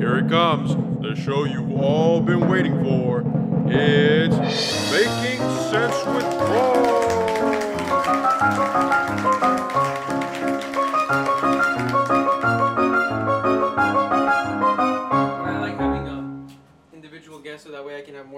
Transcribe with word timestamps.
here 0.00 0.16
it 0.16 0.30
comes. 0.30 0.74
The 1.02 1.14
show 1.14 1.44
you've 1.44 1.78
all 1.78 2.22
been 2.22 2.48
waiting 2.48 2.82
for. 2.82 3.22
It's 3.66 4.90
Making 4.90 5.40
Sense 5.70 6.06
with 6.06 6.24
Paul. 6.38 7.10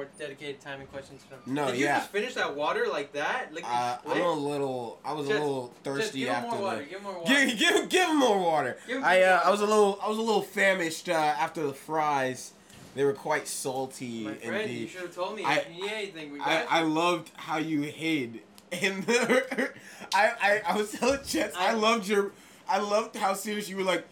More 0.03 0.11
dedicated 0.19 0.61
time 0.61 0.81
and 0.81 0.91
questions 0.91 1.23
them. 1.31 1.41
No, 1.47 1.67
Did 1.71 1.79
you 1.79 1.85
yeah. 1.87 1.99
just 1.99 2.11
finish 2.11 2.35
that 2.35 2.55
water 2.57 2.87
like 2.91 3.13
that? 3.13 3.53
Like 3.55 3.65
Uh, 3.67 3.99
I'm 4.07 4.21
a 4.21 4.33
little. 4.33 4.99
I 5.05 5.13
was 5.13 5.27
Just- 5.29 5.39
a 5.39 5.43
little 5.45 5.75
thirsty 5.85 6.21
give 6.21 6.29
him 6.29 6.35
after 6.35 6.51
more 6.51 6.61
water. 6.61 6.79
the. 6.79 6.85
Give 6.85 6.99
him 6.99 7.05
more 7.05 7.15
water. 7.21 7.47
Give, 7.47 7.59
give, 7.59 7.89
give 7.89 8.09
him 8.09 8.17
more 8.19 8.39
water. 8.39 8.79
Give 8.87 8.97
him 8.99 9.05
I, 9.05 9.23
uh, 9.23 9.41
I 9.45 9.51
was 9.51 9.61
a 9.61 9.67
little, 9.67 9.99
I 10.03 10.09
was 10.09 10.19
a 10.19 10.23
little 10.23 10.43
famished 10.43 11.09
uh, 11.09 11.13
after 11.13 11.67
the 11.67 11.73
fries. 11.75 12.53
They 12.95 13.05
were 13.05 13.15
quite 13.15 13.49
salty 13.49 14.25
My 14.25 14.35
friend, 14.35 14.71
you 14.71 14.87
should 14.87 15.01
have 15.03 15.15
told 15.15 15.37
me 15.37 15.45
I- 15.45 15.65
you 15.75 15.83
need 15.83 15.91
anything. 15.93 16.33
We 16.33 16.39
got 16.39 16.49
I. 16.49 16.81
I 16.81 16.83
loved 16.83 17.31
how 17.37 17.57
you 17.59 17.83
hid 17.83 18.41
in 18.71 19.01
the. 19.03 19.71
I, 20.15 20.33
I, 20.43 20.63
I 20.67 20.77
was 20.77 20.93
telling 20.93 21.21
Chets, 21.21 21.57
I, 21.57 21.71
I- 21.71 21.73
loved 21.73 22.07
your. 22.09 22.33
I 22.69 22.79
loved 22.79 23.17
how 23.17 23.35
serious 23.35 23.69
you 23.69 23.77
were 23.77 23.83
like 23.83 24.05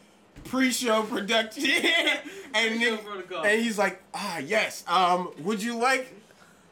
pre-show 0.44 1.02
production, 1.04 1.64
and 2.54 2.78
Nick- 2.80 3.04
and 3.44 3.60
he's 3.60 3.78
like, 3.78 4.02
ah 4.14 4.38
yes, 4.38 4.84
um, 4.88 5.30
would 5.42 5.62
you 5.62 5.76
like 5.76 6.12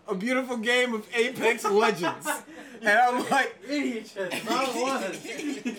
a 0.09 0.15
beautiful 0.15 0.57
game 0.57 0.95
of 0.95 1.07
Apex 1.15 1.65
Legends? 1.71 2.29
And 2.81 2.89
I'm 2.89 3.29
like. 3.29 3.57
Not 4.49 4.75
one. 4.75 5.05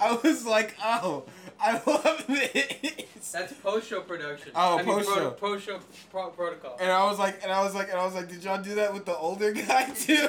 I 0.00 0.18
was 0.22 0.46
like, 0.46 0.74
oh, 0.82 1.24
I 1.60 1.72
love 1.86 2.24
this. 2.26 3.04
That's 3.32 3.52
post 3.52 3.88
show 3.88 4.00
production. 4.00 4.52
Oh, 4.54 4.78
I 4.78 4.82
mean, 4.82 4.86
post-show. 4.94 5.30
Post 5.32 5.66
show 5.66 5.78
pro- 6.10 6.30
protocol. 6.30 6.78
And 6.80 6.90
I 6.90 7.04
was 7.04 7.18
like, 7.18 7.40
and 7.42 7.52
I 7.52 7.62
was 7.62 7.74
like, 7.74 7.90
and 7.90 7.98
I 7.98 8.04
was 8.06 8.14
like, 8.14 8.28
did 8.30 8.42
y'all 8.42 8.62
do 8.62 8.76
that 8.76 8.94
with 8.94 9.04
the 9.04 9.14
older 9.16 9.52
guy 9.52 9.90
too? 9.90 10.28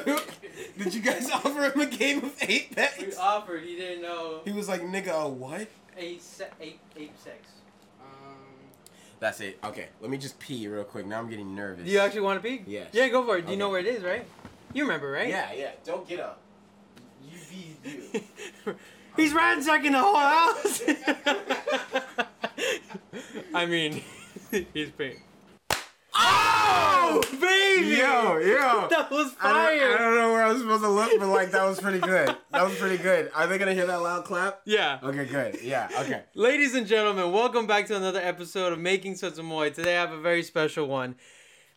did 0.77 0.93
you 0.93 1.02
guys 1.02 1.30
offer 1.31 1.71
him 1.71 1.80
a 1.80 1.85
game 1.85 2.17
of 2.25 2.35
Apex? 2.41 2.99
we 2.99 3.15
offered. 3.15 3.63
He 3.63 3.77
didn't 3.77 4.02
know. 4.02 4.41
He 4.43 4.52
was 4.52 4.67
like, 4.67 4.81
nigga, 4.81 5.23
a 5.23 5.30
what? 5.30 5.67
Eight, 6.00 6.22
se- 6.22 6.47
eight, 6.61 6.80
eight, 6.97 7.11
six. 7.22 7.36
Um, 8.02 8.38
That's 9.19 9.42
it. 9.42 9.59
Okay, 9.64 9.89
let 10.00 10.09
me 10.09 10.17
just 10.17 10.39
pee 10.39 10.66
real 10.67 10.86
quick. 10.86 11.05
Now 11.05 11.19
I'm 11.19 11.30
getting 11.30 11.53
nervous. 11.53 11.83
do 11.86 11.92
you 11.92 12.00
actually 12.00 12.22
want 12.22 12.42
to 12.42 12.50
pee? 12.50 12.64
Yes. 12.66 12.89
Yeah, 12.94 13.09
go 13.09 13.23
for 13.25 13.38
it. 13.38 13.45
Do 13.45 13.52
you 13.52 13.58
know 13.58 13.69
where 13.69 13.81
it 13.81 13.86
is, 13.88 14.02
right? 14.02 14.25
You 14.73 14.83
remember, 14.83 15.11
right? 15.11 15.27
Yeah, 15.27 15.52
yeah. 15.52 15.72
Don't 15.83 16.08
get 16.08 16.22
up. 16.22 16.39
You 17.22 17.38
be 17.50 17.75
you. 17.89 18.22
He's 19.17 19.33
ransacking 19.33 19.92
the 19.92 20.00
whole 20.00 20.16
house. 20.16 20.81
I 23.53 23.66
mean, 23.66 24.02
he's 24.73 24.89
paying. 24.92 25.22
Oh, 26.21 27.21
baby! 27.39 27.95
Yo, 27.95 28.37
yo. 28.37 28.87
That 28.89 29.09
was 29.11 29.33
I 29.41 29.77
don't, 29.77 29.93
I 29.93 29.97
don't 29.97 30.15
know 30.15 30.31
where 30.33 30.43
I 30.43 30.51
was 30.51 30.61
supposed 30.61 30.83
to 30.83 30.89
look, 30.89 31.11
but 31.19 31.27
like 31.27 31.51
that 31.51 31.63
was 31.63 31.79
pretty 31.79 31.99
good. 31.99 32.35
That 32.51 32.63
was 32.65 32.75
pretty 32.75 32.97
good. 33.01 33.31
Are 33.33 33.47
they 33.47 33.57
gonna 33.57 33.73
hear 33.73 33.85
that 33.87 34.01
loud 34.01 34.25
clap? 34.25 34.61
Yeah. 34.65 34.99
Okay, 35.01 35.25
good. 35.25 35.61
Yeah. 35.61 35.87
Okay. 36.01 36.23
Ladies 36.35 36.75
and 36.75 36.85
gentlemen, 36.85 37.31
welcome 37.31 37.67
back 37.67 37.87
to 37.87 37.95
another 37.95 38.19
episode 38.19 38.73
of 38.73 38.79
Making 38.79 39.15
Sense 39.15 39.37
of 39.37 39.45
Moy. 39.45 39.69
Today 39.69 39.95
I 39.97 40.01
have 40.01 40.11
a 40.11 40.19
very 40.19 40.43
special 40.43 40.87
one. 40.87 41.15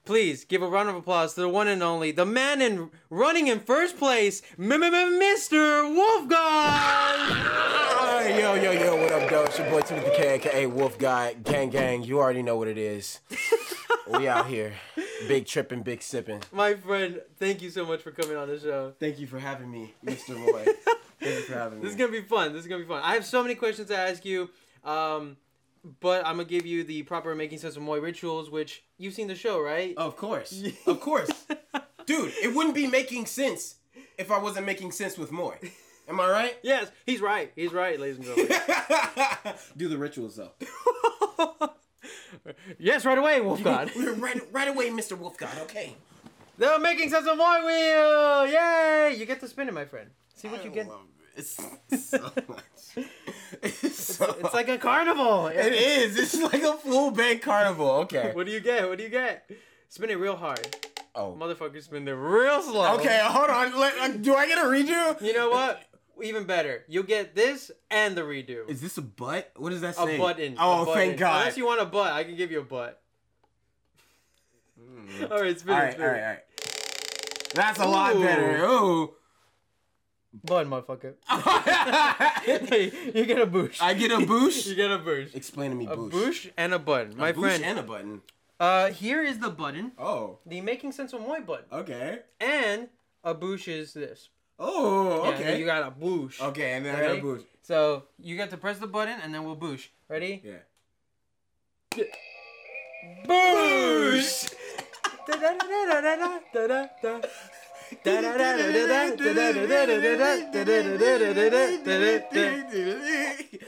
Please 0.04 0.44
give 0.44 0.62
a 0.62 0.66
round 0.66 0.88
of 0.88 0.96
applause 0.96 1.34
to 1.34 1.42
the 1.42 1.48
one 1.48 1.68
and 1.68 1.80
only, 1.80 2.10
the 2.10 2.26
man 2.26 2.60
in 2.60 2.90
running 3.08 3.46
in 3.46 3.60
first 3.60 3.96
place, 3.96 4.42
Mr. 4.58 5.94
Wolf 5.94 6.28
God. 6.28 6.40
Ah, 6.40 8.26
yo, 8.26 8.54
yo, 8.54 8.72
yo, 8.72 8.96
what 8.96 9.12
up, 9.12 9.30
though? 9.30 9.44
It's 9.44 9.58
your 9.58 9.70
boy 9.70 9.80
Timothy 9.82 10.10
K, 10.16 10.34
aka 10.34 10.66
Wolf 10.66 10.98
God. 10.98 11.44
Gang, 11.44 11.70
gang, 11.70 12.02
you 12.02 12.18
already 12.18 12.42
know 12.42 12.56
what 12.56 12.66
it 12.66 12.78
is. 12.78 13.20
we 14.10 14.26
out 14.26 14.48
here. 14.48 14.72
Big 15.28 15.46
tripping, 15.46 15.82
big 15.82 16.02
sipping. 16.02 16.42
My 16.50 16.74
friend, 16.74 17.20
thank 17.38 17.62
you 17.62 17.70
so 17.70 17.86
much 17.86 18.02
for 18.02 18.10
coming 18.10 18.36
on 18.36 18.48
the 18.48 18.58
show. 18.58 18.94
Thank 18.98 19.20
you 19.20 19.28
for 19.28 19.38
having 19.38 19.70
me, 19.70 19.94
Mr. 20.04 20.34
Roy. 20.34 20.64
Thank 21.20 21.36
you 21.36 21.42
for 21.42 21.54
having 21.54 21.78
me. 21.78 21.84
This 21.84 21.92
is 21.92 21.96
gonna 21.96 22.10
be 22.10 22.22
fun. 22.22 22.52
This 22.52 22.62
is 22.62 22.66
gonna 22.66 22.82
be 22.82 22.88
fun. 22.88 23.02
I 23.04 23.14
have 23.14 23.24
so 23.24 23.40
many 23.40 23.54
questions 23.54 23.86
to 23.86 23.96
ask 23.96 24.24
you, 24.24 24.50
um, 24.82 25.36
but 26.00 26.26
I'm 26.26 26.36
gonna 26.36 26.44
give 26.48 26.66
you 26.66 26.84
the 26.84 27.02
proper 27.02 27.34
making 27.34 27.58
sense 27.58 27.76
of 27.76 27.82
Moy 27.82 28.00
rituals, 28.00 28.50
which 28.50 28.84
you've 28.98 29.14
seen 29.14 29.28
the 29.28 29.34
show, 29.34 29.60
right? 29.60 29.94
Of 29.96 30.16
course. 30.16 30.62
Of 30.86 31.00
course. 31.00 31.30
Dude, 32.06 32.32
it 32.42 32.54
wouldn't 32.54 32.74
be 32.74 32.86
making 32.86 33.26
sense 33.26 33.76
if 34.18 34.30
I 34.30 34.38
wasn't 34.38 34.66
making 34.66 34.92
sense 34.92 35.16
with 35.16 35.32
Moy. 35.32 35.56
Am 36.08 36.20
I 36.20 36.28
right? 36.28 36.56
Yes, 36.62 36.90
he's 37.06 37.20
right. 37.20 37.52
He's 37.54 37.72
right, 37.72 37.98
ladies 37.98 38.18
and 38.18 38.26
gentlemen. 38.26 38.58
Do 39.76 39.88
the 39.88 39.98
rituals, 39.98 40.36
though. 40.36 40.52
yes, 42.78 43.04
right 43.04 43.18
away, 43.18 43.40
Wolf 43.40 43.62
God. 43.62 43.90
We're 43.96 44.14
right, 44.14 44.40
right 44.52 44.68
away, 44.68 44.90
Mr. 44.90 45.16
Wolf 45.16 45.36
God, 45.36 45.56
okay. 45.62 45.94
The 46.58 46.78
making 46.80 47.10
sense 47.10 47.26
of 47.26 47.36
Moy 47.36 47.64
wheel! 47.64 48.46
Yay! 48.46 49.16
You 49.16 49.26
get 49.26 49.40
to 49.40 49.48
spin 49.48 49.68
it, 49.68 49.74
my 49.74 49.84
friend. 49.84 50.10
See 50.34 50.48
what 50.48 50.64
you 50.64 50.70
get. 50.70 50.86
It's 51.36 51.50
so 51.50 52.20
much. 52.48 53.06
It's, 53.62 54.16
so 54.16 54.36
It's 54.40 54.54
like 54.54 54.68
a 54.68 54.78
carnival. 54.78 55.46
It 55.48 55.72
is. 55.72 56.18
It's 56.18 56.40
like 56.40 56.62
a 56.62 56.74
full 56.74 57.10
bank 57.10 57.42
carnival. 57.42 57.90
Okay. 58.02 58.32
What 58.34 58.46
do 58.46 58.52
you 58.52 58.60
get? 58.60 58.88
What 58.88 58.98
do 58.98 59.04
you 59.04 59.10
get? 59.10 59.50
Spin 59.88 60.10
it 60.10 60.18
real 60.18 60.36
hard. 60.36 60.76
Oh. 61.14 61.36
Motherfucker, 61.38 61.82
spin 61.82 62.08
it 62.08 62.12
real 62.12 62.62
slow. 62.62 62.94
Okay, 62.94 63.20
hold 63.22 63.50
on. 63.50 63.78
Let, 63.78 63.98
uh, 63.98 64.08
do 64.08 64.34
I 64.34 64.46
get 64.46 64.58
a 64.58 64.62
redo? 64.62 65.20
You 65.20 65.34
know 65.34 65.50
what? 65.50 65.82
Even 66.22 66.44
better. 66.44 66.84
You'll 66.88 67.02
get 67.04 67.34
this 67.34 67.70
and 67.90 68.16
the 68.16 68.22
redo. 68.22 68.68
Is 68.68 68.80
this 68.80 68.96
a 68.98 69.02
butt? 69.02 69.50
What 69.56 69.70
does 69.70 69.80
that 69.82 69.90
a 69.98 70.06
say? 70.06 70.18
button. 70.18 70.56
Oh, 70.58 70.82
a 70.82 70.86
button. 70.86 70.94
thank 70.94 71.18
God. 71.18 71.40
Unless 71.40 71.56
you 71.56 71.66
want 71.66 71.80
a 71.80 71.86
butt, 71.86 72.12
I 72.12 72.24
can 72.24 72.36
give 72.36 72.50
you 72.50 72.60
a 72.60 72.64
butt. 72.64 73.00
All 75.30 75.40
right, 75.40 75.58
spin 75.58 75.74
all 75.74 75.80
it. 75.80 75.82
right, 75.82 75.92
spin 75.92 76.04
all 76.06 76.12
right, 76.12 76.22
all 76.22 76.28
right. 76.28 76.38
That's 77.54 77.78
a 77.80 77.86
lot 77.86 78.14
better. 78.14 78.64
Ooh. 78.64 79.12
Button, 80.44 80.70
motherfucker. 80.70 81.14
You 83.14 83.24
get 83.26 83.38
a 83.40 83.46
boosh. 83.46 83.80
I 83.82 83.94
get 83.94 84.10
a 84.10 84.16
boosh. 84.18 84.66
You 84.70 84.74
get 84.74 84.90
a 84.90 84.98
boosh. 84.98 85.34
Explain 85.34 85.70
to 85.70 85.76
me, 85.76 85.86
A 85.86 85.96
boosh. 85.96 86.10
boosh 86.10 86.50
and 86.56 86.72
a 86.74 86.78
button. 86.78 87.16
My 87.16 87.28
a 87.30 87.34
boosh 87.34 87.40
friend. 87.40 87.64
and 87.64 87.78
a 87.78 87.82
button. 87.82 88.22
uh, 88.58 88.90
here 88.90 89.22
is 89.22 89.38
the 89.40 89.50
button. 89.50 89.92
Oh, 89.98 90.38
The 90.46 90.60
making 90.60 90.92
sense 90.92 91.12
of 91.12 91.20
Moy 91.20 91.40
button. 91.40 91.66
okay. 91.72 92.20
And 92.40 92.88
a 93.24 93.34
boosh 93.34 93.68
is 93.68 93.92
this. 93.92 94.30
Oh, 94.58 95.24
Yeah, 95.24 95.30
okay. 95.30 95.42
then 95.44 95.60
you 95.60 95.66
got 95.66 95.82
a 95.86 95.90
boosh. 95.90 96.40
okay, 96.40 96.72
and 96.72 96.84
then 96.86 96.94
I 96.94 97.00
got 97.00 97.06
Ready? 97.08 97.18
a 97.18 97.22
boosh. 97.22 97.44
So 97.62 98.04
you 98.18 98.36
get 98.36 98.50
to 98.50 98.56
press 98.56 98.78
the 98.78 98.86
button 98.86 99.18
and 99.22 99.34
then 99.34 99.44
we'll 99.44 99.56
boosh. 99.56 99.88
Ready? 100.08 100.40
Yeah. 100.44 100.62
Boosh! 103.26 104.52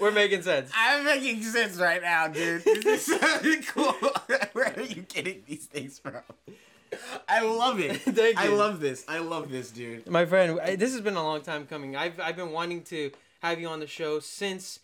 We're 0.00 0.10
making 0.10 0.42
sense. 0.42 0.70
I'm 0.76 1.04
making 1.04 1.42
sense 1.42 1.76
right 1.78 2.02
now, 2.02 2.28
dude. 2.28 2.64
This 2.64 3.08
is 3.08 3.20
so 3.20 3.54
cool. 3.74 3.92
Where 4.52 4.74
are 4.76 4.82
you 4.82 5.02
getting 5.02 5.42
these 5.46 5.66
things 5.66 5.98
from? 5.98 6.16
I 7.28 7.42
love 7.42 7.80
it. 7.80 7.96
Thank 8.02 8.38
I 8.38 8.46
you. 8.48 8.54
love 8.54 8.80
this. 8.80 9.04
I 9.08 9.18
love 9.18 9.50
this, 9.50 9.70
dude. 9.70 10.08
My 10.08 10.26
friend, 10.26 10.60
I- 10.60 10.76
this 10.76 10.92
has 10.92 11.00
been 11.00 11.16
a 11.16 11.22
long 11.22 11.40
time 11.42 11.66
coming. 11.66 11.96
I've 11.96 12.18
I've 12.20 12.36
been 12.36 12.52
wanting 12.52 12.82
to 12.84 13.10
have 13.40 13.60
you 13.60 13.68
on 13.68 13.80
the 13.80 13.86
show 13.86 14.20
since, 14.20 14.80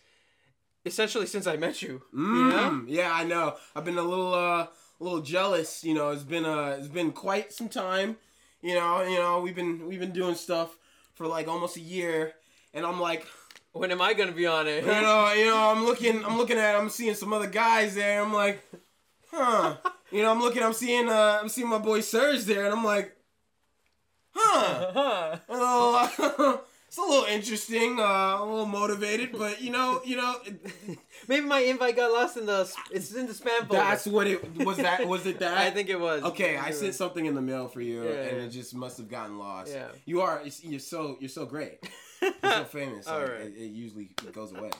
essentially 0.85 1.25
since 1.25 1.47
I 1.47 1.57
met 1.57 1.81
you. 1.81 2.01
You 2.13 2.19
know? 2.49 2.69
Mm, 2.71 2.85
yeah, 2.87 3.11
I 3.13 3.23
know. 3.23 3.55
I've 3.75 3.85
been 3.85 3.97
a 3.97 4.03
little 4.03 4.33
uh 4.33 4.67
a 4.67 5.03
little 5.03 5.21
jealous, 5.21 5.83
you 5.83 5.93
know. 5.93 6.09
It's 6.11 6.23
been 6.23 6.45
uh 6.45 6.75
it's 6.79 6.87
been 6.89 7.11
quite 7.11 7.53
some 7.53 7.69
time. 7.69 8.17
You 8.61 8.75
know, 8.75 9.03
you 9.03 9.17
know, 9.17 9.41
we've 9.41 9.55
been 9.55 9.87
we've 9.87 9.99
been 9.99 10.11
doing 10.11 10.35
stuff 10.35 10.75
for 11.15 11.27
like 11.27 11.47
almost 11.47 11.77
a 11.77 11.81
year 11.81 12.33
and 12.73 12.85
I'm 12.85 12.99
like, 12.99 13.25
When 13.73 13.91
am 13.91 14.01
I 14.01 14.13
gonna 14.13 14.31
be 14.31 14.45
on 14.45 14.67
it? 14.67 14.83
you 14.83 14.91
know, 14.91 15.33
you 15.37 15.45
know, 15.45 15.71
I'm 15.71 15.85
looking 15.85 16.23
I'm 16.23 16.37
looking 16.37 16.57
at 16.57 16.75
I'm 16.75 16.89
seeing 16.89 17.15
some 17.15 17.33
other 17.33 17.47
guys 17.47 17.95
there. 17.95 18.21
And 18.21 18.27
I'm 18.27 18.33
like, 18.33 18.63
huh. 19.31 19.77
You 20.11 20.23
know, 20.23 20.31
I'm 20.31 20.41
looking 20.41 20.61
I'm 20.61 20.73
seeing 20.73 21.07
uh 21.07 21.39
I'm 21.41 21.47
seeing 21.47 21.69
my 21.69 21.77
boy 21.77 22.01
Serge 22.01 22.43
there 22.43 22.65
and 22.65 22.73
I'm 22.73 22.83
like, 22.83 23.15
huh. 24.35 25.37
Huh. 25.49 26.57
It's 26.91 26.97
a 26.97 27.01
little 27.03 27.23
interesting, 27.23 28.01
uh, 28.01 28.03
a 28.37 28.43
little 28.43 28.65
motivated, 28.65 29.31
but 29.31 29.61
you 29.61 29.71
know, 29.71 30.01
you 30.03 30.17
know, 30.17 30.35
it- 30.45 30.99
Maybe 31.29 31.45
my 31.45 31.59
invite 31.59 31.95
got 31.95 32.11
lost 32.11 32.35
in 32.35 32.45
the. 32.45 32.69
It's 32.91 33.13
in 33.13 33.27
the 33.27 33.31
spam 33.31 33.59
folder. 33.59 33.75
that's 33.77 34.05
what 34.05 34.27
it 34.27 34.57
was. 34.57 34.75
That 34.75 35.07
was 35.07 35.25
it. 35.25 35.39
That 35.39 35.57
I 35.67 35.71
think 35.71 35.87
it 35.87 35.97
was. 35.97 36.21
Okay, 36.23 36.55
think 36.55 36.67
I 36.67 36.71
sent 36.71 36.93
something 36.95 37.25
in 37.25 37.33
the 37.33 37.41
mail 37.41 37.69
for 37.69 37.79
you, 37.79 38.03
Yeah, 38.03 38.09
and 38.09 38.37
yeah. 38.39 38.43
it 38.43 38.49
just 38.49 38.75
must 38.75 38.97
have 38.97 39.07
gotten 39.07 39.39
lost. 39.39 39.71
Yeah. 39.71 39.87
You 40.03 40.19
are. 40.19 40.41
You're 40.63 40.81
so. 40.81 41.15
You're 41.21 41.29
so 41.29 41.45
great. 41.45 41.79
You're 42.21 42.33
so 42.43 42.65
famous. 42.65 43.07
All 43.07 43.21
like, 43.21 43.29
right. 43.29 43.41
it, 43.43 43.53
it 43.55 43.71
usually 43.71 44.09
goes 44.33 44.51
away. 44.51 44.71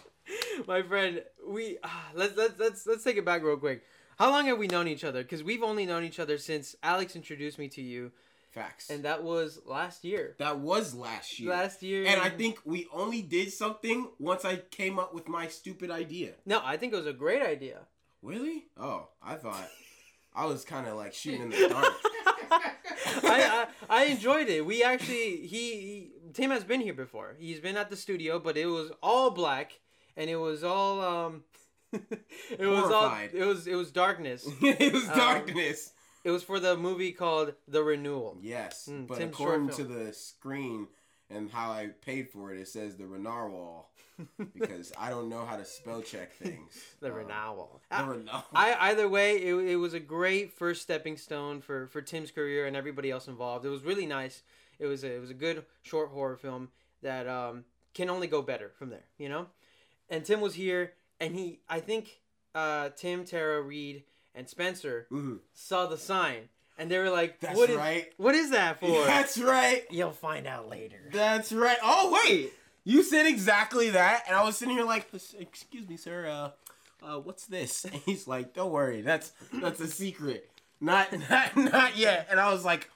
My 0.68 0.82
friend, 0.82 1.24
we 1.48 1.78
ah, 1.82 2.10
let's 2.14 2.36
let's 2.36 2.60
let's 2.60 2.88
let's 2.88 3.06
take 3.06 3.16
it 3.16 3.24
back 3.24 3.42
real 3.42 3.56
quick. 3.56 3.84
How 4.20 4.32
long 4.32 4.48
have 4.48 4.58
we 4.58 4.68
known 4.68 4.90
each 4.90 5.06
other? 5.06 5.24
Because 5.24 5.46
we've 5.46 5.64
only 5.64 5.86
known 5.86 6.04
each 6.04 6.20
other 6.20 6.38
since 6.38 6.76
Alex 6.84 7.16
introduced 7.16 7.58
me 7.58 7.70
to 7.70 7.82
you, 7.82 8.12
Facts. 8.52 8.90
and 8.90 9.04
that 9.06 9.24
was 9.24 9.60
last 9.66 10.04
year. 10.04 10.36
that 10.40 10.60
was 10.60 10.94
last 10.94 11.40
year. 11.40 11.50
Last 11.50 11.82
year. 11.82 12.06
And 12.08 12.20
I 12.22 12.30
think 12.30 12.60
we 12.66 12.88
only 12.92 13.22
did 13.22 13.52
something 13.54 14.10
once 14.20 14.44
I 14.46 14.58
came 14.58 15.00
up 15.00 15.14
with 15.14 15.28
my 15.30 15.48
stupid 15.48 15.90
idea. 15.90 16.32
no, 16.46 16.62
I 16.64 16.76
think 16.78 16.92
it 16.94 16.98
was 16.98 17.08
a 17.08 17.14
great 17.14 17.42
idea. 17.42 17.80
Really? 18.22 18.66
Oh, 18.78 19.08
I 19.24 19.36
thought 19.36 19.68
I 20.36 20.46
was 20.46 20.64
kind 20.66 20.88
of 20.88 20.96
like 20.98 21.14
shooting 21.14 21.44
in 21.44 21.50
the 21.50 21.68
dark. 21.70 21.94
I, 23.24 23.68
I 23.90 24.02
I 24.02 24.04
enjoyed 24.06 24.48
it. 24.50 24.66
We 24.66 24.84
actually 24.84 25.38
he, 25.48 25.64
he 25.82 26.12
Tim 26.34 26.52
has 26.52 26.64
been 26.64 26.82
here 26.82 26.94
before. 26.94 27.36
He's 27.40 27.60
been 27.60 27.78
at 27.78 27.90
the 27.90 27.96
studio, 27.98 28.40
but 28.40 28.58
it 28.58 28.66
was 28.68 28.92
all 29.02 29.32
black 29.32 29.80
and 30.18 30.30
it 30.30 30.36
was 30.36 30.64
all 30.64 31.02
um 31.02 31.44
it 31.94 32.02
was 32.60 32.80
Horrified. 32.90 33.32
all 33.34 33.42
it 33.42 33.46
was 33.46 33.68
it 33.68 33.76
was 33.76 33.92
darkness. 33.92 34.48
it 34.62 34.94
was 34.94 35.08
Um, 35.10 35.18
darkness. 35.18 35.92
It 36.24 36.32
was 36.32 36.44
for 36.44 36.60
the 36.60 36.78
movie 36.78 37.12
called 37.12 37.54
The 37.68 37.84
Renewal. 37.84 38.38
Yes, 38.42 38.88
Mm, 38.92 39.08
but 39.08 39.18
Tim's 39.18 39.34
according 39.34 39.70
to 39.70 39.84
the 39.84 40.14
screen 40.14 40.88
and 41.30 41.50
how 41.50 41.72
I 41.72 41.88
paid 42.06 42.30
for 42.30 42.54
it, 42.54 42.60
it 42.60 42.68
says 42.68 42.98
the 42.98 43.06
Renarwal 43.06 43.86
because 44.54 44.92
I 45.00 45.10
don't 45.10 45.30
know 45.30 45.46
how 45.46 45.56
to 45.58 45.66
spell 45.66 46.02
check 46.02 46.34
things. 46.34 46.80
The 47.00 47.08
Um, 47.10 47.16
Renewal. 47.16 47.82
The 47.90 47.96
Renarwal. 47.98 48.44
I 48.54 48.76
either 48.92 49.08
way, 49.10 49.38
it, 49.38 49.54
it 49.56 49.76
was 49.78 49.94
a 49.94 50.00
great 50.00 50.52
first 50.54 50.82
stepping 50.84 51.18
stone 51.18 51.62
for, 51.62 51.88
for 51.88 52.02
Tim's 52.02 52.30
career 52.32 52.68
and 52.68 52.76
everybody 52.76 53.10
else 53.10 53.28
involved. 53.28 53.66
It 53.66 53.70
was 53.70 53.84
really 53.84 54.06
nice. 54.06 54.44
It 54.78 54.86
was 54.88 55.04
a, 55.04 55.14
it 55.16 55.20
was 55.22 55.30
a 55.30 55.36
good 55.36 55.64
short 55.84 56.10
horror 56.10 56.36
film 56.38 56.70
that 57.02 57.28
um, 57.28 57.66
can 57.94 58.10
only 58.10 58.28
go 58.28 58.42
better 58.42 58.70
from 58.78 58.90
there, 58.90 59.06
you 59.18 59.30
know. 59.30 59.48
And 60.10 60.26
Tim 60.26 60.42
was 60.42 60.56
here, 60.56 60.94
and 61.20 61.34
he 61.36 61.60
I 61.70 61.80
think 61.80 62.20
uh, 62.54 62.90
Tim, 62.96 63.24
Tara, 63.24 63.62
Reed, 63.62 64.04
and 64.36 64.48
Spencer 64.50 65.08
Mhm. 65.12 65.40
saw 65.54 65.86
the 65.88 65.98
sign, 65.98 66.50
and 66.78 66.90
they 66.90 66.98
were 66.98 67.10
like, 67.10 67.40
That's 67.40 67.58
"What 67.58 67.70
is 67.70 67.78
right. 67.78 68.12
what 68.18 68.36
is 68.36 68.52
that 68.52 68.80
for?" 68.80 69.06
That's 69.06 69.38
right. 69.38 69.86
You'll 69.90 70.12
find 70.12 70.48
out 70.48 70.70
later. 70.70 71.10
That's 71.12 71.52
right. 71.52 71.78
Oh 71.84 72.20
wait, 72.26 72.54
you 72.84 73.04
said 73.04 73.26
exactly 73.26 73.90
that, 73.92 74.24
and 74.28 74.36
I 74.36 74.44
was 74.44 74.58
sitting 74.58 74.76
here 74.76 74.86
like, 74.86 75.08
"Excuse 75.40 75.88
me, 75.88 75.98
sir. 75.98 76.28
Uh, 76.28 77.06
uh, 77.06 77.20
what's 77.20 77.46
this?" 77.46 77.86
And 77.92 77.96
he's 78.06 78.28
like, 78.28 78.54
"Don't 78.54 78.72
worry. 78.72 79.02
That's 79.02 79.32
that's 79.54 79.80
a 79.80 79.88
secret. 79.88 80.50
Not 80.80 81.12
not 81.30 81.56
not 81.58 81.98
yet." 81.98 82.28
And 82.32 82.40
I 82.40 82.52
was 82.52 82.64
like, 82.66 82.90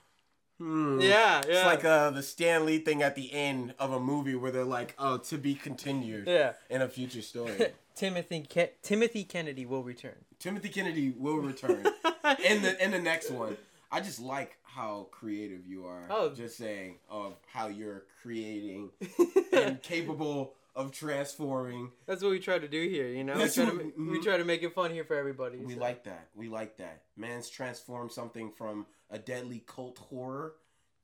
"Hmm." 0.57 0.99
Yeah, 1.01 1.07
yeah. 1.09 1.41
It's 1.47 1.65
like 1.65 1.85
uh, 1.85 2.09
the 2.11 2.23
Stan 2.23 2.65
Lee 2.65 2.79
thing 2.79 3.03
at 3.03 3.15
the 3.15 3.31
end 3.33 3.73
of 3.77 3.91
a 3.91 3.99
movie 3.99 4.35
where 4.35 4.51
they're 4.51 4.63
like, 4.63 4.95
"Oh, 4.97 5.17
to 5.17 5.37
be 5.37 5.53
continued 5.53 6.27
yeah. 6.27 6.53
in 6.69 6.81
a 6.81 6.87
future 6.87 7.21
story." 7.21 7.73
Timothy 7.95 8.41
Ke- 8.41 8.81
Timothy 8.81 9.23
Kennedy 9.23 9.65
will 9.65 9.83
return. 9.83 10.25
Timothy 10.45 10.69
Kennedy 10.69 11.11
will 11.17 11.37
return 11.37 11.83
in 12.45 12.61
the 12.61 12.77
in 12.79 12.91
the 12.91 12.99
next 12.99 13.31
one. 13.31 13.57
I 13.91 13.99
just 13.99 14.19
like 14.19 14.59
how 14.61 15.07
creative 15.09 15.65
you 15.65 15.87
are. 15.87 16.05
Oh. 16.07 16.35
just 16.35 16.55
saying 16.55 16.99
of 17.09 17.33
how 17.51 17.65
you're 17.65 18.03
creating 18.21 18.91
and 19.51 19.81
capable 19.81 20.53
of 20.75 20.91
transforming. 20.91 21.89
That's 22.05 22.21
what 22.21 22.29
we 22.29 22.37
try 22.37 22.59
to 22.59 22.67
do 22.67 22.87
here, 22.87 23.07
you 23.07 23.23
know. 23.23 23.33
We 23.33 23.49
try, 23.49 23.65
to, 23.65 23.93
we 23.97 24.21
try 24.21 24.37
to 24.37 24.43
make 24.43 24.61
it 24.61 24.75
fun 24.75 24.91
here 24.91 25.03
for 25.03 25.15
everybody. 25.15 25.57
We 25.57 25.73
so. 25.73 25.79
like 25.79 26.03
that. 26.03 26.27
We 26.35 26.47
like 26.47 26.77
that. 26.77 27.01
Man's 27.17 27.49
transformed 27.49 28.11
something 28.11 28.51
from 28.51 28.85
a 29.09 29.17
deadly 29.17 29.63
cult 29.65 29.97
horror 29.97 30.53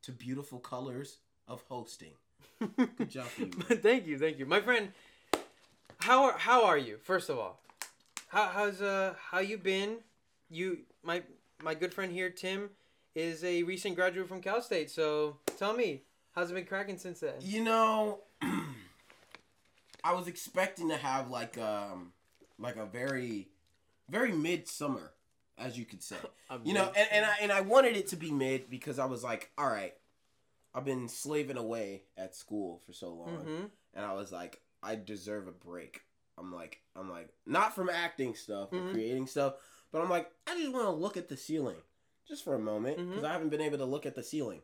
to 0.03 0.11
beautiful 0.11 0.59
colors 0.59 1.17
of 1.47 1.63
hosting. 1.67 2.13
Good 2.77 3.09
job 3.09 3.25
you. 3.39 3.47
thank 3.47 4.05
you, 4.05 4.19
thank 4.19 4.37
you, 4.37 4.45
my 4.45 4.61
friend. 4.61 4.89
How 5.97 6.25
are 6.25 6.37
how 6.37 6.65
are 6.65 6.77
you? 6.77 6.97
First 7.01 7.31
of 7.31 7.39
all, 7.39 7.61
how 8.31 8.47
how's 8.47 8.81
uh 8.81 9.13
how 9.31 9.39
you 9.39 9.57
been? 9.57 9.97
You 10.49 10.79
my 11.03 11.21
my 11.61 11.73
good 11.75 11.93
friend 11.93 12.11
here, 12.11 12.29
Tim, 12.29 12.69
is 13.13 13.43
a 13.43 13.63
recent 13.63 13.95
graduate 13.95 14.27
from 14.27 14.41
Cal 14.41 14.61
State. 14.61 14.89
So 14.89 15.37
tell 15.57 15.73
me, 15.73 16.03
how's 16.33 16.49
it 16.49 16.53
been 16.53 16.65
cracking 16.65 16.97
since 16.97 17.19
then? 17.19 17.33
You 17.41 17.63
know, 17.63 18.19
I 20.03 20.13
was 20.13 20.27
expecting 20.27 20.89
to 20.89 20.97
have 20.97 21.29
like 21.29 21.57
um 21.57 22.13
like 22.57 22.77
a 22.77 22.85
very 22.85 23.49
very 24.09 24.31
midsummer, 24.31 25.11
as 25.57 25.77
you 25.77 25.85
could 25.85 26.01
say. 26.01 26.17
You 26.63 26.73
know, 26.73 26.91
and, 26.95 27.07
and 27.13 27.25
I 27.25 27.35
and 27.41 27.51
I 27.51 27.61
wanted 27.61 27.95
it 27.95 28.07
to 28.09 28.17
be 28.17 28.29
mid 28.29 28.69
because 28.69 28.99
I 28.99 29.05
was 29.05 29.23
like, 29.23 29.51
all 29.57 29.69
right, 29.69 29.93
I've 30.75 30.83
been 30.83 31.07
slaving 31.07 31.55
away 31.55 32.03
at 32.17 32.35
school 32.35 32.81
for 32.85 32.91
so 32.91 33.13
long, 33.13 33.45
hmm 33.45 33.65
and 33.93 34.05
I 34.05 34.13
was 34.13 34.33
like, 34.33 34.59
I 34.83 34.95
deserve 34.95 35.47
a 35.47 35.51
break. 35.51 36.01
I'm 36.37 36.53
like, 36.53 36.81
I'm 36.95 37.09
like, 37.09 37.29
not 37.45 37.75
from 37.75 37.89
acting 37.89 38.35
stuff 38.35 38.71
or 38.71 38.77
Mhm. 38.77 38.91
creating 38.91 39.27
stuff, 39.27 39.55
but 39.91 40.01
I'm 40.01 40.09
like, 40.09 40.31
I 40.47 40.55
just 40.57 40.71
want 40.71 40.85
to 40.85 40.91
look 40.91 41.17
at 41.17 41.29
the 41.29 41.37
ceiling 41.37 41.81
just 42.27 42.43
for 42.43 42.55
a 42.55 42.59
moment 42.59 42.97
because 42.97 43.23
Mhm. 43.23 43.29
I 43.29 43.33
haven't 43.33 43.49
been 43.49 43.61
able 43.61 43.77
to 43.79 43.85
look 43.85 44.05
at 44.05 44.15
the 44.15 44.23
ceiling. 44.23 44.61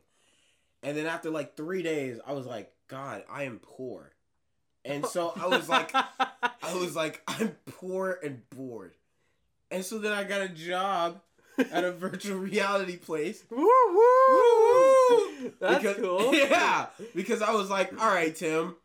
And 0.82 0.96
then 0.96 1.06
after 1.06 1.30
like 1.30 1.56
three 1.56 1.82
days, 1.82 2.18
I 2.26 2.32
was 2.32 2.46
like, 2.46 2.72
God, 2.88 3.24
I 3.28 3.42
am 3.44 3.58
poor. 3.60 4.12
And 4.84 5.04
so 5.04 5.32
I 5.36 5.46
was 5.46 5.68
like, 5.68 5.92
I 6.62 6.74
was 6.74 6.94
like, 6.96 7.22
I'm 7.28 7.56
poor 7.66 8.18
and 8.22 8.48
bored. 8.50 8.94
And 9.70 9.84
so 9.84 9.98
then 9.98 10.12
I 10.12 10.24
got 10.24 10.40
a 10.40 10.48
job 10.48 11.20
at 11.58 11.84
a 11.84 11.92
virtual 11.92 12.38
reality 12.38 12.96
place. 12.96 13.44
woo 13.50 13.66
woo. 13.66 15.52
That's 15.60 15.82
because, 15.82 15.96
cool. 15.96 16.34
Yeah, 16.34 16.86
because 17.14 17.42
I 17.42 17.52
was 17.52 17.68
like, 17.68 17.92
all 18.00 18.08
right, 18.08 18.34
Tim, 18.34 18.76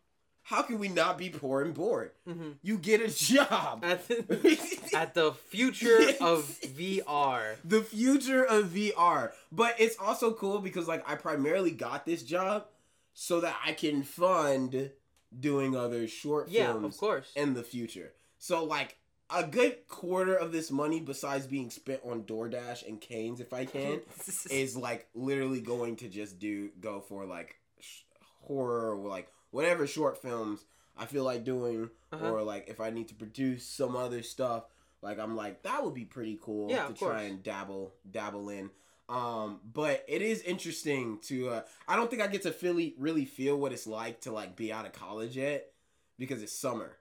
how 0.43 0.61
can 0.61 0.77
we 0.77 0.89
not 0.89 1.17
be 1.17 1.29
poor 1.29 1.61
and 1.61 1.73
bored? 1.73 2.11
hmm 2.27 2.51
You 2.61 2.77
get 2.77 3.01
a 3.01 3.07
job. 3.07 3.83
At 3.83 4.07
the, 4.07 4.89
at 4.93 5.13
the 5.13 5.31
future 5.33 5.99
of 6.21 6.43
VR. 6.75 7.55
the 7.63 7.81
future 7.81 8.43
of 8.45 8.65
VR. 8.65 9.31
But 9.51 9.75
it's 9.79 9.97
also 9.97 10.33
cool 10.33 10.59
because 10.59 10.87
like 10.87 11.03
I 11.09 11.15
primarily 11.15 11.71
got 11.71 12.05
this 12.05 12.23
job 12.23 12.65
so 13.13 13.39
that 13.41 13.55
I 13.65 13.73
can 13.73 14.03
fund 14.03 14.91
doing 15.39 15.75
other 15.75 16.07
short 16.07 16.49
Yeah, 16.49 16.71
films 16.73 16.85
of 16.95 16.97
course. 16.99 17.31
in 17.35 17.53
the 17.53 17.63
future. 17.63 18.13
So 18.37 18.63
like 18.65 18.97
a 19.29 19.43
good 19.45 19.87
quarter 19.87 20.35
of 20.35 20.51
this 20.51 20.69
money 20.69 20.99
besides 20.99 21.47
being 21.47 21.69
spent 21.69 22.01
on 22.03 22.23
DoorDash 22.23 22.85
and 22.87 22.99
Canes 22.99 23.39
if 23.39 23.53
I 23.53 23.65
can 23.65 24.01
is 24.51 24.75
like 24.75 25.07
literally 25.15 25.61
going 25.61 25.95
to 25.97 26.09
just 26.09 26.37
do 26.37 26.69
go 26.79 26.99
for 26.99 27.25
like 27.25 27.55
sh- 27.79 28.01
horror 28.41 28.95
or 28.95 29.07
like 29.09 29.29
whatever 29.53 29.87
short 29.87 30.21
films 30.21 30.65
I 30.97 31.05
feel 31.05 31.23
like 31.23 31.43
doing 31.43 31.89
Uh-huh. 32.11 32.29
or 32.29 32.43
like 32.43 32.65
if 32.67 32.79
I 32.81 32.89
need 32.89 33.07
to 33.09 33.15
produce 33.15 33.65
some 33.65 33.95
other 33.95 34.21
stuff 34.23 34.65
like 35.01 35.19
I'm 35.19 35.35
like 35.35 35.63
that 35.63 35.83
would 35.83 35.93
be 35.93 36.05
pretty 36.05 36.37
cool 36.41 36.69
Yeah, 36.69 36.87
to 36.87 36.93
try 36.93 37.23
and 37.23 37.41
dabble 37.41 37.93
dabble 38.09 38.49
in 38.49 38.69
um 39.09 39.59
but 39.73 40.03
it 40.07 40.21
is 40.21 40.41
interesting 40.43 41.19
to 41.23 41.49
uh 41.49 41.61
I 41.87 41.95
don't 41.95 42.09
think 42.09 42.21
I 42.21 42.27
get 42.27 42.41
to 42.43 42.55
really 42.61 42.95
really 42.97 43.25
feel 43.25 43.57
what 43.57 43.71
it's 43.71 43.87
like 43.87 44.21
to 44.21 44.31
like 44.31 44.55
be 44.55 44.71
out 44.73 44.85
of 44.85 44.93
college 44.93 45.35
yet 45.37 45.71
because 46.17 46.41
it's 46.43 46.53
summer 46.53 46.97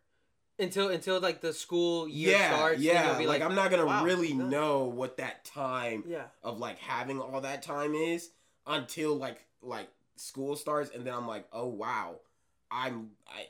until 0.58 0.88
until 0.88 1.20
like 1.20 1.40
the 1.40 1.52
school 1.52 2.08
year 2.08 2.36
yeah 2.38 2.56
starts. 2.56 2.80
yeah 2.80 3.18
be 3.18 3.26
like, 3.26 3.40
like, 3.40 3.48
I'm 3.48 3.54
not 3.56 3.70
gonna 3.70 3.86
wow, 3.86 4.04
really 4.04 4.28
yeah. 4.32 4.44
know 4.48 4.84
what 4.84 5.16
that 5.18 5.44
time 5.44 6.04
yeah. 6.06 6.24
of 6.42 6.58
like 6.58 6.78
having 6.78 7.20
all 7.20 7.40
that 7.40 7.62
time 7.62 7.94
is 7.94 8.30
until 8.66 9.14
like 9.16 9.44
like 9.62 9.88
school 10.16 10.56
starts 10.56 10.90
and 10.94 11.04
then 11.06 11.14
I'm 11.14 11.26
like 11.26 11.46
oh 11.52 11.66
wow 11.68 12.16
I'm 12.72 13.10
I 13.28 13.46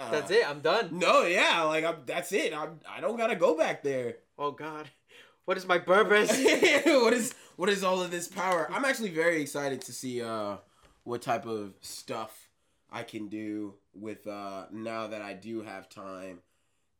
uh, 0.00 0.10
That's 0.12 0.30
it. 0.30 0.48
I'm 0.48 0.60
done. 0.60 0.90
no 0.98 1.24
yeah 1.24 1.62
like 1.62 1.84
I'm 1.84 1.96
that's 2.06 2.32
it 2.32 2.54
I'm 2.54 2.80
I 2.88 3.00
don't 3.00 3.16
gotta 3.16 3.36
go 3.36 3.56
back 3.56 3.82
there 3.82 4.16
Oh 4.38 4.52
God, 4.52 4.88
what 5.46 5.56
is 5.56 5.66
my 5.66 5.78
purpose? 5.78 6.30
what 6.84 7.12
is 7.12 7.34
what 7.56 7.68
is 7.68 7.82
all 7.82 8.00
of 8.02 8.10
this 8.10 8.28
power 8.28 8.68
I'm 8.72 8.84
actually 8.84 9.10
very 9.10 9.40
excited 9.42 9.80
to 9.82 9.92
see 9.92 10.22
uh 10.22 10.56
what 11.04 11.22
type 11.22 11.46
of 11.46 11.72
stuff 11.80 12.48
I 12.90 13.02
can 13.02 13.28
do 13.28 13.74
with 13.94 14.26
uh 14.26 14.66
now 14.72 15.08
that 15.08 15.20
I 15.22 15.34
do 15.34 15.62
have 15.62 15.88
time 15.88 16.40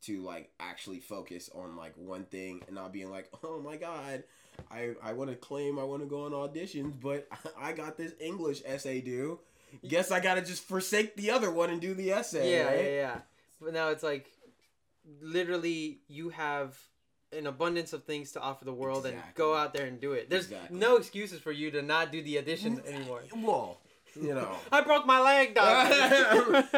to 0.02 0.22
like 0.22 0.50
actually 0.60 1.00
focus 1.00 1.50
on 1.54 1.76
like 1.76 1.92
one 1.96 2.24
thing 2.24 2.62
and 2.66 2.74
not 2.74 2.92
being 2.92 3.10
like 3.10 3.28
oh 3.44 3.60
my 3.60 3.76
god 3.76 4.24
I 4.70 4.94
I 5.02 5.12
want 5.12 5.30
to 5.30 5.36
claim 5.36 5.78
I 5.78 5.84
want 5.84 6.02
to 6.02 6.08
go 6.08 6.24
on 6.24 6.32
auditions 6.32 6.94
but 7.00 7.28
I 7.60 7.72
got 7.72 7.96
this 7.96 8.12
English 8.20 8.62
essay 8.66 9.00
due 9.00 9.38
guess 9.86 10.10
I 10.10 10.20
gotta 10.20 10.42
just 10.42 10.62
forsake 10.64 11.16
the 11.16 11.30
other 11.30 11.50
one 11.50 11.70
and 11.70 11.80
do 11.80 11.94
the 11.94 12.12
essay 12.12 12.52
yeah, 12.52 12.64
right? 12.64 12.84
yeah, 12.84 12.90
yeah. 12.90 13.18
But 13.60 13.72
now 13.74 13.88
it's 13.88 14.02
like, 14.02 14.30
literally, 15.20 16.00
you 16.08 16.28
have 16.30 16.78
an 17.36 17.46
abundance 17.46 17.92
of 17.92 18.04
things 18.04 18.32
to 18.32 18.40
offer 18.40 18.64
the 18.64 18.72
world, 18.72 19.04
and 19.04 19.16
go 19.34 19.54
out 19.54 19.74
there 19.74 19.84
and 19.86 20.00
do 20.00 20.12
it. 20.12 20.30
There's 20.30 20.46
Exactly. 20.46 20.78
no 20.78 20.96
excuses 20.96 21.40
for 21.40 21.52
you 21.52 21.70
to 21.72 21.82
not 21.82 22.10
do 22.10 22.22
the 22.22 22.38
audition 22.38 22.80
anymore. 22.86 23.22
well 23.36 23.78
you 24.18 24.34
know 24.34 24.50
I 24.72 24.80
broke 24.80 25.04
my 25.06 25.20
leg, 25.20 25.54
doctor. 25.54 26.64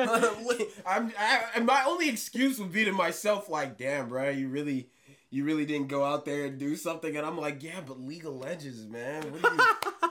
I'm, 0.86 1.12
I, 1.18 1.60
my 1.60 1.84
only 1.86 2.08
excuse 2.08 2.58
would 2.58 2.72
be 2.72 2.84
to 2.84 2.92
myself, 2.92 3.48
like, 3.48 3.78
damn, 3.78 4.08
bro, 4.08 4.30
you 4.30 4.48
really, 4.48 4.88
you 5.30 5.44
really 5.44 5.64
didn't 5.64 5.86
go 5.88 6.04
out 6.04 6.24
there 6.24 6.46
and 6.46 6.58
do 6.58 6.74
something, 6.74 7.16
and 7.16 7.24
I'm 7.24 7.38
like, 7.38 7.62
yeah, 7.62 7.80
but 7.86 8.00
League 8.00 8.26
of 8.26 8.34
Legends, 8.34 8.84
man, 8.86 9.22
what 9.30 9.42
do 9.42 9.48
you, 10.02 10.09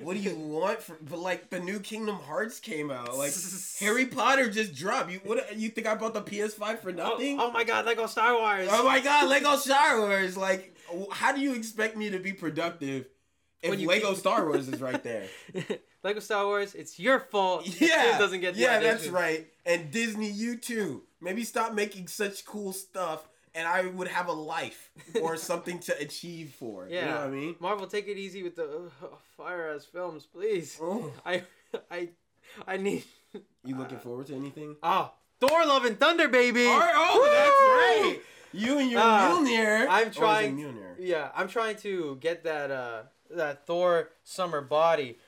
what 0.00 0.14
do 0.14 0.20
you 0.20 0.34
want? 0.36 0.80
For, 0.82 0.96
but 1.00 1.18
like, 1.18 1.50
the 1.50 1.60
new 1.60 1.80
Kingdom 1.80 2.16
Hearts 2.16 2.60
came 2.60 2.90
out, 2.90 3.16
like, 3.16 3.32
Harry 3.80 4.06
Potter 4.06 4.50
just 4.50 4.74
dropped. 4.74 5.10
You, 5.10 5.20
what, 5.24 5.56
you 5.56 5.68
think 5.68 5.86
I 5.86 5.94
bought 5.94 6.14
the 6.14 6.22
PS5 6.22 6.80
for 6.80 6.90
oh, 6.90 6.92
nothing? 6.92 7.40
oh 7.40 7.50
my 7.50 7.64
God, 7.64 7.86
Lego 7.86 8.06
Star 8.06 8.34
Wars. 8.34 8.68
Oh 8.70 8.84
my 8.84 9.00
God, 9.00 9.28
Lego 9.28 9.56
Star 9.56 10.00
Wars! 10.00 10.36
Like, 10.36 10.76
how 11.10 11.32
do 11.32 11.40
you 11.40 11.54
expect 11.54 11.96
me 11.96 12.10
to 12.10 12.18
be 12.18 12.32
productive 12.32 13.06
if 13.62 13.78
Lego 13.80 14.10
keep- 14.10 14.18
Star 14.18 14.46
Wars 14.46 14.68
is 14.68 14.80
right 14.80 15.02
there? 15.02 15.26
Lego 16.02 16.20
Star 16.20 16.44
Wars. 16.44 16.74
It's 16.74 16.98
your 16.98 17.18
fault. 17.18 17.66
Yeah, 17.80 18.18
doesn't 18.18 18.40
get. 18.40 18.56
Yeah, 18.56 18.78
that's 18.80 19.08
right. 19.08 19.46
And 19.64 19.90
Disney, 19.90 20.30
you 20.30 20.56
too. 20.56 21.02
Maybe 21.20 21.44
stop 21.44 21.72
making 21.72 22.08
such 22.08 22.44
cool 22.44 22.74
stuff 22.74 23.26
and 23.54 23.66
I 23.68 23.86
would 23.86 24.08
have 24.08 24.28
a 24.28 24.32
life 24.32 24.90
or 25.22 25.36
something 25.50 25.78
to 25.80 25.98
achieve 25.98 26.50
for. 26.58 26.88
Yeah. 26.88 27.00
You 27.00 27.06
know 27.10 27.14
what 27.16 27.26
I 27.26 27.30
mean? 27.30 27.56
Marvel, 27.60 27.86
take 27.86 28.08
it 28.08 28.16
easy 28.18 28.42
with 28.42 28.56
the 28.56 28.64
uh, 29.02 29.06
fire 29.36 29.72
ass 29.74 29.84
films, 29.84 30.26
please. 30.26 30.78
Oh. 30.80 31.12
I, 31.26 31.42
I, 31.90 32.08
I 32.66 32.76
need. 32.76 33.04
You 33.64 33.76
looking 33.78 33.98
forward 33.98 34.26
to 34.28 34.34
anything? 34.34 34.76
Oh, 34.82 35.12
Thor: 35.40 35.64
Love 35.66 35.84
and 35.84 35.98
Thunder, 35.98 36.28
baby. 36.28 36.66
Right, 36.66 36.92
oh, 36.94 37.18
Woo! 37.18 37.24
that's 37.26 38.14
right. 38.14 38.20
You 38.52 38.78
and 38.78 38.90
your 38.90 39.00
Ah, 39.02 39.36
Mjolnir. 39.36 39.86
I'm 39.88 40.10
trying- 40.12 40.56
Mjolnir? 40.56 40.94
Yeah, 40.98 41.30
I'm 41.34 41.48
trying 41.48 41.76
to 41.78 42.16
get 42.20 42.44
that 42.44 42.70
uh 42.70 43.02
that 43.30 43.66
Thor 43.66 44.10
summer 44.22 44.60
body. 44.60 45.18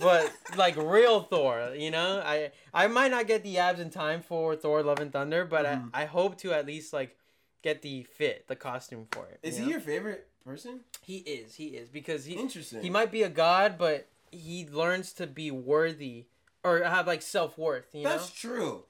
But 0.00 0.32
like 0.56 0.76
real 0.76 1.20
Thor, 1.22 1.72
you 1.76 1.90
know, 1.90 2.20
I 2.24 2.50
I 2.72 2.86
might 2.88 3.10
not 3.10 3.26
get 3.26 3.42
the 3.42 3.58
abs 3.58 3.80
in 3.80 3.90
time 3.90 4.22
for 4.22 4.56
Thor: 4.56 4.82
Love 4.82 5.00
and 5.00 5.12
Thunder, 5.12 5.44
but 5.44 5.64
Mhm. 5.66 5.90
I, 5.94 6.02
I 6.02 6.04
hope 6.06 6.38
to 6.38 6.52
at 6.52 6.66
least 6.66 6.92
like 6.92 7.16
get 7.62 7.82
the 7.82 8.02
fit, 8.04 8.46
the 8.48 8.56
costume 8.56 9.06
for 9.10 9.26
it. 9.26 9.38
Is 9.42 9.56
you 9.56 9.62
he 9.62 9.66
know? 9.66 9.70
your 9.76 9.80
favorite 9.80 10.28
person? 10.44 10.80
He 11.02 11.18
is. 11.18 11.54
He 11.54 11.68
is 11.68 11.88
because 11.88 12.24
he 12.24 12.34
Interesting. 12.34 12.82
he 12.82 12.90
might 12.90 13.10
be 13.12 13.22
a 13.22 13.28
god, 13.28 13.76
but 13.78 14.08
he 14.30 14.66
learns 14.66 15.12
to 15.14 15.26
be 15.26 15.50
worthy 15.50 16.26
or 16.62 16.82
have 16.82 17.06
like 17.06 17.22
self 17.22 17.56
worth. 17.56 17.94
You 17.94 18.04
know. 18.04 18.10
That's 18.10 18.44
know. 18.44 18.50
true. 18.50 18.84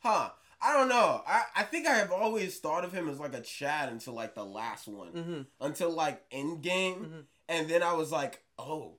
Huh. 0.00 0.30
I 0.60 0.72
don't 0.72 0.88
know. 0.88 1.22
I, 1.26 1.42
I 1.54 1.62
think 1.64 1.86
I 1.86 1.94
have 1.96 2.10
always 2.10 2.58
thought 2.58 2.82
of 2.84 2.92
him 2.92 3.08
as 3.10 3.20
like 3.20 3.34
a 3.34 3.42
Chad 3.42 3.90
until 3.90 4.14
like 4.14 4.34
the 4.34 4.44
last 4.44 4.88
one. 4.88 5.08
hmm 5.08 5.40
Until 5.60 5.90
like 5.90 6.28
Endgame. 6.30 6.98
Mhm. 7.06 7.24
And 7.48 7.68
then 7.68 7.82
I 7.82 7.92
was 7.92 8.10
like, 8.10 8.42
oh, 8.58 8.94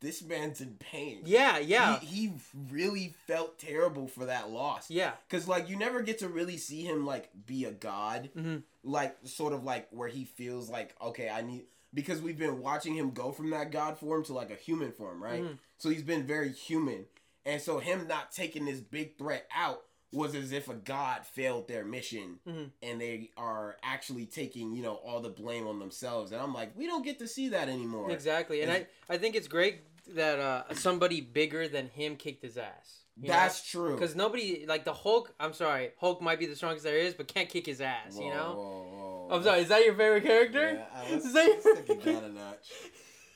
this 0.00 0.22
man's 0.22 0.60
in 0.60 0.74
pain. 0.78 1.20
Yeah. 1.24 1.58
Yeah. 1.58 1.98
He, 2.00 2.06
he 2.28 2.32
really 2.70 3.14
felt 3.26 3.58
terrible 3.58 4.06
for 4.08 4.26
that 4.26 4.50
loss. 4.50 4.90
yeah. 4.90 5.12
Cause 5.28 5.48
like 5.48 5.68
you 5.68 5.76
never 5.76 6.02
get 6.02 6.18
to 6.20 6.28
really 6.28 6.56
see 6.56 6.82
him 6.82 7.04
like 7.06 7.30
be 7.46 7.64
a 7.64 7.72
god, 7.72 8.30
hmm 8.34 8.56
like 8.84 9.16
sort 9.24 9.52
of 9.52 9.64
like 9.64 9.88
where 9.90 10.08
he 10.08 10.24
feels 10.24 10.70
like 10.70 10.94
okay, 11.02 11.28
I 11.28 11.42
need 11.42 11.64
because 11.92 12.22
we've 12.22 12.38
been 12.38 12.60
watching 12.60 12.94
him 12.94 13.10
go 13.10 13.32
from 13.32 13.50
that 13.50 13.70
god 13.72 13.98
form 13.98 14.24
to 14.26 14.32
like 14.32 14.50
a 14.50 14.54
human 14.54 14.92
form, 14.92 15.22
right? 15.22 15.42
Mhm. 15.42 15.58
So 15.78 15.90
he's 15.90 16.02
been 16.02 16.26
very 16.26 16.50
human, 16.52 17.04
and 17.44 17.60
so 17.60 17.78
him 17.80 18.06
not 18.08 18.30
taking 18.32 18.64
this 18.66 18.80
big 18.80 19.18
threat 19.18 19.46
out 19.54 19.82
was 20.12 20.34
as 20.34 20.52
if 20.52 20.68
a 20.68 20.74
god 20.74 21.26
failed 21.26 21.68
their 21.68 21.84
mission, 21.84 22.38
Mhm. 22.46 22.70
and 22.82 23.00
they 23.00 23.30
are 23.36 23.76
actually 23.82 24.26
taking 24.26 24.72
you 24.74 24.82
know 24.82 24.94
all 24.94 25.20
the 25.20 25.28
blame 25.28 25.66
on 25.66 25.78
themselves. 25.78 26.32
And 26.32 26.40
I'm 26.40 26.54
like, 26.54 26.76
we 26.76 26.86
don't 26.86 27.04
get 27.04 27.18
to 27.18 27.28
see 27.28 27.48
that 27.50 27.68
anymore. 27.68 28.10
Exactly, 28.10 28.62
and 28.62 28.70
I, 28.72 28.86
I 29.08 29.18
think 29.18 29.34
it's 29.36 29.48
great 29.48 29.80
that 30.14 30.38
uh, 30.38 30.74
somebody 30.74 31.20
bigger 31.20 31.68
than 31.68 31.88
him 31.88 32.16
kicked 32.16 32.42
his 32.42 32.56
ass. 32.56 32.94
That's 33.20 33.68
true. 33.68 33.94
because 33.94 34.14
nobody 34.14 34.64
like 34.66 34.84
the 34.84 34.92
Hulk. 34.94 35.34
I'm 35.40 35.52
sorry, 35.52 35.90
Hulk 35.98 36.22
might 36.22 36.38
be 36.38 36.46
the 36.46 36.54
strongest 36.56 36.84
there 36.84 36.96
is, 36.98 37.14
but 37.14 37.26
can't 37.28 37.48
kick 37.48 37.66
his 37.66 37.80
ass. 37.80 38.14
Whoa, 38.14 38.24
you 38.24 38.30
know. 38.32 38.54
whoa, 38.56 39.26
whoa. 39.28 39.36
I'm 39.36 39.42
sorry. 39.42 39.60
Is 39.60 39.68
that 39.68 39.84
your 39.84 39.94
favorite 39.94 40.22
character? 40.24 40.74
Yeah, 40.74 41.00
uh, 41.00 41.04
let's, 41.10 41.24
Is 41.26 41.32
that 41.34 41.48
let's 41.48 41.64
your 41.64 41.76
take 41.76 41.90
it 41.90 42.04
down 42.04 42.24
a 42.24 42.28
notch. 42.28 42.70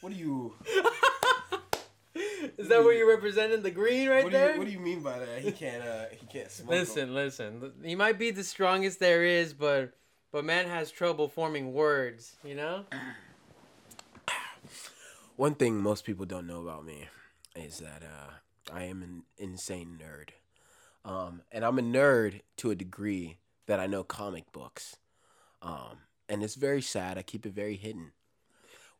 What 0.00 0.12
are 0.12 0.16
you? 0.16 0.54
Is 2.58 2.68
that 2.68 2.82
what 2.82 2.96
you're 2.96 3.08
representing 3.08 3.62
the 3.62 3.70
green 3.70 4.08
right 4.08 4.24
what 4.24 4.32
do 4.32 4.38
there? 4.38 4.52
you? 4.52 4.58
What 4.58 4.66
do 4.66 4.72
you 4.72 4.80
mean 4.80 5.02
by 5.02 5.18
that? 5.18 5.40
He 5.40 5.52
can't. 5.52 5.82
Uh, 5.82 6.04
he 6.10 6.26
can't 6.26 6.50
smoke. 6.50 6.70
listen, 6.70 7.14
listen. 7.14 7.72
He 7.82 7.94
might 7.94 8.18
be 8.18 8.30
the 8.30 8.44
strongest 8.44 9.00
there 9.00 9.24
is, 9.24 9.52
but 9.54 9.92
but 10.32 10.44
man 10.44 10.66
has 10.66 10.90
trouble 10.90 11.28
forming 11.28 11.72
words. 11.72 12.36
You 12.44 12.54
know. 12.56 12.84
One 15.36 15.54
thing 15.54 15.76
most 15.76 16.04
people 16.04 16.26
don't 16.26 16.46
know 16.46 16.60
about 16.60 16.84
me 16.84 17.08
is 17.56 17.78
that 17.78 18.02
uh, 18.02 18.72
I 18.72 18.84
am 18.84 19.02
an 19.02 19.22
insane 19.38 19.98
nerd, 20.02 20.30
um, 21.10 21.42
and 21.50 21.64
I'm 21.64 21.78
a 21.78 21.82
nerd 21.82 22.40
to 22.58 22.70
a 22.70 22.74
degree 22.74 23.38
that 23.66 23.80
I 23.80 23.86
know 23.86 24.04
comic 24.04 24.52
books, 24.52 24.96
um, 25.62 25.98
and 26.28 26.42
it's 26.42 26.54
very 26.54 26.82
sad. 26.82 27.18
I 27.18 27.22
keep 27.22 27.46
it 27.46 27.52
very 27.52 27.76
hidden. 27.76 28.12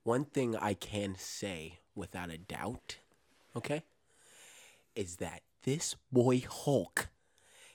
One 0.05 0.25
thing 0.25 0.57
I 0.57 0.75
can 0.75 1.15
say 1.17 1.79
without 1.95 2.31
a 2.31 2.39
doubt, 2.39 2.97
okay, 3.57 3.83
is 4.95 5.17
that 5.17 5.43
this 5.65 5.97
boy 6.11 6.43
Hulk 6.49 7.09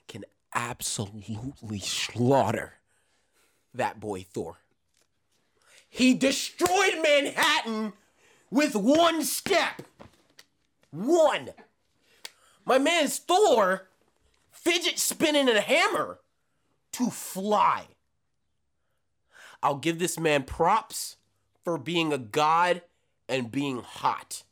can 0.07 0.25
absolutely 0.53 1.79
slaughter 1.79 2.73
that 3.73 3.99
boy 3.99 4.25
Thor. 4.27 4.57
He 5.89 6.13
destroyed 6.13 7.01
Manhattan 7.01 7.93
with 8.49 8.75
one 8.75 9.23
step. 9.23 9.81
One. 10.91 11.49
My 12.65 12.77
man's 12.77 13.17
Thor 13.19 13.87
fidget 14.51 14.99
spinning 14.99 15.47
a 15.47 15.61
hammer 15.61 16.19
to 16.93 17.09
fly. 17.09 17.85
I'll 19.63 19.77
give 19.77 19.99
this 19.99 20.19
man 20.19 20.43
props 20.43 21.17
for 21.63 21.77
being 21.77 22.11
a 22.11 22.17
god 22.17 22.81
and 23.29 23.51
being 23.51 23.81
hot. 23.81 24.43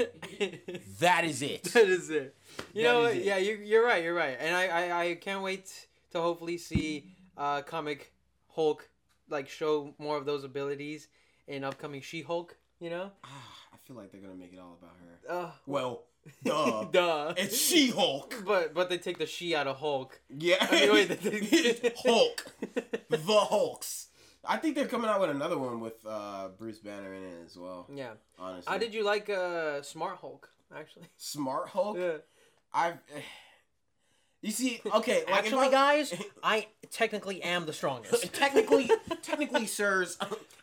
That 1.00 1.24
is 1.24 1.42
it. 1.42 1.64
that 1.64 1.88
is 1.88 2.10
it. 2.10 2.34
You 2.74 2.82
That 2.84 2.92
know, 2.92 3.04
it. 3.04 3.24
yeah, 3.24 3.38
you, 3.38 3.54
you're 3.56 3.84
right. 3.84 4.02
You're 4.04 4.14
right, 4.14 4.36
and 4.40 4.54
I, 4.54 4.66
I, 4.66 5.04
I 5.10 5.14
can't 5.14 5.42
wait 5.42 5.86
to 6.12 6.20
hopefully 6.20 6.58
see 6.58 7.06
uh, 7.36 7.62
comic 7.62 8.12
Hulk 8.54 8.88
like 9.28 9.48
show 9.48 9.94
more 9.98 10.16
of 10.16 10.24
those 10.26 10.44
abilities 10.44 11.08
in 11.46 11.64
upcoming 11.64 12.00
She-Hulk. 12.02 12.56
You 12.80 12.90
know, 12.90 13.10
Ah, 13.24 13.28
I 13.74 13.76
feel 13.86 13.96
like 13.96 14.10
they're 14.12 14.20
gonna 14.20 14.34
make 14.34 14.52
it 14.52 14.58
all 14.58 14.78
about 14.80 14.96
her. 15.00 15.32
uh, 15.46 15.50
Well, 15.66 16.04
duh. 16.44 16.84
duh. 16.84 17.34
it's 17.36 17.56
She 17.58 17.90
Hulk. 17.90 18.42
But 18.46 18.74
but 18.74 18.88
they 18.90 18.98
take 18.98 19.18
the 19.18 19.26
she 19.26 19.54
out 19.54 19.66
of 19.66 19.76
Hulk. 19.76 20.20
Yeah. 20.28 20.56
I 20.60 20.70
mean, 20.80 20.92
wait, 20.92 21.08
the- 21.08 21.92
Hulk. 22.04 22.46
The 23.08 23.16
Hulks. 23.18 24.08
I 24.44 24.56
think 24.56 24.74
they're 24.74 24.88
coming 24.88 25.10
out 25.10 25.20
with 25.20 25.30
another 25.30 25.58
one 25.58 25.80
with 25.80 25.94
uh, 26.06 26.48
Bruce 26.58 26.78
Banner 26.78 27.12
in 27.12 27.22
it 27.24 27.34
as 27.44 27.56
well. 27.56 27.86
yeah. 27.94 28.12
Honestly. 28.38 28.70
How 28.72 28.78
did 28.78 28.94
you 28.94 29.04
like 29.04 29.28
uh, 29.28 29.82
Smart 29.82 30.16
Hulk? 30.18 30.48
Actually. 30.74 31.06
Smart 31.16 31.68
Hulk? 31.68 31.96
Yeah. 31.98 32.12
I've. 32.72 32.94
You 34.42 34.52
see, 34.52 34.80
okay, 34.86 35.16
like 35.16 35.28
if 35.28 35.28
Actually, 35.28 35.66
I- 35.66 35.70
guys, 35.70 36.14
I 36.42 36.66
technically 36.90 37.42
am 37.42 37.66
the 37.66 37.74
strongest. 37.74 38.32
technically, 38.32 38.90
technically, 39.20 39.66
sirs, 39.66 40.16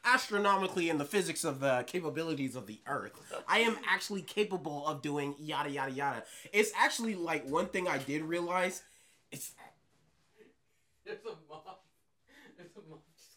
astronomically 0.03 0.89
in 0.89 0.98
the 0.98 1.05
physics 1.05 1.43
of 1.43 1.60
the 1.60 1.84
capabilities 1.86 2.55
of 2.55 2.65
the 2.65 2.79
Earth, 2.88 3.12
I 3.48 3.60
am 3.60 3.77
actually 3.88 4.24
capable 4.24 4.88
of 4.88 5.03
doing 5.03 5.36
yada 5.38 5.69
yada 5.69 5.91
yada. 5.91 6.24
It's 6.51 6.72
actually 6.75 7.13
like 7.13 7.48
one 7.48 7.67
thing 7.67 7.88
I 7.88 8.00
did 8.00 8.24
realize. 8.24 8.81
It's 9.31 9.51
There's 11.05 11.19
a 11.24 11.36
moth. 11.48 11.77
There's 12.57 12.72
a 12.75 12.89
moth 12.89 13.01
just 13.15 13.37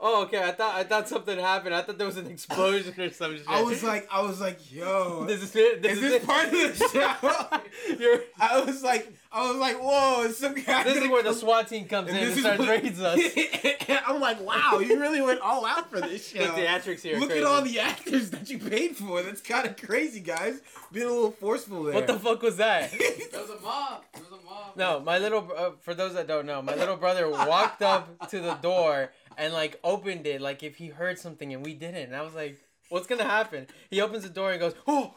Oh, 0.00 0.24
okay. 0.24 0.42
I 0.42 0.52
thought 0.52 0.74
I 0.74 0.84
thought 0.84 1.08
something 1.08 1.38
happened. 1.38 1.74
I 1.74 1.82
thought 1.82 1.96
there 1.96 2.06
was 2.06 2.16
an 2.16 2.26
explosion 2.26 2.92
or 3.00 3.10
some 3.10 3.36
shit. 3.36 3.46
I 3.48 3.62
was 3.62 3.82
like, 3.82 4.06
I 4.12 4.22
was 4.22 4.40
like, 4.40 4.72
yo, 4.72 5.24
this 5.28 5.42
is 5.42 5.56
it. 5.56 5.82
This 5.82 5.92
is 5.92 5.98
is, 5.98 6.10
this 6.10 6.22
it. 6.22 6.26
part 6.26 6.44
of 6.46 6.50
the 6.52 6.88
show? 7.88 7.96
You're, 7.98 8.20
I 8.38 8.60
was 8.60 8.82
like, 8.82 9.12
I 9.34 9.50
was 9.50 9.56
like, 9.58 9.76
whoa, 9.82 10.30
some 10.30 10.54
guy. 10.54 10.84
this 10.84 10.96
is 10.96 11.08
where 11.08 11.22
the 11.24 11.32
SWAT 11.34 11.66
team 11.68 11.86
comes 11.86 12.08
in 12.08 12.14
and 12.16 12.22
and 12.24 12.30
this 12.30 12.38
is 12.38 12.44
starts 12.44 12.60
what- 12.60 12.68
raiding 12.68 13.00
us. 13.00 13.98
I'm 14.06 14.20
like, 14.20 14.40
wow, 14.40 14.78
you 14.78 15.00
really 15.00 15.20
went 15.20 15.40
all 15.40 15.66
out 15.66 15.90
for 15.90 16.00
this 16.00 16.30
The 16.30 16.38
show. 16.44 16.52
theatrics 16.52 17.00
here. 17.00 17.18
Look 17.18 17.30
at 17.32 17.42
all 17.42 17.62
the 17.62 17.80
actors 17.80 18.30
that 18.30 18.48
you 18.48 18.58
paid 18.58 18.96
for. 18.96 19.22
That's 19.22 19.40
kind 19.40 19.66
of 19.66 19.76
crazy, 19.76 20.20
guys. 20.20 20.60
Being 20.92 21.06
a 21.06 21.10
little 21.12 21.30
forceful 21.32 21.82
there. 21.84 21.94
What 21.94 22.06
the 22.06 22.18
fuck 22.18 22.42
was 22.42 22.56
that? 22.58 22.92
There 23.34 23.40
was 23.40 23.50
a 23.50 23.60
mob. 23.62 24.04
There 24.12 24.22
was 24.22 24.32
a 24.40 24.44
mob. 24.44 24.76
No, 24.76 25.00
my 25.00 25.18
little 25.18 25.50
uh, 25.56 25.70
for 25.80 25.94
those 25.94 26.14
that 26.14 26.28
don't 26.28 26.46
know, 26.46 26.62
my 26.62 26.74
little 26.76 26.96
brother 26.96 27.28
walked 27.28 27.82
up 27.82 28.28
to 28.30 28.38
the 28.40 28.54
door 28.54 29.10
and 29.36 29.52
like 29.52 29.80
opened 29.82 30.26
it 30.28 30.40
like 30.40 30.62
if 30.62 30.76
he 30.76 30.88
heard 30.88 31.18
something 31.18 31.52
and 31.52 31.64
we 31.64 31.74
didn't. 31.74 32.04
And 32.04 32.16
I 32.16 32.22
was 32.22 32.34
like, 32.34 32.60
"What's 32.90 33.08
gonna 33.08 33.24
happen?" 33.24 33.66
He 33.90 34.00
opens 34.00 34.22
the 34.22 34.28
door 34.28 34.52
and 34.52 34.60
goes, 34.60 34.74
"Oh!" 34.86 35.14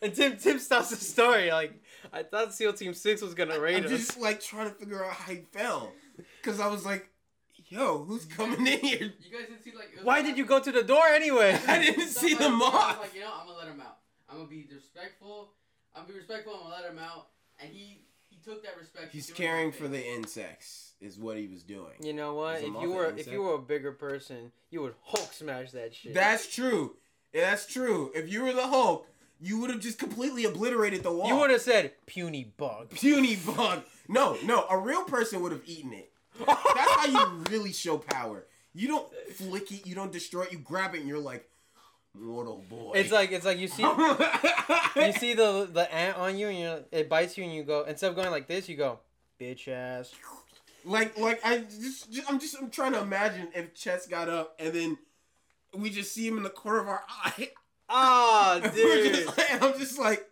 And 0.00 0.12
Tim 0.14 0.36
Tim 0.38 0.58
stops 0.58 0.90
the 0.90 0.96
story. 0.96 1.50
Like 1.52 1.80
I 2.12 2.22
thought 2.22 2.52
SEAL 2.54 2.74
Team 2.74 2.94
Six 2.94 3.22
was 3.22 3.34
gonna 3.34 3.58
raid 3.58 3.76
I'm 3.78 3.84
us. 3.84 3.90
just 3.90 4.20
like 4.20 4.40
trying 4.40 4.68
to 4.68 4.74
figure 4.74 5.04
out 5.04 5.12
how 5.12 5.32
he 5.32 5.40
fell. 5.52 5.92
Because 6.42 6.60
I 6.60 6.66
was 6.66 6.84
like, 6.84 7.08
yo, 7.68 8.04
who's 8.04 8.24
coming 8.26 8.66
in 8.66 8.78
here? 8.80 9.12
You 9.20 9.30
guys 9.38 9.48
didn't 9.48 9.62
see 9.64 9.72
like. 9.74 9.88
Why 10.02 10.16
like- 10.16 10.26
did 10.26 10.36
you 10.38 10.44
go 10.44 10.60
to 10.60 10.70
the 10.72 10.82
door 10.82 11.06
anyway? 11.08 11.58
I 11.68 11.80
didn't 11.82 12.08
Stuff 12.08 12.22
see 12.24 12.30
like 12.34 12.38
the 12.38 12.44
that. 12.48 12.54
I 12.54 12.56
moth. 12.58 12.72
was 12.72 13.06
like, 13.06 13.14
you 13.14 13.20
know, 13.20 13.30
I'm 13.40 13.46
gonna 13.46 13.58
let 13.58 13.68
him 13.68 13.80
out. 13.80 13.98
I'm 14.28 14.36
gonna 14.38 14.48
be 14.48 14.66
respectful. 14.72 15.52
I'm 15.94 16.02
gonna 16.02 16.12
be 16.14 16.18
respectful. 16.18 16.54
I'm 16.54 16.60
gonna 16.70 16.74
let 16.82 16.90
him 16.90 16.98
out. 16.98 17.28
And 17.60 17.70
he 17.70 18.04
he 18.28 18.36
took 18.44 18.62
that 18.64 18.76
respect. 18.78 19.12
He's 19.12 19.30
caring 19.30 19.72
for 19.72 19.88
the 19.88 20.04
insects, 20.04 20.92
is 21.00 21.18
what 21.18 21.36
he 21.38 21.46
was 21.46 21.62
doing. 21.62 21.94
You 22.02 22.12
know 22.12 22.34
what? 22.34 22.56
If 22.58 22.64
you 22.64 22.78
an 22.82 22.90
were 22.90 23.14
if 23.16 23.26
you 23.30 23.42
were 23.42 23.54
a 23.54 23.58
bigger 23.58 23.92
person, 23.92 24.52
you 24.70 24.82
would 24.82 24.94
Hulk 25.02 25.32
smash 25.32 25.70
that 25.72 25.94
shit. 25.94 26.14
That's 26.14 26.46
true. 26.52 26.96
Yeah, 27.32 27.50
that's 27.50 27.66
true. 27.66 28.10
If 28.14 28.30
you 28.30 28.42
were 28.42 28.52
the 28.52 28.66
Hulk, 28.66 29.06
you 29.42 29.58
would 29.60 29.70
have 29.70 29.80
just 29.80 29.98
completely 29.98 30.44
obliterated 30.44 31.02
the 31.02 31.12
wall. 31.12 31.26
you 31.26 31.36
would 31.36 31.50
have 31.50 31.60
said 31.60 31.92
puny 32.06 32.52
bug. 32.56 32.90
puny 32.90 33.36
bug. 33.36 33.82
No, 34.08 34.36
no, 34.44 34.64
a 34.70 34.78
real 34.78 35.04
person 35.04 35.42
would 35.42 35.52
have 35.52 35.62
eaten 35.66 35.92
it. 35.92 36.10
That's 36.38 36.90
how 36.90 37.06
you 37.06 37.44
really 37.50 37.72
show 37.72 37.98
power. 37.98 38.46
You 38.74 38.88
don't 38.88 39.08
flick 39.34 39.70
it, 39.72 39.86
you 39.86 39.94
don't 39.94 40.12
destroy 40.12 40.42
it, 40.44 40.52
you 40.52 40.58
grab 40.58 40.94
it 40.94 41.00
and 41.00 41.08
you're 41.08 41.18
like, 41.18 41.48
mortal 42.14 42.62
boy. 42.70 42.92
It's 42.94 43.10
like 43.10 43.32
it's 43.32 43.44
like 43.44 43.58
you 43.58 43.68
see 43.68 43.82
you 43.82 45.12
see 45.18 45.34
the 45.34 45.68
the 45.70 45.92
ant 45.92 46.16
on 46.18 46.38
you 46.38 46.48
and 46.48 46.58
you 46.58 46.84
it 46.92 47.08
bites 47.08 47.36
you 47.36 47.44
and 47.44 47.54
you 47.54 47.64
go 47.64 47.84
instead 47.84 48.10
of 48.10 48.16
going 48.16 48.30
like 48.30 48.46
this 48.46 48.68
you 48.68 48.76
go 48.76 49.00
bitch 49.40 49.66
ass 49.68 50.12
Like, 50.84 51.16
like 51.18 51.40
I 51.44 51.58
just, 51.58 52.12
just, 52.12 52.30
I'm 52.30 52.38
just, 52.40 52.56
I'm 52.60 52.70
trying 52.70 52.92
to 52.92 53.00
imagine 53.00 53.48
if 53.54 53.74
Chess 53.74 54.06
got 54.06 54.28
up 54.28 54.54
and 54.58 54.72
then 54.74 54.98
we 55.76 55.90
just 55.90 56.12
see 56.12 56.26
him 56.26 56.36
in 56.36 56.42
the 56.42 56.50
corner 56.50 56.80
of 56.80 56.88
our 56.88 57.02
eye. 57.24 57.50
Oh, 57.92 58.60
We're 58.64 58.70
dude. 58.70 59.14
just 59.14 59.38
like- 59.38 59.62
I'm 59.62 59.78
just 59.78 59.98
like, 59.98 60.26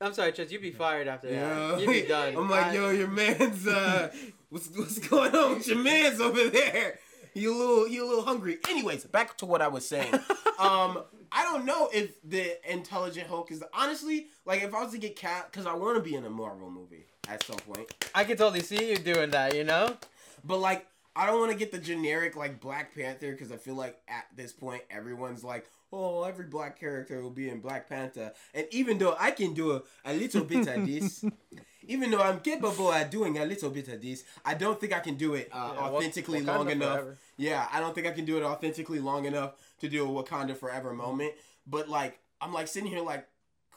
I'm 0.00 0.12
sorry, 0.12 0.32
Chess. 0.32 0.52
You'd 0.52 0.62
be 0.62 0.70
fired 0.70 1.08
after 1.08 1.30
that. 1.30 1.80
You'd 1.80 1.88
be 1.88 2.02
done. 2.02 2.36
I'm 2.36 2.50
like, 2.50 2.66
I- 2.66 2.74
yo, 2.74 2.90
your 2.90 3.08
man's, 3.08 3.66
uh, 3.66 4.12
what's, 4.50 4.68
what's 4.76 4.98
going 4.98 5.34
on 5.34 5.54
with 5.54 5.66
your 5.66 5.78
man's 5.78 6.20
over 6.20 6.48
there? 6.50 6.98
You 7.34 7.54
a 7.54 7.56
little, 7.58 7.88
you 7.88 8.06
a 8.06 8.08
little 8.08 8.24
hungry. 8.24 8.58
Anyways, 8.68 9.04
back 9.04 9.36
to 9.38 9.46
what 9.46 9.60
I 9.62 9.68
was 9.68 9.86
saying. 9.86 10.12
um, 10.58 11.02
I 11.32 11.42
don't 11.44 11.64
know 11.66 11.88
if 11.92 12.18
the 12.22 12.56
Intelligent 12.70 13.26
Hulk 13.28 13.50
is 13.50 13.62
honestly 13.74 14.28
like 14.46 14.62
if 14.62 14.72
I 14.74 14.82
was 14.82 14.92
to 14.92 14.98
get 14.98 15.16
cat 15.16 15.48
because 15.50 15.66
I 15.66 15.74
want 15.74 15.96
to 15.98 16.02
be 16.02 16.14
in 16.14 16.24
a 16.24 16.30
Marvel 16.30 16.70
movie 16.70 17.04
at 17.28 17.42
some 17.42 17.56
point. 17.56 17.92
I 18.14 18.24
can 18.24 18.36
totally 18.38 18.60
see 18.60 18.88
you 18.90 18.96
doing 18.96 19.30
that. 19.30 19.54
You 19.54 19.64
know? 19.64 19.96
But 20.44 20.58
like, 20.58 20.86
I 21.14 21.26
don't 21.26 21.38
want 21.40 21.52
to 21.52 21.58
get 21.58 21.72
the 21.72 21.78
generic 21.78 22.36
like 22.36 22.58
Black 22.60 22.94
Panther 22.94 23.32
because 23.32 23.52
I 23.52 23.56
feel 23.56 23.74
like 23.74 23.98
at 24.08 24.26
this 24.34 24.52
point 24.52 24.82
everyone's 24.90 25.44
like, 25.44 25.66
oh, 25.92 26.24
every 26.24 26.46
black 26.46 26.78
character 26.78 27.22
will 27.22 27.30
be 27.30 27.48
in 27.48 27.60
Black 27.60 27.88
Panther, 27.88 28.32
and 28.54 28.66
even 28.70 28.98
though 28.98 29.16
I 29.18 29.30
can 29.30 29.54
do 29.54 29.72
a, 29.72 29.82
a 30.04 30.12
little 30.12 30.44
bit 30.44 30.66
of 30.66 30.86
this, 30.86 31.24
even 31.86 32.10
though 32.10 32.20
I'm 32.22 32.40
capable 32.40 32.92
at 32.92 33.10
doing 33.10 33.38
a 33.38 33.44
little 33.44 33.70
bit 33.70 33.88
of 33.88 34.02
this, 34.02 34.24
I 34.44 34.54
don't 34.54 34.80
think 34.80 34.92
I 34.92 35.00
can 35.00 35.14
do 35.16 35.34
it 35.34 35.48
uh, 35.52 35.72
Yeah, 35.74 35.80
authentically 35.82 36.40
Wakanda 36.40 36.46
long 36.46 36.70
enough. 36.70 36.92
forever. 36.94 37.18
Yeah, 37.36 37.68
I 37.72 37.80
don't 37.80 37.94
think 37.94 38.06
I 38.06 38.10
can 38.12 38.24
do 38.24 38.36
it 38.36 38.42
authentically 38.42 38.98
long 39.00 39.24
enough 39.24 39.54
to 39.80 39.88
do 39.88 40.04
a 40.04 40.22
Wakanda 40.22 40.56
Forever 40.56 40.92
moment. 40.92 41.34
But 41.66 41.88
like, 41.88 42.18
I'm 42.40 42.52
like 42.52 42.68
sitting 42.68 42.88
here 42.90 43.02
like, 43.02 43.26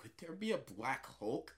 could 0.01 0.11
there 0.19 0.35
be 0.35 0.51
a 0.51 0.57
Black 0.57 1.05
Hulk? 1.19 1.55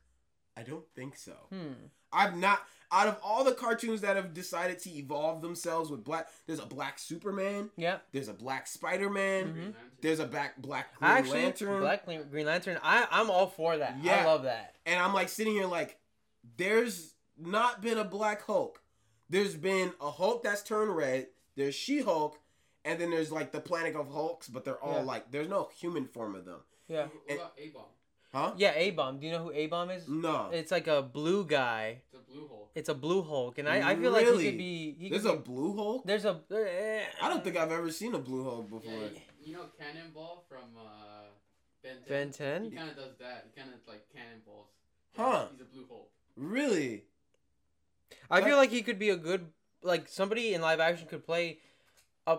I 0.58 0.64
don't 0.64 0.86
think 0.96 1.16
so. 1.18 1.34
Hmm. 1.50 1.74
I've 2.12 2.36
not 2.36 2.62
out 2.92 3.08
of 3.08 3.18
all 3.24 3.44
the 3.44 3.54
cartoons 3.54 4.02
that 4.02 4.16
have 4.18 4.34
decided 4.34 4.78
to 4.80 4.90
evolve 4.90 5.42
themselves 5.42 5.90
with 5.90 6.04
black. 6.04 6.28
There's 6.46 6.60
a 6.60 6.66
black 6.66 7.00
Superman. 7.00 7.70
Yeah. 7.78 8.00
There's 8.12 8.28
a 8.28 8.34
black 8.34 8.68
Spider 8.68 9.10
Man. 9.10 9.54
Mhm. 9.54 9.74
There's 10.02 10.20
a 10.20 10.26
black 10.28 10.58
Black 10.62 10.96
Green 10.98 11.10
Actually, 11.12 11.44
Lantern. 11.44 11.80
Black 11.82 12.06
Green 12.06 12.24
Green 12.30 12.46
Lantern. 12.46 12.80
I 12.84 13.08
I'm 13.10 13.32
all 13.32 13.48
for 13.48 13.78
that. 13.78 13.98
Yeah. 14.02 14.18
I 14.24 14.26
love 14.26 14.44
that. 14.44 14.76
And 14.86 15.00
I'm 15.00 15.14
like 15.14 15.30
sitting 15.30 15.54
here 15.54 15.68
like, 15.68 15.98
there's 16.58 17.16
not 17.38 17.82
been 17.82 17.98
a 17.98 18.04
Black 18.04 18.42
Hulk. 18.46 18.82
There's 19.30 19.56
been 19.56 19.94
a 20.02 20.12
Hulk 20.12 20.44
that's 20.44 20.62
turned 20.64 20.96
red. 20.96 21.28
There's 21.56 21.76
She 21.76 22.02
Hulk, 22.02 22.38
and 22.84 23.00
then 23.00 23.10
there's 23.12 23.32
like 23.32 23.52
the 23.52 23.62
Planet 23.62 23.96
of 23.96 24.12
Hulks, 24.12 24.48
but 24.48 24.66
they're 24.66 24.82
all 24.84 24.96
Yeah. 25.00 25.04
like, 25.04 25.32
there's 25.32 25.48
no 25.48 25.70
human 25.78 26.06
form 26.08 26.36
of 26.36 26.46
them. 26.46 26.60
Yeah. 26.88 27.04
What 27.06 27.12
it- 27.28 27.36
about 27.36 27.54
A-Bomb? 27.58 27.86
Huh? 28.34 28.54
Yeah. 28.58 28.74
A 28.76 28.92
bomb. 28.92 29.20
Do 29.20 29.26
you 29.26 29.34
know 29.34 29.44
who 29.44 29.52
A 29.52 29.68
bomb 29.68 29.90
is? 29.90 30.08
No. 30.08 30.50
It's 30.52 30.72
like 30.72 30.88
a 30.88 31.02
blue 31.02 31.46
guy. 31.46 32.02
It's 32.12 32.16
a 32.16 32.32
blue 32.32 32.48
hole. 32.48 32.70
It's 32.74 32.90
a 32.90 32.94
blue 32.94 33.22
Hulk, 33.22 33.58
and 33.58 33.68
I, 33.68 33.92
I 33.92 33.96
feel 33.98 34.12
like 34.12 34.26
he 34.26 34.32
could 34.32 34.58
be. 34.58 34.96
He 34.98 35.10
There's 35.10 35.24
could 35.24 35.32
a 35.32 35.38
Blue 35.38 35.76
Hulk. 35.76 36.06
There's 36.06 36.24
a. 36.24 36.40
eh, 36.52 37.04
I 37.22 37.28
don't 37.28 37.44
think 37.44 37.58
I've 37.58 37.72
ever 37.72 37.92
seen 37.92 38.16
a 38.16 38.20
Blue 38.20 38.46
Hulk 38.46 38.70
before. 38.70 38.94
Yeah, 38.94 39.20
you 39.44 39.54
know 39.54 39.66
Cannonbolt 39.78 40.46
from 40.48 40.70
uh, 40.78 41.28
Ben 41.84 41.98
10? 42.08 42.08
Ben 42.08 42.32
10? 42.32 42.64
He 42.64 42.72
kind 42.72 42.90
of 42.90 42.96
does 42.96 43.18
that. 43.20 43.48
He 43.54 43.60
kind 43.60 43.74
of 43.74 43.80
like 43.88 44.06
cannonballs. 44.16 44.68
Huh. 45.18 45.48
He's 45.52 45.62
a 45.62 45.66
blue 45.66 45.86
hole. 45.90 46.10
Really? 46.38 47.04
I 48.30 48.42
feel 48.42 48.56
like 48.56 48.70
he 48.70 48.82
could 48.82 49.00
be 49.00 49.10
a 49.10 49.18
good 49.18 49.48
like 49.84 50.08
somebody 50.08 50.54
in 50.54 50.62
live 50.62 50.80
action 50.80 51.08
could 51.08 51.26
play 51.26 51.58
a 52.28 52.38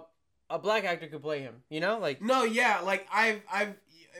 a 0.48 0.58
black 0.58 0.84
actor 0.84 1.06
could 1.06 1.22
play 1.22 1.40
him. 1.40 1.62
You 1.68 1.80
know, 1.80 1.98
like 1.98 2.22
No, 2.22 2.44
yeah, 2.44 2.80
like 2.80 3.06
I've 3.12 3.42
I've 3.52 3.74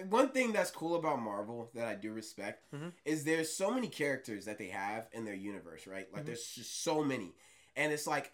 one 0.08 0.28
thing 0.30 0.52
that's 0.52 0.70
cool 0.70 0.94
about 0.96 1.20
Marvel 1.20 1.70
that 1.74 1.86
I 1.86 1.94
do 1.94 2.12
respect 2.12 2.64
Mhm. 2.72 2.92
is 3.04 3.24
there's 3.24 3.52
so 3.52 3.70
many 3.70 3.88
characters 3.88 4.44
that 4.46 4.58
they 4.58 4.68
have 4.68 5.08
in 5.12 5.24
their 5.24 5.34
universe, 5.34 5.86
right? 5.86 6.12
Like 6.12 6.22
Mhm. 6.22 6.26
there's 6.26 6.46
just 6.46 6.82
so 6.82 7.02
many. 7.02 7.34
And 7.76 7.92
it's 7.92 8.06
like 8.06 8.32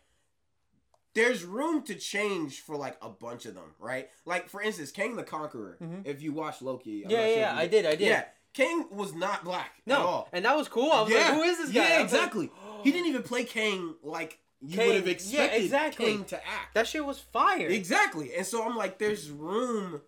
there's 1.15 1.43
room 1.45 1.83
to 1.83 1.95
change 1.95 2.61
for 2.61 2.77
like 2.77 2.97
a 3.03 3.09
bunch 3.09 3.45
of 3.47 3.55
them, 3.55 3.75
right? 3.79 4.09
Like 4.25 4.49
for 4.49 4.61
instance, 4.63 4.91
Kang 4.93 5.17
the 5.17 5.25
Conqueror. 5.25 5.77
Mhm. 5.81 6.07
If 6.07 6.23
you 6.23 6.33
watch 6.33 6.63
Loki, 6.63 7.05
I'm 7.05 7.11
yeah, 7.11 7.19
yeah, 7.21 7.27
sure 7.27 7.39
yeah, 7.39 7.57
I 7.57 7.67
did, 7.67 7.87
I 7.87 7.91
did. 7.97 8.09
Yeah, 8.09 8.25
Kang 8.53 8.89
was 8.91 9.15
not 9.15 9.43
black 9.45 9.75
at 9.79 9.87
no, 9.87 10.07
all. 10.07 10.29
and 10.33 10.45
that 10.45 10.57
was 10.57 10.69
cool. 10.69 10.93
I 10.93 11.03
was 11.03 11.13
like, 11.13 11.25
who 11.35 11.43
is 11.43 11.59
this 11.59 11.71
guy? 11.71 11.75
Yeah, 11.89 12.03
was 12.03 12.13
like, 12.13 12.23
exactly. 12.23 12.51
he 12.85 12.93
didn't 12.93 13.07
even 13.09 13.23
play 13.23 13.45
Kang 13.45 13.97
like 14.03 14.39
you 14.61 14.77
would 14.79 14.97
have 14.97 15.07
yeah, 15.07 15.13
expected 15.13 15.63
exactly. 15.65 16.07
Kang 16.07 16.25
to 16.27 16.37
act. 16.47 16.75
That 16.75 16.87
shit 16.87 17.05
was 17.05 17.19
fire. 17.21 17.69
Exactly. 17.69 18.35
And 18.35 18.45
so 18.47 18.65
I'm 18.65 18.77
like, 18.77 18.99
there's 18.99 19.31
room 19.31 20.03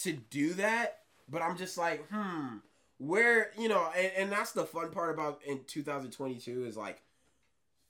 to 0.00 0.12
do 0.12 0.54
that, 0.54 1.00
but 1.28 1.42
I'm 1.42 1.56
just 1.56 1.78
like, 1.78 2.06
hmm, 2.10 2.56
where, 2.98 3.50
you 3.58 3.68
know, 3.68 3.90
and, 3.96 4.12
and 4.16 4.32
that's 4.32 4.52
the 4.52 4.64
fun 4.64 4.90
part 4.90 5.14
about 5.14 5.40
in 5.46 5.60
2022 5.66 6.64
is 6.64 6.76
like, 6.76 7.02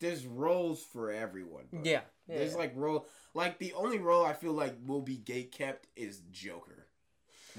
there's 0.01 0.27
roles 0.27 0.83
for 0.83 1.11
everyone. 1.13 1.65
Yeah, 1.73 2.01
yeah. 2.29 2.39
There's 2.39 2.55
like 2.55 2.73
role, 2.75 3.07
like 3.35 3.59
the 3.59 3.73
only 3.75 3.99
role 3.99 4.25
I 4.25 4.33
feel 4.33 4.53
like 4.53 4.75
will 4.87 5.03
be 5.03 5.17
gate 5.17 5.53
kept 5.53 5.87
is 5.97 6.23
Joker. 6.33 6.87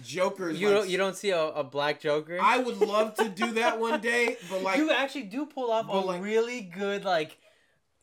Joker 0.02 0.50
you 0.50 0.68
like, 0.68 0.78
don't 0.78 0.90
you 0.90 0.98
don't 0.98 1.16
see 1.16 1.32
a, 1.32 1.42
a 1.42 1.64
black 1.64 2.00
Joker. 2.00 2.40
I 2.42 2.58
would 2.58 2.80
love 2.80 3.14
to 3.16 3.28
do 3.30 3.52
that 3.54 3.80
one 3.80 4.00
day, 4.02 4.38
but 4.50 4.62
like, 4.64 4.78
you 4.78 4.90
actually 4.90 5.24
do 5.24 5.46
pull 5.46 5.70
off 5.70 5.88
a 5.88 5.92
like- 5.92 6.24
really 6.24 6.62
good 6.62 7.04
like, 7.04 7.38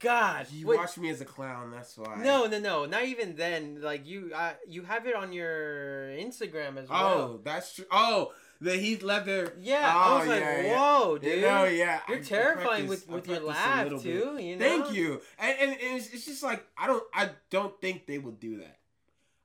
God. 0.00 0.46
you 0.52 0.66
wait, 0.66 0.78
watch 0.78 0.96
me 0.98 1.11
as 1.11 1.20
a 1.20 1.24
clown, 1.24 1.70
that's 1.70 1.96
why. 1.98 2.22
no, 2.22 2.46
no, 2.46 2.58
no. 2.58 2.84
Not 2.87 3.04
even 3.04 3.34
then. 3.37 3.80
Like 3.80 4.06
you, 4.06 4.30
uh, 4.34 4.52
you 4.68 4.82
have 4.82 5.06
it 5.06 5.14
on 5.14 5.32
your 5.32 6.08
Instagram 6.08 6.76
as 6.76 6.88
well. 6.88 7.18
Oh, 7.18 7.40
that's 7.42 7.74
true. 7.74 7.84
Oh, 7.90 8.32
the 8.61 8.74
Heath 8.76 9.02
Ledger. 9.02 9.52
Yeah, 9.61 9.92
Oh, 9.94 9.98
I 10.14 10.18
was 10.18 10.28
like, 10.28 10.40
yeah, 10.40 10.61
yeah. 10.62 10.78
whoa, 10.98 11.18
dude. 11.18 11.34
You 11.37 11.40
know, 11.42 11.64
yeah. 11.64 12.00
You're 12.08 12.16
I- 12.16 12.20
I 12.20 12.22
terrifying 12.24 12.87
practice- 12.87 13.06
with, 13.06 13.08
with 13.08 13.28
your 13.28 13.40
laugh 13.40 13.88
too. 14.02 14.37
You 14.40 14.56
know. 14.56 14.64
Thank 14.64 14.92
you. 14.92 15.20
And, 15.38 15.56
and, 15.61 15.70
and 15.72 15.96
it's, 15.98 16.12
it's 16.12 16.26
just 16.26 16.42
like 16.42 16.64
I 16.76 16.87
don't 16.87 17.04
I 17.14 17.30
don't 17.50 17.80
think 17.80 18.06
they 18.06 18.18
would 18.18 18.40
do 18.40 18.58
that. 18.58 18.78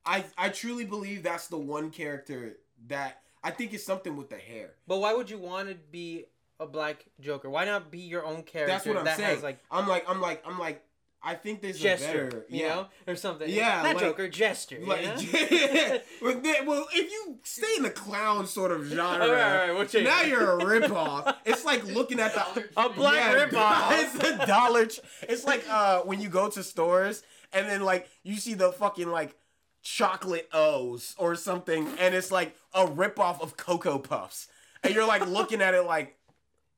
I 0.05 0.25
I 0.37 0.49
truly 0.49 0.85
believe 0.85 1.23
that's 1.23 1.47
the 1.47 1.57
one 1.57 1.89
character 1.91 2.57
that 2.87 3.21
I 3.43 3.51
think 3.51 3.73
is 3.73 3.85
something 3.85 4.15
with 4.17 4.29
the 4.29 4.37
hair. 4.37 4.71
But 4.87 4.99
why 4.99 5.13
would 5.13 5.29
you 5.29 5.37
want 5.37 5.69
to 5.69 5.75
be 5.75 6.25
a 6.59 6.65
black 6.67 7.05
Joker? 7.19 7.49
Why 7.49 7.65
not 7.65 7.91
be 7.91 7.99
your 7.99 8.25
own 8.25 8.43
character 8.43 8.67
That's 8.73 8.85
what 8.85 8.97
I'm 8.97 9.05
that 9.05 9.17
saying. 9.17 9.29
has 9.35 9.43
like 9.43 9.59
I'm 9.71 9.87
like 9.87 10.09
I'm 10.09 10.21
like 10.21 10.43
I'm 10.45 10.57
like 10.59 10.83
I 11.25 11.35
think 11.35 11.61
there's 11.61 11.79
gesture, 11.79 12.05
a 12.05 12.25
better 12.25 12.45
you 12.49 12.61
yeah. 12.63 12.67
know, 12.75 12.87
or 13.07 13.15
something? 13.15 13.49
Yeah, 13.49 13.77
not 13.81 13.95
like- 13.95 13.99
Joker, 13.99 14.27
gesture. 14.27 14.77
you 14.79 14.85
Like, 14.85 15.03
know? 15.05 15.13
well, 16.65 16.87
if 16.93 17.11
you 17.11 17.37
stay 17.43 17.75
in 17.77 17.83
the 17.83 17.89
clown 17.89 18.45
sort 18.45 18.71
of 18.71 18.85
genre, 18.85 19.03
All 19.25 19.31
right, 19.31 19.41
all 19.61 19.67
right, 19.67 19.71
we'll 19.73 19.85
change 19.85 20.03
now 20.05 20.21
it. 20.21 20.27
you're 20.27 20.59
a 20.59 20.63
ripoff. 20.81 21.33
It's 21.45 21.63
like 21.63 21.85
looking 21.85 22.19
at 22.19 22.33
the 22.33 22.65
a 22.75 22.89
black 22.89 23.49
ripoff. 23.51 23.91
It's 23.91 24.29
a 24.29 24.45
dollar. 24.45 24.85
Ch- 24.87 24.99
it's 25.23 25.45
like 25.45 25.63
uh 25.69 26.01
when 26.01 26.19
you 26.19 26.27
go 26.29 26.49
to 26.49 26.61
stores 26.61 27.23
and 27.53 27.67
then 27.69 27.81
like 27.83 28.09
you 28.23 28.35
see 28.35 28.53
the 28.53 28.71
fucking 28.73 29.09
like 29.09 29.35
chocolate 29.81 30.49
O's 30.53 31.15
or 31.17 31.35
something, 31.35 31.87
and 31.99 32.13
it's 32.15 32.31
like 32.31 32.55
a 32.73 32.85
ripoff 32.85 33.41
of 33.41 33.57
Cocoa 33.57 33.97
Puffs, 33.99 34.47
and 34.83 34.93
you're 34.93 35.07
like 35.07 35.25
looking 35.27 35.61
at 35.61 35.73
it 35.73 35.83
like, 35.83 36.15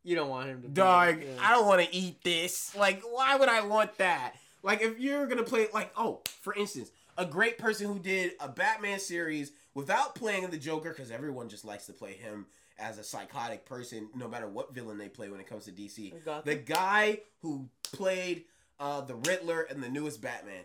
You 0.06 0.15
don't 0.15 0.30
want 0.30 0.48
him 0.48 0.62
to. 0.62 0.68
dog, 0.68 1.20
yeah. 1.20 1.28
I 1.41 1.52
don't 1.52 1.65
want 1.65 1.82
to 1.82 1.94
eat 1.94 2.24
this. 2.24 2.76
Like, 2.76 3.02
why 3.02 3.36
would 3.36 3.50
I 3.50 3.65
want 3.65 3.98
that? 3.98 4.36
Like, 4.62 4.82
if 4.82 5.00
you're 5.00 5.26
gonna 5.26 5.44
play, 5.44 5.68
like, 5.74 5.91
oh, 5.98 6.22
for 6.41 6.54
instance, 6.54 6.91
a 7.18 7.26
great 7.26 7.58
person 7.58 7.88
who 7.88 7.98
did 7.98 8.34
a 8.39 8.48
Batman 8.48 9.00
series 9.00 9.52
without 9.74 10.13
playing 10.13 10.48
the 10.52 10.58
Joker, 10.58 10.89
because 10.89 11.10
everyone 11.10 11.50
just 11.50 11.65
likes 11.65 11.88
to 11.88 11.94
play 11.94 12.13
him 12.13 12.46
as 12.78 13.00
a 13.00 13.04
psychotic 13.04 13.65
person, 13.65 14.10
no 14.15 14.28
matter 14.28 14.48
what 14.48 14.74
villain 14.76 15.00
they 15.00 15.10
play 15.10 15.30
when 15.30 15.39
it 15.39 15.48
comes 15.48 15.65
to 15.65 15.72
DC. 15.72 16.13
The 16.44 16.56
guy 16.56 17.22
who 17.41 17.68
played 17.91 18.44
uh, 18.80 19.02
the 19.02 19.15
Riddler 19.15 19.63
in 19.63 19.82
the 19.82 19.89
newest 19.89 20.22
Batman. 20.22 20.63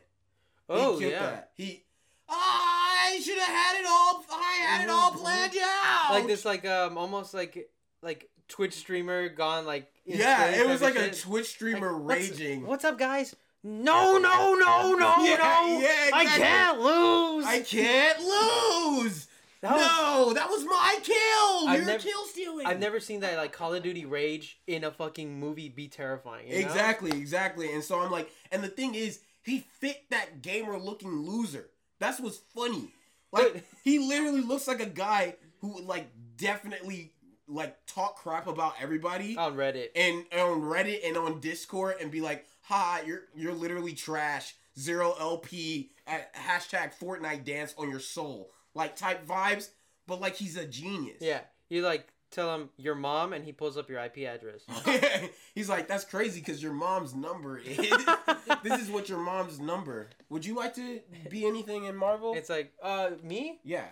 oh 0.69 0.99
he 0.99 1.11
yeah. 1.11 1.19
that. 1.21 1.51
He. 1.55 1.85
I 2.29 3.21
should 3.25 3.39
have 3.39 3.49
had 3.49 3.81
it 3.81 3.87
all. 3.89 4.25
I 4.31 4.67
had 4.69 4.85
it 4.85 4.91
all 4.91 5.13
planned 5.13 5.53
out. 5.63 6.11
like 6.13 6.27
this 6.27 6.45
like 6.45 6.65
um 6.67 6.97
almost 6.97 7.35
like 7.35 7.71
like 8.03 8.29
Twitch 8.51 8.75
streamer 8.75 9.29
gone 9.31 9.65
like 9.67 9.91
Yeah, 10.05 10.51
it 10.51 10.67
was 10.69 10.83
like 10.83 10.97
a 10.97 11.05
shit. 11.15 11.21
Twitch 11.21 11.47
streamer 11.49 11.93
Like, 11.93 12.19
raging. 12.19 12.67
What's 12.67 12.85
up, 12.85 12.99
guys? 12.99 13.35
No, 13.63 14.19
no, 14.19 14.55
no, 14.55 14.95
no, 14.95 15.23
Yeah, 15.25 15.37
no! 15.37 15.81
yeah, 15.81 16.11
I 16.15 16.25
can't 16.25 16.81
lose. 16.81 17.45
I 17.47 17.61
can't 17.61 18.19
lose. 18.21 19.27
That 19.61 19.73
was- 19.77 19.87
no, 19.87 20.33
that 20.33 20.49
was 20.49 20.65
my 20.65 20.99
kill. 21.03 21.69
I've 21.69 21.79
You're 21.81 21.87
nev- 21.87 22.01
kill 22.01 22.25
stealing. 22.25 22.67
I've 22.67 22.81
never 22.81 22.99
seen 23.01 23.21
that 23.21 23.37
like 23.37 23.53
Call 23.53 23.75
of 23.75 23.83
Duty 23.83 24.07
rage 24.07 24.59
in 24.67 24.85
a 24.85 24.91
fucking 24.91 25.39
movie 25.39 25.69
be 25.69 25.89
terrifying. 25.89 26.49
you 26.49 26.55
know? 26.55 26.61
Exactly, 26.61 27.11
exactly. 27.11 27.71
And 27.73 27.85
so 27.85 28.01
I'm 28.01 28.11
like, 28.11 28.31
and 28.51 28.65
the 28.65 28.69
thing 28.69 28.95
is, 28.95 29.21
he 29.43 29.67
fit 29.79 30.05
that 30.11 30.41
gamer 30.41 30.79
looking 30.79 31.11
loser. 31.27 31.69
That's 31.99 32.19
what's 32.19 32.39
funny. 32.39 32.89
Like 33.33 33.63
he 33.85 33.99
literally 33.99 34.41
looks 34.41 34.67
like 34.67 34.81
a 34.81 34.87
guy 34.87 35.35
who 35.61 35.75
would 35.75 35.85
like 35.85 36.07
definitely 36.39 37.13
like 37.51 37.77
talk 37.87 38.17
crap 38.17 38.47
about 38.47 38.75
everybody 38.81 39.37
On 39.37 39.57
Reddit. 39.57 39.89
and 39.97 40.25
on 40.33 40.63
Reddit 40.63 41.07
and 41.07 41.17
on 41.17 41.41
Discord 41.41 41.97
and 42.01 42.11
be 42.11 42.21
like, 42.21 42.47
"Hi, 42.63 43.03
you're 43.07 43.23
you're 43.35 43.53
literally 43.55 43.93
trash. 43.93 44.55
Zero 44.79 45.15
LP 45.21 45.91
at 46.07 46.35
hashtag 46.35 46.93
Fortnite 46.99 47.45
dance 47.45 47.75
on 47.77 47.91
your 47.91 48.01
soul." 48.01 48.51
Like 48.75 48.95
type 48.97 49.27
vibes, 49.27 49.71
but 50.07 50.21
like 50.21 50.37
he's 50.37 50.57
a 50.57 50.65
genius. 50.65 51.19
Yeah, 51.21 51.41
you 51.69 51.83
like 51.83 52.07
tell 52.31 52.55
him 52.55 52.71
your 52.77 52.95
mom, 52.95 53.33
and 53.33 53.45
he 53.45 53.53
pulls 53.53 53.77
up 53.77 53.91
your 53.91 53.99
IP 53.99 54.19
address. 54.19 54.63
He's 55.55 55.69
like, 55.69 55.89
that's 55.89 56.05
crazy 56.05 56.39
because 56.41 56.63
your 56.63 56.73
mom's 56.73 57.13
number 57.13 57.59
is. 57.59 57.77
this 58.63 58.81
is 58.81 58.89
what 58.89 59.09
your 59.09 59.19
mom's 59.19 59.59
number. 59.59 60.09
Would 60.29 60.47
you 60.47 60.55
like 60.55 60.75
to 60.77 61.01
be 61.29 61.45
anything 61.45 61.85
in 61.87 61.97
Marvel? 61.97 62.35
It's 62.35 62.49
like, 62.49 62.73
uh, 62.81 63.11
me? 63.25 63.59
yeah. 63.65 63.87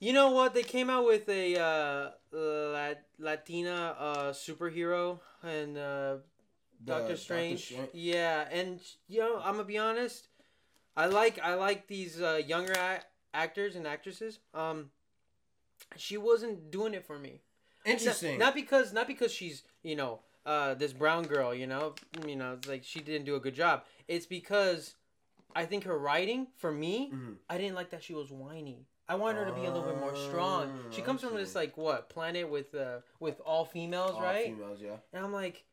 You 0.00 0.12
know 0.12 0.30
what? 0.30 0.54
They 0.54 0.62
came 0.62 0.90
out 0.90 1.04
with 1.06 1.28
a 1.28 1.56
uh, 1.58 2.10
Lat- 2.36 3.06
Latina 3.18 3.96
uh, 3.98 4.32
superhero 4.32 5.18
and 5.42 5.76
uh, 5.76 6.16
Doctor 6.84 7.16
Strange. 7.16 7.64
Strange- 7.64 7.88
Yeah, 7.92 8.46
and 8.52 8.80
you 9.08 9.20
know, 9.20 9.38
I'm 9.38 9.52
gonna 9.54 9.64
be 9.64 9.78
honest. 9.78 10.28
I 10.96 11.06
like 11.06 11.38
I 11.40 11.54
like 11.54 11.86
these 11.88 12.20
uh, 12.20 12.40
younger 12.46 12.72
a- 12.72 13.02
actors 13.34 13.74
and 13.76 13.86
actresses. 13.86 14.38
Um, 14.54 14.90
she 15.96 16.16
wasn't 16.16 16.70
doing 16.70 16.94
it 16.94 17.04
for 17.04 17.18
me. 17.18 17.40
Interesting. 17.84 18.38
Not, 18.38 18.46
not 18.46 18.54
because 18.54 18.92
not 18.92 19.06
because 19.08 19.32
she's 19.32 19.62
you 19.82 19.96
know 19.96 20.20
uh, 20.46 20.74
this 20.74 20.92
brown 20.92 21.24
girl. 21.24 21.52
You 21.54 21.66
know, 21.66 21.94
you 22.26 22.36
know, 22.36 22.52
it's 22.54 22.68
like 22.68 22.84
she 22.84 23.00
didn't 23.00 23.24
do 23.26 23.34
a 23.34 23.40
good 23.40 23.54
job. 23.54 23.82
It's 24.06 24.26
because 24.26 24.94
I 25.56 25.64
think 25.66 25.84
her 25.84 25.98
writing 25.98 26.48
for 26.56 26.70
me, 26.70 27.10
Mhm. 27.12 27.36
I 27.50 27.58
didn't 27.58 27.74
like 27.74 27.90
that 27.90 28.04
she 28.04 28.14
was 28.14 28.30
whiny. 28.30 28.86
I 29.08 29.14
want 29.14 29.38
her 29.38 29.44
to 29.46 29.52
be 29.52 29.64
a 29.64 29.70
little 29.70 29.82
bit 29.90 29.98
more 29.98 30.14
strong. 30.14 30.70
Oh, 30.70 30.90
She 30.90 31.00
comes 31.02 31.22
from 31.22 31.34
this 31.34 31.54
like 31.54 31.76
what 31.76 32.08
planet 32.10 32.48
with 32.50 32.74
uh 32.74 32.98
with 33.20 33.40
all 33.40 33.64
females, 33.64 34.12
All 34.12 34.22
right? 34.22 34.46
Females, 34.46 34.80
yeah. 34.82 34.96
And 35.12 35.24
I'm 35.24 35.32
like, 35.32 35.64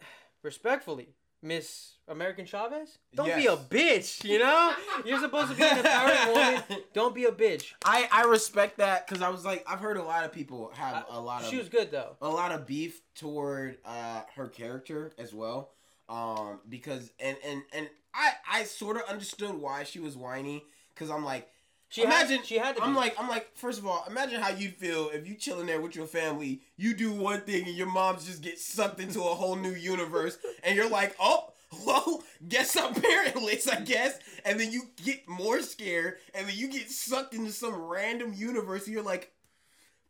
respectfully, 0.42 1.08
Miss 1.42 1.94
American 2.08 2.44
Chavez, 2.44 2.98
don't 3.14 3.34
be 3.36 3.46
a 3.46 3.56
bitch. 3.56 4.24
You 4.24 4.38
know, 4.38 4.74
you're 5.04 5.20
supposed 5.20 5.50
to 5.50 5.56
be 5.56 5.62
an 5.62 5.78
empowering 5.78 6.34
woman. 6.34 6.62
Don't 6.92 7.14
be 7.14 7.24
a 7.24 7.32
bitch. 7.32 7.72
I 7.84 8.08
I 8.12 8.24
respect 8.24 8.76
that 8.78 9.06
because 9.06 9.22
I 9.22 9.30
was 9.30 9.44
like 9.44 9.64
I've 9.66 9.80
heard 9.80 9.96
a 9.96 10.02
lot 10.02 10.24
of 10.24 10.32
people 10.32 10.70
have 10.74 11.06
a 11.08 11.18
lot 11.20 11.42
of 11.42 11.48
She 11.48 11.56
was 11.56 11.68
good 11.68 11.90
though. 11.90 12.16
a 12.20 12.28
lot 12.28 12.52
of 12.52 12.66
beef 12.66 13.00
toward 13.14 13.78
uh 13.84 14.22
her 14.34 14.48
character 14.48 15.12
as 15.18 15.32
well 15.32 15.70
um 16.10 16.60
because 16.68 17.10
and 17.20 17.36
and 17.46 17.62
and 17.72 17.88
I 18.12 18.32
I 18.50 18.64
sort 18.64 18.96
of 18.96 19.04
understood 19.04 19.54
why 19.54 19.84
she 19.84 20.00
was 20.00 20.16
whiny 20.16 20.64
because 20.94 21.10
I'm 21.10 21.24
like 21.24 21.48
She 21.90 22.02
imagine 22.02 22.38
had, 22.38 22.46
she 22.46 22.56
had 22.56 22.76
to. 22.76 22.82
I'm 22.82 22.92
be. 22.92 22.98
like 22.98 23.14
I'm 23.20 23.28
like 23.28 23.54
first 23.56 23.78
of 23.78 23.86
all 23.86 24.04
imagine 24.08 24.40
how 24.40 24.48
you'd 24.50 24.74
feel 24.74 25.10
if 25.12 25.26
you 25.28 25.34
chilling 25.34 25.66
there 25.66 25.80
with 25.80 25.94
your 25.94 26.06
family 26.06 26.62
you 26.76 26.94
do 26.94 27.12
one 27.12 27.42
thing 27.42 27.66
and 27.66 27.76
your 27.76 27.90
mom's 27.90 28.26
just 28.26 28.42
get 28.42 28.58
sucked 28.58 29.00
into 29.00 29.20
a 29.20 29.34
whole 29.34 29.56
new 29.56 29.72
universe 29.74 30.38
and 30.62 30.76
you're 30.76 30.88
like 30.88 31.14
oh 31.20 31.52
well 31.84 32.22
guess 32.48 32.76
I'm 32.76 32.94
parentless 32.94 33.68
I 33.68 33.80
guess 33.80 34.18
and 34.44 34.58
then 34.58 34.72
you 34.72 34.84
get 35.04 35.28
more 35.28 35.60
scared 35.60 36.16
and 36.34 36.48
then 36.48 36.56
you 36.56 36.68
get 36.68 36.90
sucked 36.90 37.34
into 37.34 37.52
some 37.52 37.74
random 37.74 38.32
universe 38.34 38.86
and 38.86 38.94
you're 38.94 39.04
like 39.04 39.32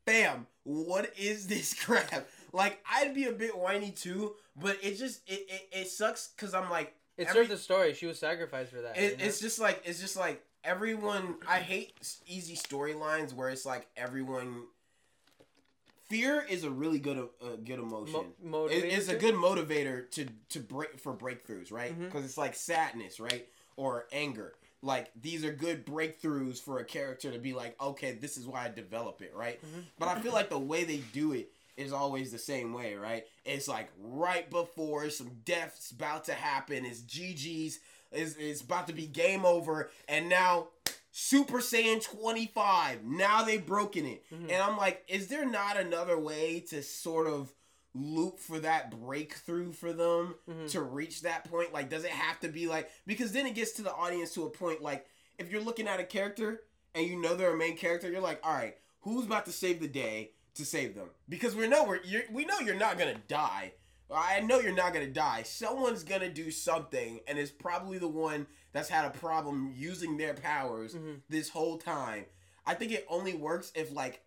fam, 0.07 0.47
what 0.65 1.13
is 1.19 1.47
this 1.47 1.75
crap? 1.85 2.29
Like, 2.53 2.81
I'd 2.91 3.15
be 3.15 3.25
a 3.27 3.33
bit 3.33 3.57
whiny 3.57 3.91
too, 3.93 4.35
but 4.57 4.79
it 4.83 4.97
just 4.99 5.21
it 5.27 5.47
it, 5.49 5.69
it 5.73 5.89
sucks 5.89 6.29
because 6.29 6.55
I'm 6.55 6.71
like, 6.71 6.95
it 7.17 7.29
every- 7.29 7.43
served 7.43 7.51
the 7.51 7.57
story. 7.57 7.95
She 7.95 8.07
was 8.07 8.19
sacrificed 8.19 8.71
for 8.73 8.83
that. 8.83 8.99
it, 8.99 9.13
you 9.13 9.17
know? 9.19 9.25
it's 9.25 9.41
just 9.41 9.61
like 9.61 9.83
it's 9.85 10.01
just 10.01 10.17
like 10.17 10.43
everyone. 10.65 11.37
I 11.49 11.59
hate 11.59 11.93
easy 12.27 12.57
storylines 12.57 13.33
where 13.33 13.49
it's 13.51 13.67
like 13.67 13.87
everyone. 13.97 14.65
Fear 16.09 16.45
is 16.51 16.65
a 16.65 16.71
really 16.71 16.99
good 16.99 17.19
uh, 17.19 17.51
good 17.65 17.79
emotion. 17.79 18.33
Mo- 18.43 18.67
It- 18.67 18.85
it's 18.93 19.09
a 19.09 19.15
good 19.15 19.35
motivator 19.37 20.11
to 20.13 20.27
to 20.51 20.61
break 20.61 20.99
for 20.99 21.15
breakthroughs, 21.15 21.71
right? 21.71 21.97
Because 21.99 22.25
it's 22.25 22.37
like 22.39 22.55
sadness, 22.57 23.21
right, 23.21 23.47
or 23.77 24.07
anger. 24.13 24.55
Like 24.83 25.11
these 25.21 25.45
are 25.45 25.53
good 25.53 25.87
breakthroughs 25.87 26.61
for 26.61 26.79
a 26.81 26.85
character 26.85 27.31
to 27.31 27.39
be 27.39 27.53
like, 27.53 27.81
okay, 27.81 28.13
this 28.13 28.37
is 28.37 28.47
why 28.47 28.65
I 28.65 28.69
develop 28.71 29.23
it, 29.23 29.33
right? 29.37 29.61
Mhm. 29.63 29.85
But 29.99 30.09
I 30.09 30.21
feel 30.21 30.33
like 30.33 30.49
the 30.51 30.59
way 30.59 30.83
they 30.85 30.99
do 31.13 31.33
it 31.33 31.53
is 31.77 31.93
always 31.93 32.33
the 32.33 32.39
same 32.39 32.73
way, 32.73 32.95
right? 32.97 33.25
It's 33.45 33.69
like 33.69 33.91
right 34.01 34.51
before 34.51 35.09
some 35.11 35.31
death's 35.45 35.93
about 35.93 36.25
to 36.25 36.35
happen, 36.35 36.85
it's 36.85 37.01
GG's, 37.03 37.79
is 38.13 38.37
is 38.37 38.61
about 38.63 38.87
to 38.89 38.93
be 38.93 39.07
game 39.07 39.45
over, 39.45 39.91
and 40.09 40.29
now 40.29 40.69
Super 41.13 41.59
Saiyan 41.59 42.03
25. 42.03 43.05
Now 43.05 43.43
they've 43.43 43.65
broken 43.65 44.07
it. 44.07 44.25
Mhm. 44.31 44.45
And 44.45 44.63
I'm 44.63 44.77
like, 44.77 45.05
is 45.09 45.29
there 45.29 45.45
not 45.49 45.77
another 45.77 46.19
way 46.19 46.61
to 46.71 46.83
sort 46.83 47.27
of 47.27 47.53
loop 47.95 48.39
for 48.39 48.61
that 48.61 48.91
breakthrough 49.01 49.73
for 49.73 49.93
them 49.93 50.37
Mhm. 50.49 50.71
to 50.71 50.81
reach 50.83 51.23
that 51.23 51.51
point? 51.51 51.73
Like, 51.73 51.89
does 51.91 52.05
it 52.05 52.11
have 52.13 52.39
to 52.41 52.49
be 52.49 52.69
like 52.69 52.89
because 53.07 53.33
then 53.33 53.47
it 53.47 53.55
gets 53.55 53.73
to 53.73 53.83
the 53.83 53.93
audience 53.93 54.33
to 54.35 54.47
a 54.47 54.51
point 54.51 54.83
like 54.83 55.07
if 55.39 55.51
you're 55.51 55.63
looking 55.63 55.89
at 55.89 55.99
a 56.01 56.05
character 56.05 56.63
and 56.95 57.07
you 57.07 57.17
know 57.17 57.35
they're 57.35 57.55
a 57.55 57.57
main 57.57 57.77
character, 57.77 58.11
you're 58.11 58.21
like, 58.21 58.41
all 58.45 58.53
right, 58.53 58.77
who's 59.01 59.25
about 59.25 59.47
to 59.47 59.53
save 59.53 59.81
the 59.81 59.89
day 59.89 60.33
to 60.55 60.65
save 60.65 60.95
them? 60.95 61.11
Because 61.29 61.57
we 61.57 61.67
know 61.67 61.83
we're 61.85 62.03
you're, 62.05 62.23
we 62.31 62.45
know 62.45 62.61
you're 62.61 62.75
not 62.77 62.99
gonna 62.99 63.19
die. 63.27 63.73
I 64.13 64.41
know 64.41 64.59
you're 64.59 64.75
not 64.75 64.93
gonna 64.93 65.07
die. 65.07 65.43
Someone's 65.45 66.03
gonna 66.05 66.29
do 66.31 66.51
something, 66.51 67.21
and 67.27 67.39
it's 67.39 67.51
probably 67.51 67.99
the 67.99 68.09
one 68.09 68.47
that's 68.73 68.89
had 68.89 69.05
a 69.05 69.11
problem 69.19 69.73
using 69.77 70.17
their 70.17 70.35
powers 70.35 70.95
Mhm. 70.95 71.23
this 71.29 71.49
whole 71.49 71.79
time. 71.79 72.27
I 72.67 72.75
think 72.75 72.93
it 72.93 73.07
only 73.09 73.35
works 73.35 73.73
if 73.75 73.93
like 73.93 74.23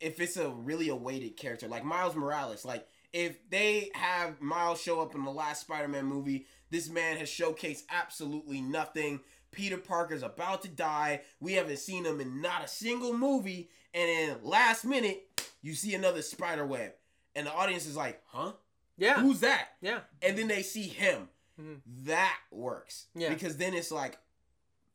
if 0.00 0.18
it's 0.18 0.36
a 0.36 0.50
really 0.50 0.88
awaited 0.88 1.36
character, 1.36 1.68
like 1.68 1.84
Miles 1.84 2.16
Morales. 2.16 2.64
Like 2.64 2.88
if 3.12 3.48
they 3.50 3.90
have 3.94 4.40
Miles 4.40 4.82
show 4.82 5.00
up 5.00 5.14
in 5.14 5.24
the 5.24 5.30
last 5.30 5.60
Spider-Man 5.60 6.06
movie, 6.06 6.46
this 6.70 6.88
man 6.88 7.18
has 7.18 7.28
showcased 7.28 7.84
absolutely 7.88 8.60
nothing. 8.60 9.20
Peter 9.52 9.76
Parker's 9.76 10.22
about 10.24 10.62
to 10.62 10.68
die. 10.68 11.22
We 11.38 11.52
haven't 11.52 11.76
seen 11.76 12.04
him 12.04 12.20
in 12.20 12.40
not 12.40 12.64
a 12.64 12.68
single 12.68 13.12
movie, 13.16 13.70
and 13.94 14.08
then 14.08 14.42
last 14.42 14.84
minute 14.84 15.28
you 15.60 15.74
see 15.74 15.94
another 15.94 16.22
spider 16.22 16.66
web, 16.66 16.94
and 17.36 17.46
the 17.46 17.52
audience 17.52 17.86
is 17.86 17.94
like, 17.96 18.22
"Huh? 18.26 18.54
Yeah, 18.98 19.20
Who's 19.20 19.40
that?" 19.40 19.68
yeah. 19.80 20.00
And 20.22 20.36
then 20.38 20.48
they 20.48 20.62
see 20.62 20.88
him. 20.88 21.28
Mhm. 21.60 21.80
That 22.04 22.36
works. 22.50 23.06
Yeah. 23.14 23.28
Because 23.28 23.56
then 23.56 23.74
it's 23.74 23.90
like 23.92 24.18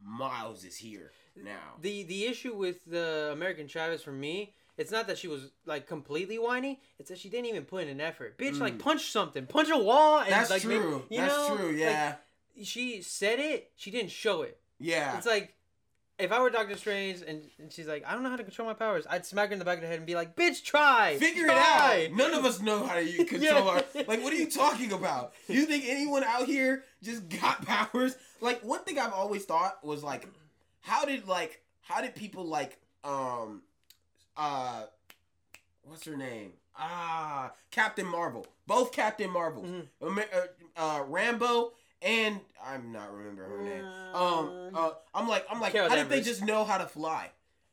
Miles 0.01 0.63
is 0.63 0.75
here 0.77 1.11
now. 1.35 1.75
The 1.81 2.03
the 2.03 2.25
issue 2.25 2.53
with 2.55 2.83
the 2.85 3.29
American 3.33 3.67
Chavez 3.67 4.01
for 4.03 4.11
me, 4.11 4.53
it's 4.77 4.91
not 4.91 5.07
that 5.07 5.17
she 5.17 5.27
was 5.27 5.51
like 5.65 5.87
completely 5.87 6.37
whiny. 6.39 6.79
It's 6.99 7.09
that 7.09 7.17
she 7.19 7.29
didn't 7.29 7.47
even 7.47 7.65
put 7.65 7.83
in 7.83 7.89
an 7.89 8.01
effort. 8.01 8.37
Bitch, 8.37 8.59
like 8.59 8.75
Mm. 8.75 8.79
punch 8.79 9.09
something, 9.11 9.45
punch 9.47 9.69
a 9.69 9.77
wall. 9.77 10.19
And, 10.19 10.31
That's 10.31 10.49
like, 10.49 10.65
make- 10.65 10.81
true. 10.81 11.05
you 11.09 11.17
That's 11.17 11.33
know? 11.49 11.57
true. 11.57 11.67
Like, 11.69 11.77
Yeah. 11.77 12.15
she 12.63 13.01
said 13.01 13.39
it. 13.39 13.71
She 13.75 13.91
didn't 13.91 14.11
show 14.11 14.43
it. 14.43 14.59
yeah. 14.79 15.17
It's 15.17 15.25
like 15.25 15.55
if 16.19 16.31
I 16.31 16.39
were 16.41 16.49
Doctor 16.49 16.75
Strange 16.75 17.21
and, 17.27 17.41
and 17.59 17.71
she's 17.71 17.87
like, 17.87 18.03
I 18.07 18.13
don't 18.13 18.23
know 18.23 18.29
how 18.29 18.37
to 18.37 18.43
control 18.43 18.67
my 18.67 18.73
powers, 18.73 19.05
I'd 19.09 19.25
smack 19.25 19.49
her 19.49 19.53
in 19.53 19.59
the 19.59 19.65
back 19.65 19.75
of 19.77 19.81
the 19.81 19.87
head 19.87 19.97
and 19.97 20.05
be 20.05 20.15
like, 20.15 20.35
Bitch, 20.35 20.63
try. 20.63 21.17
Figure 21.19 21.45
try. 21.45 21.93
it 21.95 22.11
out. 22.11 22.17
None 22.17 22.33
of 22.33 22.43
us 22.45 22.59
know 22.61 22.85
how 22.85 22.95
to 22.95 23.03
use, 23.03 23.29
control 23.29 23.65
Yeah. 23.65 23.69
our. 23.69 23.83
Like, 24.07 24.23
what 24.23 24.33
are 24.33 24.37
you 24.37 24.49
talking 24.49 24.91
about? 24.91 25.33
You 25.47 25.65
think 25.65 25.83
anyone 25.87 26.23
out 26.23 26.45
here 26.45 26.83
just 27.03 27.29
got 27.29 27.65
powers? 27.65 28.15
Like, 28.41 28.61
one 28.63 28.79
thing 28.83 28.97
I've 28.99 29.13
always 29.13 29.45
thought 29.45 29.83
was 29.85 30.03
like, 30.03 30.27
how 30.81 31.05
did 31.05 31.27
like 31.27 31.61
how 31.81 32.01
did 32.01 32.15
people 32.15 32.45
like 32.45 32.79
um 33.03 33.61
uh 34.37 34.83
what's 35.83 36.05
her 36.05 36.15
name 36.17 36.51
ah 36.77 37.51
Captain 37.71 38.05
Marvel 38.05 38.45
both 38.67 38.91
Captain 38.91 39.29
Marvels 39.29 39.65
Mhm. 39.67 39.87
Uh, 40.01 40.39
uh, 40.77 41.03
Rambeau 41.03 41.71
and 42.01 42.39
I'm 42.63 42.91
not 42.91 43.13
remember 43.13 43.43
her 43.45 43.61
name 43.63 43.85
um 44.13 44.71
uh, 44.75 44.91
I'm 45.13 45.27
like 45.27 45.45
I'm 45.49 45.59
like 45.59 45.71
Carol 45.73 45.89
how 45.89 45.95
did 45.95 46.09
they 46.09 46.21
just 46.21 46.43
know 46.43 46.63
how 46.63 46.77
to 46.77 46.85
fly 46.85 47.31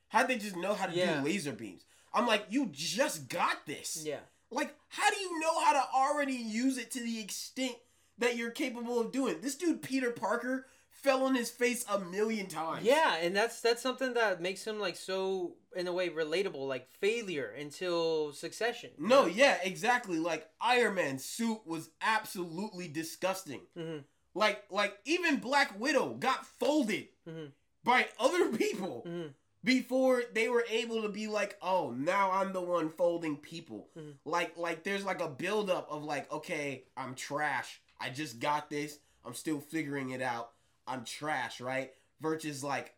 how 0.09 0.21
did 0.25 0.29
they 0.29 0.43
just 0.43 0.57
know 0.57 0.75
how 0.75 0.87
to 0.87 0.93
Yeah. 0.95 1.19
do 1.21 1.25
laser 1.27 1.53
beams 1.53 1.85
I'm 2.13 2.27
like 2.27 2.47
you 2.49 2.69
just 2.73 3.29
got 3.29 3.67
this 3.67 4.03
Yeah. 4.07 4.21
like, 4.51 4.75
how 4.89 5.11
do 5.11 5.17
you 5.17 5.41
know 5.41 5.61
how 5.65 5.73
to 5.73 5.85
already 5.95 6.35
use 6.35 6.79
it 6.79 6.91
to 6.93 7.01
the 7.01 7.21
extent 7.21 7.75
that 8.19 8.37
you're 8.37 8.53
capable 8.53 9.01
of 9.01 9.11
doing? 9.11 9.41
This 9.41 9.57
dude, 9.57 9.83
Peter 9.83 10.13
Parker, 10.13 10.67
fell 10.93 11.25
on 11.25 11.35
his 11.35 11.51
face 11.51 11.85
a 11.91 11.99
million 11.99 12.47
times. 12.47 12.85
Yeah, 12.87 13.17
and 13.17 13.35
that's 13.35 13.61
that's 13.61 13.83
something 13.83 14.15
that 14.15 14.41
makes 14.41 14.65
him 14.65 14.79
like 14.79 14.95
so 14.95 15.57
in 15.75 15.89
a 15.89 15.93
way 15.93 16.09
relatable, 16.09 16.69
like 16.69 16.89
failure 17.01 17.53
until 17.59 18.33
succession. 18.33 18.91
No, 18.97 19.23
know? 19.23 19.27
yeah, 19.27 19.59
exactly. 19.65 20.19
Like 20.21 20.49
Iron 20.61 20.95
Man's 20.95 21.25
suit 21.25 21.63
was 21.67 21.91
absolutely 22.01 22.87
disgusting. 22.87 23.63
Mhm. 23.77 24.05
Like, 24.35 24.64
like 24.70 24.99
even 25.05 25.37
Black 25.37 25.79
Widow 25.79 26.14
got 26.14 26.44
folded 26.44 27.09
Mhm. 27.29 27.53
by 27.85 28.09
other 28.18 28.51
people 28.57 29.05
Mhm. 29.07 29.33
before 29.62 30.25
they 30.33 30.49
were 30.49 30.64
able 30.68 31.03
to 31.03 31.09
be 31.09 31.27
like, 31.29 31.57
oh, 31.62 31.90
now 31.92 32.33
I'm 32.33 32.53
the 32.53 32.61
one 32.61 32.90
folding 32.90 33.37
people. 33.37 33.88
Mhm. 33.97 34.14
Like, 34.25 34.57
like 34.57 34.83
there's 34.83 35.05
like 35.05 35.20
a 35.20 35.29
buildup 35.29 35.88
of 35.90 36.03
like, 36.03 36.31
okay, 36.33 36.85
I'm 36.97 37.14
trash. 37.14 37.81
I 38.01 38.11
just 38.11 38.40
got 38.40 38.68
this. 38.70 38.99
I'm 39.25 39.35
still 39.35 39.61
figuring 39.61 40.11
it 40.11 40.20
out. 40.20 40.53
I'm 40.87 41.05
trash, 41.05 41.61
right? 41.61 41.94
Versus 42.20 42.62
like, 42.64 42.94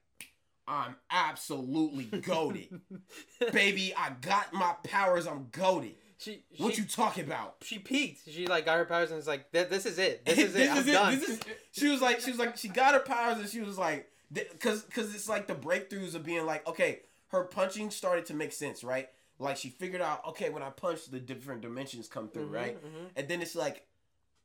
I'm 0.66 0.96
absolutely 1.10 2.04
goaded. 2.20 2.80
Baby, 3.52 3.94
I 3.94 4.10
got 4.20 4.52
my 4.52 4.72
powers. 4.82 5.26
I'm 5.26 5.48
goaded. 5.52 5.94
She, 6.18 6.42
she 6.54 6.62
What 6.62 6.78
you 6.78 6.84
talking 6.84 7.24
about? 7.24 7.56
she 7.62 7.78
peaked. 7.78 8.22
She 8.30 8.46
like 8.46 8.64
got 8.64 8.78
her 8.78 8.84
powers 8.86 9.10
and 9.10 9.18
it's 9.18 9.28
like 9.28 9.52
"Th- 9.52 9.68
this 9.68 9.84
is 9.86 9.98
it. 9.98 10.24
This 10.24 10.38
is 10.48 10.56
it. 10.56 10.70
I'm 10.70 10.76
This 10.76 10.86
is 10.86 10.92
done. 10.92 11.18
This 11.18 11.28
is, 11.28 11.40
she 11.72 11.88
was 11.88 12.00
like, 12.00 12.20
she 12.20 12.30
was 12.30 12.38
like, 12.38 12.56
she 12.56 12.68
got 12.68 12.94
her 12.94 13.00
powers, 13.00 13.38
and 13.38 13.48
she 13.48 13.60
was 13.60 13.76
like, 13.78 14.10
because 14.32 14.82
because 14.82 15.14
it's 15.14 15.28
like 15.28 15.46
the 15.46 15.54
breakthroughs 15.54 16.14
of 16.14 16.24
being 16.24 16.46
like, 16.46 16.66
okay, 16.66 17.00
her 17.28 17.44
punching 17.44 17.90
started 17.90 18.26
to 18.26 18.34
make 18.34 18.52
sense, 18.52 18.82
right? 18.82 19.08
Like 19.38 19.58
she 19.58 19.68
figured 19.68 20.00
out, 20.00 20.26
okay, 20.28 20.48
when 20.48 20.62
I 20.62 20.70
punch, 20.70 21.06
the 21.10 21.20
different 21.20 21.60
dimensions 21.60 22.08
come 22.08 22.28
through, 22.28 22.48
Mhm, 22.48 22.52
right? 22.52 22.82
mhm. 22.82 23.08
And 23.16 23.28
then 23.28 23.42
it's 23.42 23.54
like, 23.54 23.86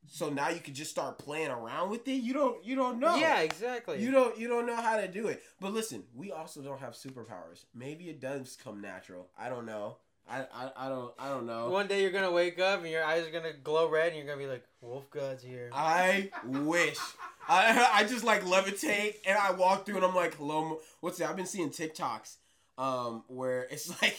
so 0.07 0.29
now 0.29 0.49
you 0.49 0.60
can 0.60 0.73
just 0.73 0.91
start 0.91 1.17
playing 1.19 1.49
around 1.51 1.89
with 1.89 2.05
it. 2.07 2.15
You 2.15 2.34
don't, 2.34 2.65
you 2.65 2.75
don't 2.75 2.99
know. 2.99 3.15
Yeah, 3.15 3.39
exactly. 3.39 4.01
You 4.01 4.12
don't, 4.12 4.38
you 4.38 4.49
don't 4.49 4.65
know 4.65 4.75
how 4.75 4.97
to 4.99 5.07
do 5.07 5.27
it. 5.27 5.41
But 5.62 5.71
listen, 5.73 6.03
we 6.13 6.31
also 6.34 6.62
don't 6.62 6.79
have 6.81 6.93
superpowers. 6.93 7.63
Maybe 7.73 8.10
it 8.10 8.19
does 8.19 8.57
come 8.62 8.81
natural. 8.81 9.29
I 9.39 9.47
don't 9.47 9.65
know. 9.65 9.97
I, 10.32 10.46
I, 10.54 10.72
I 10.86 10.89
don't, 10.89 11.13
I 11.20 11.30
don't 11.30 11.46
know. 11.46 11.70
One 11.70 11.88
day 11.88 12.02
you're 12.02 12.12
gonna 12.12 12.32
wake 12.32 12.60
up 12.60 12.82
and 12.82 12.89
your 12.89 13.04
eyes 13.04 13.28
are 13.28 13.32
gonna 13.32 13.54
glow 13.63 13.89
red 13.89 14.08
and 14.10 14.17
you're 14.17 14.26
gonna 14.26 14.38
be 14.39 14.48
like, 14.48 14.63
Wolf 14.82 15.10
God's 15.12 15.44
here. 15.44 15.70
I 15.74 16.30
wish. 16.46 16.98
I 17.50 17.89
I 17.94 18.04
just 18.06 18.24
like 18.24 18.44
levitate 18.44 19.15
and 19.26 19.38
I 19.38 19.52
walk 19.52 19.86
through 19.86 19.98
and 19.98 20.06
I'm 20.06 20.15
like, 20.15 20.36
hello. 20.36 20.80
What's 21.02 21.17
that? 21.17 21.30
I've 21.30 21.36
been 21.36 21.46
seeing 21.46 21.70
TikToks, 21.70 22.36
um, 22.78 23.24
where 23.28 23.67
it's 23.70 23.89
like 24.02 24.17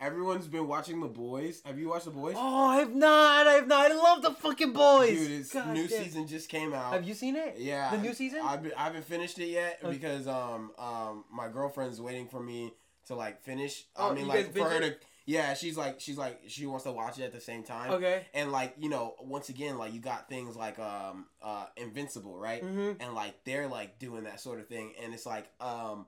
everyone's 0.00 0.46
been 0.48 0.66
watching 0.66 1.00
The 1.00 1.06
Boys. 1.06 1.62
Have 1.64 1.78
you 1.78 1.88
watched 1.88 2.06
The 2.06 2.10
Boys? 2.10 2.34
Oh, 2.36 2.66
I've 2.66 2.94
not. 2.94 3.46
I've 3.46 3.68
not. 3.68 3.90
I 3.92 3.94
love 3.94 4.22
the 4.22 4.32
fucking 4.32 4.72
boys. 4.72 5.10
Dude, 5.18 5.30
it's 5.40 5.54
God 5.54 5.68
new 5.72 5.86
damn. 5.86 6.02
season 6.02 6.26
just 6.26 6.48
came 6.48 6.74
out. 6.74 6.92
Have 6.92 7.04
you 7.06 7.14
seen 7.14 7.36
it? 7.36 7.56
Yeah, 7.58 7.90
The 7.92 7.98
new 8.02 8.12
season? 8.12 8.40
I've 8.42 8.62
been, 8.62 8.72
I 8.76 8.84
haven't 8.84 9.04
finished 9.04 9.38
it 9.38 9.48
yet 9.48 9.78
Okay. 9.84 9.92
because 9.94 10.26
um 10.26 10.72
um 10.78 11.24
my 11.32 11.48
girlfriend's 11.48 12.00
waiting 12.00 12.26
for 12.26 12.40
me 12.40 12.72
to 13.06 13.14
like 13.14 13.42
finish. 13.42 13.84
Oh, 13.96 14.10
I 14.10 14.14
mean 14.14 14.26
like 14.26 14.52
for 14.52 14.68
her 14.68 14.80
to 14.80 14.96
yeah 15.26 15.54
she's 15.54 15.76
like 15.76 16.00
she's 16.00 16.18
like 16.18 16.42
she 16.48 16.66
wants 16.66 16.84
to 16.84 16.92
watch 16.92 17.18
it 17.18 17.22
at 17.22 17.32
the 17.32 17.40
same 17.40 17.62
time. 17.62 17.92
Okay. 17.92 18.26
And 18.34 18.52
like 18.52 18.74
you 18.78 18.88
know 18.88 19.14
once 19.20 19.48
again 19.48 19.78
like 19.78 19.94
you 19.94 20.00
got 20.00 20.28
things 20.28 20.56
like 20.56 20.78
um 20.78 21.26
uh 21.42 21.66
Invincible 21.76 22.36
right? 22.38 22.62
Mm-hmm. 22.62 23.02
and 23.02 23.14
like 23.14 23.44
they're 23.44 23.68
like 23.68 23.98
doing 23.98 24.24
that 24.24 24.40
sort 24.40 24.60
of 24.60 24.68
thing. 24.68 24.92
And 25.02 25.14
it's 25.14 25.26
like 25.26 25.50
um 25.60 26.06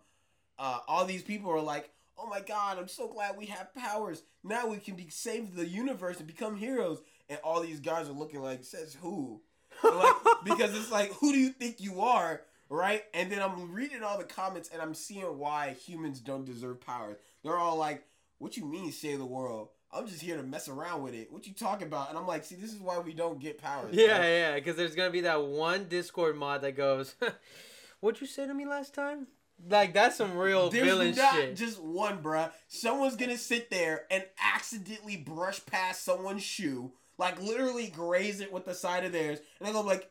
uh 0.58 0.80
all 0.86 1.04
these 1.04 1.22
people 1.22 1.50
are 1.50 1.60
like 1.60 1.90
oh 2.18 2.26
my 2.26 2.40
god 2.40 2.78
i'm 2.78 2.88
so 2.88 3.08
glad 3.08 3.36
we 3.36 3.46
have 3.46 3.74
powers. 3.74 4.22
Now 4.44 4.66
we 4.66 4.78
can 4.78 4.94
be 4.96 5.08
save 5.08 5.54
the 5.54 5.66
universe 5.66 6.18
and 6.18 6.26
become 6.26 6.56
heroes. 6.56 7.00
And 7.28 7.38
all 7.42 7.60
these 7.60 7.80
guys 7.80 8.08
are 8.08 8.12
looking 8.12 8.40
like 8.42 8.64
says 8.64 8.96
who? 9.00 9.40
Like 9.82 10.14
because 10.44 10.76
it's 10.76 10.92
like 10.92 11.12
who 11.14 11.32
do 11.32 11.38
you 11.38 11.50
think 11.50 11.80
you 11.80 12.00
are? 12.02 12.42
Right? 12.68 13.04
And 13.14 13.30
then 13.30 13.40
i'm 13.40 13.72
reading 13.72 14.02
all 14.02 14.18
the 14.18 14.24
comments 14.24 14.68
and 14.72 14.82
i'm 14.82 14.92
seeing 14.94 15.38
why 15.38 15.76
humans 15.86 16.20
don't 16.20 16.44
deserve 16.44 16.80
powers 16.80 17.16
they're 17.44 17.56
all 17.56 17.76
like 17.76 18.02
what 18.38 18.56
you 18.56 18.64
mean 18.64 18.92
save 18.92 19.18
the 19.18 19.24
world 19.26 19.68
i'm 19.92 20.06
just 20.06 20.20
here 20.20 20.36
to 20.36 20.42
mess 20.42 20.68
around 20.68 21.02
with 21.02 21.14
it 21.14 21.32
what 21.32 21.46
you 21.46 21.54
talking 21.54 21.86
about 21.86 22.08
and 22.10 22.18
i'm 22.18 22.26
like 22.26 22.44
see 22.44 22.54
this 22.54 22.72
is 22.72 22.80
why 22.80 22.98
we 22.98 23.12
don't 23.14 23.38
get 23.40 23.56
powers 23.58 23.94
Yeah, 23.94 24.22
yeah, 24.22 24.54
because 24.56 24.76
there's 24.76 24.94
gonna 24.94 25.10
be 25.10 25.22
that 25.22 25.42
one 25.42 25.86
Discord 25.88 26.36
mod 26.36 26.62
that 26.62 26.76
goes, 26.76 27.14
"What'd 28.00 28.20
you 28.20 28.26
say 28.26 28.46
to 28.46 28.52
me 28.54 28.66
last 28.66 28.94
time?" 28.94 29.26
Like 29.70 29.94
that's 29.94 30.16
some 30.16 30.36
real 30.36 30.68
There's 30.68 30.84
villain 30.84 31.14
not 31.14 31.32
shit. 31.34 31.56
just 31.56 31.80
one, 31.82 32.22
bruh. 32.22 32.50
Someone's 32.68 33.16
gonna 33.16 33.38
sit 33.38 33.70
there 33.70 34.04
and 34.10 34.22
accidentally 34.54 35.16
brush 35.16 35.64
past 35.64 36.04
someone's 36.04 36.42
shoe, 36.42 36.92
like 37.16 37.40
literally 37.40 37.86
graze 37.88 38.40
it 38.40 38.52
with 38.52 38.66
the 38.66 38.74
side 38.74 39.04
of 39.06 39.12
theirs, 39.12 39.38
and 39.60 39.74
they're 39.74 39.82
like, 39.82 40.10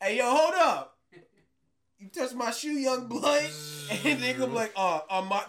"Hey, 0.00 0.18
yo, 0.18 0.24
hold 0.30 0.54
up! 0.54 0.98
You 1.98 2.08
touched 2.10 2.34
my 2.34 2.52
shoe, 2.52 2.72
young 2.78 3.08
blood." 3.08 3.42
And 4.04 4.20
they're 4.22 4.46
like, 4.46 4.72
"Oh, 4.76 5.02
I'm 5.10 5.26
my 5.28 5.42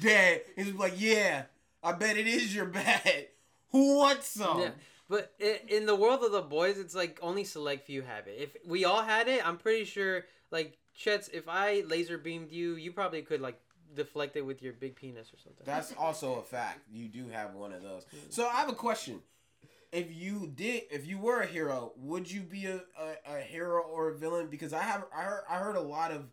dad." 0.00 0.42
He's 0.56 0.72
like, 0.74 0.94
"Yeah, 0.96 1.44
I 1.82 1.92
bet 1.92 2.16
it 2.16 2.26
is 2.26 2.54
your 2.54 2.66
bad. 2.66 3.28
Who 3.72 3.96
wants 3.96 4.28
some?" 4.28 4.60
Yeah. 4.60 4.70
But 5.08 5.32
in 5.68 5.86
the 5.86 5.94
world 5.94 6.24
of 6.24 6.32
the 6.32 6.42
boys, 6.42 6.78
it's 6.78 6.94
like 6.94 7.18
only 7.22 7.44
select 7.44 7.86
few 7.86 8.02
have 8.02 8.26
it. 8.26 8.36
If 8.40 8.56
we 8.66 8.84
all 8.84 9.02
had 9.02 9.28
it, 9.28 9.46
I'm 9.46 9.56
pretty 9.56 9.84
sure. 9.84 10.24
Like 10.50 10.78
Chet's, 10.96 11.28
if 11.28 11.48
I 11.48 11.82
laser 11.86 12.18
beamed 12.18 12.50
you, 12.50 12.74
you 12.74 12.90
probably 12.90 13.22
could 13.22 13.40
like 13.40 13.60
deflect 13.94 14.36
it 14.36 14.42
with 14.42 14.62
your 14.62 14.72
big 14.72 14.96
penis 14.96 15.32
or 15.32 15.38
something. 15.38 15.64
That's 15.64 15.94
also 15.96 16.34
a 16.36 16.42
fact. 16.42 16.80
You 16.90 17.08
do 17.08 17.28
have 17.28 17.54
one 17.54 17.72
of 17.72 17.82
those. 17.82 18.04
So 18.30 18.46
I 18.46 18.56
have 18.56 18.68
a 18.68 18.74
question. 18.74 19.20
If 19.92 20.14
you 20.14 20.52
did, 20.54 20.84
if 20.90 21.06
you 21.06 21.18
were 21.18 21.40
a 21.40 21.46
hero, 21.46 21.92
would 21.96 22.30
you 22.30 22.40
be 22.40 22.66
a, 22.66 22.82
a, 22.98 23.36
a 23.36 23.40
hero 23.40 23.82
or 23.82 24.08
a 24.08 24.14
villain? 24.14 24.48
Because 24.48 24.72
I 24.72 24.82
have 24.82 25.04
I 25.16 25.22
heard, 25.22 25.42
I 25.48 25.58
heard 25.58 25.76
a 25.76 25.80
lot 25.80 26.10
of 26.10 26.26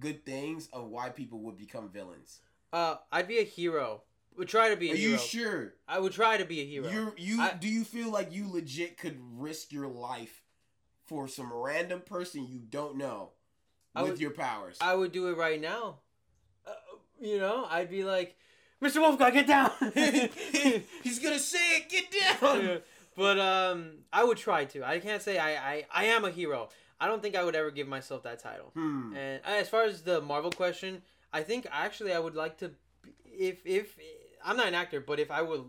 good 0.00 0.24
things 0.24 0.68
of 0.72 0.86
why 0.88 1.10
people 1.10 1.40
would 1.40 1.58
become 1.58 1.90
villains. 1.90 2.40
Uh, 2.74 2.96
I'd 3.12 3.28
be 3.28 3.38
a 3.38 3.44
hero. 3.44 4.02
Would 4.36 4.48
try 4.48 4.68
to 4.70 4.76
be 4.76 4.90
a 4.90 4.94
Are 4.94 4.96
hero. 4.96 5.12
you 5.12 5.18
sure? 5.18 5.74
I 5.86 6.00
would 6.00 6.12
try 6.12 6.36
to 6.36 6.44
be 6.44 6.60
a 6.60 6.64
hero. 6.66 6.90
You 6.90 7.12
you 7.16 7.40
I- 7.40 7.54
do 7.54 7.68
you 7.68 7.84
feel 7.84 8.10
like 8.10 8.32
you 8.32 8.50
legit 8.50 8.98
could 8.98 9.16
risk 9.38 9.70
your 9.72 9.86
life 9.86 10.42
for 11.06 11.28
some 11.28 11.52
random 11.52 12.00
person 12.00 12.46
you 12.48 12.58
don't 12.58 12.96
know 12.96 13.30
with 13.94 14.04
would- 14.10 14.20
your 14.20 14.32
powers? 14.32 14.76
I 14.80 14.94
would 14.94 15.12
do 15.12 15.28
it 15.28 15.36
right 15.36 15.60
now. 15.60 16.00
Uh, 16.66 16.72
you 17.20 17.38
know, 17.38 17.66
I'd 17.70 17.88
be 17.90 18.02
like, 18.02 18.36
Mr. 18.82 18.96
Wolf 19.00 19.18
God, 19.20 19.32
get 19.34 19.46
down. 19.46 19.70
He's 21.04 21.20
gonna 21.20 21.38
say 21.38 21.76
it. 21.76 21.88
Get 21.88 22.10
down. 22.40 22.64
Yeah. 22.64 22.76
But 23.16 23.38
um, 23.38 23.98
I 24.12 24.24
would 24.24 24.36
try 24.38 24.64
to. 24.64 24.82
I 24.82 24.98
can't 24.98 25.22
say 25.22 25.38
I, 25.38 25.74
I 25.74 25.86
I 25.92 26.04
am 26.06 26.24
a 26.24 26.30
hero. 26.30 26.70
I 27.00 27.06
don't 27.06 27.22
think 27.22 27.36
I 27.36 27.44
would 27.44 27.54
ever 27.54 27.70
give 27.70 27.86
myself 27.86 28.24
that 28.24 28.40
title. 28.40 28.70
Hmm. 28.74 29.14
And 29.16 29.40
as 29.44 29.68
far 29.68 29.84
as 29.84 30.02
the 30.02 30.20
Marvel 30.20 30.50
question, 30.50 31.02
I 31.34 31.42
think 31.42 31.66
actually 31.70 32.12
I 32.14 32.18
would 32.24 32.36
like 32.36 32.58
to, 32.58 32.70
if 33.24 33.66
if 33.66 33.86
I'm 34.44 34.56
not 34.56 34.68
an 34.68 34.74
actor, 34.74 35.00
but 35.00 35.18
if 35.18 35.30
I 35.30 35.42
would 35.42 35.64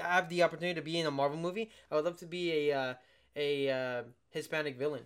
have 0.00 0.28
the 0.28 0.42
opportunity 0.44 0.74
to 0.80 0.84
be 0.84 0.98
in 1.00 1.06
a 1.06 1.10
Marvel 1.10 1.38
movie, 1.38 1.70
I 1.90 1.96
would 1.96 2.04
love 2.04 2.16
to 2.18 2.26
be 2.26 2.70
a 2.70 2.78
uh, 2.82 2.94
a 3.36 3.70
uh, 3.70 4.02
Hispanic 4.30 4.78
villain. 4.78 5.04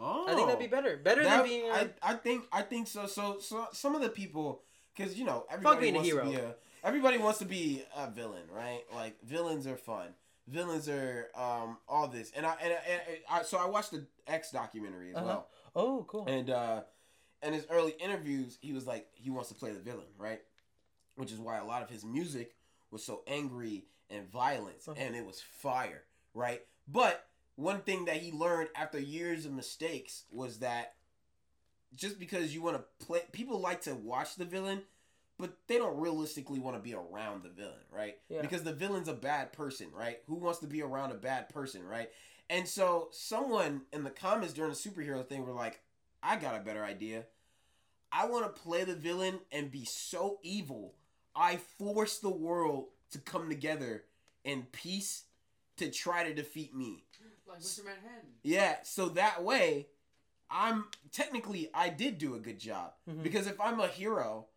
Oh. 0.00 0.26
I 0.28 0.34
think 0.34 0.46
that'd 0.46 0.60
be 0.60 0.66
better. 0.78 0.96
Better 0.96 1.22
That- 1.24 1.38
than 1.38 1.46
being. 1.46 1.70
A, 1.70 1.74
I, 1.74 1.90
I 2.02 2.14
think 2.14 2.44
I 2.52 2.62
think 2.62 2.88
so. 2.88 3.06
So 3.06 3.38
so 3.40 3.66
some 3.72 3.94
of 3.94 4.02
the 4.02 4.08
people, 4.10 4.62
because 4.96 5.16
you 5.18 5.24
know 5.24 5.46
everybody 5.50 5.92
wants 5.92 6.08
hero. 6.08 6.24
to 6.24 6.30
be 6.30 6.36
a 6.36 6.54
everybody 6.84 7.18
wants 7.18 7.38
to 7.38 7.44
be 7.46 7.82
a 7.96 8.10
villain, 8.10 8.46
right? 8.52 8.82
Like 8.94 9.14
villains 9.22 9.66
are 9.66 9.76
fun. 9.76 10.08
Villains 10.46 10.88
are 10.88 11.28
um 11.34 11.78
all 11.88 12.08
this, 12.08 12.32
and 12.36 12.46
I 12.46 12.54
and, 12.62 12.72
and, 12.72 13.00
and 13.08 13.18
I 13.30 13.42
so 13.42 13.58
I 13.58 13.66
watched 13.66 13.90
the 13.92 14.06
X 14.26 14.50
documentary 14.50 15.10
as 15.10 15.16
Uh-huh. 15.16 15.26
well, 15.26 15.48
oh, 15.76 16.04
cool. 16.08 16.26
and 16.26 16.48
uh, 16.50 16.80
in 17.42 17.52
his 17.52 17.66
early 17.70 17.92
interviews, 18.00 18.58
he 18.60 18.72
was 18.72 18.86
like 18.86 19.06
he 19.14 19.30
wants 19.30 19.48
to 19.50 19.54
play 19.54 19.72
the 19.72 19.80
villain, 19.80 20.06
right? 20.18 20.40
Which 21.16 21.32
is 21.32 21.38
why 21.38 21.58
a 21.58 21.64
lot 21.64 21.82
of 21.82 21.90
his 21.90 22.04
music 22.04 22.54
was 22.90 23.04
so 23.04 23.22
angry 23.26 23.84
and 24.10 24.30
violent, 24.30 24.76
Uh-huh. 24.86 24.94
and 24.98 25.14
it 25.14 25.24
was 25.26 25.40
fire, 25.40 26.02
right? 26.34 26.62
But 26.86 27.26
one 27.56 27.80
thing 27.82 28.06
that 28.06 28.16
he 28.16 28.32
learned 28.32 28.70
after 28.74 28.98
years 28.98 29.44
of 29.44 29.52
mistakes 29.52 30.24
was 30.30 30.60
that 30.60 30.94
just 31.94 32.18
because 32.18 32.54
you 32.54 32.62
want 32.62 32.76
to 32.76 33.04
play, 33.06 33.20
people 33.32 33.60
like 33.60 33.82
to 33.82 33.94
watch 33.94 34.36
the 34.36 34.44
villain, 34.44 34.82
but 35.38 35.52
they 35.66 35.78
don't 35.78 35.98
realistically 35.98 36.58
want 36.58 36.76
to 36.76 36.82
be 36.82 36.94
around 36.94 37.42
the 37.42 37.48
villain, 37.48 37.74
right? 37.90 38.16
Yeah. 38.28 38.42
Because 38.42 38.62
the 38.62 38.72
villain's 38.72 39.08
a 39.08 39.14
bad 39.14 39.52
person, 39.52 39.88
right? 39.92 40.18
Who 40.26 40.34
wants 40.36 40.58
to 40.60 40.66
be 40.66 40.82
around 40.82 41.10
a 41.12 41.16
bad 41.16 41.48
person, 41.48 41.84
right? 41.86 42.10
And 42.50 42.66
so 42.66 43.08
someone 43.10 43.82
in 43.92 44.04
the 44.04 44.10
comments 44.10 44.54
during 44.54 44.70
the 44.72 44.76
superhero 44.76 45.26
thing 45.26 45.44
were 45.44 45.52
like, 45.52 45.80
I 46.28 46.36
got 46.36 46.54
a 46.54 46.60
better 46.60 46.84
idea. 46.84 47.24
I 48.12 48.26
want 48.26 48.44
to 48.54 48.62
play 48.62 48.84
the 48.84 48.94
villain 48.94 49.40
and 49.50 49.70
be 49.70 49.86
so 49.86 50.38
evil. 50.42 50.94
I 51.34 51.56
force 51.56 52.18
the 52.18 52.28
world 52.28 52.88
to 53.12 53.18
come 53.18 53.48
together 53.48 54.04
in 54.44 54.64
peace 54.70 55.24
to 55.78 55.90
try 55.90 56.24
to 56.24 56.34
defeat 56.34 56.74
me. 56.74 57.04
Like 57.46 57.60
Mr. 57.60 57.82
Manhattan. 57.82 58.28
Yeah, 58.42 58.76
so 58.82 59.08
that 59.10 59.42
way, 59.42 59.86
I'm 60.50 60.84
technically 61.12 61.70
I 61.72 61.88
did 61.88 62.18
do 62.18 62.34
a 62.34 62.38
good 62.38 62.58
job 62.58 62.92
Mhm. 63.08 63.22
because 63.22 63.46
if 63.46 63.58
I'm 63.58 63.80
a 63.80 63.88
hero, 63.88 64.48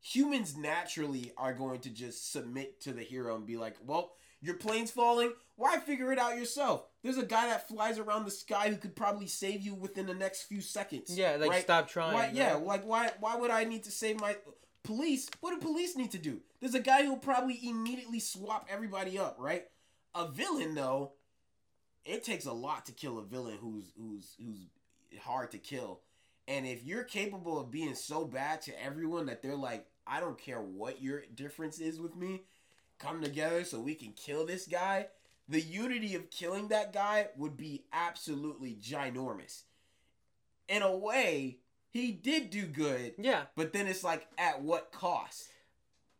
humans 0.00 0.56
naturally 0.56 1.32
are 1.36 1.54
going 1.54 1.80
to 1.82 1.90
just 1.90 2.32
submit 2.32 2.80
to 2.80 2.92
the 2.92 3.04
hero 3.04 3.36
and 3.36 3.46
be 3.46 3.56
like, 3.56 3.76
"Well, 3.84 4.16
your 4.40 4.54
plane's 4.54 4.90
falling. 4.90 5.32
Why 5.56 5.78
figure 5.78 6.12
it 6.12 6.18
out 6.18 6.38
yourself? 6.38 6.86
There's 7.02 7.18
a 7.18 7.24
guy 7.24 7.46
that 7.48 7.68
flies 7.68 7.98
around 7.98 8.24
the 8.24 8.30
sky 8.30 8.70
who 8.70 8.76
could 8.76 8.96
probably 8.96 9.26
save 9.26 9.60
you 9.60 9.74
within 9.74 10.06
the 10.06 10.14
next 10.14 10.44
few 10.44 10.60
seconds." 10.60 11.16
yeah, 11.16 11.36
like 11.36 11.50
right? 11.50 11.62
stop 11.62 11.88
trying. 11.88 12.14
Why, 12.14 12.30
yeah, 12.32 12.54
like 12.54 12.84
why? 12.84 13.10
Why 13.20 13.36
would 13.36 13.50
I 13.50 13.64
need 13.64 13.84
to 13.84 13.90
save 13.90 14.20
my 14.20 14.36
police? 14.82 15.28
What 15.40 15.50
do 15.50 15.66
police 15.66 15.96
need 15.96 16.12
to 16.12 16.18
do? 16.18 16.40
There's 16.60 16.74
a 16.74 16.80
guy 16.80 17.04
who'll 17.04 17.16
probably 17.16 17.58
immediately 17.62 18.20
swap 18.20 18.66
everybody 18.70 19.18
up, 19.18 19.36
right? 19.38 19.64
A 20.14 20.28
villain, 20.28 20.74
though, 20.74 21.12
it 22.04 22.24
takes 22.24 22.46
a 22.46 22.52
lot 22.52 22.86
to 22.86 22.92
kill 22.92 23.18
a 23.18 23.24
villain 23.24 23.58
who's 23.60 23.92
who's 23.96 24.36
who's 24.38 24.66
hard 25.22 25.50
to 25.52 25.58
kill. 25.58 26.00
And 26.48 26.66
if 26.66 26.84
you're 26.84 27.04
capable 27.04 27.60
of 27.60 27.70
being 27.70 27.94
so 27.94 28.24
bad 28.24 28.62
to 28.62 28.84
everyone 28.84 29.26
that 29.26 29.40
they're 29.42 29.54
like, 29.54 29.86
I 30.06 30.18
don't 30.18 30.38
care 30.38 30.60
what 30.60 31.00
your 31.00 31.22
difference 31.34 31.78
is 31.78 32.00
with 32.00 32.16
me, 32.16 32.42
come 33.00 33.20
together 33.22 33.64
so 33.64 33.80
we 33.80 33.94
can 33.94 34.12
kill 34.12 34.46
this 34.46 34.66
guy. 34.66 35.06
The 35.48 35.60
unity 35.60 36.14
of 36.14 36.30
killing 36.30 36.68
that 36.68 36.92
guy 36.92 37.28
would 37.36 37.56
be 37.56 37.82
absolutely 37.92 38.76
ginormous. 38.80 39.62
In 40.68 40.82
a 40.82 40.96
way, 40.96 41.58
he 41.88 42.12
did 42.12 42.50
do 42.50 42.66
good, 42.66 43.14
Yeah. 43.18 43.44
but 43.56 43.72
then 43.72 43.88
it's 43.88 44.04
like 44.04 44.28
at 44.38 44.62
what 44.62 44.92
cost? 44.92 45.48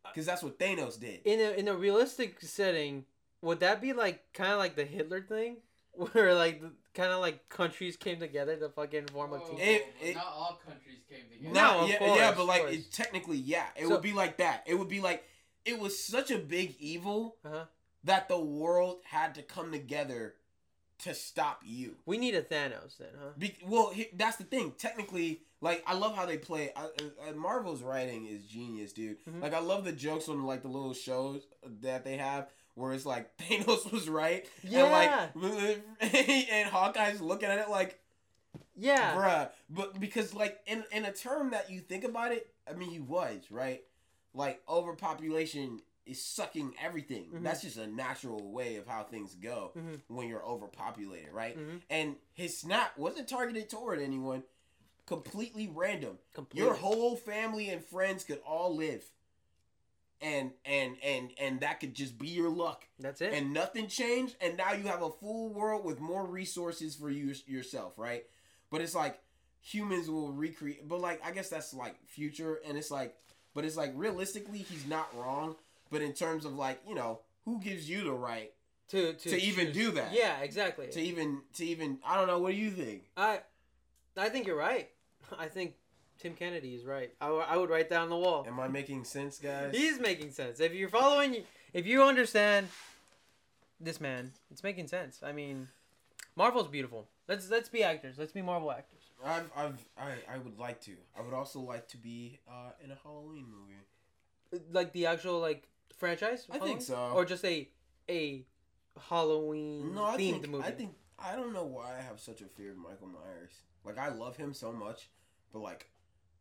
Uh, 0.03 0.09
because 0.09 0.25
that's 0.25 0.43
what 0.43 0.59
Thanos 0.59 0.99
did. 0.99 1.21
in 1.23 1.39
a 1.39 1.51
in 1.57 1.67
a 1.69 1.75
realistic 1.75 2.41
setting, 2.41 3.05
would 3.41 3.61
that 3.61 3.79
be 3.81 3.93
like 3.93 4.33
kind 4.33 4.51
of 4.51 4.57
like 4.59 4.75
the 4.75 4.83
Hitler 4.83 5.21
thing, 5.21 5.57
where 5.93 6.33
like 6.35 6.61
kind 6.93 7.11
of 7.13 7.21
like 7.21 7.47
countries 7.47 7.95
came 7.95 8.19
together 8.19 8.57
to 8.57 8.67
fucking 8.67 9.07
form 9.07 9.31
a 9.31 9.35
Oh, 9.37 9.47
team? 9.47 9.59
It- 9.59 9.95
it- 10.01 10.15
not 10.15 10.25
all 10.25 10.59
countries 10.65 10.99
came 11.09 11.23
together. 11.31 11.53
No, 11.53 11.61
Not- 11.61 11.83
of 11.83 11.89
yeah, 11.89 11.97
course, 11.99 12.17
yeah, 12.19 12.31
but 12.35 12.45
like 12.45 12.63
it, 12.63 12.91
technically, 12.91 13.37
yeah, 13.37 13.67
it 13.77 13.83
So- 13.83 13.91
would 13.91 14.01
be 14.01 14.11
like 14.11 14.37
that. 14.37 14.63
It 14.67 14.75
would 14.75 14.89
be 14.89 14.99
like 14.99 15.23
it 15.65 15.79
was 15.79 15.97
such 16.03 16.31
a 16.31 16.37
big 16.37 16.75
evil 16.79 17.35
Uh-huh. 17.45 17.65
that 18.03 18.27
the 18.27 18.39
world 18.39 18.99
had 19.05 19.35
to 19.35 19.41
come 19.43 19.71
together 19.71 20.35
to 20.99 21.13
stop 21.15 21.61
you. 21.65 21.95
We 22.05 22.17
need 22.17 22.35
a 22.35 22.41
Thanos 22.43 22.97
then, 22.97 23.09
huh? 23.19 23.29
Be- 23.37 23.57
well, 23.65 23.89
he- 23.89 24.09
that's 24.13 24.37
the 24.37 24.43
thing. 24.43 24.73
Technically, 24.77 25.41
like 25.59 25.83
I 25.87 25.93
love 25.95 26.15
how 26.15 26.25
they 26.25 26.37
play. 26.37 26.71
I, 26.75 26.87
I, 27.27 27.31
Marvel's 27.31 27.81
writing 27.81 28.25
is 28.27 28.45
genius, 28.45 28.93
dude. 28.93 29.17
Mhm. 29.25 29.41
Like 29.41 29.53
I 29.53 29.59
love 29.59 29.83
the 29.83 29.91
jokes 29.91 30.29
on 30.29 30.43
like 30.45 30.61
the 30.61 30.67
little 30.67 30.93
shows 30.93 31.41
that 31.81 32.03
they 32.03 32.17
have 32.17 32.49
where 32.75 32.93
it's 32.93 33.05
like 33.05 33.35
Thanos 33.39 33.91
was 33.91 34.07
right, 34.09 34.45
Yeah. 34.63 34.83
and 34.83 34.91
like 34.91 35.81
and 36.01 36.69
Hawkeye's 36.69 37.19
looking 37.21 37.49
at 37.49 37.59
it 37.59 37.69
like, 37.69 37.99
Yeah. 38.75 39.15
bruh. 39.15 39.49
But 39.69 39.99
because 39.99 40.33
like 40.33 40.59
in 40.67 40.83
in 40.91 41.05
a 41.05 41.11
term 41.13 41.51
that 41.51 41.69
you 41.71 41.79
think 41.79 42.03
about 42.03 42.31
it, 42.31 42.51
I 42.69 42.73
mean 42.73 42.89
he 42.89 42.99
was 42.99 43.41
right. 43.49 43.83
Like 44.33 44.61
overpopulation 44.67 45.81
is 46.05 46.23
sucking 46.23 46.73
everything. 46.81 47.31
Mhm. 47.31 47.43
That's 47.43 47.61
just 47.61 47.77
a 47.77 47.87
natural 47.87 48.51
way 48.51 48.77
of 48.77 48.87
how 48.87 49.03
things 49.03 49.35
go 49.35 49.71
Mhm. 49.75 50.01
when 50.07 50.27
you're 50.27 50.43
overpopulated, 50.45 51.31
right? 51.31 51.57
Mhm. 51.57 51.81
And 51.89 52.15
his 52.33 52.57
snap 52.57 52.97
wasn't 52.97 53.27
targeted 53.29 53.69
toward 53.69 53.99
anyone. 53.99 54.43
Completely 55.05 55.67
random. 55.67 56.17
Completely. 56.33 56.65
Your 56.67 56.75
whole 56.75 57.15
family 57.15 57.69
and 57.69 57.83
friends 57.83 58.23
could 58.23 58.39
all 58.45 58.73
live. 58.75 59.11
And 60.21 60.53
and 60.65 60.97
and 61.01 61.31
and 61.39 61.59
that 61.61 61.79
could 61.79 61.95
just 61.95 62.17
be 62.17 62.27
your 62.27 62.49
luck. 62.49 62.87
That's 62.99 63.21
it. 63.21 63.33
And 63.33 63.53
nothing 63.53 63.87
changed 63.87 64.35
and 64.39 64.55
now 64.55 64.73
you 64.73 64.83
have 64.83 65.01
a 65.01 65.09
full 65.09 65.49
world 65.49 65.83
with 65.83 65.99
more 65.99 66.25
resources 66.25 66.95
for 66.95 67.09
you 67.09 67.33
yourself, 67.47 67.97
right? 67.97 68.25
But 68.69 68.81
it's 68.81 68.93
like 68.95 69.19
humans 69.63 70.09
will 70.09 70.31
recreate 70.31 70.87
but 70.87 70.99
like 70.99 71.23
I 71.25 71.31
guess 71.31 71.49
that's 71.49 71.73
like 71.73 71.95
future 72.07 72.55
and 72.65 72.77
it's 72.77 72.89
like 72.91 73.15
but 73.53 73.65
it's 73.65 73.77
like 73.77 73.91
realistically 73.95 74.59
he's 74.59 74.85
not 74.87 75.07
wrong, 75.17 75.55
but 75.91 76.01
in 76.01 76.13
terms 76.13 76.45
of 76.45 76.55
like, 76.55 76.79
you 76.87 76.95
know, 76.95 77.19
who 77.45 77.59
gives 77.59 77.89
you 77.89 78.03
the 78.03 78.11
right 78.11 78.51
to, 78.89 79.13
to 79.13 79.29
to 79.29 79.41
even 79.41 79.67
choose- 79.67 79.75
do 79.75 79.91
that. 79.91 80.13
Yeah, 80.13 80.39
exactly. 80.41 80.87
to 80.87 80.99
even 81.01 81.41
to 81.55 81.65
even 81.65 81.99
I 82.05 82.17
don't 82.17 82.27
know, 82.27 82.39
what 82.39 82.51
do 82.51 82.57
you 82.57 82.71
think? 82.71 83.03
I 83.17 83.39
I 84.17 84.29
think 84.29 84.47
you're 84.47 84.57
right. 84.57 84.89
I 85.39 85.47
think 85.47 85.75
Tim 86.19 86.33
Kennedy 86.35 86.75
is 86.75 86.85
right. 86.85 87.11
I, 87.19 87.25
w- 87.27 87.45
I 87.47 87.57
would 87.57 87.69
write 87.69 87.89
that 87.89 88.01
on 88.01 88.09
the 88.09 88.17
wall. 88.17 88.43
Am 88.47 88.59
I 88.59 88.67
making 88.67 89.05
sense, 89.05 89.39
guys? 89.39 89.73
He's 89.75 89.99
making 89.99 90.31
sense. 90.31 90.59
If 90.59 90.73
you're 90.73 90.89
following, 90.89 91.37
if 91.73 91.87
you 91.87 92.03
understand 92.03 92.67
this 93.79 93.99
man, 93.99 94.31
it's 94.51 94.61
making 94.63 94.87
sense. 94.87 95.21
I 95.23 95.31
mean, 95.31 95.69
Marvel's 96.35 96.67
beautiful. 96.67 97.07
Let's 97.27 97.49
let's 97.49 97.69
be 97.69 97.81
actors. 97.83 98.17
Let's 98.19 98.33
be 98.33 98.41
Marvel 98.41 98.71
actors. 98.71 98.90
I've, 99.25 99.49
I've, 99.55 99.85
I, 99.97 100.35
I 100.35 100.37
would 100.37 100.57
like 100.57 100.81
to. 100.81 100.91
I 101.17 101.21
would 101.21 101.33
also 101.33 101.59
like 101.59 101.87
to 101.89 101.97
be 101.97 102.39
uh, 102.47 102.71
in 102.83 102.91
a 102.91 102.97
Halloween 103.03 103.45
movie. 103.49 104.63
Like 104.71 104.91
the 104.93 105.05
actual 105.05 105.39
like 105.39 105.67
franchise. 105.97 106.47
I 106.51 106.59
think 106.59 106.81
so. 106.81 107.11
Or 107.13 107.25
just 107.25 107.45
a 107.45 107.69
a 108.09 108.45
Halloween 109.09 109.95
No, 109.95 110.05
I 110.05 110.17
themed 110.17 110.17
think, 110.17 110.49
movie. 110.49 110.63
I 110.67 110.71
think 110.71 110.91
I 111.17 111.35
don't 111.35 111.53
know 111.53 111.65
why 111.65 111.97
I 111.97 112.01
have 112.01 112.19
such 112.19 112.41
a 112.41 112.45
fear 112.45 112.71
of 112.71 112.77
Michael 112.77 113.07
Myers. 113.07 113.51
Like 113.85 113.97
I 113.97 114.09
love 114.09 114.35
him 114.35 114.53
so 114.53 114.71
much, 114.71 115.09
but 115.53 115.59
like 115.59 115.89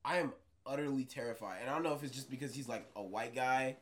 I 0.05 0.17
am 0.19 0.33
utterly 0.67 1.05
terrified. 1.05 1.59
And 1.61 1.71
I 1.71 1.75
don't 1.75 1.83
know 1.83 1.95
if 1.95 2.03
it's 2.03 2.15
just 2.15 2.31
because 2.31 2.55
he's 2.55 2.69
like 2.69 2.89
a 2.97 3.03
white 3.03 3.35
guy. 3.35 3.77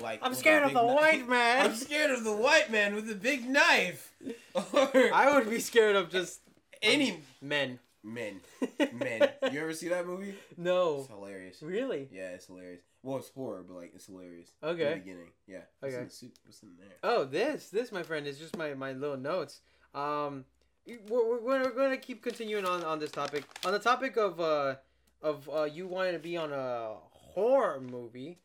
Like 0.00 0.20
I'm 0.22 0.34
scared 0.34 0.64
of 0.64 0.72
the 0.74 0.84
white 0.84 1.28
man. 1.28 1.66
I'm 1.66 1.74
scared 1.74 2.10
of 2.10 2.24
the 2.24 2.34
white 2.34 2.70
man 2.70 2.94
with 2.94 3.10
a 3.10 3.14
big 3.14 3.48
knife. 3.48 4.12
or 4.54 4.90
I 5.14 5.34
would 5.34 5.50
be 5.50 5.60
scared 5.60 5.96
of 5.96 6.10
just 6.10 6.40
any 6.82 7.20
men. 7.40 7.78
Men. 8.12 8.40
Men. 8.92 9.28
You 9.52 9.60
ever 9.60 9.72
see 9.72 9.88
that 9.88 10.06
movie? 10.06 10.34
No. 10.56 11.00
It's 11.00 11.08
hilarious. 11.08 11.62
Really? 11.62 12.08
Yeah, 12.10 12.30
it's 12.30 12.46
hilarious. 12.46 12.80
Well, 13.02 13.18
it's 13.18 13.28
horror, 13.30 13.64
but 13.66 13.76
like 13.76 13.92
it's 13.94 14.06
hilarious. 14.06 14.50
Okay. 14.62 14.82
In 14.84 14.90
the 14.90 14.96
beginning, 14.96 15.28
yeah. 15.46 15.58
What's 15.80 15.94
Okay. 15.94 16.02
In 16.02 16.08
the? 16.08 16.30
What's 16.44 16.62
in 16.62 16.68
there? 16.78 16.88
Oh, 17.02 17.24
this, 17.24 17.68
this, 17.70 17.92
my 17.92 18.02
friend, 18.02 18.26
is 18.26 18.38
just 18.38 18.56
my, 18.56 18.74
my 18.74 18.92
little 18.92 19.16
notes. 19.16 19.60
Um, 19.94 20.44
we're, 20.86 20.98
we're, 21.08 21.40
we're 21.40 21.70
going 21.70 21.90
to 21.90 21.96
keep 21.98 22.22
continuing 22.22 22.64
on, 22.64 22.82
on 22.84 22.98
this 22.98 23.10
topic. 23.10 23.44
On 23.64 23.72
the 23.72 23.78
topic 23.78 24.16
of 24.16 24.40
uh, 24.40 24.76
of 25.22 25.48
uh, 25.52 25.64
you 25.64 25.86
wanting 25.86 26.14
to 26.14 26.18
be 26.18 26.36
on 26.36 26.52
a 26.52 26.94
horror 27.12 27.80
movie, 27.80 28.38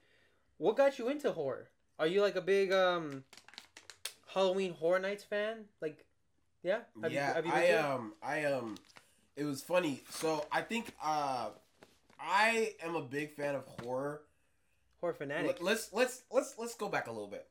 what 0.57 0.75
got 0.75 0.97
you 0.99 1.09
into 1.09 1.31
horror? 1.31 1.69
Are 1.99 2.07
you 2.07 2.21
like 2.21 2.35
a 2.35 2.41
big 2.41 2.71
um, 2.73 3.23
Halloween 4.33 4.73
Horror 4.73 4.99
Nights 4.99 5.23
fan? 5.23 5.65
Like, 5.81 6.05
yeah, 6.63 6.79
Have 7.01 7.11
you- 7.11 7.17
yeah, 7.17 7.33
have 7.33 7.45
you 7.45 7.51
been 7.51 7.61
I 7.61 7.71
um, 7.77 8.13
I 8.23 8.43
um, 8.45 8.75
it 9.35 9.43
was 9.45 9.61
funny. 9.61 10.03
So 10.09 10.45
I 10.51 10.61
think 10.61 10.93
uh, 11.03 11.49
I 12.19 12.73
am 12.83 12.95
a 12.95 13.01
big 13.01 13.31
fan 13.31 13.55
of 13.55 13.63
horror. 13.81 14.21
horror 15.01 15.13
fanatic. 15.13 15.47
Let- 15.47 15.63
Let's 15.63 15.89
let's 15.93 16.21
let's 16.31 16.55
let's 16.57 16.75
go 16.75 16.89
back 16.89 17.07
a 17.07 17.11
little 17.11 17.27
bit. 17.27 17.47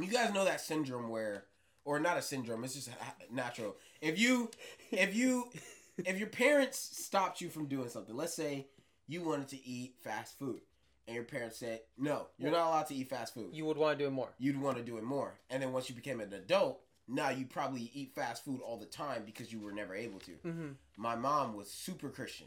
You 0.00 0.06
guys 0.06 0.32
know 0.32 0.44
that 0.46 0.60
syndrome 0.62 1.08
where, 1.10 1.44
or 1.84 1.98
not 2.00 2.16
a 2.16 2.22
syndrome, 2.22 2.64
it's 2.64 2.74
just 2.74 2.88
natural. 3.30 3.76
If 4.00 4.18
you, 4.18 4.50
if 4.90 5.14
you, 5.14 5.50
if 5.98 6.18
your 6.18 6.28
parents 6.28 6.78
stopped 6.78 7.40
you 7.42 7.50
from 7.50 7.66
doing 7.66 7.90
something, 7.90 8.16
let's 8.16 8.34
say 8.34 8.66
you 9.08 9.22
wanted 9.22 9.48
to 9.48 9.62
eat 9.68 9.96
fast 10.02 10.38
food, 10.38 10.60
and 11.06 11.14
your 11.14 11.24
parents 11.24 11.58
said, 11.58 11.80
"No, 11.98 12.28
you're 12.38 12.50
not 12.50 12.66
allowed 12.68 12.86
to 12.86 12.94
eat 12.94 13.10
fast 13.10 13.34
food." 13.34 13.50
you 13.52 13.66
would 13.66 13.76
want 13.76 13.98
to 13.98 14.04
do 14.04 14.08
it 14.08 14.12
more. 14.12 14.30
you'd 14.38 14.58
want 14.60 14.78
to 14.78 14.82
do 14.82 14.96
it 14.96 15.04
more. 15.04 15.34
And 15.50 15.62
then 15.62 15.72
once 15.72 15.88
you 15.90 15.94
became 15.94 16.20
an 16.20 16.32
adult, 16.32 16.80
now 17.10 17.30
you 17.30 17.44
probably 17.44 17.90
eat 17.92 18.12
fast 18.14 18.44
food 18.44 18.60
all 18.64 18.76
the 18.76 18.86
time 18.86 19.22
because 19.26 19.52
you 19.52 19.60
were 19.60 19.72
never 19.72 19.94
able 19.94 20.20
to. 20.20 20.30
Mm-hmm. 20.46 20.68
My 20.96 21.16
mom 21.16 21.54
was 21.54 21.70
super 21.70 22.08
Christian. 22.08 22.46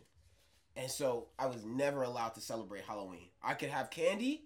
And 0.76 0.90
so 0.90 1.28
I 1.38 1.46
was 1.48 1.64
never 1.66 2.04
allowed 2.04 2.34
to 2.36 2.42
celebrate 2.42 2.84
Halloween. 2.84 3.28
I 3.44 3.54
could 3.54 3.70
have 3.70 3.90
candy, 3.92 4.46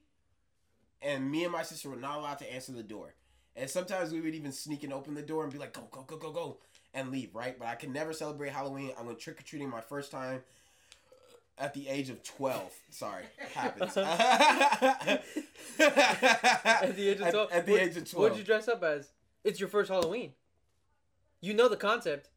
and 1.01 1.30
me 1.30 1.43
and 1.43 1.53
my 1.53 1.63
sister 1.63 1.89
were 1.89 1.95
not 1.95 2.17
allowed 2.17 2.39
to 2.39 2.53
answer 2.53 2.73
the 2.73 2.84
door. 2.84 3.13
And 3.56 3.69
sometimes 3.69 4.12
we 4.12 4.19
would 4.19 4.36
even 4.36 4.51
sneak 4.51 4.84
and 4.84 4.91
open 4.91 5.13
the 5.13 5.21
door 5.21 5.43
and 5.43 5.53
be 5.53 5.58
like, 5.58 5.73
go, 5.73 5.88
go, 5.89 6.01
go, 6.01 6.17
go, 6.17 6.32
go, 6.32 6.58
and 6.93 7.12
leave, 7.12 7.34
right? 7.34 7.58
But 7.58 7.69
I 7.69 7.75
could 7.75 7.91
never 7.91 8.12
celebrate 8.12 8.51
Halloween. 8.51 8.91
I 8.99 9.03
went 9.03 9.19
trick 9.19 9.39
or 9.39 9.43
treating 9.43 9.69
my 9.69 9.82
first 9.82 10.12
time 10.12 10.41
at 11.58 11.73
the 11.73 11.88
age 11.88 12.10
of 12.10 12.21
12. 12.23 12.73
Sorry, 12.91 13.23
happens. 13.53 13.97
At 15.80 16.95
the 16.95 17.10
age 17.10 17.19
of 17.19 17.32
12. 17.32 17.51
At, 17.51 17.65
the 17.65 17.71
What- 17.71 17.82
age 17.82 17.97
of 17.97 18.10
12. 18.10 18.13
What'd 18.15 18.38
you 18.38 18.43
dress 18.43 18.67
up 18.67 18.84
as? 18.84 19.10
It's 19.47 19.62
your 19.62 19.69
first 19.69 19.89
Halloween. 19.89 20.33
You 21.39 21.53
know 21.53 21.69
the 21.69 21.77
concept. 21.77 22.29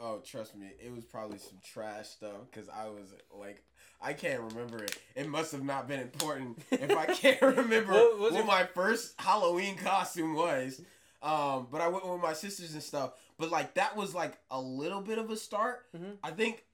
Oh, 0.00 0.18
trust 0.24 0.56
me, 0.56 0.72
it 0.84 0.92
was 0.92 1.04
probably 1.04 1.38
some 1.38 1.58
trash 1.62 2.08
stuff 2.08 2.38
because 2.50 2.68
I 2.68 2.86
was 2.88 3.14
like, 3.32 3.62
I 4.02 4.12
can't 4.12 4.40
remember 4.42 4.82
it. 4.82 4.98
It 5.14 5.28
must 5.28 5.52
have 5.52 5.62
not 5.62 5.86
been 5.86 6.00
important 6.00 6.58
if 6.72 6.90
I 6.90 7.06
can't 7.06 7.40
remember 7.56 7.92
What 7.92 8.18
what, 8.18 8.32
your- 8.34 8.44
my 8.44 8.64
first 8.64 9.14
Halloween 9.18 9.76
costume 9.76 10.34
was. 10.34 10.82
Um, 11.22 11.68
but 11.70 11.80
I 11.80 11.88
went 11.88 12.06
with 12.06 12.20
my 12.20 12.32
sisters 12.34 12.74
and 12.74 12.82
stuff. 12.82 13.12
But 13.38 13.50
like 13.52 13.74
that 13.74 13.96
was 13.96 14.12
like 14.12 14.36
a 14.50 14.60
little 14.60 15.00
bit 15.00 15.18
of 15.18 15.30
a 15.30 15.36
start. 15.36 15.86
Mhm. 15.96 16.16
I 16.22 16.32
think 16.32 16.64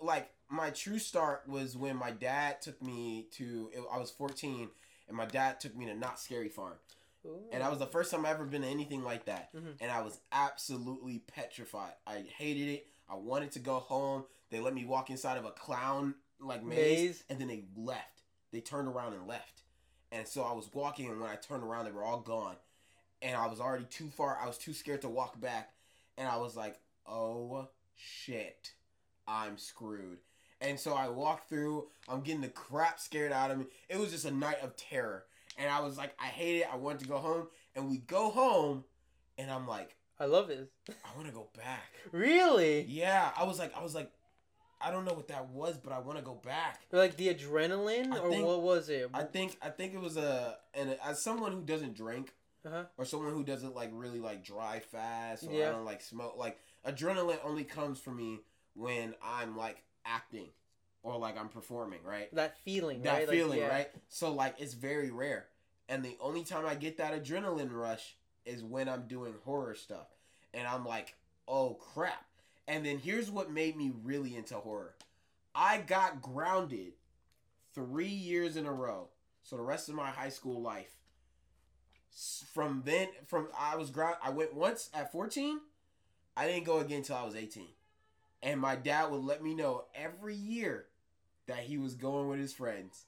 like 0.00 0.30
my 0.48 0.70
true 0.70 0.98
start 0.98 1.42
was 1.46 1.76
when 1.76 1.96
my 1.96 2.10
dad 2.10 2.62
took 2.62 2.80
me 2.82 3.26
to. 3.32 3.70
I 3.92 3.98
was 3.98 4.10
fourteen, 4.10 4.70
and 5.08 5.16
my 5.16 5.26
dad 5.26 5.60
took 5.60 5.76
me 5.76 5.84
to 5.86 5.94
Knott's 5.94 6.22
Scary 6.22 6.48
Farm. 6.48 6.74
And 7.52 7.62
that 7.62 7.70
was 7.70 7.78
the 7.78 7.86
first 7.86 8.10
time 8.10 8.24
I 8.26 8.30
ever 8.30 8.44
been 8.44 8.62
to 8.62 8.68
anything 8.68 9.02
like 9.02 9.24
that. 9.26 9.52
Mhm. 9.54 9.76
And 9.80 9.90
I 9.90 10.00
was 10.02 10.18
absolutely 10.32 11.18
petrified. 11.20 11.94
I 12.06 12.20
hated 12.36 12.68
it. 12.68 12.86
I 13.08 13.14
wanted 13.14 13.52
to 13.52 13.58
go 13.58 13.78
home. 13.78 14.24
They 14.50 14.60
let 14.60 14.74
me 14.74 14.84
walk 14.84 15.10
inside 15.10 15.36
of 15.38 15.44
a 15.44 15.50
clown 15.52 16.14
like 16.38 16.62
maze, 16.62 16.76
Maze. 17.08 17.24
and 17.30 17.40
then 17.40 17.48
they 17.48 17.64
left. 17.76 18.22
They 18.52 18.60
turned 18.60 18.88
around 18.88 19.14
and 19.14 19.26
left. 19.26 19.62
And 20.12 20.26
so 20.28 20.42
I 20.42 20.52
was 20.52 20.72
walking 20.72 21.08
and 21.10 21.20
when 21.20 21.30
I 21.30 21.36
turned 21.36 21.62
around 21.64 21.84
they 21.86 21.92
were 21.92 22.04
all 22.04 22.20
gone. 22.20 22.56
And 23.22 23.36
I 23.36 23.46
was 23.46 23.60
already 23.60 23.84
too 23.86 24.10
far. 24.10 24.36
I 24.38 24.46
was 24.46 24.58
too 24.58 24.72
scared 24.74 25.02
to 25.02 25.08
walk 25.08 25.40
back. 25.40 25.72
And 26.18 26.28
I 26.28 26.36
was 26.36 26.56
like, 26.56 26.78
"Oh 27.06 27.68
shit. 27.94 28.72
I'm 29.26 29.58
screwed." 29.58 30.18
And 30.60 30.78
so 30.80 30.94
I 30.94 31.08
walked 31.08 31.48
through. 31.48 31.90
I'm 32.08 32.22
getting 32.22 32.40
the 32.40 32.48
crap 32.48 32.98
scared 33.00 33.32
out 33.32 33.50
of 33.50 33.58
me. 33.58 33.66
It 33.88 33.98
was 33.98 34.10
just 34.10 34.24
a 34.24 34.30
night 34.30 34.60
of 34.60 34.76
terror. 34.76 35.26
And 35.58 35.70
I 35.70 35.80
was 35.80 35.96
like, 35.96 36.14
I 36.20 36.26
hate 36.26 36.58
it. 36.60 36.68
I 36.72 36.76
wanted 36.76 37.00
to 37.00 37.06
go 37.08 37.18
home. 37.18 37.48
And 37.74 37.88
we 37.90 37.98
go 37.98 38.30
home, 38.30 38.84
and 39.38 39.50
I'm 39.50 39.66
like, 39.66 39.96
I 40.18 40.24
love 40.26 40.48
this. 40.48 40.68
I 40.88 41.14
want 41.16 41.28
to 41.28 41.34
go 41.34 41.48
back. 41.56 41.92
Really? 42.12 42.82
Yeah, 42.88 43.30
I 43.36 43.44
was 43.44 43.58
like, 43.58 43.76
I 43.76 43.82
was 43.82 43.94
like, 43.94 44.10
I 44.80 44.90
don't 44.90 45.04
know 45.04 45.12
what 45.14 45.28
that 45.28 45.48
was, 45.50 45.76
but 45.78 45.92
I 45.92 45.98
want 45.98 46.18
to 46.18 46.24
go 46.24 46.34
back. 46.34 46.80
Like 46.92 47.16
the 47.16 47.32
adrenaline, 47.34 48.12
I 48.12 48.18
or 48.18 48.30
think- 48.30 48.46
what 48.46 48.62
was 48.62 48.88
it? 48.88 49.10
I 49.14 49.22
think, 49.24 49.56
I 49.62 49.68
think 49.70 49.94
it 49.94 50.00
was 50.00 50.16
a, 50.16 50.56
and 50.74 50.96
as 51.04 51.22
someone 51.22 51.52
who 51.52 51.62
doesn't 51.62 51.94
drink, 51.94 52.32
Uh-huh. 52.64 52.84
or 52.98 53.04
someone 53.04 53.32
who 53.32 53.44
doesn't 53.44 53.74
like 53.74 53.90
really 53.92 54.20
like 54.20 54.42
drive 54.44 54.84
fast, 54.84 55.44
or 55.46 55.52
Yeah. 55.52 55.68
I 55.68 55.72
don't 55.72 55.84
like 55.84 56.02
smoke, 56.02 56.36
like 56.36 56.58
adrenaline 56.86 57.38
only 57.44 57.64
comes 57.64 57.98
for 57.98 58.10
me 58.10 58.40
when 58.74 59.14
I'm 59.22 59.56
like 59.56 59.82
acting, 60.04 60.48
or 61.02 61.16
like 61.18 61.38
I'm 61.38 61.48
performing, 61.48 62.00
right? 62.04 62.34
that 62.34 62.58
feeling, 62.64 63.02
that 63.02 63.12
right? 63.12 63.28
Like, 63.28 63.36
feeling, 63.36 63.58
yeah. 63.60 63.68
right? 63.68 63.88
So 64.08 64.32
like 64.32 64.56
it's 64.58 64.74
very 64.74 65.10
rare. 65.10 65.46
And 65.88 66.04
the 66.04 66.16
only 66.20 66.42
time 66.42 66.66
I 66.66 66.74
get 66.74 66.98
that 66.98 67.14
adrenaline 67.14 67.72
rush 67.72 68.16
is 68.44 68.62
when 68.62 68.88
I'm 68.88 69.06
doing 69.06 69.34
horror 69.44 69.74
stuff. 69.74 70.08
And 70.52 70.66
I'm 70.66 70.84
like, 70.84 71.14
"Oh 71.46 71.74
crap." 71.74 72.24
And 72.66 72.84
then 72.84 72.98
here's 72.98 73.30
what 73.30 73.50
made 73.50 73.76
me 73.76 73.92
really 74.02 74.34
into 74.34 74.56
horror. 74.56 74.94
I 75.54 75.78
got 75.78 76.20
grounded 76.20 76.94
3 77.74 78.06
years 78.06 78.56
in 78.56 78.66
a 78.66 78.72
row. 78.72 79.08
So 79.42 79.56
the 79.56 79.62
rest 79.62 79.88
of 79.88 79.94
my 79.94 80.10
high 80.10 80.30
school 80.30 80.60
life, 80.60 80.96
from 82.52 82.82
then, 82.84 83.08
from 83.26 83.48
I 83.56 83.76
was 83.76 83.90
ground, 83.90 84.16
I 84.22 84.30
went 84.30 84.54
once 84.54 84.90
at 84.92 85.12
14. 85.12 85.60
I 86.36 86.46
didn't 86.46 86.64
go 86.64 86.78
again 86.78 86.98
until 86.98 87.16
I 87.16 87.24
was 87.24 87.36
18. 87.36 87.68
And 88.42 88.60
my 88.60 88.76
dad 88.76 89.10
would 89.10 89.22
let 89.22 89.42
me 89.42 89.54
know 89.54 89.84
every 89.94 90.34
year 90.34 90.86
that 91.46 91.60
he 91.60 91.78
was 91.78 91.94
going 91.94 92.28
with 92.28 92.40
his 92.40 92.52
friends. 92.52 93.04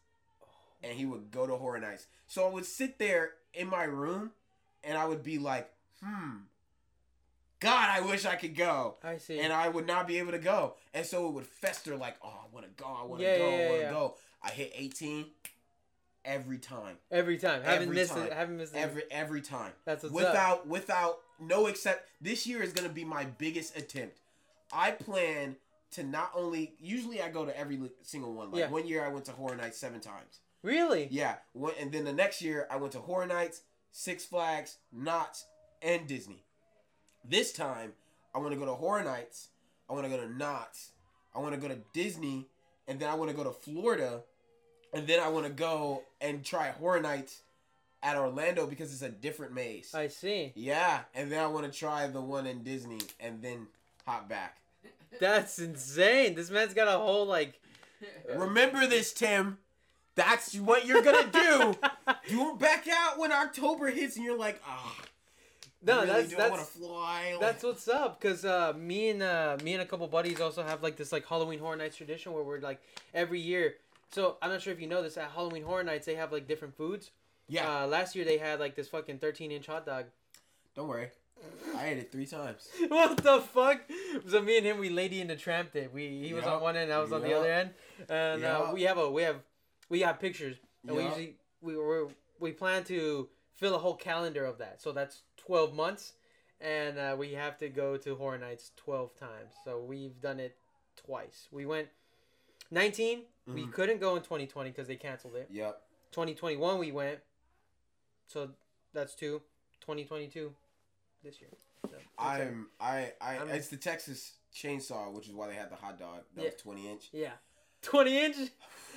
And 0.82 0.92
he 0.92 1.04
would 1.06 1.30
go 1.30 1.46
to 1.46 1.56
Horror 1.56 1.80
Nights. 1.80 2.06
So 2.26 2.46
I 2.46 2.52
would 2.52 2.64
sit 2.66 2.98
there 2.98 3.32
in 3.54 3.68
my 3.68 3.84
room 3.84 4.30
and 4.84 4.96
I 4.96 5.06
would 5.06 5.22
be 5.22 5.38
like, 5.38 5.68
hmm, 6.04 6.36
God, 7.60 7.88
I 7.90 8.00
wish 8.02 8.24
I 8.24 8.36
could 8.36 8.54
go. 8.54 8.96
I 9.02 9.16
see. 9.18 9.40
And 9.40 9.52
I 9.52 9.68
would 9.68 9.86
not 9.86 10.06
be 10.06 10.18
able 10.18 10.30
to 10.32 10.38
go. 10.38 10.74
And 10.94 11.04
so 11.04 11.26
it 11.28 11.32
would 11.34 11.46
fester 11.46 11.96
like, 11.96 12.16
oh, 12.22 12.28
I 12.28 12.54
want 12.54 12.66
to 12.66 12.82
go, 12.82 12.88
I 12.88 13.04
want 13.04 13.20
to 13.20 13.26
Yeah, 13.26 13.38
go, 13.38 13.48
yeah, 13.50 13.56
I 13.56 13.66
want 13.68 13.72
to 13.80 13.84
yeah. 13.86 13.90
go. 13.90 14.14
I 14.42 14.50
hit 14.50 14.72
18 14.76 15.26
every 16.24 16.58
time. 16.58 16.96
every 17.10 17.38
time, 17.38 17.62
haven't 17.62 17.82
Every 17.82 17.94
missed 17.96 18.12
time. 18.12 18.26
it. 18.26 18.32
Haven't 18.32 18.56
missed 18.58 18.74
it. 18.74 18.78
Every 18.78 19.02
every 19.10 19.40
time. 19.40 19.72
That's 19.84 20.04
what's 20.04 20.14
up. 20.14 20.20
without 20.32 20.66
without 20.68 21.18
no 21.40 21.66
except 21.66 22.08
this 22.20 22.46
year 22.46 22.62
is 22.62 22.72
gonna 22.72 22.88
be 22.88 23.04
my 23.04 23.24
biggest 23.24 23.76
attempt. 23.76 24.18
I 24.72 24.92
plan 24.92 25.56
to 25.92 26.04
not 26.04 26.30
only 26.36 26.74
usually 26.78 27.20
I 27.22 27.30
go 27.30 27.44
to 27.46 27.58
every 27.58 27.80
single 28.02 28.34
one. 28.34 28.50
Like 28.52 28.60
Yeah. 28.60 28.68
one 28.70 28.86
year 28.86 29.04
I 29.04 29.08
went 29.08 29.24
to 29.24 29.32
Horror 29.32 29.56
Nights 29.56 29.78
seven 29.78 30.00
times. 30.00 30.38
Really? 30.62 31.08
Yeah, 31.10 31.36
and 31.80 31.92
then 31.92 32.04
the 32.04 32.12
next 32.12 32.42
year 32.42 32.66
I 32.70 32.76
went 32.76 32.92
to 32.92 33.00
Horror 33.00 33.26
Nights, 33.26 33.62
Six 33.92 34.24
Flags, 34.24 34.78
Knott's, 34.92 35.44
and 35.82 36.06
Disney. 36.06 36.42
This 37.24 37.52
time 37.52 37.92
I 38.34 38.38
want 38.38 38.52
to 38.52 38.58
go 38.58 38.66
to 38.66 38.74
Horror 38.74 39.04
Nights. 39.04 39.48
I 39.88 39.92
want 39.92 40.04
to 40.04 40.10
go 40.10 40.18
to 40.18 40.28
Knott's. 40.28 40.90
I 41.34 41.38
want 41.38 41.54
to 41.54 41.60
go 41.60 41.68
to 41.68 41.78
Disney, 41.92 42.48
and 42.86 42.98
then 42.98 43.08
I 43.08 43.14
want 43.14 43.30
to 43.30 43.36
go 43.36 43.44
to 43.44 43.52
Florida, 43.52 44.22
and 44.92 45.06
then 45.06 45.20
I 45.20 45.28
want 45.28 45.46
to 45.46 45.52
go 45.52 46.02
and 46.20 46.44
try 46.44 46.70
Horror 46.70 47.00
Nights 47.00 47.42
at 48.02 48.16
Orlando 48.16 48.66
because 48.66 48.92
it's 48.92 49.02
a 49.02 49.08
different 49.08 49.52
maze. 49.52 49.94
I 49.94 50.08
see. 50.08 50.52
Yeah, 50.54 51.00
and 51.14 51.30
then 51.30 51.40
I 51.40 51.46
want 51.46 51.70
to 51.70 51.78
try 51.78 52.06
the 52.06 52.20
one 52.20 52.46
in 52.46 52.62
Disney, 52.62 53.00
and 53.20 53.40
then 53.42 53.68
hop 54.06 54.28
back. 54.28 54.58
That's 55.20 55.58
insane. 55.58 56.34
This 56.34 56.50
man's 56.50 56.74
got 56.74 56.88
a 56.88 56.98
whole 56.98 57.26
like. 57.26 57.60
Remember 58.34 58.86
this, 58.86 59.12
Tim. 59.12 59.58
That's 60.18 60.56
what 60.56 60.84
you're 60.84 61.02
gonna 61.02 61.30
do. 61.32 61.74
You 62.26 62.40
won't 62.40 62.58
back 62.58 62.86
out 62.88 63.18
when 63.18 63.32
October 63.32 63.88
hits, 63.88 64.16
and 64.16 64.24
you're 64.24 64.36
like, 64.36 64.60
ah. 64.66 64.96
no, 65.82 66.00
really, 66.00 66.24
that's 66.24 66.34
that's 66.34 66.68
fly? 66.70 67.36
that's 67.40 67.62
what's 67.62 67.88
up. 67.88 68.20
Cause 68.20 68.44
uh, 68.44 68.74
me 68.76 69.10
and 69.10 69.22
uh, 69.22 69.56
me 69.62 69.72
and 69.72 69.82
a 69.82 69.86
couple 69.86 70.06
buddies 70.08 70.40
also 70.40 70.62
have 70.62 70.82
like 70.82 70.96
this 70.96 71.10
like 71.12 71.26
Halloween 71.26 71.58
Horror 71.58 71.76
Nights 71.76 71.96
tradition 71.96 72.32
where 72.32 72.42
we're 72.42 72.60
like 72.60 72.82
every 73.14 73.40
year. 73.40 73.76
So 74.10 74.36
I'm 74.42 74.50
not 74.50 74.60
sure 74.60 74.74
if 74.74 74.80
you 74.80 74.86
know 74.86 75.02
this. 75.02 75.16
At 75.16 75.30
Halloween 75.30 75.62
Horror 75.62 75.84
Nights, 75.84 76.04
they 76.04 76.16
have 76.16 76.32
like 76.32 76.46
different 76.46 76.76
foods. 76.76 77.12
yeah. 77.48 77.84
Uh, 77.84 77.86
last 77.86 78.14
year 78.14 78.26
they 78.26 78.36
had 78.36 78.60
like 78.60 78.74
this 78.74 78.88
fucking 78.88 79.18
13 79.18 79.50
inch 79.50 79.66
hot 79.66 79.86
dog. 79.86 80.06
don't 80.74 80.88
worry, 80.88 81.08
I 81.76 81.86
ate 81.86 81.98
it 81.98 82.12
three 82.12 82.26
times. 82.26 82.68
what 82.88 83.16
the 83.18 83.40
fuck? 83.40 83.80
So 84.28 84.42
me 84.42 84.58
and 84.58 84.66
him, 84.66 84.78
we 84.78 84.90
lady 84.90 85.20
and 85.22 85.30
the 85.30 85.36
tramped 85.36 85.76
it. 85.76 85.92
We 85.94 86.20
he 86.26 86.34
was 86.34 86.44
on 86.44 86.60
one 86.60 86.76
end, 86.76 86.92
I 86.92 86.98
was 86.98 87.12
on 87.12 87.22
the 87.22 87.34
other 87.34 87.50
end, 87.50 87.70
and 88.10 88.44
uh, 88.44 88.70
we 88.74 88.82
have 88.82 88.98
a 88.98 89.10
we 89.10 89.22
have 89.22 89.36
we 89.88 90.00
have 90.00 90.20
pictures, 90.20 90.56
and 90.86 90.96
we 90.96 91.02
usually 91.04 91.36
we 91.60 91.76
were 91.76 92.08
we 92.40 92.52
plan 92.52 92.84
to 92.84 93.28
fill 93.54 93.74
a 93.74 93.78
whole 93.78 93.96
calendar 93.96 94.44
of 94.44 94.58
that. 94.58 94.80
So 94.80 94.92
that's 94.92 95.22
12 95.38 95.74
months, 95.74 96.12
and 96.60 96.98
uh, 96.98 97.16
we 97.18 97.32
have 97.32 97.58
to 97.58 97.68
go 97.68 97.96
to 97.96 98.14
Horror 98.16 98.38
Nights 98.38 98.72
12 98.76 99.16
times. 99.18 99.54
So 99.64 99.80
we've 99.80 100.20
done 100.20 100.38
it 100.40 100.56
twice. 100.96 101.48
We 101.50 101.66
went 101.66 101.88
19. 102.70 103.22
We 103.46 103.62
Mhm. 103.62 103.72
couldn't 103.72 103.98
go 103.98 104.14
in 104.16 104.22
2020 104.22 104.70
because 104.70 104.86
they 104.88 104.96
canceled 104.96 105.34
it. 105.36 105.48
Yep. 105.50 105.82
2021 106.12 106.78
we 106.78 106.92
went. 106.92 107.20
So 108.26 108.50
that's 108.92 109.14
two. 109.14 109.42
2022 109.80 110.54
this 111.24 111.40
year. 111.40 111.50
So, 111.90 111.96
I'm. 112.18 112.68
I. 112.78 113.12
I. 113.20 113.36
I'm- 113.38 113.48
it's 113.48 113.68
the 113.68 113.76
Texas 113.78 114.34
Chainsaw, 114.54 115.12
which 115.12 115.28
is 115.28 115.34
why 115.34 115.48
they 115.48 115.54
had 115.54 115.70
the 115.70 115.76
hot 115.76 115.98
dog 115.98 116.24
that 116.34 116.42
Yeah. 116.42 116.50
was 116.50 116.60
20 116.60 116.88
inch. 116.90 117.08
Yeah. 117.12 117.32
20 117.82 118.18
inch? 118.18 118.36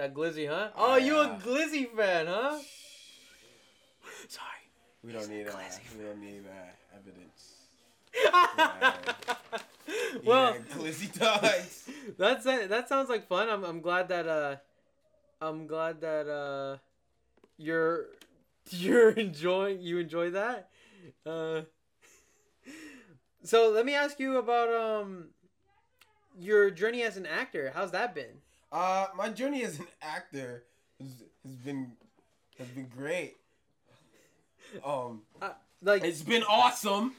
That 0.00 0.14
glizzy, 0.14 0.48
huh? 0.48 0.70
Oh, 0.78 0.96
you 0.96 1.18
a 1.18 1.38
glizzy 1.44 1.86
fan, 1.94 2.26
huh? 2.26 2.58
Sorry. 4.28 4.48
We 5.04 5.12
don't 5.12 5.28
need. 5.28 5.46
Uh, 5.46 5.52
we 5.98 6.04
don't 6.06 6.22
need 6.22 6.44
uh, 6.48 6.96
evidence. 6.96 7.66
well, 10.24 10.54
yeah, 10.54 10.60
glizzy 10.74 11.12
dogs. 11.18 11.86
that's 12.18 12.46
it. 12.46 12.70
That 12.70 12.88
sounds 12.88 13.10
like 13.10 13.28
fun. 13.28 13.50
I'm, 13.50 13.62
I'm 13.62 13.82
glad 13.82 14.08
that 14.08 14.26
uh 14.26 14.56
I'm 15.42 15.66
glad 15.66 16.00
that 16.00 16.26
uh 16.26 16.78
you're 17.58 18.06
you're 18.70 19.10
enjoying 19.10 19.82
you 19.82 19.98
enjoy 19.98 20.30
that. 20.30 20.70
Uh 21.26 21.64
So 23.44 23.68
let 23.68 23.84
me 23.84 23.94
ask 23.94 24.18
you 24.18 24.38
about 24.38 24.72
um 24.72 25.34
your 26.38 26.70
journey 26.70 27.02
as 27.02 27.18
an 27.18 27.26
actor. 27.26 27.70
How's 27.74 27.90
that 27.90 28.14
been? 28.14 28.39
Uh, 28.72 29.06
my 29.16 29.28
journey 29.28 29.64
as 29.64 29.78
an 29.78 29.86
actor 30.00 30.64
has, 31.00 31.22
has 31.44 31.54
been 31.56 31.92
has 32.58 32.68
been 32.68 32.86
great. 32.86 33.36
Um, 34.84 35.22
Like 35.82 36.04
it's 36.04 36.22
been 36.22 36.42
awesome 36.44 37.14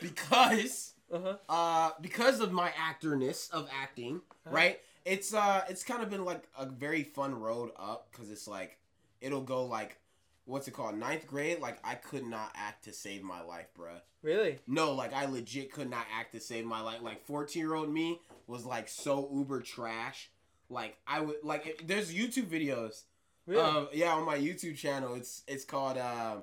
because 0.00 0.92
uh-huh. 1.12 1.36
uh 1.48 1.90
because 2.00 2.40
of 2.40 2.52
my 2.52 2.70
actorness 2.70 3.50
of 3.50 3.68
acting, 3.82 4.20
Uh-huh. 4.46 4.54
right? 4.54 4.80
It's 5.04 5.32
uh 5.34 5.64
it's 5.68 5.82
kind 5.82 6.02
of 6.02 6.10
been 6.10 6.24
like 6.24 6.44
a 6.58 6.66
very 6.66 7.02
fun 7.02 7.34
road 7.34 7.70
up 7.76 8.08
because 8.12 8.30
it's 8.30 8.46
like 8.46 8.78
it'll 9.20 9.40
go 9.42 9.64
like 9.64 9.98
what's 10.44 10.68
it 10.68 10.72
called 10.74 10.96
ninth 10.96 11.26
grade 11.26 11.58
like 11.60 11.78
I 11.82 11.94
could 11.94 12.24
not 12.26 12.52
act 12.54 12.84
to 12.84 12.92
save 12.92 13.22
my 13.22 13.42
life, 13.42 13.66
bruh. 13.76 14.00
Really? 14.22 14.58
No, 14.66 14.92
like 14.92 15.12
I 15.12 15.24
legit 15.26 15.72
could 15.72 15.88
not 15.90 16.06
act 16.16 16.32
to 16.34 16.40
save 16.40 16.64
my 16.64 16.80
life. 16.82 17.00
Like 17.02 17.24
fourteen 17.24 17.62
year 17.62 17.74
old 17.74 17.92
me 17.92 18.20
was 18.46 18.64
like 18.64 18.88
so 18.88 19.28
uber 19.32 19.60
trash. 19.62 20.30
Like 20.68 20.96
I 21.06 21.20
would 21.20 21.36
like 21.42 21.66
it, 21.66 21.86
there's 21.88 22.12
YouTube 22.12 22.46
videos. 22.46 23.02
Really? 23.46 23.62
Um, 23.62 23.88
yeah, 23.92 24.12
on 24.12 24.24
my 24.24 24.36
YouTube 24.36 24.76
channel. 24.76 25.14
It's 25.14 25.42
it's 25.46 25.64
called 25.64 25.98
um 25.98 26.42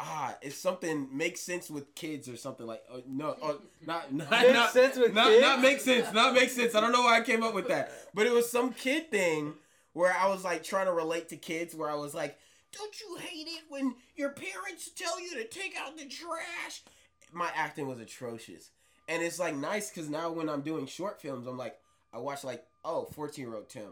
ah, 0.00 0.36
it's 0.40 0.56
something 0.56 1.08
makes 1.12 1.40
sense 1.40 1.70
with 1.70 1.94
kids 1.94 2.28
or 2.28 2.36
something 2.36 2.66
like 2.66 2.82
uh, 2.92 2.98
no, 3.06 3.36
uh, 3.42 3.54
not 3.86 4.12
not 4.12 4.30
Makes 4.30 4.52
not, 4.52 4.70
sense 4.72 4.96
with 4.96 5.14
not, 5.14 5.26
kids? 5.26 5.42
not 5.42 5.60
make 5.60 5.80
sense, 5.80 6.12
not 6.12 6.34
make 6.34 6.50
sense. 6.50 6.74
I 6.74 6.80
don't 6.80 6.92
know 6.92 7.02
why 7.02 7.18
I 7.18 7.22
came 7.22 7.42
up 7.42 7.54
with 7.54 7.68
that, 7.68 7.90
but 8.14 8.26
it 8.26 8.32
was 8.32 8.50
some 8.50 8.72
kid 8.72 9.10
thing 9.10 9.54
where 9.92 10.14
I 10.14 10.28
was 10.28 10.44
like 10.44 10.62
trying 10.62 10.86
to 10.86 10.92
relate 10.92 11.28
to 11.30 11.36
kids 11.36 11.74
where 11.74 11.90
I 11.90 11.94
was 11.94 12.14
like, 12.14 12.38
don't 12.72 12.94
you 13.00 13.16
hate 13.16 13.46
it 13.48 13.64
when 13.68 13.94
your 14.16 14.30
parents 14.30 14.90
tell 14.96 15.20
you 15.20 15.34
to 15.34 15.44
take 15.44 15.74
out 15.78 15.96
the 15.96 16.04
trash? 16.04 16.82
My 17.32 17.50
acting 17.54 17.88
was 17.88 17.98
atrocious. 17.98 18.70
And 19.08 19.22
it's 19.22 19.38
like 19.38 19.56
nice 19.56 19.90
because 19.90 20.08
now 20.10 20.30
when 20.30 20.48
I'm 20.48 20.60
doing 20.60 20.86
short 20.86 21.20
films, 21.20 21.46
I'm 21.46 21.56
like, 21.56 21.78
I 22.12 22.18
watch 22.18 22.44
like, 22.44 22.64
oh, 22.88 23.08
14 23.12 23.44
year 23.44 23.54
old 23.54 23.68
Tim. 23.68 23.90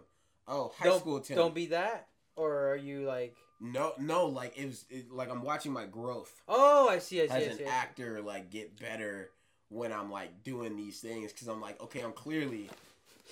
Oh, 0.49 0.73
high 0.77 0.87
don't, 0.87 1.01
school 1.01 1.21
Tim. 1.21 1.37
Don't 1.37 1.55
be 1.55 1.67
that. 1.67 2.09
Or 2.35 2.69
are 2.71 2.77
you 2.77 3.07
like 3.07 3.37
no, 3.61 3.93
no, 3.99 4.27
like 4.27 4.57
it 4.59 4.67
was 4.67 4.85
it, 4.91 5.11
like 5.11 5.31
I'm 5.31 5.43
watching 5.43 5.73
my 5.73 5.87
growth 5.87 6.31
Oh, 6.47 6.89
I 6.89 6.99
see, 6.99 7.23
I 7.23 7.27
see, 7.27 7.33
I 7.33 7.39
as 7.39 7.45
see. 7.45 7.51
an 7.51 7.55
I 7.55 7.57
see. 7.57 7.65
actor, 7.65 8.21
like 8.21 8.51
get 8.51 8.79
better 8.79 9.31
when 9.69 9.93
I'm 9.93 10.11
like 10.11 10.45
doing 10.45 10.77
these 10.77 11.01
things 11.01 11.33
because 11.33 11.49
I'm 11.49 11.61
like, 11.61 11.81
okay, 11.83 12.01
I'm 12.01 12.13
clearly. 12.13 12.69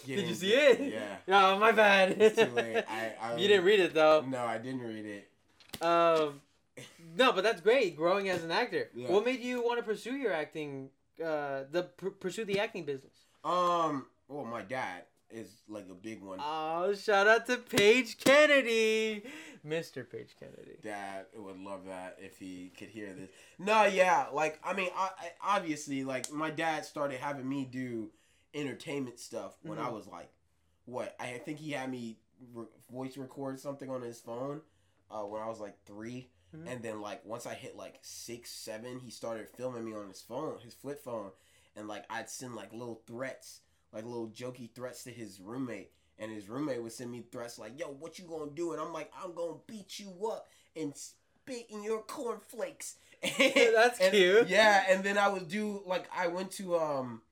Did 0.06 0.26
you 0.26 0.34
see 0.34 0.52
it? 0.52 0.92
Yeah. 0.92 1.16
Oh, 1.28 1.58
my 1.58 1.70
bad. 1.72 2.20
It's 2.20 2.36
too 2.36 2.50
late. 2.54 2.84
I, 2.88 3.12
I, 3.20 3.36
you 3.36 3.46
didn't 3.46 3.64
read 3.64 3.80
it 3.80 3.94
though. 3.94 4.24
No, 4.26 4.44
I 4.44 4.58
didn't 4.58 4.80
read 4.80 5.04
it. 5.04 5.28
Um, 5.82 6.40
no, 7.16 7.32
but 7.32 7.44
that's 7.44 7.60
great. 7.60 7.96
Growing 7.96 8.28
as 8.28 8.42
an 8.42 8.50
actor. 8.50 8.88
Yeah. 8.94 9.10
What 9.10 9.24
made 9.24 9.40
you 9.40 9.62
want 9.62 9.78
to 9.78 9.84
pursue 9.84 10.16
your 10.16 10.32
acting? 10.32 10.88
Uh, 11.24 11.62
the 11.70 11.84
pr- 11.96 12.08
pursue 12.08 12.44
the 12.44 12.58
acting 12.58 12.84
business. 12.84 13.12
Um, 13.44 14.06
well, 14.26 14.44
my 14.44 14.62
dad 14.62 15.04
is 15.34 15.48
like 15.68 15.86
a 15.90 15.94
big 15.94 16.22
one. 16.22 16.38
Oh, 16.42 16.94
shout 16.94 17.26
out 17.26 17.46
to 17.46 17.56
Page 17.58 18.18
Kennedy, 18.18 19.22
Mr. 19.66 20.08
Page 20.08 20.36
Kennedy. 20.38 20.76
Dad 20.82 21.26
would 21.36 21.58
love 21.58 21.86
that 21.86 22.16
if 22.20 22.38
he 22.38 22.72
could 22.78 22.88
hear 22.88 23.12
this. 23.12 23.30
No, 23.58 23.84
yeah, 23.84 24.26
like 24.32 24.58
I 24.64 24.72
mean, 24.74 24.90
I, 24.96 25.10
I 25.18 25.56
obviously 25.56 26.04
like 26.04 26.30
my 26.32 26.50
dad 26.50 26.84
started 26.84 27.18
having 27.20 27.48
me 27.48 27.64
do 27.64 28.10
entertainment 28.54 29.18
stuff 29.18 29.56
when 29.62 29.78
I 29.78 29.88
Mhm. 29.88 29.92
was 29.94 30.06
like, 30.06 30.30
what? 30.84 31.16
I 31.18 31.38
think 31.44 31.58
he 31.58 31.72
had 31.72 31.90
me 31.90 32.18
re- 32.52 32.66
voice 32.90 33.16
record 33.16 33.58
something 33.58 33.90
on 33.90 34.02
his 34.02 34.20
phone 34.20 34.60
uh, 35.10 35.22
when 35.22 35.42
I 35.42 35.48
was 35.48 35.60
like 35.60 35.76
3 35.84 36.28
Mhm. 36.54 36.68
and 36.68 36.82
then 36.82 37.00
like 37.00 37.24
once 37.24 37.46
I 37.46 37.54
hit 37.54 37.74
like 37.76 37.98
six, 38.02 38.50
seven, 38.50 39.00
he 39.00 39.10
started 39.10 39.48
filming 39.48 39.84
me 39.84 39.92
on 39.94 40.08
his 40.08 40.22
phone, 40.22 40.58
his 40.60 40.74
flip 40.74 41.02
phone, 41.02 41.32
and 41.74 41.88
like 41.88 42.04
I'd 42.08 42.30
send 42.30 42.54
like 42.54 42.72
little 42.72 43.02
threats, 43.08 43.60
like 43.94 44.04
little 44.04 44.28
jokey 44.28 44.68
threats 44.74 45.04
to 45.04 45.10
his 45.10 45.40
roommate. 45.40 45.90
And 46.18 46.30
his 46.30 46.48
roommate 46.48 46.82
would 46.82 46.92
send 46.92 47.10
me 47.10 47.24
threats 47.32 47.58
like, 47.58 47.78
"Yo, 47.78 47.86
what 47.86 48.18
you 48.18 48.24
gonna 48.26 48.50
do?" 48.50 48.72
And 48.72 48.80
I'm 48.80 48.92
like, 48.92 49.10
"I'm 49.20 49.34
gonna 49.34 49.56
beat 49.66 49.98
you 49.98 50.10
up 50.30 50.48
and 50.76 50.92
spit 50.96 51.66
in 51.70 51.82
your 51.82 52.02
cornflakes." 52.02 52.96
That's 53.22 53.98
And- 54.00 54.12
cute. 54.12 54.48
Yeah, 54.48 54.84
and 54.88 55.02
then 55.02 55.18
I 55.18 55.28
would 55.28 55.48
do 55.48 55.82
like 55.86 56.04
I 56.16 56.28
went 56.28 56.52
to 56.52 56.76
um, 56.76 57.22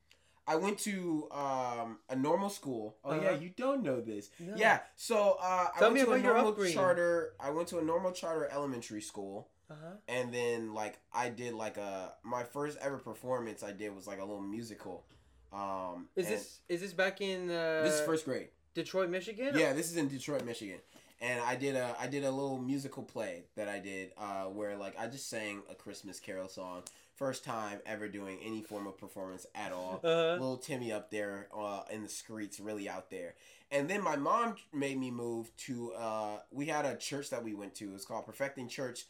I 0.49 0.57
went 0.57 0.79
to 0.81 1.29
um, 1.31 1.99
a 2.09 2.17
normal 2.17 2.51
school. 2.51 2.97
Oh 3.05 3.15
yeah, 3.15 3.29
Uh-huh. 3.31 3.39
you 3.41 3.51
don't 3.57 3.85
know 3.85 4.01
this. 4.01 4.31
No. 4.41 4.55
Yeah. 4.57 4.81
So 4.97 5.37
uh, 5.41 5.69
I 5.77 5.81
went 5.81 5.95
me 5.95 6.05
to 6.05 6.13
a 6.13 6.19
normal 6.19 6.53
charter. 6.67 7.35
I 7.39 7.51
went 7.51 7.69
to 7.69 7.79
a 7.79 7.83
normal 7.85 8.11
charter 8.11 8.49
elementary 8.51 9.01
school, 9.03 9.49
Uh-huh. 9.71 9.93
and 10.09 10.35
then 10.35 10.75
like 10.75 10.99
I 11.13 11.29
did 11.29 11.55
like 11.55 11.77
a 11.77 12.15
my 12.25 12.43
first 12.43 12.79
ever 12.81 12.99
performance 12.99 13.63
I 13.63 13.71
did 13.71 13.95
was 13.95 14.09
like 14.09 14.19
a 14.19 14.25
little 14.25 14.43
musical. 14.43 15.05
Um, 15.53 16.09
Is 16.17 16.29
this 16.29 16.61
is 16.69 16.81
this 16.81 16.93
back 16.93 17.21
in 17.21 17.51
uh, 17.51 17.83
this 17.85 17.95
is 17.95 18.01
first 18.01 18.25
grade? 18.25 18.49
Detroit, 18.75 19.11
Michigan? 19.11 19.53
Yeah, 19.55 19.73
this 19.75 19.91
is 19.91 19.97
in 19.97 20.09
Detroit, 20.09 20.45
Michigan. 20.45 20.79
And 21.21 21.41
I 21.43 21.55
did 21.57 21.77
a 21.77 21.95
I 22.01 22.07
did 22.07 22.25
a 22.25 22.31
little 22.31 22.59
musical 22.59 23.03
play 23.03 23.45
that 23.55 23.69
I 23.69 23.79
did 23.79 24.13
uh, 24.19 24.45
where 24.45 24.77
like 24.77 24.99
I 24.99 25.07
just 25.07 25.29
sang 25.29 25.63
a 25.71 25.75
Christmas 25.75 26.19
Carol 26.19 26.49
song. 26.49 26.83
First 27.15 27.45
time 27.45 27.79
ever 27.87 28.09
doing 28.09 28.39
any 28.45 28.63
form 28.63 28.87
of 28.87 28.99
performance 28.99 29.47
at 29.55 29.73
all. 29.73 30.01
Uh-huh. 30.05 30.33
Little 30.33 30.57
Timmy 30.57 30.91
up 30.91 31.11
there 31.11 31.47
uh, 31.57 31.83
in 31.93 32.03
the 32.03 32.09
streets, 32.09 32.59
really 32.59 32.89
out 32.89 33.11
there. 33.11 33.35
And 33.71 33.89
then 33.89 34.03
my 34.03 34.17
mom 34.17 34.57
made 34.73 34.99
me 34.99 35.11
move 35.11 35.55
to. 35.59 35.93
Uh, 35.93 36.39
we 36.51 36.67
had 36.67 36.85
a 36.85 36.97
church 36.97 37.31
that 37.31 37.45
we 37.45 37.55
went 37.55 37.75
to. 37.77 37.95
It's 37.95 38.05
called 38.05 38.27
Perfecting 38.27 38.69
Church 38.69 39.05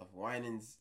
of 0.00 0.12
Winans. 0.14 0.78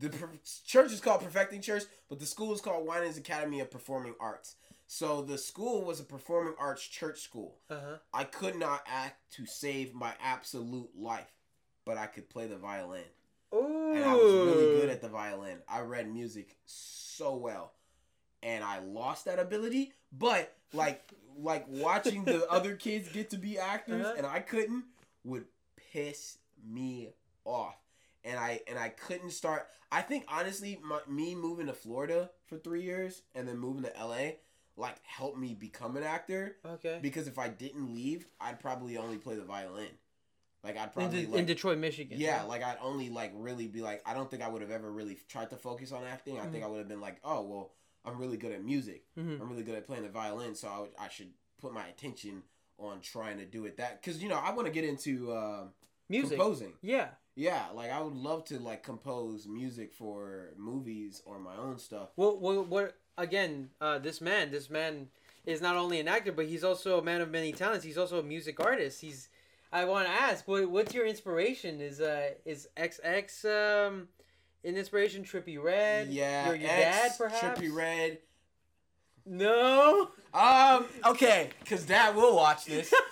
The 0.00 0.08
per- 0.08 0.30
church 0.66 0.92
is 0.92 1.00
called 1.00 1.20
Perfecting 1.22 1.60
Church, 1.62 1.84
but 2.08 2.18
the 2.18 2.26
school 2.26 2.52
is 2.54 2.60
called 2.60 2.86
Winans 2.86 3.16
Academy 3.18 3.60
of 3.60 3.70
Performing 3.70 4.14
Arts. 4.18 4.56
So 4.86 5.20
the 5.20 5.36
school 5.36 5.84
was 5.84 6.00
a 6.00 6.04
performing 6.04 6.54
arts 6.58 6.82
church 6.86 7.20
school. 7.20 7.58
Uh-huh. 7.68 7.98
I 8.14 8.24
could 8.24 8.56
not 8.56 8.82
act 8.86 9.16
to 9.34 9.44
save 9.44 9.92
my 9.94 10.14
absolute 10.24 10.88
life, 10.98 11.30
but 11.84 11.98
I 11.98 12.06
could 12.06 12.30
play 12.30 12.46
the 12.46 12.56
violin. 12.56 13.04
Ooh. 13.54 13.92
And 13.94 14.02
I 14.04 14.14
was 14.14 14.32
really 14.32 14.80
good 14.80 14.88
at 14.88 15.02
the 15.02 15.08
violin. 15.10 15.58
I 15.68 15.80
read 15.80 16.10
music 16.10 16.56
so 16.64 17.36
well. 17.36 17.72
And 18.42 18.64
I 18.64 18.78
lost 18.78 19.26
that 19.26 19.38
ability, 19.38 19.92
but 20.10 20.54
like 20.72 21.12
like 21.38 21.66
watching 21.68 22.24
the 22.24 22.48
other 22.50 22.74
kids 22.74 23.08
get 23.10 23.28
to 23.30 23.36
be 23.36 23.58
actors 23.58 24.04
Uh-huh. 24.06 24.14
and 24.16 24.26
I 24.26 24.40
couldn't 24.40 24.84
would 25.24 25.44
piss 25.92 26.38
me 26.66 27.10
off. 27.44 27.76
And 28.28 28.38
I 28.38 28.60
and 28.68 28.78
I 28.78 28.90
couldn't 28.90 29.30
start 29.30 29.66
I 29.90 30.02
think 30.02 30.24
honestly 30.28 30.78
my, 30.84 31.00
me 31.08 31.34
moving 31.34 31.66
to 31.66 31.72
Florida 31.72 32.30
for 32.46 32.58
3 32.58 32.82
years 32.82 33.22
and 33.34 33.48
then 33.48 33.56
moving 33.58 33.82
to 33.84 33.92
LA 33.98 34.32
like 34.76 34.96
helped 35.04 35.38
me 35.38 35.54
become 35.54 35.96
an 35.96 36.02
actor 36.02 36.56
Okay. 36.64 36.98
because 37.02 37.26
if 37.26 37.38
I 37.38 37.48
didn't 37.48 37.92
leave, 37.94 38.26
I'd 38.40 38.60
probably 38.60 38.96
only 38.98 39.16
play 39.16 39.34
the 39.36 39.44
violin. 39.44 39.88
Like 40.62 40.76
I'd 40.76 40.84
In, 40.84 40.90
probably 40.90 41.22
De- 41.24 41.30
like, 41.30 41.38
in 41.40 41.46
Detroit, 41.46 41.78
Michigan. 41.78 42.18
yeah, 42.20 42.42
like 42.42 42.62
I'd 42.62 42.76
only 42.82 43.08
like 43.10 43.32
really 43.34 43.66
be 43.66 43.80
like 43.80 44.02
I 44.06 44.12
don't 44.14 44.30
think 44.30 44.42
I 44.42 44.48
would 44.48 44.60
have 44.62 44.70
ever 44.70 44.90
really 44.92 45.16
tried 45.28 45.50
to 45.50 45.56
focus 45.56 45.90
on 45.92 46.04
acting. 46.04 46.38
I 46.38 46.46
think 46.46 46.62
I 46.64 46.66
would 46.66 46.78
have 46.78 46.88
been 46.88 47.00
like, 47.00 47.16
oh 47.24 47.42
well, 47.42 47.72
I'm 48.04 48.18
really 48.18 48.36
good 48.36 48.52
at 48.52 48.62
music. 48.64 49.04
Mhm. 49.18 49.40
I'm 49.40 49.48
really 49.48 49.62
good 49.62 49.74
at 49.76 49.86
playing 49.86 50.02
the 50.04 50.08
violin, 50.10 50.54
so 50.54 50.68
I, 50.68 50.80
would, 50.80 50.90
I 50.98 51.08
should 51.08 51.30
put 51.60 51.72
my 51.72 51.86
attention 51.86 52.42
on 52.78 53.00
trying 53.00 53.38
to 53.38 53.44
do 53.46 53.64
it 53.64 53.76
that 53.78 54.00
because 54.02 54.22
you 54.22 54.28
know 54.28 54.36
I 54.36 54.52
want 54.52 54.66
to 54.66 54.72
get 54.72 54.84
into 54.84 55.32
uh, 55.32 55.64
Music. 56.08 56.36
composing. 56.38 56.72
Yeah. 56.82 57.08
Yeah, 57.38 57.66
like 57.72 57.92
I 57.92 58.02
would 58.02 58.16
love 58.16 58.44
to 58.46 58.58
like 58.58 58.82
compose 58.82 59.46
music 59.46 59.92
for 59.94 60.48
movies 60.56 61.22
or 61.24 61.38
my 61.38 61.54
own 61.56 61.78
stuff. 61.78 62.08
Well, 62.16 62.36
what, 62.36 62.66
what 62.66 62.96
again? 63.16 63.70
Uh, 63.80 64.00
this 64.00 64.20
man, 64.20 64.50
this 64.50 64.68
man 64.68 65.06
is 65.46 65.60
not 65.60 65.76
only 65.76 66.00
an 66.00 66.08
actor, 66.08 66.32
but 66.32 66.46
he's 66.46 66.64
also 66.64 66.98
a 66.98 67.02
man 67.02 67.20
of 67.20 67.30
many 67.30 67.52
talents. 67.52 67.84
He's 67.84 67.96
also 67.96 68.18
a 68.18 68.24
music 68.24 68.58
artist. 68.58 69.00
He's. 69.00 69.28
I 69.72 69.84
want 69.84 70.08
to 70.08 70.12
ask, 70.12 70.48
what, 70.48 70.68
what's 70.68 70.92
your 70.92 71.06
inspiration? 71.06 71.80
Is 71.80 72.00
uh 72.00 72.30
is 72.44 72.66
XX 72.76 73.86
um 73.86 74.08
an 74.64 74.76
inspiration? 74.76 75.22
Trippie 75.22 75.62
Redd. 75.62 76.08
Yeah, 76.08 76.46
Your, 76.46 76.56
your 76.56 76.68
dad, 76.68 77.12
perhaps. 77.16 77.60
Trippie 77.60 77.72
Redd. 77.72 78.18
No. 79.24 80.08
Um, 80.34 80.86
okay, 81.06 81.50
because 81.60 81.84
dad 81.84 82.16
will 82.16 82.34
watch 82.34 82.64
this. 82.64 82.92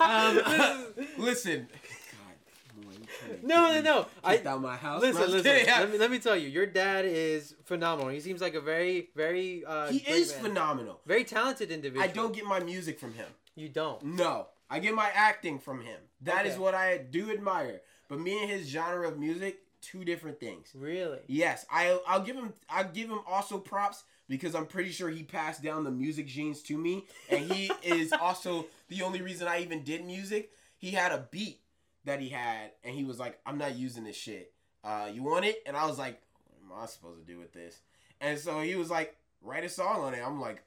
Um, 0.00 0.40
listen. 1.18 1.68
God, 1.68 2.84
boy, 2.84 2.92
you 2.92 3.06
can't 3.19 3.19
no, 3.42 3.74
no, 3.74 3.80
no. 3.80 4.06
I 4.22 4.38
out 4.44 4.60
my 4.60 4.76
house. 4.76 5.00
listen, 5.00 5.22
listen. 5.22 5.42
kidding. 5.42 5.66
Let 5.66 5.92
me 5.92 5.98
let 5.98 6.10
me 6.10 6.18
tell 6.18 6.36
you, 6.36 6.48
your 6.48 6.66
dad 6.66 7.04
is 7.04 7.54
phenomenal. 7.64 8.10
He 8.10 8.20
seems 8.20 8.40
like 8.40 8.54
a 8.54 8.60
very, 8.60 9.08
very. 9.14 9.64
Uh, 9.64 9.88
he 9.88 9.98
is 9.98 10.32
man. 10.34 10.42
phenomenal. 10.44 11.00
Very 11.06 11.24
talented 11.24 11.70
individual. 11.70 12.02
I 12.02 12.08
don't 12.12 12.34
get 12.34 12.44
my 12.44 12.60
music 12.60 12.98
from 12.98 13.14
him. 13.14 13.26
You 13.54 13.68
don't. 13.68 14.02
No, 14.02 14.46
I 14.68 14.78
get 14.78 14.94
my 14.94 15.10
acting 15.14 15.58
from 15.58 15.82
him. 15.82 15.98
That 16.22 16.46
is 16.46 16.52
Okay. 16.52 16.62
what 16.62 16.74
I 16.74 16.98
do 16.98 17.30
admire. 17.30 17.80
But 18.08 18.20
me 18.20 18.40
and 18.42 18.50
his 18.50 18.68
genre 18.68 19.06
of 19.08 19.18
music, 19.18 19.60
two 19.80 20.04
different 20.04 20.40
things. 20.40 20.70
Really. 20.74 21.18
Yes, 21.26 21.66
I 21.70 21.98
I'll 22.06 22.22
give 22.22 22.36
him 22.36 22.52
I'll 22.68 22.84
give 22.84 23.08
him 23.08 23.20
also 23.26 23.58
props 23.58 24.04
because 24.28 24.54
I'm 24.54 24.66
pretty 24.66 24.90
sure 24.90 25.10
he 25.10 25.22
passed 25.22 25.62
down 25.62 25.84
the 25.84 25.90
music 25.90 26.26
genes 26.26 26.62
to 26.64 26.78
me, 26.78 27.06
and 27.28 27.50
he 27.50 27.70
is 27.82 28.12
also 28.12 28.66
the 28.88 29.02
only 29.02 29.22
reason 29.22 29.48
I 29.48 29.60
even 29.60 29.82
did 29.82 30.04
music. 30.04 30.50
He 30.78 30.92
had 30.92 31.12
a 31.12 31.26
beat 31.30 31.60
that 32.04 32.20
he 32.20 32.28
had, 32.28 32.72
and 32.84 32.94
he 32.94 33.04
was 33.04 33.18
like, 33.18 33.40
"I'm 33.44 33.58
not 33.58 33.76
using 33.76 34.04
this 34.04 34.16
shit. 34.16 34.52
Uh, 34.82 35.08
you 35.12 35.22
want 35.22 35.44
it?" 35.44 35.62
And 35.66 35.76
I 35.76 35.86
was 35.86 35.98
like, 35.98 36.20
"What 36.44 36.78
am 36.78 36.82
I 36.82 36.86
supposed 36.86 37.20
to 37.20 37.32
do 37.32 37.38
with 37.38 37.52
this?" 37.52 37.80
And 38.20 38.38
so 38.38 38.60
he 38.60 38.74
was 38.76 38.90
like, 38.90 39.16
"Write 39.42 39.64
a 39.64 39.68
song 39.68 40.00
on 40.00 40.14
it." 40.14 40.22
I'm 40.24 40.40
like, 40.40 40.62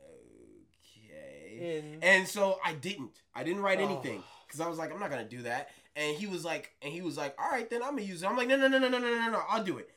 "Okay." 0.00 1.78
And, 1.78 2.04
and 2.04 2.28
so 2.28 2.58
I 2.64 2.74
didn't. 2.74 3.22
I 3.34 3.44
didn't 3.44 3.62
write 3.62 3.80
oh. 3.80 3.84
anything 3.84 4.22
because 4.46 4.60
I 4.60 4.68
was 4.68 4.78
like, 4.78 4.92
"I'm 4.92 5.00
not 5.00 5.10
gonna 5.10 5.28
do 5.28 5.42
that." 5.42 5.70
And 5.96 6.16
he 6.16 6.26
was 6.26 6.44
like, 6.44 6.72
and 6.82 6.92
he 6.92 7.02
was 7.02 7.16
like, 7.16 7.34
"All 7.38 7.50
right, 7.50 7.68
then 7.68 7.82
I'm 7.82 7.90
gonna 7.90 8.02
use 8.02 8.22
it." 8.22 8.28
I'm 8.28 8.36
like, 8.36 8.48
"No, 8.48 8.56
no, 8.56 8.68
no, 8.68 8.78
no, 8.78 8.88
no, 8.88 8.98
no, 8.98 9.08
no, 9.08 9.30
no. 9.30 9.42
I'll 9.48 9.64
do 9.64 9.78
it." 9.78 9.90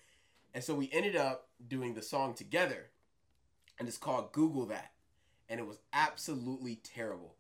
And 0.54 0.64
so 0.64 0.76
we 0.76 0.90
ended 0.92 1.16
up 1.16 1.50
doing 1.68 1.94
the 1.94 2.02
song 2.02 2.34
together, 2.34 2.90
and 3.80 3.88
it's 3.88 3.98
called 3.98 4.32
"Google 4.32 4.66
That," 4.68 4.92
and 5.50 5.60
it 5.60 5.68
was 5.68 5.80
absolutely 5.94 6.78
terrible. 6.78 7.36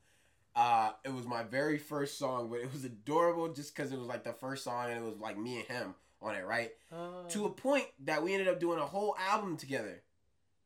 Uh, 0.56 0.91
it 1.04 1.14
was 1.14 1.26
my 1.26 1.43
very 1.43 1.78
first 1.78 2.18
song, 2.20 2.49
but 2.49 2.60
it 2.60 2.72
was 2.72 2.86
adorable 2.86 3.47
just 3.51 3.76
because 3.76 3.91
it 3.91 3.97
was 3.97 4.08
like 4.08 4.24
the 4.24 4.34
first 4.34 4.64
song, 4.64 4.89
and 4.91 4.97
it 4.99 5.04
was 5.04 5.18
like 5.20 5.38
me 5.38 5.58
and 5.58 5.66
him 5.68 5.95
on 6.22 6.36
it, 6.36 6.45
right? 6.45 6.72
Oh, 6.91 7.26
To 7.30 7.45
a 7.45 7.49
point 7.49 7.86
that 8.06 8.22
we 8.24 8.34
ended 8.34 8.47
up 8.47 8.60
doing 8.60 8.80
a 8.80 8.86
whole 8.86 9.16
album 9.30 9.58
together, 9.58 10.01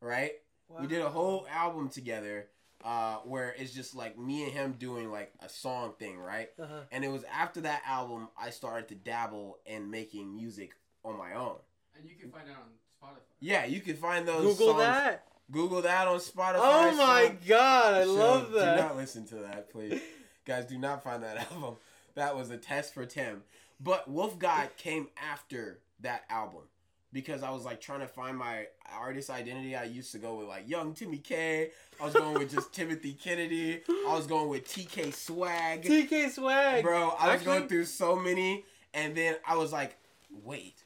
right? 0.01 0.33
We 0.79 0.87
did 0.87 1.01
a 1.01 1.09
whole 1.09 1.47
album 1.49 1.87
together 1.87 2.47
uh, 2.83 3.17
where 3.23 3.55
it's 3.57 3.73
just 3.73 3.95
like 3.95 4.17
me 4.19 4.43
and 4.43 4.51
him 4.51 4.75
doing 4.77 5.09
like 5.11 5.31
a 5.39 5.47
song 5.47 5.93
thing, 5.97 6.19
right? 6.19 6.49
Uh-huh. 6.61 6.81
And 6.91 7.05
it 7.05 7.07
was 7.11 7.23
after 7.33 7.61
that 7.61 7.81
album 7.87 8.27
I 8.37 8.49
started 8.49 8.89
to 8.89 8.95
dabble 8.95 9.59
in 9.65 9.89
making 9.89 10.35
music 10.35 10.71
on 11.05 11.17
my 11.17 11.33
own. 11.33 11.55
And 11.97 12.07
you 12.07 12.15
can 12.15 12.29
find 12.29 12.47
it 12.49 12.51
on 12.51 12.67
Spotify. 13.01 13.19
Yeah, 13.39 13.65
you 13.65 13.79
can 13.79 13.95
find 13.95 14.27
those. 14.27 14.43
Google 14.43 14.67
songs- 14.73 14.79
that. 14.81 15.25
Google 15.51 15.81
that 15.83 16.07
on 16.07 16.19
Spotify. 16.19 16.55
Oh 16.57 16.95
my 16.97 17.35
god, 17.47 17.93
I 17.93 18.03
So, 18.03 18.13
love 18.13 18.51
that. 18.51 18.75
Do 18.77 18.81
not 18.83 18.95
listen 18.97 19.25
to 19.27 19.35
that, 19.35 19.69
please. 19.71 20.01
Guys, 20.45 20.65
do 20.65 20.77
not 20.77 21.03
find 21.03 21.23
that 21.23 21.51
album. 21.51 21.75
That 22.15 22.35
was 22.35 22.49
a 22.49 22.57
test 22.57 22.93
for 22.93 23.05
Tim. 23.05 23.43
But 23.79 24.09
Wolf 24.09 24.39
God 24.39 24.69
came 24.77 25.07
after 25.31 25.79
that 26.01 26.23
album 26.29 26.61
because 27.13 27.43
I 27.43 27.51
was 27.51 27.63
like 27.63 27.79
trying 27.79 27.99
to 28.01 28.07
find 28.07 28.35
my 28.37 28.65
artist 28.97 29.29
identity. 29.29 29.75
I 29.75 29.83
used 29.85 30.11
to 30.13 30.17
go 30.17 30.35
with 30.35 30.47
like 30.47 30.67
Young 30.67 30.93
Timmy 30.93 31.17
K. 31.19 31.69
I 32.01 32.03
was 32.05 32.13
going 32.13 32.33
with 32.33 32.51
just 32.51 32.73
Timothy 32.73 33.13
Kennedy. 33.13 33.81
I 34.07 34.13
was 34.13 34.25
going 34.27 34.49
with 34.49 34.67
TK 34.67 35.13
Swag. 35.13 35.83
TK 35.83 36.31
Swag. 36.31 36.83
Bro, 36.83 37.09
I 37.19 37.27
was 37.27 37.35
Actually- 37.35 37.45
going 37.45 37.67
through 37.69 37.85
so 37.85 38.15
many, 38.15 38.65
and 38.93 39.15
then 39.15 39.35
I 39.47 39.55
was 39.57 39.71
like, 39.71 39.95
wait, 40.43 40.83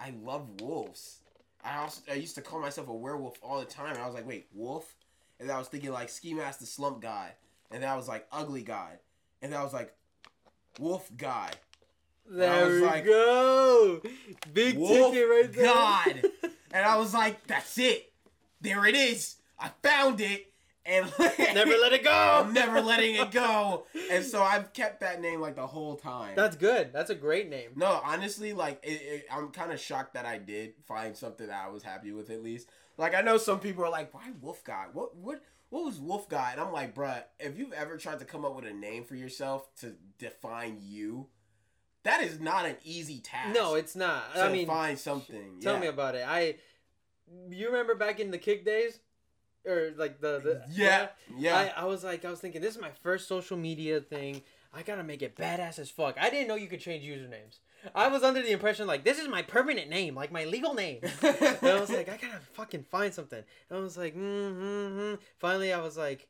I 0.00 0.14
love 0.22 0.60
wolves. 0.60 1.18
I 1.64 1.78
also 1.78 2.02
I 2.10 2.14
used 2.14 2.34
to 2.36 2.42
call 2.42 2.60
myself 2.60 2.88
a 2.88 2.92
werewolf 2.92 3.38
all 3.42 3.58
the 3.60 3.64
time. 3.64 3.94
And 3.94 3.98
I 3.98 4.06
was 4.06 4.14
like, 4.14 4.26
wait, 4.26 4.46
wolf? 4.52 4.94
And 5.40 5.50
I 5.50 5.58
was 5.58 5.68
thinking 5.68 5.92
like 5.92 6.08
Ski 6.08 6.34
Mask 6.34 6.60
the 6.60 6.66
Slump 6.66 7.00
God, 7.00 7.30
and 7.70 7.82
then 7.82 7.88
I 7.90 7.96
was 7.96 8.08
like 8.08 8.26
Ugly 8.32 8.62
God, 8.62 8.98
and 9.40 9.52
then 9.52 9.60
I 9.60 9.64
was 9.64 9.72
like 9.72 9.94
Wolf 10.78 11.10
God. 11.16 11.56
There 12.28 12.66
was 12.66 12.80
we 12.80 12.86
like, 12.86 13.04
go. 13.04 14.00
Big 14.52 14.76
ticket 14.78 15.28
right 15.28 15.52
there. 15.52 15.64
God. 15.64 16.22
And 16.74 16.86
I 16.86 16.96
was 16.96 17.12
like, 17.12 17.46
that's 17.46 17.76
it. 17.76 18.10
There 18.62 18.86
it 18.86 18.94
is. 18.94 19.36
I 19.58 19.70
found 19.82 20.22
it. 20.22 20.51
And 20.84 21.06
Never 21.18 21.70
let 21.70 21.92
it 21.92 22.02
go. 22.02 22.48
Never 22.52 22.80
letting 22.80 23.14
it 23.14 23.30
go. 23.30 23.84
And 24.10 24.24
so 24.24 24.42
I've 24.42 24.72
kept 24.72 25.00
that 25.00 25.20
name 25.20 25.40
like 25.40 25.54
the 25.54 25.66
whole 25.66 25.96
time. 25.96 26.34
That's 26.34 26.56
good. 26.56 26.92
That's 26.92 27.10
a 27.10 27.14
great 27.14 27.48
name. 27.48 27.70
No, 27.76 28.00
honestly, 28.04 28.52
like 28.52 28.80
it, 28.82 29.00
it, 29.02 29.26
I'm 29.30 29.50
kind 29.50 29.70
of 29.72 29.78
shocked 29.78 30.14
that 30.14 30.26
I 30.26 30.38
did 30.38 30.74
find 30.86 31.16
something 31.16 31.46
that 31.46 31.64
I 31.66 31.70
was 31.70 31.82
happy 31.82 32.12
with 32.12 32.30
at 32.30 32.42
least. 32.42 32.68
Like 32.98 33.14
I 33.14 33.20
know 33.20 33.36
some 33.36 33.60
people 33.60 33.84
are 33.84 33.90
like, 33.90 34.12
"Why 34.12 34.30
Wolf 34.40 34.64
God? 34.64 34.88
What 34.92 35.16
what 35.16 35.42
what 35.70 35.84
was 35.84 36.00
Wolf 36.00 36.28
God?" 36.28 36.52
And 36.52 36.60
I'm 36.60 36.72
like, 36.72 36.94
"Bruh, 36.94 37.22
if 37.38 37.56
you've 37.56 37.72
ever 37.72 37.96
tried 37.96 38.18
to 38.18 38.24
come 38.24 38.44
up 38.44 38.56
with 38.56 38.66
a 38.66 38.72
name 38.72 39.04
for 39.04 39.14
yourself 39.14 39.68
to 39.80 39.94
define 40.18 40.78
you, 40.80 41.28
that 42.02 42.22
is 42.22 42.40
not 42.40 42.66
an 42.66 42.76
easy 42.84 43.20
task." 43.20 43.54
No, 43.54 43.74
it's 43.74 43.94
not. 43.94 44.24
I 44.36 44.50
mean, 44.50 44.66
find 44.66 44.98
something. 44.98 45.60
tell 45.60 45.74
yeah. 45.74 45.80
me 45.80 45.86
about 45.86 46.16
it. 46.16 46.24
I. 46.26 46.56
You 47.48 47.66
remember 47.68 47.94
back 47.94 48.20
in 48.20 48.30
the 48.30 48.36
kick 48.36 48.66
days, 48.66 48.98
or 49.66 49.92
like 49.96 50.20
the 50.20 50.40
the 50.40 50.62
Yeah, 50.70 51.08
yeah. 51.36 51.72
I, 51.76 51.82
I 51.82 51.84
was 51.84 52.04
like, 52.04 52.24
I 52.24 52.30
was 52.30 52.40
thinking, 52.40 52.60
this 52.60 52.74
is 52.74 52.80
my 52.80 52.90
first 53.02 53.28
social 53.28 53.56
media 53.56 54.00
thing. 54.00 54.42
I 54.74 54.82
gotta 54.82 55.04
make 55.04 55.22
it 55.22 55.36
badass 55.36 55.78
as 55.78 55.90
fuck. 55.90 56.16
I 56.18 56.30
didn't 56.30 56.48
know 56.48 56.54
you 56.54 56.68
could 56.68 56.80
change 56.80 57.04
usernames. 57.04 57.58
I 57.94 58.08
was 58.08 58.22
under 58.22 58.40
the 58.40 58.52
impression 58.52 58.86
like 58.86 59.04
this 59.04 59.18
is 59.18 59.28
my 59.28 59.42
permanent 59.42 59.90
name, 59.90 60.14
like 60.14 60.32
my 60.32 60.44
legal 60.44 60.74
name. 60.74 61.00
and 61.22 61.56
I 61.62 61.80
was 61.80 61.90
like, 61.90 62.08
I 62.08 62.16
gotta 62.16 62.40
fucking 62.54 62.84
find 62.90 63.12
something. 63.12 63.42
And 63.70 63.78
I 63.78 63.82
was 63.82 63.96
like, 63.96 64.16
mm-hmm. 64.16 65.16
Finally, 65.38 65.72
I 65.72 65.80
was 65.80 65.96
like, 65.96 66.28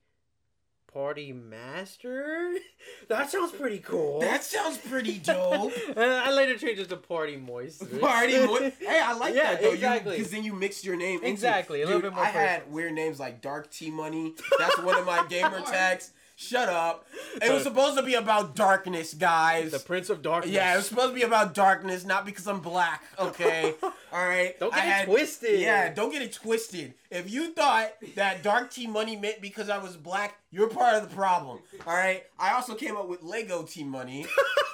Party 0.92 1.32
Master. 1.32 2.52
That 3.08 3.30
sounds 3.30 3.52
pretty 3.52 3.78
cool. 3.78 4.20
that 4.20 4.42
sounds 4.42 4.78
pretty 4.78 5.18
dope. 5.18 5.72
and 5.88 5.98
I 6.00 6.32
later 6.32 6.56
changed 6.56 6.80
it 6.80 6.88
to 6.88 6.96
Party 6.96 7.36
Moist. 7.36 7.82
Party 8.00 8.44
boy. 8.46 8.72
Hey, 8.80 9.00
I 9.00 9.12
like 9.12 9.34
Yeah, 9.34 9.52
that 9.52 9.62
though. 9.62 9.72
exactly. 9.72 10.16
Because 10.16 10.32
then 10.32 10.42
you 10.44 10.52
mixed 10.52 10.84
your 10.84 10.96
name. 10.96 11.18
into- 11.18 11.28
Exactly, 11.28 11.82
a 11.82 11.86
little 11.86 12.00
Dude, 12.00 12.10
bit 12.10 12.16
more 12.16 12.24
I 12.24 12.28
had 12.28 12.72
weird 12.72 12.92
names 12.94 13.20
like 13.20 13.40
Dark 13.40 13.70
T 13.70 13.90
Money. 13.90 14.34
That's 14.58 14.78
one 14.78 14.96
of 14.98 15.06
my 15.06 15.24
gamer 15.28 15.60
tags. 15.60 16.12
Shut 16.36 16.68
up. 16.68 17.06
It 17.40 17.52
was 17.52 17.62
supposed 17.62 17.96
to 17.96 18.02
be 18.02 18.14
about 18.14 18.56
darkness, 18.56 19.14
guys. 19.14 19.70
The 19.70 19.78
Prince 19.78 20.10
of 20.10 20.22
Darkness. 20.22 20.52
Yeah, 20.52 20.74
it 20.74 20.76
was 20.76 20.86
supposed 20.86 21.10
to 21.10 21.14
be 21.14 21.22
about 21.22 21.54
darkness, 21.54 22.04
not 22.04 22.24
because 22.24 22.46
I'm 22.48 22.60
black. 22.60 23.02
Okay, 23.18 23.74
all 23.82 23.92
right. 24.12 24.58
Don't 24.58 24.74
I 24.74 24.84
get 24.84 25.02
it 25.02 25.04
twisted. 25.06 25.60
Yeah, 25.60 25.92
don't 25.92 26.10
get 26.10 26.22
it 26.22 26.32
twisted. 26.32 26.94
If 27.10 27.30
you 27.30 27.52
thought 27.52 27.92
that 28.16 28.42
Dark 28.42 28.70
T 28.70 28.86
Money 28.86 29.16
meant 29.16 29.40
because 29.40 29.68
I 29.68 29.78
was 29.78 29.96
black, 29.96 30.38
you're 30.50 30.68
part 30.68 30.94
of 30.94 31.08
the 31.08 31.14
problem. 31.14 31.60
All 31.86 31.94
right. 31.94 32.24
I 32.38 32.54
also 32.54 32.74
came 32.74 32.96
up 32.96 33.08
with 33.08 33.22
Lego 33.22 33.62
T 33.62 33.84
Money. 33.84 34.26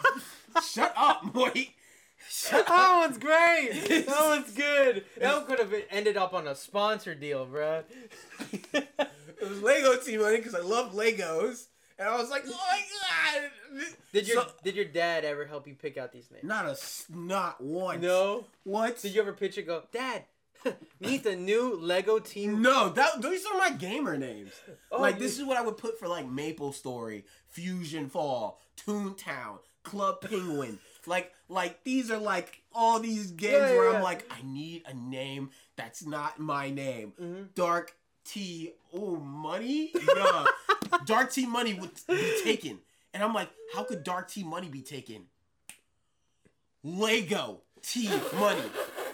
Shut 0.72 0.92
up. 0.96 1.24
Shut 2.30 2.66
That 2.66 2.96
one's 3.00 3.18
great. 3.18 4.06
That 4.06 4.20
one's 4.20 4.52
good. 4.52 5.04
That 5.18 5.36
one 5.36 5.46
could 5.46 5.58
have 5.58 5.74
ended 5.90 6.16
up 6.16 6.34
on 6.34 6.46
a 6.46 6.54
sponsor 6.54 7.14
deal, 7.14 7.46
bro. 7.46 7.82
It 9.40 9.48
was 9.48 9.62
Lego 9.62 9.96
team 9.96 10.20
Money 10.20 10.36
because 10.38 10.54
I 10.54 10.60
love 10.60 10.92
Legos, 10.94 11.66
and 11.98 12.08
I 12.08 12.16
was 12.16 12.30
like, 12.30 12.44
oh 12.46 12.50
my 12.50 12.80
god. 13.80 13.84
Did 14.12 14.26
your 14.28 14.42
So- 14.42 14.50
Did 14.64 14.76
your 14.76 14.84
dad 14.86 15.24
ever 15.24 15.46
help 15.46 15.66
you 15.68 15.74
pick 15.74 15.96
out 15.98 16.12
these 16.12 16.30
names? 16.30 16.44
not 16.44 16.66
a 16.66 16.70
s- 16.70 17.04
not 17.08 17.60
once. 17.60 18.02
No. 18.02 18.46
What? 18.64 19.00
Did 19.00 19.14
you 19.14 19.20
ever 19.20 19.32
pitch 19.32 19.58
it? 19.58 19.62
Go, 19.66 19.82
Dad. 19.92 20.24
meet 21.00 21.22
the 21.22 21.36
new 21.36 21.76
Lego 21.76 22.18
team. 22.18 22.60
No, 22.62 22.88
that 22.88 23.22
these 23.22 23.46
are 23.46 23.56
my 23.58 23.70
gamer 23.70 24.16
names. 24.18 24.50
Oh, 24.90 25.00
like 25.00 25.14
you- 25.16 25.20
this 25.20 25.38
is 25.38 25.44
what 25.44 25.56
I 25.56 25.60
would 25.62 25.76
put 25.76 25.98
for 26.00 26.08
like 26.08 26.26
Maple 26.28 26.72
Story, 26.72 27.24
Fusion 27.46 28.08
Fall, 28.08 28.58
Toontown, 28.84 29.58
Club 29.84 30.20
Penguin. 30.20 30.80
like 31.06 31.32
like 31.48 31.84
these 31.84 32.10
are 32.10 32.18
like 32.18 32.60
all 32.74 32.98
these 32.98 33.30
games 33.30 33.52
Yeah, 33.52 33.68
yeah, 33.72 33.76
where 33.78 33.90
yeah. 33.90 33.96
I'm 33.98 34.02
like, 34.02 34.30
I 34.32 34.42
need 34.44 34.82
a 34.86 34.94
name 34.94 35.50
that's 35.76 36.04
not 36.04 36.40
my 36.40 36.70
name. 36.70 37.12
Mhm. 37.20 37.54
Dark 37.54 37.94
T 38.28 38.72
oh 38.94 39.16
money? 39.16 39.92
Yeah. 40.16 40.44
Dark 41.04 41.32
T 41.32 41.46
money 41.46 41.74
would 41.74 41.90
be 42.06 42.40
taken. 42.44 42.78
And 43.14 43.22
I'm 43.22 43.34
like, 43.34 43.48
how 43.74 43.84
could 43.84 44.04
Dark 44.04 44.28
T 44.28 44.44
money 44.44 44.68
be 44.68 44.82
taken? 44.82 45.24
Lego 46.84 47.62
T 47.82 48.08
money. 48.38 48.62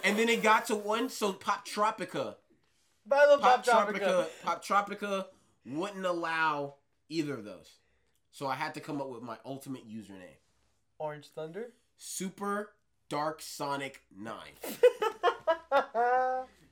And 0.02 0.18
then 0.18 0.28
it 0.28 0.42
got 0.42 0.66
to 0.66 0.74
one, 0.74 1.08
so 1.08 1.32
Poptropica. 1.32 2.34
By 3.06 3.26
the 3.30 3.38
Poptropica, 3.42 4.26
Pop 4.42 4.64
Tropica 4.64 5.26
wouldn't 5.66 6.04
allow 6.04 6.74
either 7.08 7.34
of 7.34 7.44
those. 7.44 7.78
So 8.32 8.46
I 8.46 8.54
had 8.54 8.74
to 8.74 8.80
come 8.80 9.00
up 9.00 9.08
with 9.08 9.22
my 9.22 9.36
ultimate 9.44 9.88
username. 9.88 10.38
Orange 10.98 11.28
Thunder. 11.28 11.72
Super 11.96 12.72
Dark 13.08 13.40
Sonic 13.40 14.02
9. 14.16 14.36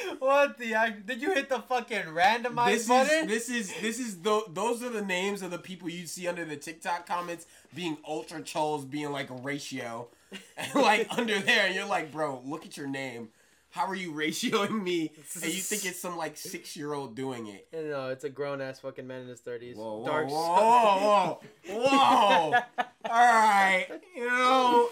what 0.18 0.58
the? 0.58 0.66
heck? 0.68 1.06
Did 1.06 1.20
you 1.22 1.32
hit 1.34 1.48
the 1.48 1.60
fucking 1.60 2.02
randomize 2.04 2.66
This 2.66 2.82
is 2.82 2.88
button? 2.88 3.26
this 3.28 3.48
is 3.48 3.72
this 3.80 3.98
is 3.98 4.20
the 4.22 4.42
those 4.48 4.82
are 4.82 4.90
the 4.90 5.04
names 5.04 5.42
of 5.42 5.50
the 5.50 5.58
people 5.58 5.88
you 5.88 6.06
see 6.06 6.26
under 6.28 6.44
the 6.44 6.56
TikTok 6.56 7.06
comments 7.06 7.46
being 7.74 7.98
ultra 8.06 8.40
trolls 8.42 8.84
being 8.84 9.12
like 9.12 9.30
a 9.30 9.34
ratio. 9.34 10.08
And 10.58 10.74
like 10.74 11.06
under 11.16 11.38
there 11.38 11.66
and 11.66 11.74
you're 11.74 11.86
like, 11.86 12.12
bro, 12.12 12.42
look 12.44 12.66
at 12.66 12.76
your 12.76 12.86
name. 12.86 13.28
How 13.70 13.86
are 13.86 13.94
you 13.94 14.12
ratioing 14.12 14.82
me? 14.82 15.12
And 15.34 15.44
you 15.44 15.60
think 15.60 15.86
it's 15.86 16.00
some 16.00 16.16
like 16.18 16.36
six 16.36 16.76
year 16.76 16.92
old 16.92 17.14
doing 17.14 17.46
it. 17.46 17.66
no, 17.72 18.08
it's 18.08 18.24
a 18.24 18.28
grown 18.28 18.60
ass 18.60 18.80
fucking 18.80 19.06
man 19.06 19.22
in 19.22 19.28
his 19.28 19.40
thirties. 19.40 19.76
Whoa, 19.76 19.98
whoa, 19.98 20.06
Dark. 20.06 20.28
whoa, 20.28 21.40
whoa, 21.66 21.80
whoa. 21.80 22.60
All 23.10 23.10
right, 23.10 23.86
you 24.14 24.26
know, 24.26 24.88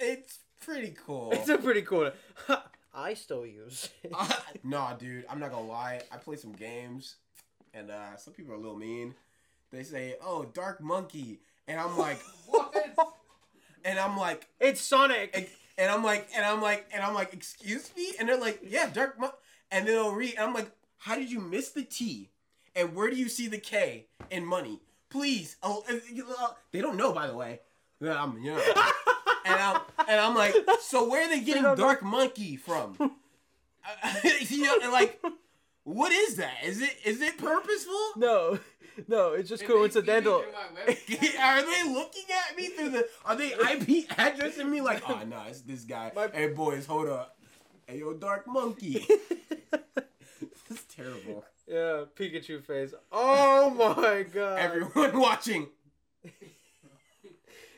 it's 0.00 0.38
pretty 0.64 0.94
cool. 1.04 1.30
It's 1.32 1.48
a 1.50 1.58
pretty 1.58 1.82
cool. 1.82 2.10
I 2.98 3.14
still 3.14 3.46
use. 3.46 3.88
it. 4.02 4.12
nah, 4.64 4.94
dude, 4.94 5.24
I'm 5.30 5.38
not 5.38 5.52
gonna 5.52 5.66
lie. 5.66 6.00
I 6.10 6.16
play 6.16 6.36
some 6.36 6.52
games, 6.52 7.16
and 7.72 7.90
uh, 7.90 8.16
some 8.16 8.34
people 8.34 8.52
are 8.52 8.56
a 8.56 8.60
little 8.60 8.76
mean. 8.76 9.14
They 9.70 9.84
say, 9.84 10.16
"Oh, 10.22 10.44
Dark 10.52 10.80
Monkey," 10.80 11.40
and 11.68 11.80
I'm 11.80 11.96
like, 11.96 12.18
What? 12.46 12.74
and 13.84 13.98
I'm 13.98 14.16
like, 14.16 14.48
it's 14.60 14.80
Sonic. 14.80 15.30
and, 15.34 15.46
and 15.78 15.90
I'm 15.90 16.02
like, 16.02 16.28
and 16.34 16.44
I'm 16.44 16.60
like, 16.60 16.88
and 16.92 17.02
I'm 17.02 17.14
like, 17.14 17.32
excuse 17.32 17.90
me, 17.96 18.14
and 18.18 18.28
they're 18.28 18.40
like, 18.40 18.60
yeah, 18.66 18.90
Dark 18.92 19.18
Monkey, 19.18 19.36
and 19.70 19.86
then 19.86 19.94
they'll 19.94 20.12
read, 20.12 20.34
and 20.34 20.40
I'm 20.40 20.54
like, 20.54 20.70
how 20.96 21.14
did 21.14 21.30
you 21.30 21.40
miss 21.40 21.70
the 21.70 21.84
T, 21.84 22.30
and 22.74 22.96
where 22.96 23.08
do 23.08 23.16
you 23.16 23.28
see 23.28 23.46
the 23.46 23.58
K 23.58 24.06
in 24.30 24.44
money? 24.44 24.80
Please, 25.08 25.56
oh, 25.62 25.84
uh, 25.88 25.94
you 26.12 26.26
they 26.72 26.80
don't 26.80 26.96
know, 26.96 27.12
by 27.12 27.28
the 27.28 27.36
way. 27.36 27.60
Yeah, 28.00 28.22
I'm, 28.22 28.42
you 28.42 28.52
know. 28.52 28.62
And 29.48 29.60
I'm 29.60 29.80
and 30.08 30.20
I'm 30.20 30.34
like, 30.34 30.54
so 30.80 31.08
where 31.08 31.24
are 31.24 31.28
they 31.28 31.40
getting 31.40 31.62
don't 31.62 31.78
know. 31.78 31.84
Dark 31.84 32.02
Monkey 32.02 32.56
from? 32.56 32.96
you 34.40 34.64
know, 34.64 34.78
and 34.82 34.92
like, 34.92 35.20
what 35.84 36.12
is 36.12 36.36
that? 36.36 36.58
Is 36.64 36.82
it 36.82 36.94
is 37.04 37.20
it 37.22 37.38
purposeful? 37.38 37.94
no, 38.16 38.58
no, 39.08 39.32
it's 39.32 39.48
just 39.48 39.62
It 39.62 39.66
coincidental. 39.66 40.42
through 40.42 41.28
are 41.40 41.62
they 41.62 41.84
looking 41.88 42.24
at 42.50 42.56
me 42.56 42.68
through 42.68 42.90
the? 42.90 43.08
Are 43.24 43.36
they 43.36 43.52
IP 43.52 44.06
addressing 44.18 44.70
me 44.70 44.80
like, 44.80 45.02
oh 45.08 45.22
no, 45.26 45.42
it's 45.48 45.62
this 45.62 45.84
guy. 45.84 46.12
My- 46.14 46.28
hey 46.32 46.48
boys, 46.48 46.86
hold 46.86 47.08
up. 47.08 47.36
Hey 47.86 48.00
yo, 48.00 48.12
Dark 48.14 48.46
Monkey. 48.46 49.06
it's 50.70 50.84
terrible. 50.94 51.44
yeah, 51.66 52.04
Pikachu 52.14 52.62
face. 52.62 52.92
Oh 53.10 53.70
my 53.70 54.24
god. 54.24 54.58
Everyone 54.58 55.18
watching. 55.18 55.68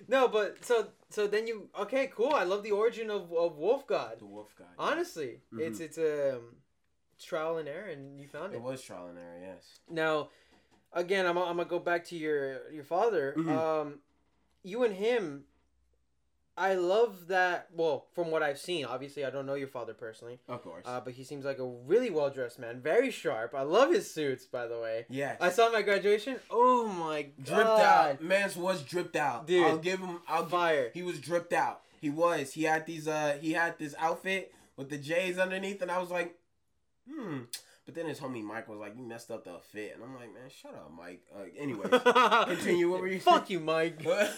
No, 0.08 0.26
but 0.26 0.64
so 0.64 0.88
so 1.10 1.26
then 1.26 1.46
you 1.46 1.68
okay, 1.80 2.06
cool. 2.14 2.32
I 2.34 2.44
love 2.44 2.62
the 2.62 2.70
origin 2.72 3.10
of, 3.10 3.32
of 3.32 3.56
Wolf 3.58 3.86
God. 3.86 4.18
The 4.20 4.26
wolf 4.26 4.54
guy. 4.58 4.64
Honestly, 4.78 5.40
it's 5.58 5.80
it's 5.80 5.98
a 5.98 6.36
um, 6.36 6.56
trial 7.18 7.58
and 7.58 7.68
error, 7.68 7.88
and 7.88 8.18
you 8.20 8.26
found 8.28 8.52
It 8.52 8.56
it. 8.56 8.62
was 8.62 8.80
trial 8.82 9.08
and 9.08 9.18
error, 9.18 9.40
yes. 9.42 9.78
Now, 9.88 10.30
again, 10.92 11.26
I'm, 11.26 11.36
I'm 11.36 11.56
gonna 11.56 11.64
go 11.68 11.78
back 11.78 12.04
to 12.06 12.16
your 12.16 12.70
your 12.72 12.84
father. 12.84 13.34
Mhm. 13.36 13.50
Um, 13.50 13.98
you 14.62 14.84
and 14.84 14.94
him. 14.94 15.44
I 16.60 16.74
love 16.74 17.28
that. 17.28 17.68
Well, 17.74 18.04
from 18.14 18.30
what 18.30 18.42
I've 18.42 18.58
seen, 18.58 18.84
obviously 18.84 19.24
I 19.24 19.30
don't 19.30 19.46
know 19.46 19.54
your 19.54 19.66
father 19.68 19.94
personally, 19.94 20.38
Of 20.46 20.62
course. 20.62 20.84
uh, 20.86 21.00
but 21.00 21.14
he 21.14 21.24
seems 21.24 21.46
like 21.46 21.58
a 21.58 21.66
really 21.66 22.10
well 22.10 22.28
dressed 22.28 22.58
man, 22.58 22.80
very 22.82 23.10
sharp. 23.10 23.54
I 23.54 23.62
love 23.62 23.90
his 23.90 24.12
suits, 24.12 24.44
by 24.44 24.66
the 24.66 24.78
way. 24.78 25.06
yes. 25.08 25.38
I 25.40 25.48
saw 25.48 25.68
him 25.70 25.74
at 25.76 25.86
graduation. 25.86 26.36
Oh 26.50 26.86
my 26.86 27.22
god! 27.22 27.44
dripped 27.46 27.80
out. 27.80 28.22
Man's 28.22 28.56
was 28.56 28.82
dripped 28.82 29.16
out. 29.16 29.46
Dude. 29.46 29.66
I'll 29.66 29.78
give 29.78 30.00
him. 30.00 30.20
I'll 30.28 30.42
give, 30.42 30.50
Fire. 30.50 30.90
He 30.92 31.02
was 31.02 31.18
dripped 31.18 31.54
out. 31.54 31.80
He 32.00 32.10
was. 32.10 32.52
He 32.52 32.64
had 32.64 32.84
these. 32.86 33.08
Uh, 33.08 33.38
he 33.40 33.52
had 33.54 33.78
this 33.78 33.94
outfit 33.98 34.52
with 34.76 34.90
the 34.90 34.98
J's 34.98 35.38
underneath, 35.38 35.80
and 35.80 35.90
I 35.90 35.98
was 35.98 36.10
like, 36.10 36.36
hmm. 37.10 37.40
But 37.90 37.96
then 37.96 38.06
his 38.08 38.20
homie 38.20 38.40
Mike 38.44 38.68
was 38.68 38.78
like, 38.78 38.96
"You 38.96 39.02
messed 39.02 39.32
up 39.32 39.42
the 39.42 39.58
fit," 39.72 39.94
and 39.96 40.04
I'm 40.04 40.14
like, 40.14 40.32
"Man, 40.32 40.48
shut 40.48 40.72
up, 40.76 40.92
Mike." 40.96 41.22
Uh, 41.34 41.46
anyways, 41.58 41.90
continue. 42.46 42.88
What 42.88 43.00
were 43.00 43.08
you? 43.08 43.18
Fuck 43.18 43.50
you, 43.50 43.58
Mike. 43.58 44.00
Don't 44.04 44.28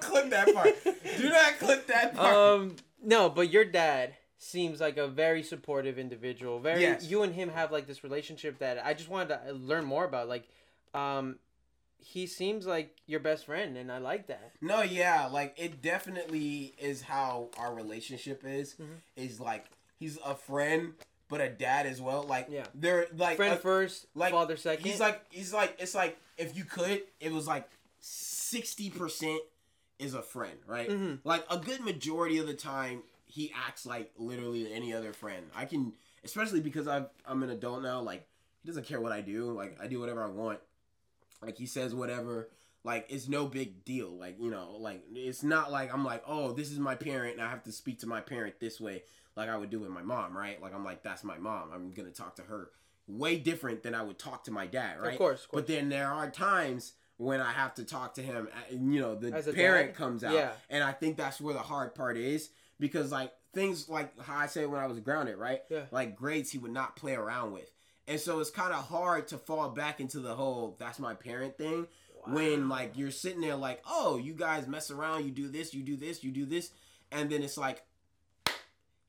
clip 0.00 0.30
that 0.30 0.52
part. 0.52 0.74
Do 1.16 1.28
not 1.28 1.58
clip 1.60 1.86
that 1.86 2.16
part. 2.16 2.34
um, 2.34 2.74
no, 3.04 3.30
but 3.30 3.52
your 3.52 3.64
dad 3.64 4.14
seems 4.38 4.80
like 4.80 4.96
a 4.96 5.06
very 5.06 5.44
supportive 5.44 5.96
individual. 5.96 6.58
Very, 6.58 6.80
Yes. 6.82 7.04
you 7.08 7.22
and 7.22 7.32
him 7.32 7.50
have 7.50 7.70
like 7.70 7.86
this 7.86 8.02
relationship 8.02 8.58
that 8.58 8.84
I 8.84 8.92
just 8.94 9.08
wanted 9.08 9.38
to 9.46 9.52
learn 9.52 9.84
more 9.84 10.04
about. 10.04 10.28
Like, 10.28 10.48
um, 10.92 11.38
he 11.98 12.26
seems 12.26 12.66
like 12.66 12.96
your 13.06 13.20
best 13.20 13.46
friend, 13.46 13.76
and 13.76 13.92
I 13.92 13.98
like 13.98 14.26
that. 14.26 14.50
No, 14.60 14.82
yeah, 14.82 15.26
like 15.26 15.54
it 15.56 15.82
definitely 15.82 16.74
is 16.78 17.02
how 17.02 17.50
our 17.58 17.72
relationship 17.72 18.42
is. 18.44 18.74
Mhm. 18.74 18.96
Is 19.14 19.38
like 19.38 19.66
he's 20.00 20.18
a 20.26 20.34
friend, 20.34 20.94
but 21.36 21.40
a 21.40 21.48
dad 21.50 21.86
as 21.86 22.00
well. 22.00 22.22
Like 22.22 22.46
Yeah. 22.48 22.66
they're 22.74 23.06
like 23.16 23.36
Friend 23.36 23.54
a- 23.54 23.58
first, 23.58 24.06
like, 24.14 24.32
father 24.32 24.56
second. 24.56 24.84
He's 24.86 25.00
like 25.00 25.20
he's 25.30 25.52
like 25.52 25.76
it's 25.80 25.94
like 25.94 26.16
if 26.38 26.56
you 26.56 26.64
could, 26.64 27.02
it 27.20 27.32
was 27.32 27.46
like 27.46 27.68
sixty 28.00 28.90
percent 28.90 29.40
is 29.98 30.14
a 30.14 30.22
friend, 30.22 30.58
right? 30.66 30.88
Mhm. 30.88 31.18
Like 31.24 31.44
a 31.50 31.58
good 31.58 31.80
majority 31.80 32.38
of 32.38 32.46
the 32.46 32.54
time, 32.54 33.02
he 33.26 33.52
acts 33.66 33.84
like 33.86 34.12
literally 34.16 34.72
any 34.72 34.92
other 34.94 35.12
friend. 35.12 35.44
I 35.56 35.64
can, 35.64 35.92
especially 36.24 36.60
because 36.60 36.86
I've 36.88 37.06
I'm 37.26 37.42
an 37.42 37.50
adult 37.50 37.82
now. 37.82 38.00
Like 38.00 38.26
he 38.62 38.68
doesn't 38.68 38.86
care 38.86 39.00
what 39.00 39.12
I 39.12 39.20
do. 39.20 39.50
Like 39.52 39.76
I 39.82 39.86
do 39.88 39.98
whatever 40.00 40.22
I 40.22 40.28
want. 40.28 40.60
Like 41.42 41.58
he 41.58 41.66
says 41.66 41.94
whatever. 41.94 42.48
Like 42.84 43.06
it's 43.08 43.28
no 43.28 43.46
big 43.46 43.84
deal. 43.84 44.10
Like 44.10 44.36
you 44.38 44.50
know, 44.50 44.76
like 44.78 45.02
it's 45.14 45.42
not 45.42 45.72
like 45.72 45.92
I'm 45.92 46.04
like, 46.04 46.22
oh, 46.26 46.52
this 46.52 46.70
is 46.70 46.78
my 46.78 46.94
parent, 46.94 47.34
and 47.38 47.42
I 47.42 47.48
have 47.50 47.62
to 47.64 47.72
speak 47.72 48.00
to 48.00 48.06
my 48.06 48.20
parent 48.20 48.60
this 48.60 48.80
way, 48.80 49.02
like 49.36 49.48
I 49.48 49.56
would 49.56 49.70
do 49.70 49.80
with 49.80 49.90
my 49.90 50.02
mom, 50.02 50.36
right? 50.36 50.60
Like 50.62 50.74
I'm 50.74 50.84
like, 50.84 51.02
that's 51.02 51.24
my 51.24 51.38
mom. 51.38 51.70
I'm 51.74 51.92
gonna 51.92 52.10
talk 52.10 52.36
to 52.36 52.42
her. 52.42 52.70
Way 53.06 53.36
different 53.36 53.82
than 53.82 53.94
I 53.94 54.02
would 54.02 54.18
talk 54.18 54.44
to 54.44 54.50
my 54.50 54.66
dad, 54.66 54.98
right? 55.00 55.12
Of 55.12 55.18
course, 55.18 55.44
of 55.44 55.50
course. 55.50 55.62
But 55.62 55.66
then 55.66 55.88
there 55.90 56.08
are 56.08 56.30
times 56.30 56.94
when 57.18 57.40
I 57.40 57.52
have 57.52 57.74
to 57.74 57.84
talk 57.84 58.14
to 58.14 58.22
him. 58.22 58.48
uh, 58.52 58.74
You 58.74 59.00
know, 59.00 59.14
the 59.14 59.30
parent 59.52 59.88
dad? 59.90 59.94
comes 59.96 60.24
out, 60.24 60.32
Yeah. 60.34 60.52
and 60.70 60.82
I 60.82 60.92
think 60.92 61.16
that's 61.18 61.40
where 61.40 61.52
the 61.54 61.60
hard 61.60 61.94
part 61.94 62.16
is 62.16 62.48
because 62.80 63.12
like 63.12 63.32
things 63.52 63.88
like 63.88 64.18
how 64.20 64.36
I 64.38 64.46
said 64.46 64.68
when 64.70 64.80
I 64.80 64.86
was 64.86 65.00
grounded, 65.00 65.36
right? 65.36 65.62
Yeah. 65.68 65.82
Like 65.90 66.16
grades 66.16 66.50
he 66.50 66.58
would 66.58 66.72
not 66.72 66.96
play 66.96 67.14
around 67.14 67.52
with, 67.52 67.70
and 68.08 68.18
so 68.18 68.40
it's 68.40 68.50
kind 68.50 68.72
of 68.72 68.84
hard 68.88 69.28
to 69.28 69.38
fall 69.38 69.68
back 69.68 70.00
into 70.00 70.20
the 70.20 70.34
whole 70.34 70.74
"that's 70.78 70.98
my 70.98 71.12
parent" 71.14 71.58
thing 71.58 71.86
when 72.26 72.70
like 72.70 72.92
you're 72.96 73.10
sitting 73.10 73.42
there 73.42 73.54
like, 73.54 73.82
oh, 73.86 74.16
you 74.16 74.32
guys 74.32 74.66
mess 74.66 74.90
around, 74.90 75.26
you 75.26 75.30
do 75.30 75.46
this, 75.48 75.74
you 75.74 75.82
do 75.82 75.94
this, 75.96 76.24
you 76.24 76.30
do 76.30 76.46
this, 76.46 76.70
and 77.12 77.28
then 77.28 77.42
it's 77.42 77.58
like 77.58 77.82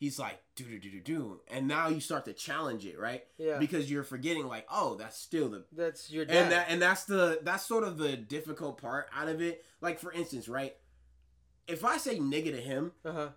he's 0.06 0.20
like 0.20 0.40
do 0.56 0.64
do 0.64 0.80
do 0.80 0.92
do 0.92 1.00
do. 1.00 1.40
And 1.48 1.68
now 1.68 1.88
you 1.88 2.00
start 2.00 2.26
to 2.26 2.34
challenge 2.34 2.86
it 2.86 3.00
right? 3.00 3.24
Yeah. 3.38 3.58
Because 3.58 3.90
you're 3.90 4.04
forgetting 4.04 4.48
like 4.48 4.68
oh 4.72 4.96
that's 4.96 5.18
still 5.18 5.50
the 5.50 5.66
that's 5.72 6.12
your 6.12 6.26
dad. 6.26 6.36
and 6.36 6.52
that 6.52 6.68
and 6.70 6.82
that's 6.82 7.06
the 7.06 7.40
that's 7.42 7.66
sort 7.66 7.84
of 7.84 7.98
the 7.98 8.16
difficult 8.16 8.80
part 8.80 9.08
out 9.14 9.28
of 9.28 9.42
it. 9.42 9.66
Like 9.82 10.00
for 10.00 10.12
instance 10.12 10.48
right? 10.48 10.76
If 11.68 11.84
i 11.84 11.98
say 11.98 12.20
nigga 12.20 12.52
to 12.52 12.62
him 12.62 12.92
uh-huh. 13.04 13.30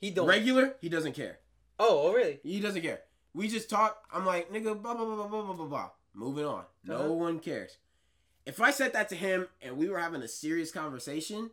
He 0.00 0.10
don't. 0.10 0.26
regular 0.26 0.76
he 0.80 0.88
doesn't 0.88 1.12
care. 1.12 1.40
Oh, 1.78 2.08
oh 2.08 2.14
really? 2.14 2.40
He 2.42 2.60
doesn't 2.60 2.82
care. 2.82 3.00
We 3.34 3.48
just 3.48 3.68
talk. 3.68 4.04
I'm 4.12 4.24
like 4.24 4.50
nigga 4.50 4.80
blah 4.80 4.94
blah 4.94 5.04
blah 5.04 5.26
blah 5.26 5.42
blah 5.42 5.52
blah 5.52 5.66
blah. 5.66 5.90
Moving 6.14 6.46
on. 6.46 6.64
No 6.84 6.96
uh-huh. 6.96 7.12
one 7.12 7.38
cares. 7.38 7.76
If 8.46 8.62
i 8.62 8.70
said 8.70 8.94
that 8.94 9.10
to 9.10 9.14
him 9.14 9.48
and 9.60 9.76
we 9.76 9.90
were 9.90 9.98
having 9.98 10.22
a 10.22 10.28
serious 10.28 10.72
conversation 10.72 11.50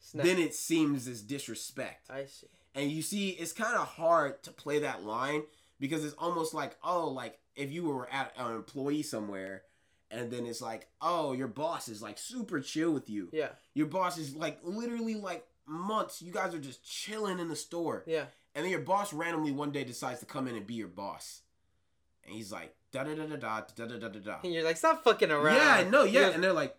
Snap. 0.00 0.26
then 0.26 0.38
it 0.38 0.54
seems 0.54 1.08
as 1.08 1.22
disrespect. 1.22 2.10
I 2.10 2.26
see. 2.26 2.48
And 2.74 2.90
you 2.90 3.02
see, 3.02 3.30
it's 3.30 3.52
kind 3.52 3.76
of 3.76 3.86
hard 3.88 4.42
to 4.44 4.50
play 4.52 4.80
that 4.80 5.04
line 5.04 5.42
because 5.80 6.04
it's 6.04 6.14
almost 6.18 6.54
like, 6.54 6.76
oh, 6.84 7.08
like 7.08 7.38
if 7.56 7.70
you 7.72 7.84
were 7.84 8.08
at 8.12 8.32
an 8.38 8.54
employee 8.54 9.02
somewhere, 9.02 9.62
and 10.10 10.30
then 10.30 10.46
it's 10.46 10.62
like, 10.62 10.88
oh, 11.02 11.32
your 11.32 11.48
boss 11.48 11.88
is 11.88 12.00
like 12.00 12.18
super 12.18 12.60
chill 12.60 12.92
with 12.92 13.10
you. 13.10 13.28
Yeah. 13.32 13.48
Your 13.74 13.86
boss 13.86 14.16
is 14.16 14.34
like 14.34 14.58
literally 14.62 15.14
like 15.16 15.44
months. 15.66 16.22
You 16.22 16.32
guys 16.32 16.54
are 16.54 16.58
just 16.60 16.84
chilling 16.84 17.38
in 17.38 17.48
the 17.48 17.56
store, 17.56 18.04
Yeah. 18.06 18.24
and 18.54 18.64
then 18.64 18.70
your 18.70 18.80
boss 18.80 19.12
randomly 19.12 19.52
one 19.52 19.70
day 19.70 19.84
decides 19.84 20.20
to 20.20 20.26
come 20.26 20.46
in 20.48 20.54
and 20.56 20.66
be 20.66 20.74
your 20.74 20.88
boss, 20.88 21.40
and 22.24 22.34
he's 22.34 22.50
like, 22.52 22.74
da 22.92 23.04
da 23.04 23.14
da 23.14 23.26
da 23.26 23.36
da 23.36 23.60
da 23.76 23.86
da 23.86 23.98
da 23.98 24.08
da 24.08 24.18
da. 24.18 24.36
And 24.44 24.52
you're 24.54 24.64
like, 24.64 24.76
stop 24.78 25.04
fucking 25.04 25.30
around. 25.30 25.56
Yeah, 25.56 25.90
no, 25.90 26.04
yeah, 26.04 26.20
You're- 26.20 26.34
and 26.34 26.42
they're 26.44 26.52
like, 26.54 26.74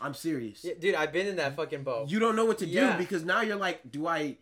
I'm 0.00 0.14
serious. 0.14 0.64
Yeah, 0.64 0.74
dude, 0.78 0.94
I've 0.96 1.12
been 1.12 1.26
in 1.28 1.36
that 1.36 1.54
fucking 1.54 1.84
boat. 1.84 2.10
You 2.10 2.18
don't 2.18 2.34
know 2.34 2.44
what 2.44 2.58
to 2.58 2.66
Yeah. 2.66 2.92
do 2.92 2.98
because 2.98 3.24
now 3.24 3.42
you're 3.42 3.56
like, 3.56 3.88
do 3.88 4.08
I 4.08 4.38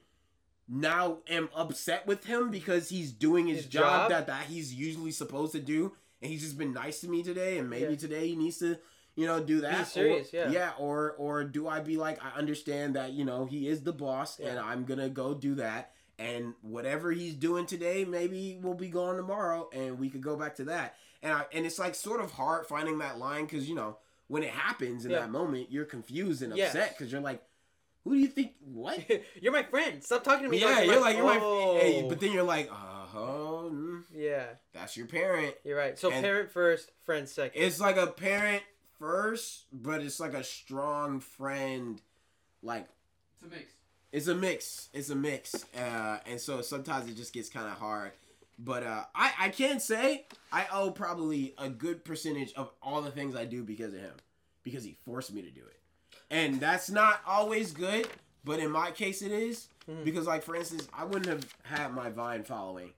now 0.69 1.19
am 1.29 1.49
upset 1.55 2.07
with 2.07 2.25
him 2.25 2.51
because 2.51 2.89
he's 2.89 3.13
doing 3.13 3.47
his, 3.49 3.59
His 3.59 3.67
job, 3.67 3.83
job? 3.83 4.11
that 4.11 4.27
that 4.29 4.45
he's 4.47 4.73
usually 4.75 5.11
supposed 5.13 5.53
to 5.53 5.61
do, 5.61 5.93
and 6.21 6.31
he's 6.31 6.43
just 6.43 6.57
been 6.59 6.73
nice 6.73 7.01
to 7.01 7.09
me 7.09 7.23
today, 7.23 7.59
and 7.59 7.69
maybe 7.69 7.93
Yeah. 7.93 7.99
today 7.99 8.29
he 8.29 8.37
needs 8.37 8.59
to, 8.59 8.79
you 9.17 9.27
know, 9.27 9.43
do 9.43 9.61
that. 9.63 9.89
serious, 9.89 10.33
or, 10.33 10.37
yeah. 10.37 10.51
Yeah, 10.51 10.73
or 10.79 11.13
or 11.13 11.45
do 11.45 11.69
I 11.69 11.81
be 11.81 11.97
like, 11.97 12.25
I 12.25 12.31
understand 12.39 12.95
that 12.97 13.13
you 13.13 13.25
know 13.25 13.45
he 13.47 13.69
is 13.69 13.83
the 13.83 13.93
boss, 13.93 14.39
and 14.39 14.59
I'm 14.59 14.85
gonna 14.85 15.09
go 15.11 15.35
do 15.35 15.55
that. 15.57 15.93
And 16.19 16.55
whatever 16.63 17.11
he's 17.11 17.35
doing 17.35 17.67
today, 17.67 18.05
maybe 18.05 18.59
we'll 18.63 18.75
be 18.75 18.89
gone 18.89 19.17
tomorrow, 19.17 19.69
and 19.73 19.99
we 19.99 20.09
could 20.09 20.23
go 20.23 20.37
back 20.37 20.55
to 20.57 20.65
that. 20.65 20.95
And 21.23 21.33
I, 21.33 21.47
and 21.53 21.67
it's 21.67 21.79
like 21.79 21.95
sort 21.95 22.21
of 22.21 22.31
hard 22.33 22.67
finding 22.67 22.99
that 22.99 23.19
line 23.19 23.45
because 23.45 23.69
you 23.69 23.75
know 23.75 23.99
when 24.29 24.43
it 24.43 24.51
happens 24.51 25.05
in 25.05 25.11
Yeah. 25.11 25.21
that 25.21 25.31
moment, 25.31 25.71
you're 25.73 25.85
confused 25.85 26.43
and 26.43 26.53
upset 26.53 26.97
because 26.97 27.11
you're 27.13 27.21
like, 27.21 27.43
who 28.05 28.15
do 28.15 28.21
you 28.21 28.27
think? 28.29 28.53
What? 28.65 28.99
you're 29.41 29.53
my 29.53 29.63
friend. 29.63 30.03
Stop 30.03 30.25
talking 30.25 30.45
to 30.45 30.49
me. 30.51 30.61
yeah, 30.61 30.83
you're 30.83 31.01
like 31.01 31.17
you're 31.17 31.27
my. 31.27 31.39
Oh. 31.41 31.79
Hey, 31.81 32.05
but 32.09 32.21
then 32.21 32.33
you're 32.33 32.43
like, 32.43 32.71
uh 32.71 32.75
huh. 32.75 33.19
mm, 33.71 34.03
Yeah, 34.15 34.45
that's 34.73 34.97
your 34.97 35.07
parent. 35.07 35.55
you're 35.65 35.77
right. 35.79 35.99
So 35.99 36.11
And- 36.11 36.23
parent 36.25 36.51
first, 36.51 36.91
friend 37.05 37.29
second. 37.29 37.61
It's 37.63 37.81
like 37.81 37.97
a 37.97 38.07
parent 38.09 38.63
first, 38.99 39.65
but 39.73 40.01
it's 40.03 40.21
like 40.21 40.35
a 40.35 40.45
strong 40.45 41.21
friend. 41.21 42.01
Like 42.63 42.87
It's 43.35 43.45
a 43.45 43.49
mix. 43.49 43.73
it's 44.13 44.27
a 44.29 44.35
mix. 44.35 44.89
It's 44.93 45.11
a 45.11 45.17
mix. 45.17 45.65
Uh, 45.77 46.19
and 46.27 46.41
so 46.41 46.61
sometimes 46.63 47.09
it 47.09 47.17
just 47.17 47.33
gets 47.33 47.49
kind 47.49 47.67
of 47.67 47.75
hard. 47.75 48.13
But 48.59 48.83
uh, 48.85 49.05
I 49.15 49.33
I 49.41 49.49
can 49.49 49.81
say 49.81 50.27
I 50.53 50.67
owe 50.73 50.91
probably 50.93 51.55
a 51.59 51.69
good 51.69 52.05
percentage 52.05 52.53
of 52.55 52.71
all 52.83 53.01
the 53.03 53.11
things 53.11 53.35
I 53.35 53.45
do 53.45 53.65
because 53.65 53.93
of 53.95 54.01
him, 54.01 54.15
because 54.63 54.85
he 54.85 54.97
forced 55.05 55.33
me 55.33 55.43
to 55.43 55.51
do 55.51 55.63
it, 55.63 55.81
and 56.33 56.59
that's 56.59 56.91
not 56.91 57.21
always 57.27 57.73
good. 57.73 58.09
But 58.45 58.59
in 58.59 58.73
my 58.73 58.91
case, 58.91 59.23
it 59.23 59.31
is 59.31 59.69
Mhm. 59.89 60.05
because, 60.05 60.27
like 60.27 60.43
for 60.43 60.57
instance, 60.57 60.89
I 60.93 61.05
wouldn't 61.05 61.27
have 61.27 61.55
had 61.63 61.93
my 61.95 62.11
Vine 62.11 62.43
following 62.43 62.93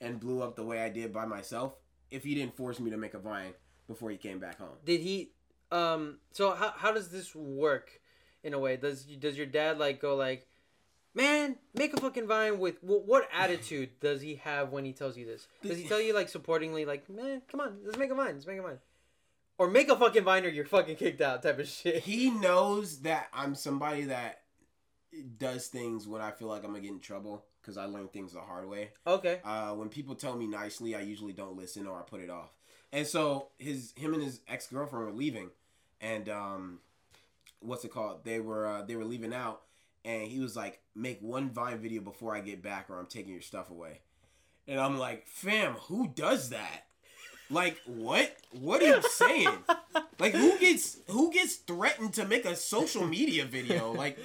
and 0.00 0.18
blew 0.18 0.42
up 0.42 0.56
the 0.56 0.64
way 0.64 0.80
I 0.82 0.88
did 0.88 1.12
by 1.12 1.24
myself 1.24 1.76
if 2.10 2.24
he 2.24 2.34
didn't 2.34 2.56
force 2.56 2.80
me 2.80 2.90
to 2.90 2.96
make 2.96 3.14
a 3.14 3.18
Vine 3.20 3.54
before 3.86 4.10
he 4.10 4.16
came 4.16 4.40
back 4.40 4.58
home. 4.58 4.76
Did 4.84 5.00
he? 5.02 5.30
Um. 5.70 6.18
So 6.32 6.50
how 6.52 6.70
how 6.72 6.90
does 6.92 7.10
this 7.10 7.32
work? 7.34 8.00
In 8.42 8.54
a 8.54 8.58
way, 8.58 8.76
does 8.76 9.04
does 9.04 9.36
your 9.36 9.46
dad 9.46 9.78
like 9.78 10.00
go 10.00 10.14
like, 10.16 10.46
man, 11.14 11.56
make 11.74 11.92
a 11.92 12.00
fucking 12.00 12.26
vine 12.26 12.58
with 12.60 12.82
what, 12.82 13.04
what 13.04 13.28
attitude 13.32 13.90
does 14.00 14.20
he 14.22 14.36
have 14.36 14.70
when 14.70 14.84
he 14.84 14.92
tells 14.92 15.16
you 15.16 15.26
this? 15.26 15.46
Does 15.62 15.76
he 15.76 15.84
tell 15.88 16.00
you 16.00 16.14
like 16.14 16.28
supportingly 16.30 16.86
like, 16.86 17.08
man, 17.10 17.42
come 17.50 17.60
on, 17.60 17.78
let's 17.84 17.98
make 17.98 18.10
a 18.10 18.14
vine, 18.14 18.34
let's 18.34 18.46
make 18.46 18.58
a 18.58 18.62
vine, 18.62 18.78
or 19.58 19.68
make 19.68 19.88
a 19.88 19.96
fucking 19.96 20.24
vine 20.24 20.44
or 20.44 20.48
you're 20.48 20.64
fucking 20.64 20.96
kicked 20.96 21.20
out 21.20 21.42
type 21.42 21.58
of 21.58 21.68
shit? 21.68 22.02
he 22.02 22.30
knows 22.30 23.00
that 23.00 23.28
I'm 23.32 23.54
somebody 23.54 24.04
that 24.04 24.40
does 25.38 25.66
things 25.66 26.06
when 26.06 26.22
I 26.22 26.30
feel 26.30 26.48
like 26.48 26.64
I'm 26.64 26.70
gonna 26.70 26.80
get 26.80 26.92
in 26.92 27.00
trouble 27.00 27.44
because 27.60 27.76
I 27.76 27.84
learn 27.84 28.08
things 28.08 28.32
the 28.32 28.40
hard 28.40 28.68
way. 28.68 28.90
Okay. 29.06 29.40
Uh, 29.44 29.72
when 29.72 29.88
people 29.88 30.14
tell 30.14 30.36
me 30.36 30.46
nicely, 30.46 30.94
I 30.94 31.00
usually 31.00 31.32
don't 31.32 31.56
listen 31.56 31.86
or 31.86 31.98
I 31.98 32.02
put 32.02 32.20
it 32.20 32.30
off. 32.30 32.56
And 32.92 33.06
so 33.06 33.48
his 33.58 33.92
him 33.96 34.14
and 34.14 34.22
his 34.22 34.40
ex 34.48 34.66
girlfriend 34.68 35.04
were 35.04 35.12
leaving, 35.12 35.50
and 36.00 36.28
um, 36.28 36.78
what's 37.60 37.84
it 37.84 37.92
called? 37.92 38.24
They 38.24 38.40
were 38.40 38.66
uh, 38.66 38.82
they 38.82 38.96
were 38.96 39.04
leaving 39.04 39.34
out, 39.34 39.62
and 40.04 40.22
he 40.22 40.40
was 40.40 40.56
like, 40.56 40.80
"Make 40.94 41.20
one 41.20 41.50
Vine 41.50 41.78
video 41.78 42.00
before 42.00 42.34
I 42.34 42.40
get 42.40 42.62
back, 42.62 42.88
or 42.88 42.98
I'm 42.98 43.06
taking 43.06 43.32
your 43.32 43.42
stuff 43.42 43.70
away." 43.70 44.00
And 44.66 44.80
I'm 44.80 44.98
like, 44.98 45.26
"Fam, 45.26 45.74
who 45.74 46.08
does 46.08 46.48
that? 46.48 46.84
Like, 47.50 47.80
what? 47.86 48.34
What 48.60 48.82
are 48.82 48.86
you 48.86 49.02
saying? 49.02 49.48
Like, 50.18 50.34
who 50.34 50.58
gets 50.58 50.98
who 51.08 51.32
gets 51.32 51.56
threatened 51.56 52.14
to 52.14 52.26
make 52.26 52.44
a 52.44 52.56
social 52.56 53.06
media 53.06 53.44
video? 53.44 53.92
Like." 53.92 54.18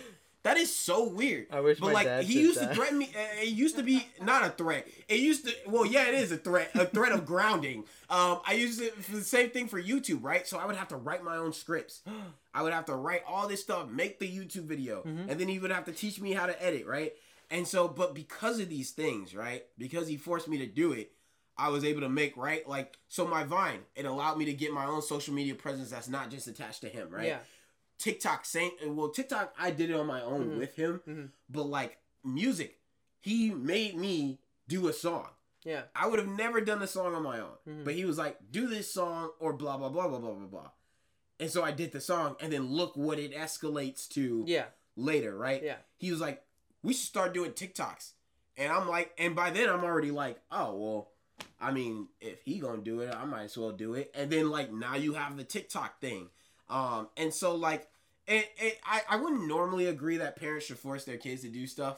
That 0.44 0.58
is 0.58 0.76
so 0.76 1.08
weird. 1.08 1.48
I 1.52 1.62
wish 1.62 1.80
but 1.80 1.86
my 1.88 1.94
like 1.94 2.06
dad 2.06 2.26
he 2.26 2.42
used 2.42 2.60
that. 2.60 2.68
to 2.72 2.76
threaten 2.76 2.98
me. 2.98 3.10
It 3.42 3.48
used 3.48 3.78
to 3.78 3.82
be 3.82 4.06
not 4.22 4.44
a 4.46 4.50
threat. 4.50 4.86
It 5.08 5.22
used 5.22 5.48
to. 5.48 5.54
Well, 5.68 5.86
yeah, 5.86 6.10
it 6.10 6.16
is 6.16 6.34
a 6.34 6.38
threat. 6.38 6.70
A 6.76 6.86
threat 6.86 7.14
of 7.14 7.26
grounding. 7.26 7.86
Um, 8.10 8.42
I 8.46 8.52
used 8.56 8.82
it 8.82 8.94
for 9.06 9.16
the 9.16 9.24
same 9.24 9.52
thing 9.52 9.70
for 9.70 9.82
YouTube, 9.82 10.22
right? 10.22 10.46
So 10.46 10.58
I 10.60 10.66
would 10.66 10.76
have 10.76 10.90
to 10.90 10.98
write 10.98 11.24
my 11.24 11.38
own 11.38 11.54
scripts. 11.54 12.02
I 12.54 12.62
would 12.62 12.74
have 12.74 12.84
to 12.88 12.94
write 12.96 13.22
all 13.26 13.48
this 13.48 13.62
stuff, 13.62 13.88
make 13.90 14.20
the 14.20 14.28
YouTube 14.28 14.66
video, 14.66 15.04
Mm-hmm. 15.04 15.30
and 15.30 15.40
then 15.40 15.48
he 15.48 15.60
would 15.60 15.72
have 15.72 15.86
to 15.86 15.94
teach 15.94 16.20
me 16.20 16.34
how 16.34 16.46
to 16.46 16.62
edit, 16.62 16.86
right? 16.88 17.14
And 17.50 17.66
so, 17.66 17.88
but 17.88 18.14
because 18.14 18.60
of 18.60 18.68
these 18.68 18.92
things, 18.92 19.34
right? 19.34 19.64
Because 19.78 20.10
he 20.10 20.18
forced 20.18 20.50
me 20.50 20.58
to 20.58 20.66
do 20.68 20.92
it, 20.92 21.14
I 21.58 21.70
was 21.70 21.84
able 21.84 22.02
to 22.02 22.10
make 22.10 22.36
right. 22.36 22.68
Like, 22.68 22.98
so 23.08 23.28
my 23.28 23.44
Vine, 23.44 23.82
it 23.96 24.06
allowed 24.06 24.38
me 24.38 24.46
to 24.46 24.54
get 24.54 24.74
my 24.74 24.86
own 24.86 25.02
social 25.02 25.34
media 25.34 25.54
presence 25.56 25.92
that's 25.92 26.10
not 26.10 26.30
just 26.32 26.48
attached 26.48 26.82
to 26.82 26.90
him, 26.90 27.10
right? 27.10 27.28
Yeah. 27.28 27.40
TikTok 28.00 28.44
same 28.44 28.72
well 28.86 29.10
TikTok 29.10 29.54
I 29.58 29.72
did 29.72 29.90
it 29.90 29.96
on 29.96 30.08
my 30.08 30.22
own 30.22 30.52
Mhm. 30.52 30.58
with 30.58 30.76
him, 30.76 31.02
Mhm. 31.08 31.30
but 31.50 31.64
like 31.64 32.00
music, 32.24 32.80
he 33.22 33.52
made 33.52 33.96
me 33.96 34.40
do 34.68 34.88
a 34.88 34.94
song. 34.94 35.30
Yeah. 35.64 35.84
I 35.96 36.08
would 36.08 36.20
have 36.20 36.28
never 36.28 36.60
done 36.60 36.82
a 36.82 36.88
song 36.88 37.14
on 37.16 37.24
my 37.24 37.40
own, 37.40 37.56
Mhm. 37.68 37.86
but 37.86 37.94
he 37.94 38.04
was 38.04 38.18
like, 38.18 38.52
"Do 38.52 38.68
this 38.68 38.92
song 38.92 39.32
or 39.40 39.54
blah 39.54 39.78
blah 39.78 39.90
blah 39.90 40.08
blah 40.08 40.20
blah 40.20 40.34
blah 40.34 40.48
blah," 40.48 40.72
and 41.40 41.50
so 41.52 41.64
I 41.64 41.72
did 41.72 41.92
the 41.94 42.02
song, 42.02 42.36
and 42.42 42.52
then 42.52 42.66
look 42.72 42.98
what 42.98 43.20
it 43.20 43.32
escalates 43.32 44.08
to 44.10 44.44
Yeah. 44.48 44.66
later, 44.98 45.38
right? 45.38 45.62
Yeah. 45.64 45.78
He 45.98 46.12
was 46.12 46.20
like, 46.20 46.46
"We 46.82 46.94
should 46.94 47.08
start 47.08 47.34
doing 47.34 47.54
TikToks," 47.54 48.14
and 48.58 48.72
I'm 48.74 48.90
like, 48.90 49.14
and 49.18 49.36
by 49.36 49.52
then 49.52 49.70
I'm 49.70 49.84
already 49.84 50.12
like, 50.12 50.42
"Oh 50.52 50.74
well." 50.76 51.13
I 51.60 51.72
mean, 51.72 52.08
if 52.22 52.42
he 52.44 52.60
gonna 52.60 52.82
do 52.82 53.02
it, 53.02 53.14
I 53.14 53.26
might 53.26 53.44
as 53.44 53.58
well 53.58 53.72
do 53.72 53.94
it. 53.94 54.12
And 54.16 54.30
then 54.30 54.50
like 54.50 54.72
now 54.72 54.96
you 54.96 55.14
have 55.14 55.38
the 55.38 55.44
TikTok 55.44 56.00
thing, 56.00 56.30
um, 56.70 57.08
and 57.18 57.34
so 57.34 57.56
like, 57.56 57.88
it, 58.28 58.50
it 58.58 58.80
I 58.86 59.02
I 59.10 59.16
wouldn't 59.18 59.48
normally 59.48 59.86
agree 59.88 60.18
that 60.18 60.36
parents 60.36 60.66
should 60.66 60.80
force 60.80 61.06
their 61.06 61.18
kids 61.18 61.42
to 61.44 61.50
do 61.50 61.68
stuff, 61.68 61.98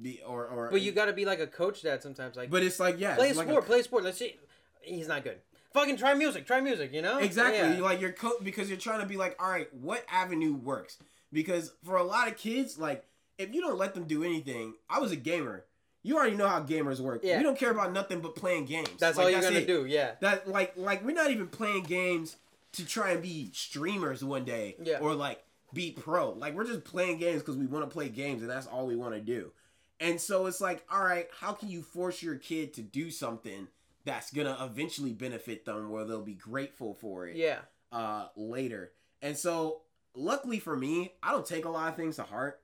be 0.00 0.20
or 0.26 0.46
or. 0.46 0.70
But 0.70 0.82
you 0.82 0.92
got 0.92 1.06
to 1.06 1.12
be 1.12 1.24
like 1.24 1.40
a 1.40 1.46
coach 1.46 1.82
dad 1.82 2.02
sometimes. 2.02 2.36
Like, 2.36 2.50
But 2.50 2.62
it's 2.62 2.80
like 2.80 2.98
yeah, 2.98 3.16
play 3.16 3.26
a 3.26 3.30
it's 3.30 3.38
like 3.38 3.48
sport, 3.48 3.66
play 3.66 3.80
a 3.80 3.84
sport. 3.84 4.04
Let's 4.04 4.18
see. 4.18 4.36
He's 4.82 5.08
not 5.08 5.24
good. 5.24 5.38
Fucking 5.72 5.96
try 5.96 6.14
music. 6.14 6.46
Try 6.46 6.60
music. 6.60 6.92
You 6.92 7.02
know. 7.02 7.18
Exactly. 7.18 7.76
Yeah. 7.76 7.82
Like 7.82 8.00
you're 8.00 8.12
co- 8.12 8.38
because 8.42 8.68
you're 8.68 8.78
trying 8.78 9.00
to 9.00 9.06
be 9.06 9.16
like, 9.16 9.36
all 9.42 9.50
right, 9.50 9.72
what 9.74 10.04
avenue 10.10 10.54
works? 10.54 10.98
Because 11.32 11.72
for 11.84 11.96
a 11.96 12.04
lot 12.04 12.28
of 12.28 12.36
kids, 12.36 12.78
like 12.78 13.04
if 13.38 13.54
you 13.54 13.60
don't 13.60 13.78
let 13.78 13.94
them 13.94 14.04
do 14.04 14.24
anything, 14.24 14.74
I 14.88 15.00
was 15.00 15.12
a 15.12 15.16
gamer. 15.16 15.64
You 16.06 16.16
already 16.16 16.36
know 16.36 16.46
how 16.48 16.62
gamers 16.62 17.00
work. 17.00 17.20
Yeah. 17.24 17.38
We 17.38 17.42
don't 17.42 17.58
care 17.58 17.70
about 17.70 17.92
nothing 17.92 18.20
but 18.20 18.36
playing 18.36 18.66
games. 18.66 18.88
That's 18.98 19.16
Like, 19.16 19.24
all 19.24 19.30
you're 19.30 19.40
gonna 19.40 19.56
it. 19.56 19.66
do. 19.66 19.86
Yeah. 19.86 20.12
That 20.20 20.48
like 20.48 20.74
like 20.76 21.04
we're 21.04 21.14
not 21.14 21.30
even 21.30 21.48
playing 21.48 21.84
games 21.84 22.36
to 22.72 22.84
try 22.86 23.10
and 23.10 23.22
be 23.22 23.50
streamers 23.52 24.22
one 24.22 24.44
day 24.44 24.76
Yeah. 24.82 24.98
or 25.00 25.14
like 25.14 25.42
be 25.72 25.90
pro. 25.92 26.30
Like 26.32 26.54
we're 26.54 26.66
just 26.66 26.84
playing 26.84 27.18
games 27.18 27.42
because 27.42 27.56
we 27.56 27.66
want 27.66 27.84
to 27.84 27.90
play 27.92 28.08
games 28.08 28.42
and 28.42 28.50
that's 28.50 28.66
all 28.66 28.86
we 28.86 28.96
want 28.96 29.14
to 29.14 29.20
do. 29.20 29.52
And 29.98 30.20
so 30.20 30.46
it's 30.46 30.60
like, 30.60 30.84
all 30.90 31.02
right, 31.02 31.26
how 31.40 31.52
can 31.52 31.70
you 31.70 31.82
force 31.82 32.22
your 32.22 32.36
kid 32.36 32.74
to 32.74 32.82
do 32.82 33.10
something 33.10 33.66
that's 34.04 34.30
gonna 34.32 34.56
eventually 34.60 35.12
benefit 35.12 35.64
them 35.64 35.90
where 35.90 36.04
they'll 36.04 36.22
be 36.22 36.34
grateful 36.34 36.94
for 36.94 37.26
it? 37.26 37.36
Yeah. 37.36 37.58
uh 37.90 38.28
later. 38.36 38.92
And 39.22 39.36
so 39.36 39.80
luckily 40.14 40.60
for 40.60 40.76
me, 40.76 41.14
I 41.22 41.32
don't 41.32 41.46
take 41.46 41.64
a 41.64 41.68
lot 41.70 41.88
of 41.88 41.96
things 41.96 42.16
to 42.16 42.22
heart, 42.22 42.60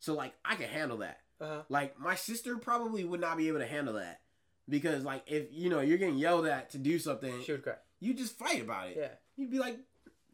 so 0.00 0.14
like 0.14 0.32
I 0.44 0.56
can 0.56 0.68
handle 0.68 0.96
that. 0.98 1.20
Uh-huh. 1.42 1.62
Like 1.68 1.98
my 1.98 2.14
sister 2.14 2.56
probably 2.56 3.04
would 3.04 3.20
not 3.20 3.36
be 3.36 3.48
able 3.48 3.58
to 3.58 3.66
handle 3.66 3.94
that 3.94 4.20
because 4.68 5.04
like 5.04 5.24
if 5.26 5.46
you 5.50 5.68
know 5.70 5.80
you're 5.80 5.98
getting 5.98 6.16
yelled 6.18 6.46
at 6.46 6.70
to 6.70 6.78
do 6.78 6.98
something, 6.98 7.42
She 7.44 7.52
would 7.52 7.62
cry. 7.64 7.74
you 8.00 8.14
just 8.14 8.38
fight 8.38 8.62
about 8.62 8.88
it. 8.88 8.96
Yeah. 8.98 9.08
You'd 9.36 9.50
be 9.50 9.58
like, 9.58 9.78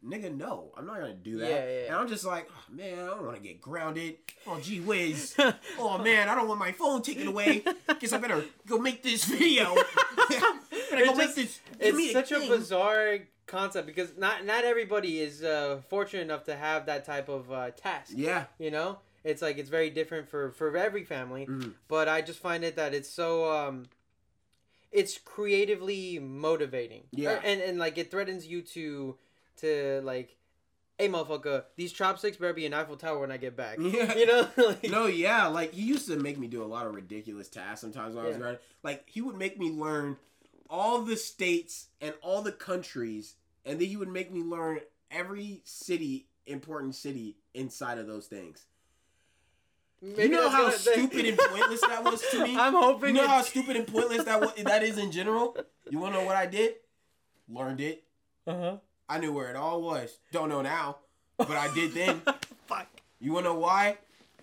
nigga, 0.05 0.35
no, 0.35 0.71
I'm 0.77 0.85
not 0.85 0.99
gonna 0.99 1.13
do 1.15 1.39
that. 1.39 1.49
Yeah, 1.49 1.55
yeah, 1.65 1.79
yeah. 1.81 1.85
And 1.87 1.95
I'm 1.95 2.07
just 2.07 2.25
like, 2.25 2.47
oh, 2.51 2.73
man, 2.73 2.99
I 2.99 3.07
don't 3.07 3.25
want 3.25 3.37
to 3.37 3.41
get 3.43 3.59
grounded. 3.59 4.17
Oh, 4.45 4.59
gee 4.61 4.79
whiz. 4.81 5.35
oh 5.79 5.97
man, 5.97 6.29
I 6.29 6.35
don't 6.35 6.47
want 6.47 6.59
my 6.59 6.71
phone 6.73 7.01
taken 7.01 7.27
away. 7.27 7.63
Guess 7.99 8.13
I 8.13 8.17
better 8.19 8.43
go 8.67 8.77
make 8.77 9.01
this 9.03 9.23
video. 9.25 9.73
better 10.29 11.05
go 11.05 11.11
It's 11.11 11.17
make 11.17 11.35
this. 11.35 11.59
it's 11.79 12.11
such 12.13 12.31
a 12.31 12.39
thing. 12.39 12.49
bizarre 12.49 13.17
concept 13.47 13.87
because 13.87 14.15
not 14.15 14.45
not 14.45 14.63
everybody 14.63 15.19
is 15.19 15.43
uh, 15.43 15.79
fortunate 15.89 16.21
enough 16.21 16.43
to 16.43 16.55
have 16.55 16.85
that 16.85 17.03
type 17.05 17.29
of 17.29 17.51
uh, 17.51 17.71
task. 17.71 18.11
Yeah. 18.15 18.45
You 18.59 18.69
know, 18.71 18.99
it's 19.23 19.41
like 19.41 19.57
it's 19.57 19.69
very 19.69 19.89
different 19.89 20.29
for 20.29 20.51
for 20.51 20.75
every 20.77 21.03
family. 21.03 21.45
Mhm. 21.45 21.73
But 21.87 22.07
I 22.07 22.21
just 22.21 22.39
find 22.39 22.63
it 22.63 22.75
that 22.75 22.93
it's 22.93 23.09
so 23.09 23.51
um, 23.51 23.85
it's 24.91 25.17
creatively 25.17 26.19
motivating. 26.19 27.03
Yeah. 27.11 27.39
and 27.43 27.61
and 27.61 27.77
like 27.77 27.97
it 27.97 28.11
threatens 28.11 28.47
you 28.47 28.61
to 28.63 29.17
to 29.57 30.01
like, 30.03 30.35
hey 30.97 31.09
motherfucker, 31.09 31.65
these 31.75 31.91
chopsticks 31.91 32.37
better 32.37 32.53
be 32.53 32.65
an 32.65 32.73
Eiffel 32.73 32.95
Tower 32.97 33.19
when 33.19 33.31
I 33.31 33.37
get 33.37 33.55
back. 33.55 33.77
Yeah. 33.79 34.13
You 34.17 34.25
know, 34.25 34.47
like, 34.57 34.89
No, 34.89 35.05
yeah, 35.07 35.47
like 35.47 35.73
he 35.73 35.81
used 35.83 36.07
to 36.07 36.15
make 36.17 36.37
me 36.37 36.47
do 36.47 36.63
a 36.63 36.65
lot 36.65 36.85
of 36.87 36.93
ridiculous 36.95 37.49
tasks 37.49 37.81
sometimes 37.81 38.15
when 38.15 38.25
I 38.25 38.27
was 38.29 38.37
growing. 38.37 38.57
Like 38.83 39.03
he 39.09 39.21
would 39.21 39.37
make 39.37 39.59
me 39.59 39.69
learn 39.71 40.17
all 40.69 41.01
the 41.01 41.17
states 41.17 41.87
and 41.99 42.13
all 42.21 42.41
the 42.41 42.51
countries, 42.51 43.35
and 43.65 43.79
then 43.79 43.87
he 43.87 43.97
would 43.97 44.07
make 44.09 44.31
me 44.31 44.41
learn 44.43 44.79
every 45.11 45.61
city, 45.63 46.27
important 46.45 46.95
city 46.95 47.37
inside 47.53 47.97
of 47.97 48.05
those 48.07 48.27
things. 48.27 48.65
Maybe 50.01 50.23
you 50.23 50.29
know 50.29 50.49
how 50.49 50.63
gonna- 50.65 50.77
stupid 50.77 51.25
and 51.29 51.37
pointless 51.37 51.81
that 51.81 52.03
was 52.03 52.21
to 52.31 52.43
me. 52.43 52.57
I'm 52.57 52.73
hoping 52.73 53.15
You 53.15 53.21
know 53.21 53.27
how 53.27 53.41
stupid 53.41 53.75
and 53.75 53.87
pointless 53.87 54.23
that 54.25 54.39
wa- 54.41 54.53
that 54.63 54.83
is 54.83 54.97
in 54.97 55.11
general. 55.11 55.57
You 55.89 55.99
want 55.99 56.13
to 56.13 56.19
know 56.21 56.25
what 56.25 56.35
I 56.35 56.45
did? 56.45 56.75
Learned 57.47 57.81
it. 57.81 58.03
Uh-huh. 58.47 58.77
I 59.07 59.19
knew 59.19 59.33
where 59.33 59.49
it 59.49 59.55
all 59.55 59.81
was. 59.81 60.17
Don't 60.31 60.49
know 60.49 60.61
now, 60.61 60.97
but 61.37 61.51
I 61.51 61.73
did 61.73 61.93
then. 61.93 62.21
Fuck. 62.67 62.87
You 63.19 63.33
wanna 63.33 63.49
know 63.49 63.55
why? 63.55 63.97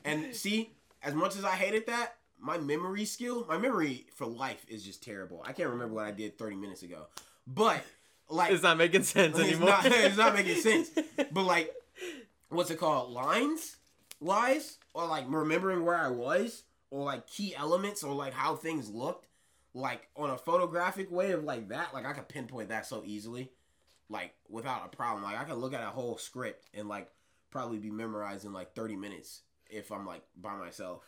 And 0.05 0.35
see, 0.35 0.71
as 1.03 1.15
much 1.15 1.37
as 1.37 1.45
I 1.45 1.53
hated 1.53 1.87
that, 1.87 2.17
my 2.39 2.59
memory 2.59 3.05
skill, 3.05 3.47
my 3.49 3.57
memory 3.59 4.07
for 4.15 4.27
life 4.27 4.65
is 4.69 4.85
just 4.85 5.03
terrible. 5.03 5.43
I 5.47 5.53
can't 5.53 5.71
remember 5.71 5.95
what 5.95 6.05
I 6.05 6.11
did 6.11 6.37
30 6.39 6.57
minutes 6.57 6.83
ago. 6.83 7.07
But 7.47 7.83
like 8.29 8.51
It's 8.53 8.63
not 8.63 8.77
making 8.77 9.05
sense 9.05 9.39
It's 9.39 9.49
anymore. 9.49 9.69
not- 9.71 9.87
it's 9.87 10.17
not 10.17 10.35
making 10.35 10.61
sense. 10.61 10.91
but 11.33 11.43
like 11.45 11.73
what's 12.49 12.71
it 12.71 12.79
called? 12.79 13.13
Lines? 13.13 13.77
Wise? 14.21 14.79
Or 14.97 15.07
like 15.07 15.27
remembering 15.29 15.85
where 15.85 15.95
I 15.95 16.09
was? 16.09 16.63
Or 16.91 17.05
like 17.05 17.27
key 17.27 17.55
elements 17.55 18.03
or 18.03 18.15
like 18.15 18.33
how 18.33 18.57
things 18.57 18.89
looked? 18.89 19.27
Like 19.75 20.09
on 20.17 20.31
a 20.31 20.39
photographic 20.39 21.11
way 21.11 21.33
of 21.33 21.45
like 21.45 21.69
that, 21.69 21.93
like 21.93 22.07
I 22.07 22.15
could 22.15 22.29
pinpoint 22.29 22.71
that 22.71 22.87
so 22.87 23.03
easily. 23.05 23.51
Like 24.09 24.33
without 24.49 24.87
a 24.87 24.97
problem. 24.97 25.23
Like 25.23 25.39
I 25.39 25.45
could 25.45 25.59
look 25.59 25.75
at 25.75 25.83
a 25.83 25.91
whole 25.91 26.17
script 26.17 26.71
and 26.73 26.89
like 26.89 27.11
probably 27.51 27.77
be 27.79 27.91
memorized 27.91 28.47
in 28.47 28.55
like 28.55 28.75
30 28.75 28.97
minutes 28.97 29.43
if 29.69 29.93
I'm 29.93 30.07
like 30.07 30.23
by 30.35 30.57
myself. 30.57 31.03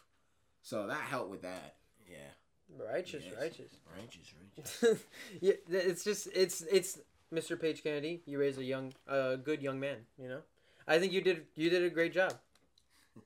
So 0.60 0.86
that 0.88 1.00
helped 1.00 1.30
with 1.30 1.42
that. 1.42 1.76
Yeah. 2.10 2.84
righteous, 2.92 3.24
Yes. 3.24 3.34
righteous. 3.40 3.72
Righteous, 3.96 4.34
righteous. 4.82 5.04
yeah, 5.40 5.52
it's 5.70 6.04
just 6.04 6.28
it's 6.34 6.60
it's 6.70 6.98
Mr. 7.32 7.58
Page 7.58 7.82
Kennedy. 7.82 8.20
You 8.26 8.38
raised 8.38 8.58
a 8.58 8.64
young, 8.64 8.92
uh, 9.08 9.36
good 9.36 9.62
young 9.62 9.80
man. 9.80 9.96
You 10.20 10.28
know, 10.28 10.40
I 10.86 10.98
think 10.98 11.14
you 11.14 11.22
did 11.22 11.46
you 11.56 11.70
did 11.70 11.84
a 11.84 11.88
great 11.90 12.12
job. 12.12 12.34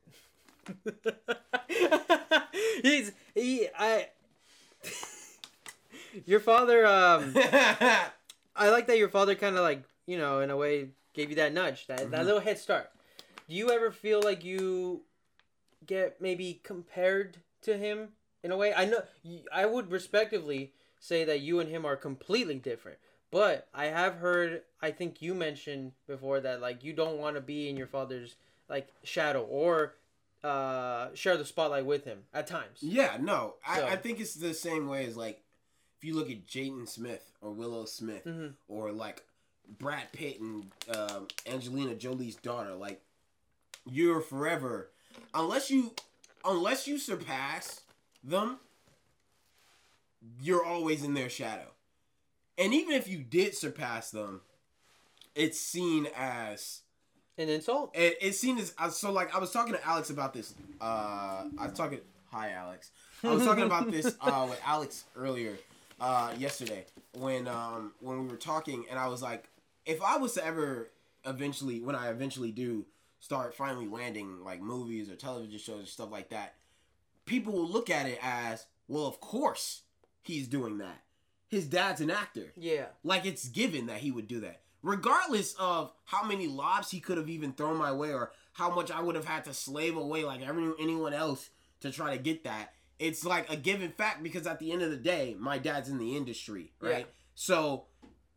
He's 2.82 3.12
he 3.34 3.68
I. 3.78 4.08
your 6.26 6.40
father, 6.40 6.86
um, 6.86 7.32
I 7.36 8.70
like 8.70 8.86
that 8.88 8.98
your 8.98 9.08
father 9.08 9.34
kind 9.34 9.56
of 9.56 9.62
like 9.62 9.84
you 10.06 10.18
know 10.18 10.40
in 10.40 10.50
a 10.50 10.56
way 10.56 10.88
gave 11.14 11.30
you 11.30 11.36
that 11.36 11.52
nudge, 11.52 11.86
that 11.86 12.10
that 12.10 12.22
Mhm. 12.22 12.26
little 12.26 12.40
head 12.40 12.58
start. 12.58 12.90
Do 13.48 13.54
you 13.54 13.70
ever 13.70 13.90
feel 13.90 14.20
like 14.22 14.44
you 14.44 15.02
get 15.86 16.20
maybe 16.20 16.60
compared 16.62 17.38
to 17.62 17.76
him 17.76 18.10
in 18.42 18.50
a 18.52 18.56
way? 18.56 18.72
I 18.74 18.84
know 18.86 19.02
I 19.52 19.66
would 19.66 19.90
respectively 19.90 20.72
say 20.98 21.24
that 21.24 21.40
you 21.40 21.60
and 21.60 21.68
him 21.68 21.84
are 21.84 21.96
completely 21.96 22.58
different. 22.58 22.98
But 23.30 23.66
I 23.72 23.86
have 23.86 24.16
heard 24.16 24.62
I 24.80 24.90
think 24.90 25.22
you 25.22 25.34
mentioned 25.34 25.92
before 26.06 26.40
that 26.40 26.60
like 26.60 26.84
you 26.84 26.92
don't 26.92 27.18
want 27.18 27.36
to 27.36 27.40
be 27.40 27.68
in 27.68 27.76
your 27.76 27.86
father's 27.86 28.36
like 28.68 28.88
shadow 29.02 29.42
or 29.42 29.94
uh 30.44 31.08
share 31.14 31.36
the 31.36 31.44
spotlight 31.44 31.86
with 31.86 32.04
him 32.04 32.20
at 32.34 32.46
times. 32.46 32.78
Yeah, 32.80 33.16
no, 33.20 33.54
I, 33.66 33.76
So- 33.78 33.86
I 33.86 33.96
think 33.96 34.20
it's 34.20 34.34
the 34.34 34.54
same 34.54 34.88
way 34.88 35.06
as 35.06 35.16
like 35.16 35.42
if 35.98 36.04
you 36.04 36.14
look 36.14 36.30
at 36.30 36.46
Jaden 36.46 36.88
Smith 36.88 37.30
or 37.40 37.52
Willow 37.52 37.84
Smith 37.84 38.24
Mhm. 38.24 38.54
or 38.68 38.90
like 38.92 39.22
Brad 39.78 40.10
Pitt 40.12 40.40
and 40.40 40.72
um, 40.96 41.28
Angelina 41.46 41.94
Jolie's 41.94 42.34
daughter, 42.36 42.74
like 42.74 43.00
you're 43.88 44.20
forever 44.20 44.90
unless 45.32 45.70
you 45.70 45.94
unless 46.44 46.88
you 46.88 46.98
surpass 46.98 47.82
them, 48.24 48.58
you're 50.40 50.64
always 50.64 51.04
in 51.04 51.14
their 51.14 51.28
shadow. 51.30 51.68
And 52.58 52.74
even 52.74 52.92
if 52.94 53.08
you 53.08 53.18
did 53.18 53.54
surpass 53.54 54.10
them, 54.10 54.40
it's 55.34 55.58
seen 55.58 56.08
as 56.16 56.80
An 57.38 57.48
insult? 57.48 57.94
it, 57.94 58.18
it's 58.20 58.38
seen 58.38 58.58
as 58.58 58.74
so 58.96 59.10
like 59.10 59.34
I 59.34 59.38
was 59.38 59.50
talking 59.50 59.72
to 59.72 59.86
Alex 59.86 60.10
about 60.10 60.34
this. 60.34 60.54
Uh, 60.80 61.44
I 61.58 61.66
was 61.66 61.72
talking. 61.72 62.00
Hi, 62.30 62.52
Alex. 62.52 62.90
I 63.24 63.32
was 63.32 63.44
talking 63.44 63.64
about 63.64 63.90
this 63.90 64.14
uh, 64.20 64.46
with 64.48 64.60
Alex 64.64 65.04
earlier 65.16 65.56
uh, 66.00 66.32
yesterday 66.38 66.84
when 67.18 67.48
um, 67.48 67.92
when 68.00 68.22
we 68.22 68.28
were 68.28 68.36
talking, 68.36 68.84
and 68.90 68.98
I 68.98 69.08
was 69.08 69.22
like, 69.22 69.48
if 69.86 70.02
I 70.02 70.16
was 70.16 70.34
to 70.34 70.44
ever 70.44 70.88
eventually, 71.24 71.80
when 71.80 71.94
I 71.94 72.10
eventually 72.10 72.50
do 72.50 72.84
start 73.20 73.54
finally 73.54 73.86
landing 73.86 74.42
like 74.44 74.60
movies 74.60 75.08
or 75.08 75.14
television 75.14 75.58
shows 75.58 75.84
or 75.84 75.86
stuff 75.86 76.10
like 76.10 76.30
that, 76.30 76.54
people 77.24 77.52
will 77.52 77.68
look 77.68 77.88
at 77.88 78.06
it 78.06 78.18
as, 78.22 78.66
well, 78.88 79.06
of 79.06 79.20
course 79.20 79.82
he's 80.22 80.48
doing 80.48 80.78
that. 80.78 81.02
His 81.48 81.66
dad's 81.66 82.00
an 82.00 82.10
actor. 82.10 82.52
Yeah. 82.56 82.86
Like 83.04 83.26
it's 83.26 83.48
given 83.48 83.86
that 83.86 83.98
he 83.98 84.10
would 84.10 84.26
do 84.26 84.40
that. 84.40 84.60
Regardless 84.82 85.54
of 85.54 85.92
how 86.04 86.24
many 86.24 86.46
lobs 86.46 86.90
he 86.90 87.00
could 87.00 87.16
have 87.16 87.28
even 87.28 87.52
thrown 87.52 87.76
my 87.76 87.92
way 87.92 88.12
or 88.12 88.32
how 88.52 88.74
much 88.74 88.90
I 88.90 89.00
would 89.00 89.14
have 89.14 89.24
had 89.24 89.44
to 89.44 89.54
slave 89.54 89.96
away 89.96 90.24
like 90.24 90.42
every, 90.42 90.72
anyone 90.80 91.14
else 91.14 91.50
to 91.80 91.90
try 91.90 92.16
to 92.16 92.22
get 92.22 92.44
that. 92.44 92.72
It's 92.98 93.24
like 93.24 93.50
a 93.50 93.56
given 93.56 93.90
fact 93.92 94.22
because 94.22 94.46
at 94.46 94.58
the 94.58 94.72
end 94.72 94.82
of 94.82 94.90
the 94.90 94.96
day, 94.96 95.36
my 95.38 95.58
dad's 95.58 95.88
in 95.88 95.98
the 95.98 96.16
industry, 96.16 96.72
right? 96.80 96.98
Yeah. 96.98 97.12
So 97.34 97.86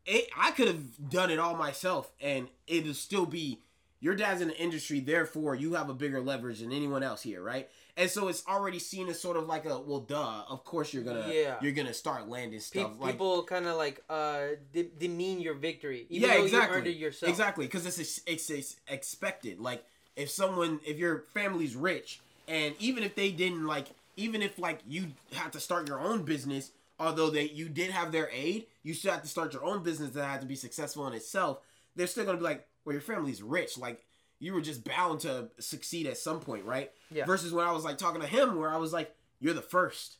it, 0.04 0.28
I 0.36 0.52
could 0.52 0.68
have 0.68 1.10
done 1.10 1.30
it 1.30 1.38
all 1.38 1.56
myself 1.56 2.12
and 2.20 2.48
it'll 2.66 2.94
still 2.94 3.26
be 3.26 3.60
your 4.00 4.14
dad's 4.14 4.40
in 4.40 4.48
the 4.48 4.56
industry, 4.58 5.00
therefore 5.00 5.54
you 5.54 5.74
have 5.74 5.88
a 5.88 5.94
bigger 5.94 6.20
leverage 6.20 6.60
than 6.60 6.72
anyone 6.72 7.02
else 7.02 7.22
here, 7.22 7.42
right? 7.42 7.68
And 7.96 8.10
so 8.10 8.28
it's 8.28 8.46
already 8.46 8.78
seen 8.78 9.08
as 9.08 9.18
sort 9.18 9.38
of 9.38 9.46
like 9.46 9.64
a 9.64 9.78
well, 9.80 10.00
duh. 10.00 10.42
Of 10.48 10.64
course 10.64 10.92
you're 10.92 11.02
gonna, 11.02 11.26
Yeah. 11.32 11.56
you're 11.62 11.72
gonna 11.72 11.94
start 11.94 12.28
landing 12.28 12.58
Pe- 12.58 12.64
stuff. 12.64 12.92
like, 12.98 13.12
people 13.12 13.42
kind 13.44 13.66
of 13.66 13.76
like 13.76 14.02
uh 14.10 14.48
de- 14.72 14.90
demean 14.98 15.40
your 15.40 15.54
victory 15.54 16.06
even 16.10 16.28
yeah, 16.28 16.36
though 16.36 16.44
exactly. 16.44 16.68
you 16.74 16.78
earned 16.78 16.86
it 16.88 16.96
yourself. 16.96 17.30
Exactly, 17.30 17.66
because 17.66 17.86
it's, 17.86 18.20
it's 18.26 18.50
it's 18.50 18.76
expected. 18.88 19.60
Like 19.60 19.84
if 20.14 20.30
someone, 20.30 20.80
if 20.84 20.98
your 20.98 21.24
family's 21.34 21.74
rich, 21.74 22.20
and 22.48 22.74
even 22.78 23.02
if 23.02 23.14
they 23.14 23.30
didn't 23.30 23.66
like, 23.66 23.86
even 24.16 24.42
if 24.42 24.58
like 24.58 24.80
you 24.86 25.06
had 25.32 25.52
to 25.54 25.60
start 25.60 25.88
your 25.88 26.00
own 26.00 26.22
business, 26.22 26.72
although 27.00 27.30
they 27.30 27.44
you 27.48 27.68
did 27.70 27.90
have 27.90 28.12
their 28.12 28.28
aid, 28.30 28.66
you 28.82 28.92
still 28.92 29.12
have 29.12 29.22
to 29.22 29.28
start 29.28 29.54
your 29.54 29.64
own 29.64 29.82
business 29.82 30.10
that 30.10 30.24
had 30.26 30.40
to 30.42 30.46
be 30.46 30.54
successful 30.56 31.06
in 31.06 31.14
itself. 31.14 31.58
They're 31.96 32.06
still 32.06 32.26
gonna 32.26 32.36
be 32.38 32.44
like, 32.44 32.66
well, 32.86 32.94
your 32.94 33.02
family's 33.02 33.42
rich, 33.42 33.76
like. 33.76 34.02
You 34.38 34.52
were 34.52 34.60
just 34.60 34.84
bound 34.84 35.20
to 35.20 35.48
succeed 35.58 36.06
at 36.06 36.18
some 36.18 36.40
point, 36.40 36.66
right? 36.66 36.90
Yeah. 37.10 37.24
Versus 37.24 37.54
when 37.54 37.66
I 37.66 37.72
was 37.72 37.84
like 37.84 37.96
talking 37.96 38.20
to 38.20 38.26
him, 38.26 38.56
where 38.60 38.68
I 38.68 38.76
was 38.76 38.92
like, 38.92 39.14
"You're 39.40 39.54
the 39.54 39.62
first. 39.62 40.18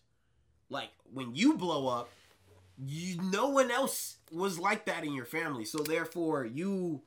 Like 0.71 0.89
when 1.13 1.35
you 1.35 1.53
blow 1.59 1.87
up, 1.87 2.09
you 2.79 3.21
no 3.31 3.49
one 3.51 3.71
else 3.71 4.17
was 4.33 4.59
like 4.59 4.87
that 4.87 5.05
in 5.05 5.13
your 5.13 5.25
family 5.27 5.65
so 5.67 5.79
therefore 5.81 6.45
you 6.47 7.03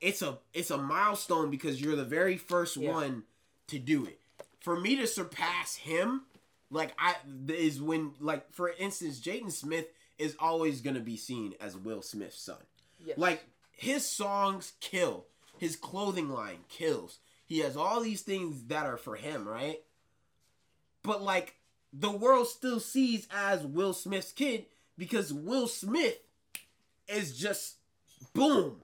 it's 0.00 0.20
a 0.22 0.38
it's 0.52 0.70
a 0.72 0.78
milestone 0.78 1.48
because 1.50 1.80
you're 1.80 1.96
the 1.96 2.04
very 2.04 2.36
first 2.36 2.76
Yeah. 2.76 2.90
one 2.90 3.22
to 3.68 3.78
do 3.78 4.04
it 4.04 4.20
for 4.60 4.78
me 4.78 4.96
to 4.96 5.06
surpass 5.06 5.76
him 5.76 6.22
like 6.70 6.92
i 6.98 7.14
is 7.48 7.80
when 7.80 8.12
like 8.20 8.52
for 8.52 8.72
instance 8.78 9.18
jaden 9.20 9.50
smith 9.50 9.86
is 10.18 10.36
always 10.38 10.80
to 10.94 11.00
be 11.00 11.16
seen 11.16 11.54
as 11.60 11.76
will 11.76 12.02
smith's 12.02 12.38
son 12.40 12.56
Yes. 13.04 13.18
like 13.18 13.44
his 13.82 14.08
songs 14.08 14.72
kill 14.80 15.26
his 15.58 15.76
clothing 15.76 16.28
line 16.28 16.58
kills 16.68 17.18
he 17.46 17.58
has 17.58 17.76
all 17.76 18.00
these 18.00 18.22
things 18.22 18.64
that 18.64 18.86
are 18.86 18.96
for 18.96 19.16
him 19.16 19.46
right 19.46 19.80
but 21.02 21.22
like 21.22 21.56
the 21.92 22.10
world 22.10 22.48
still 22.48 22.80
sees 22.80 23.28
as 23.30 23.66
Will 23.66 23.92
Smith's 23.92 24.32
kid 24.32 24.66
because 24.96 25.32
Will 25.32 25.68
Smith 25.68 26.18
is 27.08 27.36
just 27.36 27.76
boom. 28.32 28.82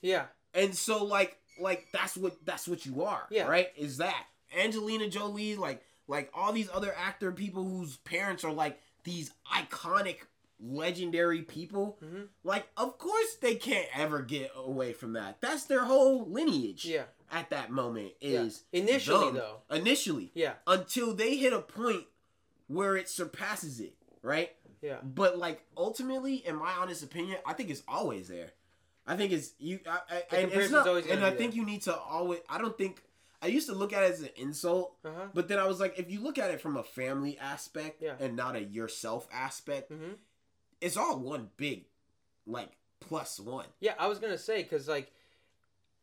yeah. 0.00 0.24
And 0.54 0.74
so 0.74 1.04
like 1.04 1.36
like 1.60 1.86
that's 1.92 2.16
what 2.16 2.44
that's 2.44 2.66
what 2.66 2.84
you 2.84 3.04
are. 3.04 3.26
Yeah. 3.30 3.46
Right? 3.46 3.68
Is 3.76 3.98
that 3.98 4.24
Angelina 4.58 5.08
Jolie, 5.08 5.56
like 5.56 5.82
like 6.08 6.30
all 6.34 6.52
these 6.52 6.70
other 6.72 6.94
actor 6.96 7.30
people 7.32 7.64
whose 7.64 7.96
parents 7.98 8.44
are 8.44 8.52
like 8.52 8.80
these 9.04 9.30
iconic 9.54 10.18
legendary 10.60 11.42
people 11.42 11.98
Mhm. 12.02 12.28
like 12.44 12.66
of 12.76 12.98
course 12.98 13.34
they 13.36 13.54
can't 13.54 13.86
ever 13.94 14.22
get 14.22 14.50
away 14.56 14.92
from 14.92 15.12
that 15.12 15.40
that's 15.40 15.64
their 15.66 15.84
whole 15.84 16.28
lineage 16.28 16.84
Yeah. 16.84 17.04
at 17.30 17.50
that 17.50 17.70
moment 17.70 18.12
Yeah. 18.20 18.42
is 18.42 18.64
Initially, 18.72 19.26
them. 19.26 19.34
though. 19.36 19.62
initially 19.70 20.32
Yeah. 20.34 20.54
until 20.66 21.14
they 21.14 21.36
hit 21.36 21.52
a 21.52 21.60
point 21.62 22.06
where 22.66 22.96
it 22.96 23.08
surpasses 23.08 23.78
it 23.80 23.94
right 24.22 24.54
Yeah. 24.82 24.98
but 25.02 25.38
like 25.38 25.64
ultimately, 25.76 26.36
in 26.46 26.56
my 26.56 26.72
honest 26.72 27.02
opinion, 27.02 27.38
I 27.46 27.52
think 27.52 27.70
it's 27.70 27.82
always 27.88 28.28
there. 28.28 28.52
I 29.06 29.16
think 29.16 29.32
it's 29.32 29.52
you. 29.58 29.80
I, 29.86 30.00
I, 30.10 30.36
and 30.36 30.52
it's 30.52 30.70
not, 30.70 30.86
and 30.86 31.24
I 31.24 31.30
think 31.30 31.54
you 31.54 31.64
need 31.64 31.82
to 31.82 31.96
always. 31.96 32.40
I 32.48 32.58
don't 32.58 32.76
think. 32.76 33.02
I 33.40 33.46
used 33.46 33.68
to 33.68 33.74
look 33.74 33.92
at 33.92 34.02
it 34.02 34.10
as 34.12 34.20
an 34.20 34.28
insult, 34.36 34.96
Uh 35.04 35.10
huh. 35.16 35.26
but 35.32 35.48
then 35.48 35.58
I 35.58 35.66
was 35.66 35.80
like, 35.80 35.98
if 35.98 36.10
you 36.10 36.20
look 36.20 36.38
at 36.38 36.50
it 36.50 36.60
from 36.60 36.76
a 36.76 36.82
family 36.82 37.38
aspect 37.38 38.02
Yeah. 38.02 38.16
and 38.20 38.36
not 38.36 38.54
a 38.56 38.62
yourself 38.62 39.26
aspect, 39.32 39.90
hmm 39.92 40.12
it's 40.80 40.96
all 40.96 41.18
one 41.18 41.50
big, 41.56 41.84
like 42.46 42.70
plus 43.00 43.38
one. 43.40 43.66
Yeah, 43.80 43.94
I 43.98 44.06
was 44.08 44.18
gonna 44.18 44.38
say 44.38 44.62
because 44.62 44.88
like, 44.88 45.12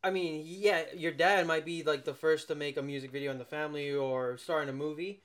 I 0.02 0.10
mean, 0.10 0.42
yeah, 0.44 0.82
your 0.94 1.12
dad 1.12 1.46
might 1.46 1.64
be 1.64 1.82
like 1.82 2.04
the 2.04 2.14
first 2.14 2.48
to 2.48 2.54
make 2.54 2.76
a 2.76 2.82
music 2.82 3.10
video 3.10 3.30
in 3.30 3.38
the 3.38 3.44
family 3.44 3.92
or 3.92 4.36
star 4.38 4.62
in 4.62 4.68
a 4.68 4.72
movie, 4.72 5.22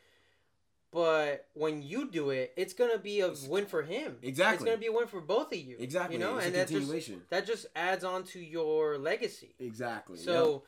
but 0.91 1.47
when 1.53 1.81
you 1.81 2.09
do 2.09 2.29
it, 2.29 2.53
it's 2.57 2.73
gonna 2.73 2.97
be 2.97 3.21
a 3.21 3.33
win 3.47 3.65
for 3.65 3.81
him. 3.83 4.17
Exactly, 4.21 4.55
it's 4.55 4.63
gonna 4.65 4.77
be 4.77 4.87
a 4.87 4.91
win 4.91 5.07
for 5.07 5.21
both 5.21 5.51
of 5.51 5.59
you. 5.59 5.77
Exactly. 5.79 6.15
You 6.15 6.21
know, 6.21 6.37
it's 6.37 6.47
and 6.47 6.55
that 6.55 6.69
just 6.69 7.11
that 7.29 7.45
just 7.45 7.65
adds 7.75 8.03
on 8.03 8.23
to 8.25 8.39
your 8.39 8.97
legacy. 8.97 9.55
exactly. 9.59 10.17
So 10.17 10.63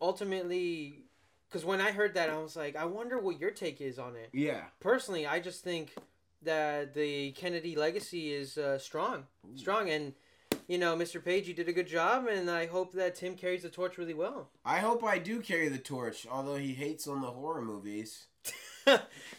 ultimately, 0.00 1.04
because 1.48 1.64
when 1.64 1.80
I 1.80 1.90
heard 1.90 2.14
that, 2.14 2.30
I 2.30 2.38
was 2.38 2.56
like, 2.56 2.76
I 2.76 2.84
wonder 2.84 3.18
what 3.18 3.40
your 3.40 3.50
take 3.50 3.80
is 3.80 3.98
on 3.98 4.16
it. 4.16 4.28
Yeah. 4.32 4.62
Personally, 4.80 5.26
I 5.26 5.40
just 5.40 5.64
think 5.64 5.94
that 6.42 6.94
the 6.94 7.32
Kennedy 7.32 7.76
legacy 7.76 8.32
is 8.32 8.56
uh, 8.58 8.78
strong, 8.78 9.26
strong, 9.56 9.90
and 9.90 10.14
you 10.66 10.78
know, 10.78 10.94
Mr. 10.96 11.22
Page, 11.24 11.48
you 11.48 11.54
did 11.54 11.68
a 11.68 11.72
good 11.72 11.86
job, 11.86 12.26
and 12.26 12.50
I 12.50 12.66
hope 12.66 12.92
that 12.92 13.14
Tim 13.14 13.34
carries 13.34 13.62
the 13.62 13.70
torch 13.70 13.96
really 13.98 14.14
well. 14.14 14.50
I 14.64 14.78
hope 14.78 15.02
I 15.02 15.18
do 15.18 15.40
carry 15.40 15.68
the 15.68 15.78
torch, 15.78 16.26
although 16.30 16.56
he 16.56 16.74
hates 16.74 17.06
on 17.08 17.22
the 17.22 17.30
horror 17.30 17.62
movies. 17.62 18.26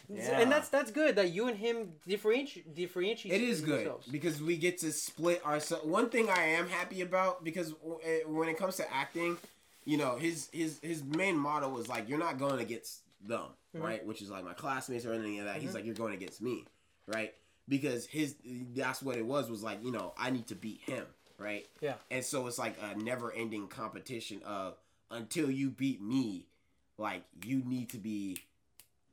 Yeah. 0.08 0.40
And 0.40 0.50
that's 0.52 0.68
that's 0.68 0.90
good 0.92 1.16
that 1.16 1.32
you 1.32 1.48
and 1.48 1.56
him 1.56 1.92
differentiate 2.06 2.72
differentiate. 2.74 3.34
It 3.34 3.42
is 3.42 3.60
good 3.60 3.80
yourselves. 3.80 4.06
because 4.06 4.40
we 4.42 4.56
get 4.56 4.78
to 4.78 4.92
split 4.92 5.44
ourselves. 5.44 5.84
One 5.86 6.08
thing 6.08 6.28
I 6.28 6.42
am 6.58 6.68
happy 6.68 7.00
about 7.00 7.42
because 7.44 7.72
eh, 8.04 8.20
when 8.26 8.48
it 8.48 8.56
comes 8.58 8.76
to 8.76 8.92
acting, 8.94 9.36
you 9.84 9.96
know, 9.98 10.16
his 10.16 10.48
his 10.52 10.78
his 10.82 11.02
main 11.02 11.36
motto 11.36 11.68
was 11.68 11.88
like, 11.88 12.08
"You're 12.08 12.18
not 12.18 12.38
going 12.38 12.60
against 12.60 13.02
them, 13.20 13.46
Mhm. 13.76 13.82
right?" 13.82 14.06
Which 14.06 14.22
is 14.22 14.30
like 14.30 14.44
my 14.44 14.52
classmates 14.54 15.04
or 15.04 15.12
anything 15.14 15.38
like 15.38 15.46
that. 15.46 15.60
He's 15.62 15.70
Mhm. 15.70 15.74
like, 15.74 15.84
"You're 15.84 15.94
going 15.96 16.14
against 16.14 16.40
me," 16.42 16.64
right? 17.12 17.34
Because 17.68 18.06
his 18.06 18.36
that's 18.74 19.02
what 19.02 19.16
it 19.16 19.26
was 19.26 19.50
was 19.50 19.62
like, 19.62 19.84
you 19.84 19.92
know, 19.92 20.12
I 20.18 20.30
need 20.30 20.46
to 20.48 20.54
beat 20.54 20.80
him, 20.80 21.04
right? 21.38 21.66
Yeah. 21.80 21.94
And 22.10 22.24
so 22.24 22.46
it's 22.46 22.58
like 22.58 22.76
a 22.82 22.98
never-ending 22.98 23.68
competition 23.68 24.40
of 24.44 24.74
until 25.10 25.50
you 25.50 25.70
beat 25.70 26.00
me, 26.00 26.46
like 26.98 27.22
you 27.44 27.62
need 27.64 27.90
to 27.90 27.98
be 27.98 28.38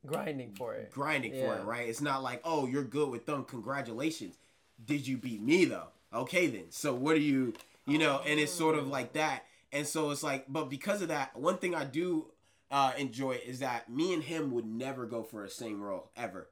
grinding 0.06 0.54
for 0.56 0.74
it. 0.74 0.90
grinding 0.90 1.32
for 1.32 1.56
it, 1.56 1.64
right? 1.64 1.88
It's 1.88 2.00
not 2.00 2.22
like, 2.22 2.40
oh, 2.44 2.66
you're 2.66 2.84
good 2.84 3.10
with 3.10 3.26
them. 3.26 3.44
Congratulations. 3.44 4.36
Did 4.84 5.06
you 5.06 5.16
beat 5.16 5.42
me 5.42 5.64
though? 5.64 5.88
Okay 6.12 6.46
then. 6.46 6.70
So 6.70 6.94
what 6.94 7.16
are 7.16 7.20
you, 7.20 7.54
you 7.86 7.98
know? 7.98 8.20
And 8.26 8.40
it's 8.40 8.52
sort 8.52 8.76
of 8.76 8.88
like 8.88 9.12
that. 9.14 9.44
And 9.72 9.86
so 9.86 10.10
it's 10.10 10.22
like, 10.22 10.46
but 10.48 10.70
because 10.70 11.02
of 11.02 11.08
that, 11.08 11.36
one 11.36 11.58
thing 11.58 11.74
I 11.74 11.84
do 11.84 12.26
uh, 12.70 12.92
enjoy 12.96 13.40
is 13.44 13.58
that 13.58 13.90
me 13.90 14.14
and 14.14 14.22
him 14.22 14.50
would 14.52 14.66
never 14.66 15.04
go 15.04 15.22
for 15.22 15.44
a 15.44 15.50
same 15.50 15.80
role 15.80 16.10
ever. 16.16 16.48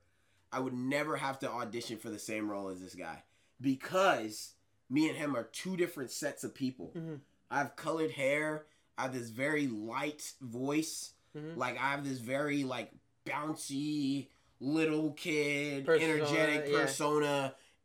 I 0.52 0.60
would 0.60 0.74
never 0.74 1.16
have 1.16 1.38
to 1.40 1.50
audition 1.50 1.98
for 1.98 2.08
the 2.10 2.18
same 2.18 2.50
role 2.50 2.68
as 2.68 2.80
this 2.80 2.94
guy 2.94 3.22
because 3.60 4.54
me 4.88 5.08
and 5.08 5.16
him 5.16 5.36
are 5.36 5.44
two 5.44 5.76
different 5.76 6.10
sets 6.10 6.44
of 6.44 6.54
people. 6.54 6.92
Mhm. 6.94 7.20
I 7.50 7.58
have 7.58 7.76
colored 7.76 8.12
hair. 8.12 8.66
I 8.98 9.02
have 9.02 9.12
this 9.12 9.30
very 9.30 9.66
light 9.66 10.32
voice. 10.40 11.12
Mhm. 11.36 11.56
Like 11.56 11.76
I 11.76 11.90
have 11.90 12.04
this 12.04 12.18
very 12.18 12.64
like 12.64 12.92
bouncy 13.24 14.28
little 14.60 15.12
kid, 15.12 15.84
Persona, 15.84 16.12
energetic 16.14 16.72
yeah. 16.72 16.78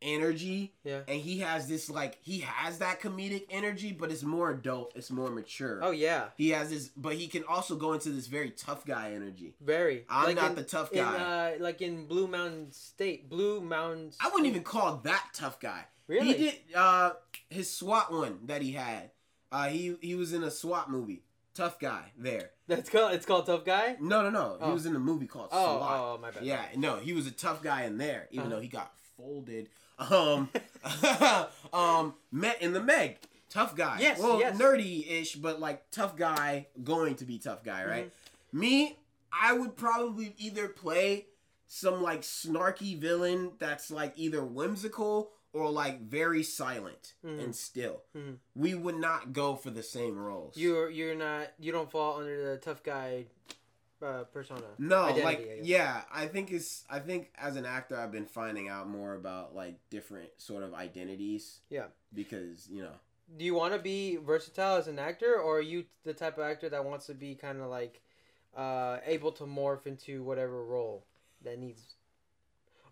Energy. 0.02 0.74
Yeah. 0.84 1.02
And 1.08 1.20
he 1.22 1.40
has 1.40 1.68
this 1.68 1.90
like 1.90 2.18
he 2.22 2.40
has 2.40 2.80
that 2.80 3.00
comedic 3.02 3.46
energy, 3.50 3.92
but 3.92 4.12
it's 4.12 4.24
more 4.24 4.52
adult, 4.52 4.94
it's 4.96 5.12
more 5.12 5.30
mature. 5.30 5.80
Oh 5.82 5.92
yeah, 5.92 6.26
He 6.38 6.50
has 6.50 6.70
this 6.70 6.90
but 6.96 7.14
he 7.16 7.28
can 7.28 7.44
also 7.48 7.76
go 7.76 7.94
into 7.94 8.10
this 8.10 8.28
very 8.28 8.52
tough 8.52 8.86
guy 8.86 9.12
energy. 9.14 9.54
very. 9.62 10.06
I'm 10.10 10.26
Like 10.28 10.36
not 10.36 10.50
in- 10.52 10.56
the 10.56 10.64
tough 10.64 10.92
In, 10.92 11.00
guy. 11.04 11.54
uh, 11.58 11.64
like 11.64 11.82
in 11.82 12.06
Blue 12.08 12.28
Mountain 12.28 12.72
State, 12.72 13.30
Blue 13.30 13.62
Mountain. 13.62 14.12
I 14.20 14.30
wouldn't 14.30 14.48
even 14.48 14.64
call 14.64 14.98
that 15.04 15.26
tough 15.34 15.60
guy. 15.60 15.86
Really? 16.08 16.28
He 16.28 16.34
did 16.46 16.56
uh 16.76 17.12
his 17.50 17.70
SWAT 17.74 18.12
one 18.12 18.40
that 18.46 18.62
he 18.62 18.72
had. 18.74 19.12
Uh 19.52 19.68
he 19.70 19.96
he 20.02 20.16
was 20.16 20.34
in 20.34 20.44
a 20.44 20.52
SWAT 20.52 20.90
movie. 20.90 21.24
Tough 21.54 21.80
guy 21.80 22.14
there. 22.18 22.52
That's 22.68 22.90
called. 22.90 23.12
It's 23.14 23.26
called 23.26 23.46
Tough 23.46 23.66
Guy. 23.66 23.98
No, 24.00 24.22
no, 24.24 24.30
no. 24.30 24.58
Oh. 24.62 24.68
He 24.68 24.72
was 24.74 24.86
in 24.86 24.96
a 24.96 25.00
movie 25.00 25.28
called 25.28 25.50
Oh, 25.52 25.78
SWAT. 25.80 25.92
oh, 26.00 26.18
my 26.22 26.32
bad. 26.32 26.46
Yeah, 26.46 26.64
no, 26.78 26.96
he 26.96 27.12
was 27.12 27.28
a 27.28 27.32
tough 27.32 27.62
guy 27.62 27.84
in 27.84 27.98
there, 27.98 28.30
even 28.32 28.46
Uh-huh. 28.46 28.56
though 28.56 28.62
he 28.62 28.70
got 28.70 28.94
folded. 29.18 29.68
Um, 30.10 30.50
um, 31.74 32.14
met 32.32 32.62
in 32.62 32.74
the 32.74 32.82
Meg, 32.82 33.18
tough 33.50 33.76
guy. 33.76 33.98
Yes, 34.00 34.20
well, 34.20 34.40
yes. 34.40 34.58
nerdy 34.58 35.10
ish, 35.22 35.36
but 35.36 35.60
like 35.60 35.90
tough 35.92 36.16
guy, 36.16 36.68
going 36.84 37.16
to 37.16 37.26
be 37.26 37.38
tough 37.40 37.64
guy, 37.64 37.86
right? 37.86 38.06
Mm-hmm. 38.08 38.60
Me, 38.60 39.00
I 39.32 39.54
would 39.54 39.78
probably 39.78 40.34
either 40.38 40.68
play 40.68 41.28
some 41.68 42.02
like 42.02 42.22
snarky 42.22 42.98
villain 42.98 43.52
that's 43.60 43.90
like 43.92 44.14
either 44.18 44.44
whimsical 44.44 45.32
or 45.54 45.70
like 45.70 46.02
very 46.02 46.44
silent 46.44 47.14
Mhm. 47.26 47.44
and 47.44 47.56
still. 47.56 48.02
Mhm. 48.16 48.38
We 48.56 48.74
would 48.76 48.96
not 48.98 49.32
go 49.34 49.56
for 49.56 49.70
the 49.70 49.84
same 49.84 50.18
roles. 50.18 50.58
You're 50.58 50.90
you're 50.90 51.16
not 51.16 51.48
you 51.60 51.72
don't 51.72 51.90
fall 51.92 52.20
under 52.20 52.52
the 52.52 52.58
tough 52.58 52.84
guy 52.84 53.26
uh, 54.02 54.24
persona. 54.34 54.62
No, 54.78 55.04
Identity, 55.04 55.24
like 55.26 55.40
I 55.40 55.60
yeah, 55.64 56.02
I 56.14 56.26
think 56.28 56.52
it's 56.52 56.84
I 56.90 57.00
think 57.00 57.32
as 57.38 57.56
an 57.56 57.66
actor 57.66 57.98
I've 58.00 58.12
been 58.12 58.26
finding 58.26 58.68
out 58.70 58.88
more 58.90 59.14
about 59.16 59.56
like 59.56 59.76
different 59.90 60.30
sort 60.38 60.64
of 60.64 60.74
identities. 60.74 61.60
Yeah. 61.70 61.86
Because, 62.14 62.68
you 62.70 62.82
know, 62.84 62.92
Do 63.38 63.46
you 63.46 63.54
want 63.54 63.74
to 63.74 63.80
be 63.80 64.18
versatile 64.18 64.76
as 64.78 64.88
an 64.88 65.00
actor, 65.00 65.36
or 65.40 65.58
are 65.60 65.62
you 65.62 65.86
the 66.04 66.14
type 66.14 66.38
of 66.38 66.44
actor 66.44 66.68
that 66.70 66.84
wants 66.84 67.06
to 67.08 67.14
be 67.14 67.36
kind 67.36 67.62
of 67.62 67.68
like 67.68 68.02
uh, 68.56 68.98
able 69.06 69.32
to 69.34 69.44
morph 69.46 69.86
into 69.88 70.24
whatever 70.24 70.64
role 70.64 71.06
that 71.44 71.58
needs? 71.60 71.82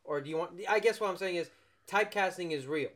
Or 0.03 0.21
do 0.21 0.29
you 0.29 0.37
want? 0.37 0.51
I 0.69 0.79
guess 0.79 0.99
what 0.99 1.09
I'm 1.09 1.17
saying 1.17 1.35
is 1.35 1.49
typecasting 1.87 2.51
is 2.51 2.65
real, 2.65 2.89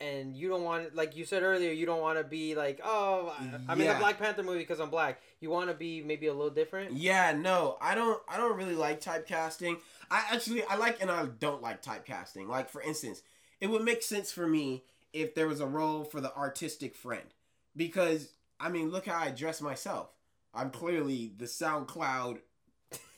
and 0.00 0.34
you 0.36 0.48
don't 0.48 0.64
want 0.64 0.94
like 0.94 1.14
you 1.16 1.24
said 1.24 1.42
earlier. 1.42 1.70
You 1.72 1.86
don't 1.86 2.00
want 2.00 2.18
to 2.18 2.24
be 2.24 2.54
like, 2.54 2.80
oh, 2.82 3.34
I- 3.38 3.60
I'm 3.72 3.80
in 3.80 3.88
a 3.88 3.98
Black 3.98 4.18
Panther 4.18 4.42
movie 4.42 4.58
because 4.60 4.80
I'm 4.80 4.90
black. 4.90 5.20
You 5.42 5.50
want 5.50 5.68
to 5.70 5.74
be 5.74 6.02
maybe 6.02 6.28
a 6.28 6.32
little 6.32 6.50
different. 6.50 6.92
yeah, 6.92 7.32
no, 7.32 7.76
I 7.80 7.94
don't 7.96 8.22
I 8.28 8.36
don't 8.36 8.56
really 8.56 8.76
like 8.76 9.00
typecasting. 9.00 9.78
I 10.10 10.22
actually 10.30 10.62
I 10.64 10.76
like 10.76 11.02
and 11.02 11.10
I 11.10 11.26
don't 11.26 11.60
like 11.60 11.82
typecasting. 11.82 12.46
Like 12.46 12.70
for 12.70 12.80
instance, 12.80 13.22
it 13.60 13.68
would 13.68 13.82
make 13.82 14.02
sense 14.02 14.30
for 14.30 14.46
me 14.46 14.84
if 15.12 15.34
there 15.34 15.48
was 15.48 15.60
a 15.60 15.66
role 15.66 16.04
for 16.04 16.20
the 16.20 16.34
artistic 16.36 16.94
friend. 16.94 17.26
Because 17.76 18.32
I 18.60 18.68
mean, 18.68 18.90
look 18.90 19.06
how 19.06 19.18
I 19.18 19.30
dress 19.30 19.60
myself. 19.60 20.10
I'm 20.54 20.70
clearly 20.70 21.32
the 21.36 21.46
SoundCloud 21.46 22.38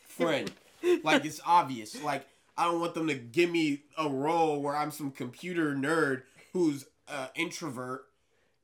friend. 0.06 0.50
like 1.02 1.24
it's 1.24 1.40
obvious. 1.44 2.02
Like 2.02 2.26
I 2.56 2.64
don't 2.64 2.80
want 2.80 2.94
them 2.94 3.08
to 3.08 3.14
give 3.14 3.50
me 3.50 3.82
a 3.98 4.08
role 4.08 4.62
where 4.62 4.76
I'm 4.76 4.90
some 4.90 5.10
computer 5.10 5.74
nerd 5.74 6.22
who's 6.52 6.86
uh, 7.08 7.26
introvert 7.34 8.06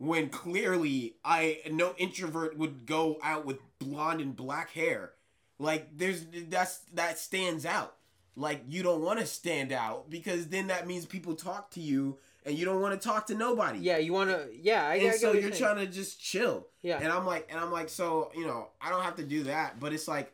when 0.01 0.31
clearly 0.31 1.15
I 1.23 1.59
no 1.71 1.95
introvert 1.99 2.57
would 2.57 2.87
go 2.87 3.19
out 3.23 3.45
with 3.45 3.59
blonde 3.79 4.23
and 4.23 4.35
black 4.35 4.71
hair. 4.71 5.13
Like 5.59 5.89
there's 5.95 6.25
that's 6.49 6.79
that 6.95 7.19
stands 7.19 7.67
out. 7.67 7.97
Like 8.35 8.63
you 8.67 8.83
don't 8.83 9.03
want 9.03 9.19
to 9.19 9.27
stand 9.27 9.73
out 9.73 10.09
because 10.09 10.49
then 10.49 10.69
that 10.69 10.87
means 10.87 11.05
people 11.05 11.35
talk 11.35 11.71
to 11.73 11.81
you 11.81 12.17
and 12.47 12.57
you 12.57 12.65
don't 12.65 12.81
want 12.81 12.99
to 12.99 13.09
talk 13.09 13.27
to 13.27 13.35
nobody. 13.35 13.79
Yeah, 13.81 13.99
you 13.99 14.15
want 14.15 14.31
to. 14.31 14.49
Yeah, 14.59 14.87
I, 14.87 14.93
I 14.93 14.95
And 14.95 15.03
get 15.03 15.21
so 15.21 15.33
you're 15.33 15.43
saying. 15.53 15.55
trying 15.63 15.77
to 15.77 15.87
just 15.87 16.19
chill. 16.19 16.67
Yeah. 16.81 16.99
And 17.03 17.13
I'm 17.13 17.27
like, 17.27 17.49
and 17.51 17.61
I'm 17.61 17.71
like, 17.71 17.91
so 17.91 18.33
you 18.35 18.47
know, 18.47 18.69
I 18.81 18.89
don't 18.89 19.03
have 19.03 19.17
to 19.17 19.23
do 19.25 19.43
that, 19.43 19.79
but 19.79 19.93
it's 19.93 20.09
like 20.09 20.33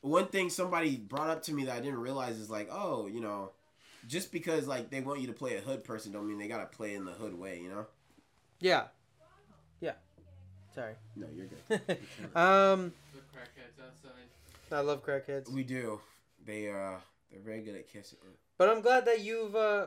one 0.00 0.28
thing 0.28 0.48
somebody 0.48 0.96
brought 0.96 1.28
up 1.28 1.42
to 1.42 1.52
me 1.52 1.66
that 1.66 1.76
I 1.76 1.80
didn't 1.80 2.00
realize 2.00 2.38
is 2.38 2.48
like, 2.48 2.70
oh, 2.72 3.06
you 3.06 3.20
know, 3.20 3.50
just 4.06 4.32
because 4.32 4.66
like 4.66 4.88
they 4.88 5.02
want 5.02 5.20
you 5.20 5.26
to 5.26 5.34
play 5.34 5.56
a 5.56 5.60
hood 5.60 5.84
person, 5.84 6.10
don't 6.10 6.26
mean 6.26 6.38
they 6.38 6.48
gotta 6.48 6.64
play 6.64 6.94
in 6.94 7.04
the 7.04 7.12
hood 7.12 7.38
way, 7.38 7.60
you 7.62 7.68
know? 7.68 7.84
Yeah. 8.60 8.84
Yeah. 9.80 9.92
Sorry. 10.74 10.94
No, 11.16 11.26
you're 11.36 11.46
good. 11.46 11.98
um, 12.36 12.92
The 13.12 13.20
crackheads 13.32 13.78
outside. 13.82 14.72
I 14.72 14.80
love 14.80 15.04
crackheads, 15.04 15.50
we 15.50 15.62
do. 15.62 16.00
They 16.46 16.70
uh, 16.70 16.96
they're 17.30 17.40
very 17.44 17.60
good 17.60 17.74
at 17.76 17.88
kissing. 17.92 18.18
but 18.58 18.68
I'm 18.68 18.80
glad 18.80 19.04
that 19.06 19.20
you've 19.20 19.54
uh, 19.54 19.86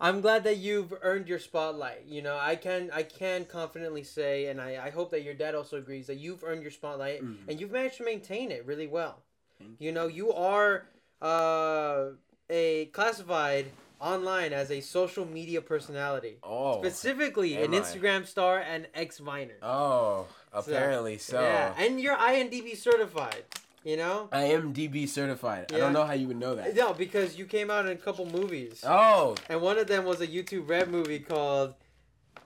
I'm 0.00 0.20
glad 0.20 0.44
that 0.44 0.58
you've 0.58 0.94
earned 1.02 1.28
your 1.28 1.38
spotlight. 1.38 2.04
You 2.06 2.22
know, 2.22 2.38
I 2.40 2.56
can 2.56 2.90
I 2.92 3.02
can 3.02 3.44
confidently 3.44 4.02
say, 4.02 4.46
and 4.46 4.60
I, 4.60 4.86
I 4.86 4.90
hope 4.90 5.10
that 5.10 5.22
your 5.24 5.34
dad 5.34 5.54
also 5.54 5.76
agrees 5.78 6.06
that 6.06 6.16
you've 6.16 6.42
earned 6.44 6.62
your 6.62 6.70
spotlight 6.70 7.22
Mm. 7.22 7.36
and 7.48 7.60
you've 7.60 7.70
managed 7.72 7.96
to 7.98 8.04
maintain 8.04 8.50
it 8.50 8.64
really 8.66 8.86
well. 8.86 9.22
Thank 9.58 9.72
You 9.78 9.92
know, 9.92 10.06
you 10.06 10.32
are 10.32 10.86
uh, 11.20 12.10
a 12.50 12.86
classified 12.86 13.66
online 14.00 14.52
as 14.52 14.70
a 14.70 14.80
social 14.80 15.24
media 15.26 15.60
personality, 15.60 16.36
Oh. 16.42 16.80
specifically 16.82 17.56
an 17.56 17.74
I? 17.74 17.78
Instagram 17.78 18.26
star 18.26 18.58
and 18.60 18.86
ex 18.94 19.18
Viner. 19.18 19.54
Oh, 19.62 20.26
apparently 20.52 21.18
so. 21.18 21.40
Yeah, 21.40 21.74
and 21.78 22.00
you're 22.00 22.16
IMDb 22.16 22.76
certified. 22.76 23.44
You 23.84 23.96
know. 23.96 24.28
I 24.32 24.46
am 24.46 24.74
DB 24.74 25.08
certified. 25.08 25.72
I 25.72 25.78
don't 25.78 25.92
know 25.92 26.04
how 26.04 26.12
you 26.14 26.26
would 26.26 26.38
know 26.40 26.56
that. 26.56 26.74
No, 26.74 26.92
because 26.92 27.38
you 27.38 27.44
came 27.46 27.70
out 27.70 27.86
in 27.86 27.92
a 27.92 27.96
couple 27.96 28.26
movies, 28.26 28.82
Oh, 28.84 29.36
and 29.48 29.60
one 29.62 29.78
of 29.78 29.86
them 29.86 30.04
was 30.04 30.20
a 30.20 30.26
YouTube 30.26 30.68
Red 30.68 30.90
movie 30.90 31.20
called 31.20 31.74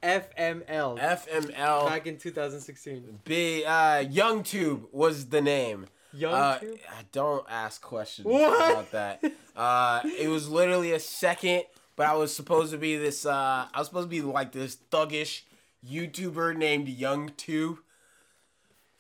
FML 0.03 0.99
FML. 0.99 1.87
back 1.87 2.07
in 2.07 2.17
2016. 2.19 3.21
B 3.25 3.65
uh 3.65 3.99
Young 4.01 4.43
Tube 4.43 4.87
was 4.93 5.27
the 5.27 5.41
name. 5.41 5.87
Young 6.13 6.35
Uh, 6.35 6.59
Tube? 6.59 6.79
don't 7.13 7.47
ask 7.49 7.81
questions 7.83 8.27
What? 8.27 8.71
about 8.73 8.91
that. 8.93 9.25
Uh, 9.57 10.01
it 10.19 10.29
was 10.29 10.49
literally 10.49 10.93
a 10.93 11.01
second, 11.01 11.65
but 11.97 12.07
I 12.07 12.15
was 12.15 12.35
supposed 12.35 12.73
to 12.73 12.79
be 12.79 12.97
this. 12.97 13.25
Uh, 13.27 13.69
I 13.73 13.79
was 13.79 13.89
supposed 13.89 14.07
to 14.07 14.11
be 14.11 14.23
like 14.23 14.53
this 14.53 14.77
thuggish 14.91 15.43
YouTuber 15.87 16.57
named 16.57 16.89
Young 16.89 17.31
Tube. 17.37 17.79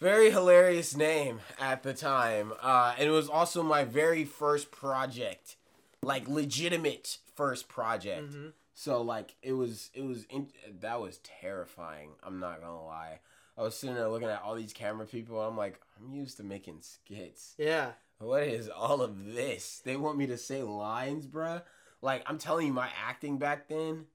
Very 0.01 0.31
hilarious 0.31 0.97
name 0.97 1.41
at 1.59 1.83
the 1.83 1.93
time, 1.93 2.55
uh, 2.63 2.95
and 2.99 3.07
it 3.07 3.13
was 3.13 3.29
also 3.29 3.63
my 3.63 3.85
very 3.85 4.25
first 4.25 4.71
project, 4.71 5.57
like 6.03 6.27
legitimate 6.27 7.19
first 7.37 7.69
project. 7.69 8.33
Mhm. 8.33 8.53
So 8.73 9.03
like 9.03 9.35
it 9.43 9.53
was, 9.53 9.91
it 9.93 10.03
was 10.03 10.25
in, 10.31 10.49
that 10.81 11.01
was 11.03 11.19
terrifying. 11.19 12.13
I'm 12.23 12.41
not 12.41 12.61
gonna 12.63 12.83
lie. 12.83 13.21
I 13.59 13.63
was 13.63 13.77
sitting 13.77 13.95
there 13.97 14.09
looking 14.09 14.29
at 14.29 14.43
all 14.43 14.55
these 14.55 14.73
camera 14.73 15.07
people. 15.07 15.41
I'm 15.41 15.57
like, 15.57 15.81
I'm 15.99 16.13
used 16.15 16.37
to 16.39 16.43
making 16.45 16.79
skits. 16.81 17.55
Yeah. 17.59 17.93
What 18.19 18.43
is 18.45 18.69
all 18.69 19.01
of 19.03 19.33
this? 19.35 19.81
They 19.85 19.97
want 19.97 20.19
me 20.19 20.27
to 20.29 20.37
say 20.39 20.63
lines, 20.63 21.27
bruh. 21.27 21.63
Like 22.03 22.23
I'm 22.27 22.39
telling 22.39 22.67
you, 22.67 22.73
my 22.73 22.89
acting 23.07 23.39
back 23.39 23.69
then 23.69 24.07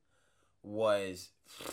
was. 0.64 1.30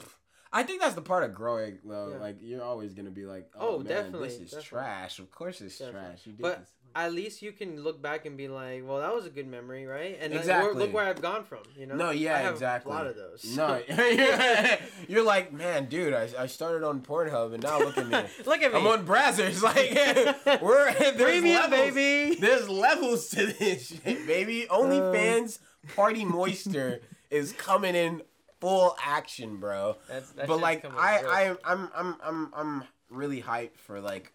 I 0.54 0.64
think 0.64 0.82
that's 0.82 0.94
the 0.94 1.00
part 1.00 1.24
of 1.24 1.32
growing 1.34 1.78
though. 1.82 2.10
Yeah. 2.12 2.18
Like 2.18 2.36
you're 2.42 2.62
always 2.62 2.92
gonna 2.92 3.10
be 3.10 3.24
like, 3.24 3.50
oh, 3.58 3.76
Oh, 3.76 3.78
man, 3.78 3.86
definitely, 3.86 4.28
this 4.28 4.34
is 4.38 4.50
definitely. 4.50 4.68
trash. 4.68 5.18
Of 5.18 5.30
course 5.30 5.60
it's 5.62 5.78
Definitely. 5.78 6.08
trash. 6.08 6.26
You 6.26 6.32
did 6.32 6.42
But 6.42 6.58
this. 6.60 6.68
At 6.94 7.12
least 7.12 7.42
you 7.42 7.52
can 7.52 7.82
look 7.82 8.02
back 8.02 8.26
and 8.26 8.36
be 8.36 8.48
like, 8.48 8.86
well, 8.86 8.98
that 9.00 9.14
was 9.14 9.26
a 9.26 9.30
good 9.30 9.46
memory, 9.46 9.86
right? 9.86 10.18
And 10.20 10.32
like, 10.32 10.40
Exactly. 10.40 10.74
look 10.74 10.92
where 10.92 11.04
I've 11.04 11.22
gone 11.22 11.44
from. 11.44 11.60
You 11.76 11.86
know. 11.86 11.94
No, 11.96 12.10
yeah, 12.10 12.36
I 12.36 12.38
have 12.40 12.52
exactly. 12.54 12.92
A 12.92 12.94
lot 12.94 13.06
of 13.06 13.16
those. 13.16 13.56
No, 13.56 13.80
you're 15.08 15.24
like, 15.24 15.52
man, 15.52 15.86
dude. 15.86 16.14
I, 16.14 16.28
I 16.38 16.46
started 16.46 16.84
on 16.86 17.00
Pornhub 17.00 17.54
and 17.54 17.62
now 17.62 17.78
look 17.78 17.96
at 17.98 18.06
me. 18.06 18.12
look 18.46 18.62
at 18.62 18.72
me. 18.72 18.78
I'm 18.78 18.86
on 18.86 19.06
Brazzers. 19.06 19.62
Like 20.42 20.60
we're 20.62 20.92
there's 20.94 21.16
Premium, 21.16 21.70
levels. 21.70 21.94
baby. 21.94 22.34
There's 22.36 22.68
levels 22.68 23.28
to 23.30 23.46
this 23.46 23.88
shit, 23.88 24.26
baby. 24.26 24.68
Uh. 24.68 24.76
OnlyFans 24.78 25.58
Party 25.94 26.24
Moisture 26.24 27.00
is 27.30 27.52
coming 27.52 27.94
in 27.94 28.22
full 28.60 28.96
action, 29.04 29.56
bro. 29.58 29.96
That 30.08 30.46
but 30.46 30.60
like 30.60 30.84
I. 30.84 31.54
I 31.64 31.72
I'm 31.72 31.88
I'm 31.94 32.16
I'm 32.22 32.52
I'm 32.54 32.84
really 33.08 33.42
hyped 33.42 33.78
for 33.78 34.00
like 34.00 34.32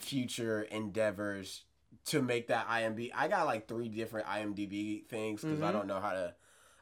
future 0.00 0.62
endeavors 0.62 1.62
to 2.10 2.22
make 2.22 2.48
that 2.48 2.68
IMDb. 2.68 3.10
I 3.14 3.28
got 3.28 3.46
like 3.46 3.68
three 3.68 3.88
different 3.88 4.26
IMDb 4.26 5.06
things 5.06 5.42
because 5.42 5.62
I 5.62 5.68
Mhm. 5.68 5.72
don't 5.72 5.86
know 5.86 6.00
how 6.00 6.10
to. 6.12 6.34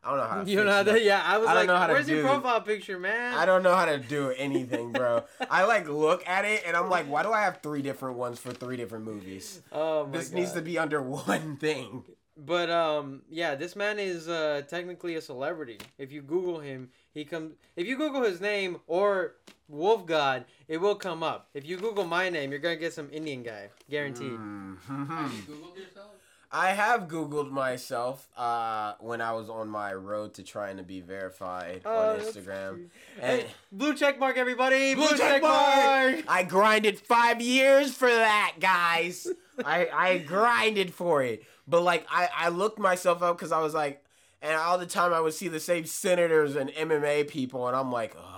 I 0.03 0.11
don't 0.11 0.19
know 0.19 0.25
how 0.27 0.43
to. 0.43 0.51
You 0.51 0.57
know 0.59 0.63
fix 0.65 0.75
how 0.77 0.83
them. 0.85 0.95
to, 0.95 1.03
yeah. 1.03 1.23
I 1.25 1.39
was 1.39 1.49
I 1.49 1.55
like, 1.55 1.67
know 1.67 1.77
how 1.77 1.87
to 1.89 1.93
where's 1.93 2.09
your 2.09 2.23
do- 2.23 2.29
profile 2.29 2.61
picture, 2.63 2.99
man? 2.99 3.35
I 3.35 3.45
don't 3.45 3.63
know 3.63 3.75
how 3.75 3.85
to 3.85 3.99
do 3.99 4.31
anything, 4.37 4.93
bro. 4.93 5.25
I 5.51 5.65
like 5.65 5.89
look 5.89 6.27
at 6.27 6.45
it 6.45 6.63
and 6.67 6.77
I'm 6.77 6.89
like, 6.89 7.07
why 7.07 7.23
do 7.23 7.33
I 7.33 7.43
have 7.43 7.61
three 7.63 7.83
different 7.83 8.17
ones 8.17 8.39
for 8.39 8.53
three 8.53 8.77
different 8.77 9.05
movies? 9.05 9.61
Oh 9.73 10.07
my 10.07 10.13
This 10.13 10.29
god. 10.31 10.37
needs 10.37 10.53
to 10.53 10.63
be 10.63 10.79
under 10.79 11.03
one 11.31 11.57
thing. 11.57 12.05
But 12.37 12.71
um, 12.71 13.23
yeah, 13.29 13.55
this 13.57 13.75
man 13.77 13.99
is 13.99 14.29
uh 14.29 14.63
technically 14.69 15.17
a 15.17 15.21
celebrity. 15.21 15.79
If 15.99 16.13
you 16.13 16.23
Google 16.23 16.61
him, 16.61 16.91
he 17.13 17.25
comes. 17.25 17.55
If 17.77 17.87
you 17.87 17.99
Google 17.99 18.23
his 18.23 18.41
name 18.41 18.79
or 18.87 19.35
Wolf 19.69 20.07
God, 20.07 20.45
it 20.67 20.79
will 20.79 20.95
come 20.95 21.23
up. 21.23 21.49
If 21.55 21.67
you 21.67 21.77
Google 21.77 22.05
my 22.05 22.29
name, 22.31 22.51
you're 22.51 22.61
gonna 22.61 22.77
get 22.77 22.93
some 22.93 23.09
Indian 23.13 23.43
guy, 23.43 23.69
guaranteed. 23.91 24.33
Mhm. 24.33 24.79
Have 25.09 25.33
you 25.35 25.43
Googled 25.55 25.77
yourself? 25.77 26.11
I 26.51 26.71
have 26.71 27.03
Googled 27.09 27.51
myself 27.51 28.27
uh, 28.35 28.95
when 29.01 29.21
I 29.21 29.33
was 29.33 29.51
on 29.51 29.69
my 29.69 29.93
road 29.93 30.33
to 30.35 30.43
trying 30.43 30.79
to 30.79 30.83
be 30.83 31.03
verified 31.03 31.83
on 31.85 31.93
Oh, 31.95 32.17
that's 32.17 32.35
Instagram. 32.35 32.89
And 33.21 33.43
Hey, 33.43 33.47
blue 33.71 33.95
check 33.95 34.19
mark, 34.19 34.39
everybody. 34.39 34.95
Blue 34.95 35.15
check 35.19 35.43
mark! 35.43 36.25
I 36.27 36.45
grinded 36.49 36.99
five 36.99 37.43
years 37.43 37.93
for 37.93 38.09
that, 38.09 38.55
guys. 38.61 39.29
I, 39.63 39.89
I 39.93 40.19
grinded 40.19 40.95
for 40.95 41.23
it. 41.23 41.45
But 41.67 41.83
like 41.83 42.07
I, 42.11 42.31
I 42.35 42.49
looked 42.49 42.79
myself 42.79 43.23
up 43.23 43.37
because 43.37 43.53
I 43.53 43.61
was 43.61 43.75
like, 43.75 44.03
and 44.41 44.55
all 44.55 44.79
the 44.79 44.87
time 44.87 45.13
I 45.13 45.21
would 45.21 45.35
see 45.35 45.49
the 45.49 45.61
same 45.61 45.85
senators 45.85 46.57
and 46.57 46.71
MMA 46.71 47.29
people, 47.29 47.67
and 47.69 47.77
I'm 47.77 47.93
like, 47.93 48.17
oh, 48.19 48.38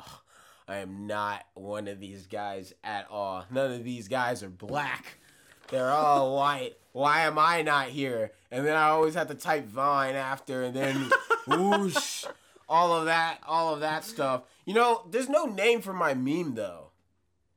I 0.70 0.76
am 0.76 1.08
not 1.08 1.44
one 1.54 1.88
of 1.88 1.98
these 1.98 2.28
guys 2.28 2.72
at 2.84 3.08
all. 3.10 3.44
None 3.50 3.72
of 3.72 3.82
these 3.82 4.06
guys 4.06 4.44
are 4.44 4.48
black. 4.48 5.18
They're 5.68 5.90
all 5.90 6.36
white. 6.36 6.76
Why 6.92 7.22
am 7.22 7.40
I 7.40 7.62
not 7.62 7.88
here? 7.88 8.30
And 8.52 8.64
then 8.64 8.76
I 8.76 8.90
always 8.90 9.14
have 9.14 9.26
to 9.28 9.34
type 9.34 9.66
Vine 9.66 10.14
after, 10.14 10.62
and 10.62 10.74
then 10.74 11.10
whoosh, 11.48 12.24
all 12.68 12.92
of 12.96 13.06
that, 13.06 13.40
all 13.48 13.74
of 13.74 13.80
that 13.80 14.04
stuff. 14.04 14.42
You 14.64 14.74
know, 14.74 15.02
there's 15.10 15.28
no 15.28 15.46
name 15.46 15.80
for 15.80 15.92
my 15.92 16.14
meme 16.14 16.54
though. 16.54 16.90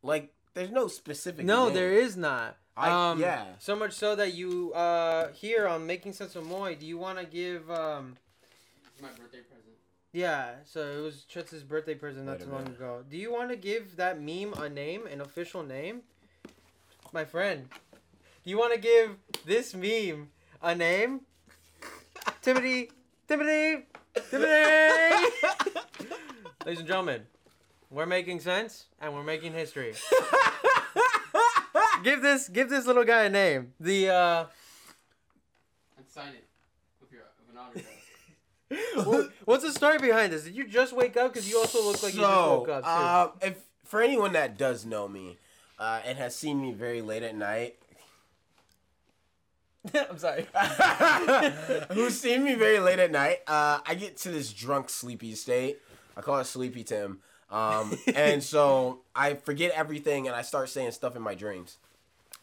Like, 0.01 0.33
there's 0.55 0.71
no 0.71 0.87
specific. 0.87 1.45
No, 1.45 1.65
name. 1.65 1.75
there 1.75 1.93
is 1.93 2.17
not. 2.17 2.57
I- 2.75 3.11
um, 3.11 3.19
yeah. 3.19 3.45
So 3.59 3.75
much 3.75 3.93
so 3.93 4.15
that 4.15 4.33
you 4.33 4.73
uh 4.73 5.31
here 5.33 5.67
on 5.67 5.85
Making 5.85 6.13
Sense 6.13 6.35
of 6.35 6.47
Moy, 6.47 6.75
do 6.79 6.87
you 6.87 6.97
want 6.97 7.19
to 7.19 7.25
give 7.25 7.69
um 7.69 8.17
my 8.99 9.09
birthday 9.09 9.39
present. 9.41 9.52
Yeah? 10.13 10.51
So 10.63 10.79
it 10.79 11.01
was 11.01 11.25
Chutz's 11.25 11.63
birthday 11.63 11.95
present 11.95 12.25
not 12.25 12.39
too 12.39 12.49
long 12.49 12.67
ago. 12.67 13.03
Do 13.09 13.17
you 13.17 13.33
want 13.33 13.49
to 13.49 13.57
give 13.57 13.97
that 13.97 14.21
meme 14.21 14.53
a 14.53 14.69
name, 14.69 15.05
an 15.07 15.19
official 15.19 15.63
name? 15.63 16.01
My 17.11 17.25
friend, 17.25 17.67
do 18.43 18.49
you 18.49 18.57
want 18.57 18.73
to 18.73 18.79
give 18.79 19.17
this 19.45 19.75
meme 19.75 20.29
a 20.61 20.73
name? 20.73 21.21
Timothy, 22.41 22.91
Timothy, 23.27 23.85
Timothy. 24.29 25.25
Ladies 26.65 26.79
and 26.79 26.87
gentlemen, 26.87 27.23
we're 27.89 28.05
making 28.05 28.39
sense 28.39 28.85
and 29.01 29.13
we're 29.13 29.23
making 29.23 29.53
history. 29.53 29.93
give 32.03 32.21
this 32.21 32.49
give 32.49 32.69
this 32.69 32.85
little 32.85 33.03
guy 33.03 33.23
a 33.23 33.29
name. 33.29 33.73
The 33.79 34.09
uh 34.09 34.45
And 35.97 36.07
sign 36.07 36.29
it 36.29 36.47
with 37.01 37.11
your 37.11 37.23
with 37.39 37.55
an 37.55 37.61
autograph. 37.61 38.02
wha- 38.97 39.27
what's 39.45 39.63
the 39.63 39.71
story 39.71 39.97
behind 39.99 40.31
this? 40.33 40.43
Did 40.43 40.55
you 40.55 40.67
just 40.67 40.93
wake 40.93 41.17
up? 41.17 41.33
Because 41.33 41.49
you 41.49 41.57
also 41.57 41.83
look 41.83 42.01
like 42.03 42.13
you 42.13 42.21
just 42.21 42.31
woke 42.31 42.69
up 42.69 42.83
too. 42.83 42.89
uh, 42.89 43.31
if 43.41 43.57
for 43.83 44.01
anyone 44.01 44.33
that 44.33 44.57
does 44.57 44.85
know 44.85 45.07
me, 45.07 45.37
uh, 45.79 46.01
and 46.05 46.17
has 46.17 46.35
seen 46.35 46.61
me 46.61 46.71
very 46.71 47.01
late 47.01 47.23
at 47.23 47.35
night, 47.35 47.75
I'm 49.93 50.17
sorry. 50.17 50.47
who's 51.91 52.19
seen 52.19 52.43
me 52.43 52.55
very 52.55 52.79
late 52.79 52.99
at 52.99 53.11
night, 53.11 53.39
uh, 53.47 53.79
I 53.85 53.95
get 53.95 54.17
to 54.17 54.29
this 54.31 54.53
drunk, 54.53 54.89
sleepy 54.89 55.35
state. 55.35 55.79
I 56.15 56.21
call 56.21 56.39
it 56.39 56.45
Sleepy 56.45 56.83
Tim. 56.83 57.19
Um, 57.49 57.97
and 58.15 58.41
so 58.41 59.01
I 59.15 59.33
forget 59.35 59.71
everything 59.75 60.27
and 60.27 60.35
I 60.35 60.41
start 60.41 60.69
saying 60.69 60.91
stuff 60.91 61.15
in 61.15 61.21
my 61.21 61.35
dreams. 61.35 61.77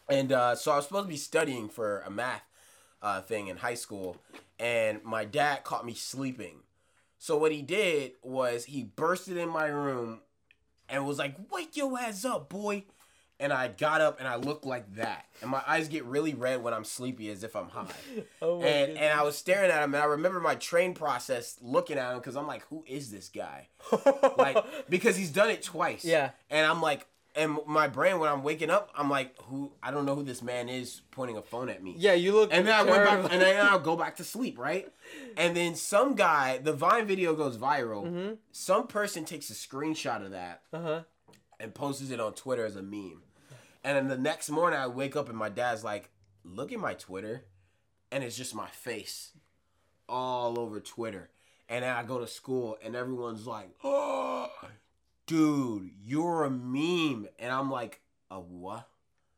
And 0.07 0.31
uh, 0.31 0.55
so 0.55 0.71
I 0.71 0.75
was 0.77 0.85
supposed 0.87 1.05
to 1.05 1.09
be 1.09 1.17
studying 1.17 1.67
for 1.69 2.01
a 2.01 2.09
math 2.09 2.43
uh, 3.01 3.21
thing 3.21 3.47
in 3.47 3.57
high 3.57 3.73
school, 3.75 4.17
and 4.59 5.03
my 5.03 5.25
dad 5.25 5.63
caught 5.63 5.85
me 5.85 5.93
sleeping. 5.93 6.59
So 7.17 7.37
what 7.37 7.51
he 7.51 7.61
did 7.61 8.13
was 8.23 8.65
he 8.65 8.83
bursted 8.83 9.37
in 9.37 9.49
my 9.49 9.65
room 9.67 10.21
and 10.89 11.05
was 11.05 11.17
like, 11.19 11.35
"Wake 11.51 11.75
your 11.77 11.97
ass 11.99 12.25
up, 12.25 12.49
boy!" 12.49 12.83
And 13.39 13.51
I 13.51 13.69
got 13.69 14.01
up 14.01 14.19
and 14.19 14.27
I 14.27 14.35
looked 14.35 14.65
like 14.65 14.93
that, 14.97 15.25
and 15.41 15.49
my 15.49 15.63
eyes 15.65 15.87
get 15.87 16.05
really 16.05 16.35
red 16.35 16.61
when 16.61 16.75
I'm 16.75 16.83
sleepy, 16.83 17.31
as 17.31 17.43
if 17.43 17.55
I'm 17.55 17.69
high. 17.69 17.87
Oh 18.41 18.59
my 18.59 18.67
and 18.67 18.87
goodness. 18.87 19.03
and 19.03 19.19
I 19.19 19.23
was 19.23 19.35
staring 19.37 19.71
at 19.71 19.83
him, 19.83 19.95
and 19.95 20.03
I 20.03 20.05
remember 20.05 20.39
my 20.39 20.53
train 20.55 20.93
process 20.93 21.57
looking 21.61 21.97
at 21.97 22.11
him 22.11 22.19
because 22.19 22.35
I'm 22.35 22.45
like, 22.47 22.63
"Who 22.69 22.83
is 22.87 23.09
this 23.11 23.29
guy?" 23.29 23.67
Like 24.37 24.57
because 24.89 25.15
he's 25.15 25.31
done 25.31 25.49
it 25.49 25.61
twice. 25.63 26.05
Yeah. 26.05 26.31
And 26.51 26.65
I'm 26.65 26.81
like, 26.81 27.05
and 27.35 27.57
my 27.65 27.87
brain 27.87 28.19
when 28.19 28.29
I'm 28.29 28.43
waking 28.43 28.69
up, 28.69 28.89
I'm 28.95 29.09
like, 29.09 29.35
"Who? 29.43 29.71
I 29.81 29.91
don't 29.91 30.05
know 30.05 30.15
who 30.15 30.23
this 30.23 30.41
man 30.41 30.67
is 30.69 31.01
pointing 31.11 31.37
a 31.37 31.41
phone 31.41 31.69
at 31.69 31.81
me." 31.83 31.95
yeah, 31.97 32.13
you 32.13 32.33
look. 32.33 32.49
And 32.53 32.67
then 32.67 32.73
I 32.73 32.83
went 32.83 33.05
back, 33.05 33.31
and 33.31 33.41
then 33.41 33.65
I'll 33.65 33.79
go 33.79 33.95
back 34.03 34.17
to 34.17 34.23
sleep, 34.23 34.57
right? 34.59 34.91
And 35.37 35.55
then 35.55 35.75
some 35.75 36.15
guy, 36.15 36.57
the 36.57 36.73
Vine 36.73 37.05
video 37.07 37.33
goes 37.35 37.57
viral. 37.57 38.05
Mhm. 38.05 38.37
Some 38.51 38.87
person 38.87 39.23
takes 39.25 39.49
a 39.49 39.53
screenshot 39.53 40.23
of 40.25 40.31
that 40.31 40.63
Uh 40.73 40.81
huh. 40.81 41.03
and 41.59 41.73
posts 41.73 42.09
it 42.11 42.19
on 42.19 42.33
Twitter 42.33 42.65
as 42.65 42.75
a 42.75 42.81
meme. 42.81 43.23
And 43.83 43.97
then 43.97 44.07
the 44.09 44.17
next 44.17 44.49
morning, 44.49 44.79
I 44.79 44.87
wake 44.87 45.15
up 45.15 45.27
and 45.29 45.37
my 45.37 45.49
dad's 45.49 45.83
like, 45.83 46.09
"Look 46.43 46.71
at 46.71 46.79
my 46.79 46.93
Twitter," 46.93 47.45
and 48.11 48.23
it's 48.23 48.35
just 48.37 48.53
my 48.53 48.67
face 48.69 49.31
all 50.09 50.59
over 50.59 50.79
Twitter. 50.79 51.29
and 51.69 51.85
then 51.85 51.95
I 51.95 52.03
go 52.03 52.19
to 52.19 52.27
school, 52.27 52.77
and 52.83 52.97
everyone's 52.97 53.47
like, 53.47 53.69
"Oh, 53.81 54.49
dude, 55.31 55.91
you're 56.05 56.43
a 56.43 56.49
meme," 56.49 57.27
and 57.39 57.53
I'm 57.53 57.71
like, 57.71 58.01
"A 58.29 58.39
what?" 58.39 58.87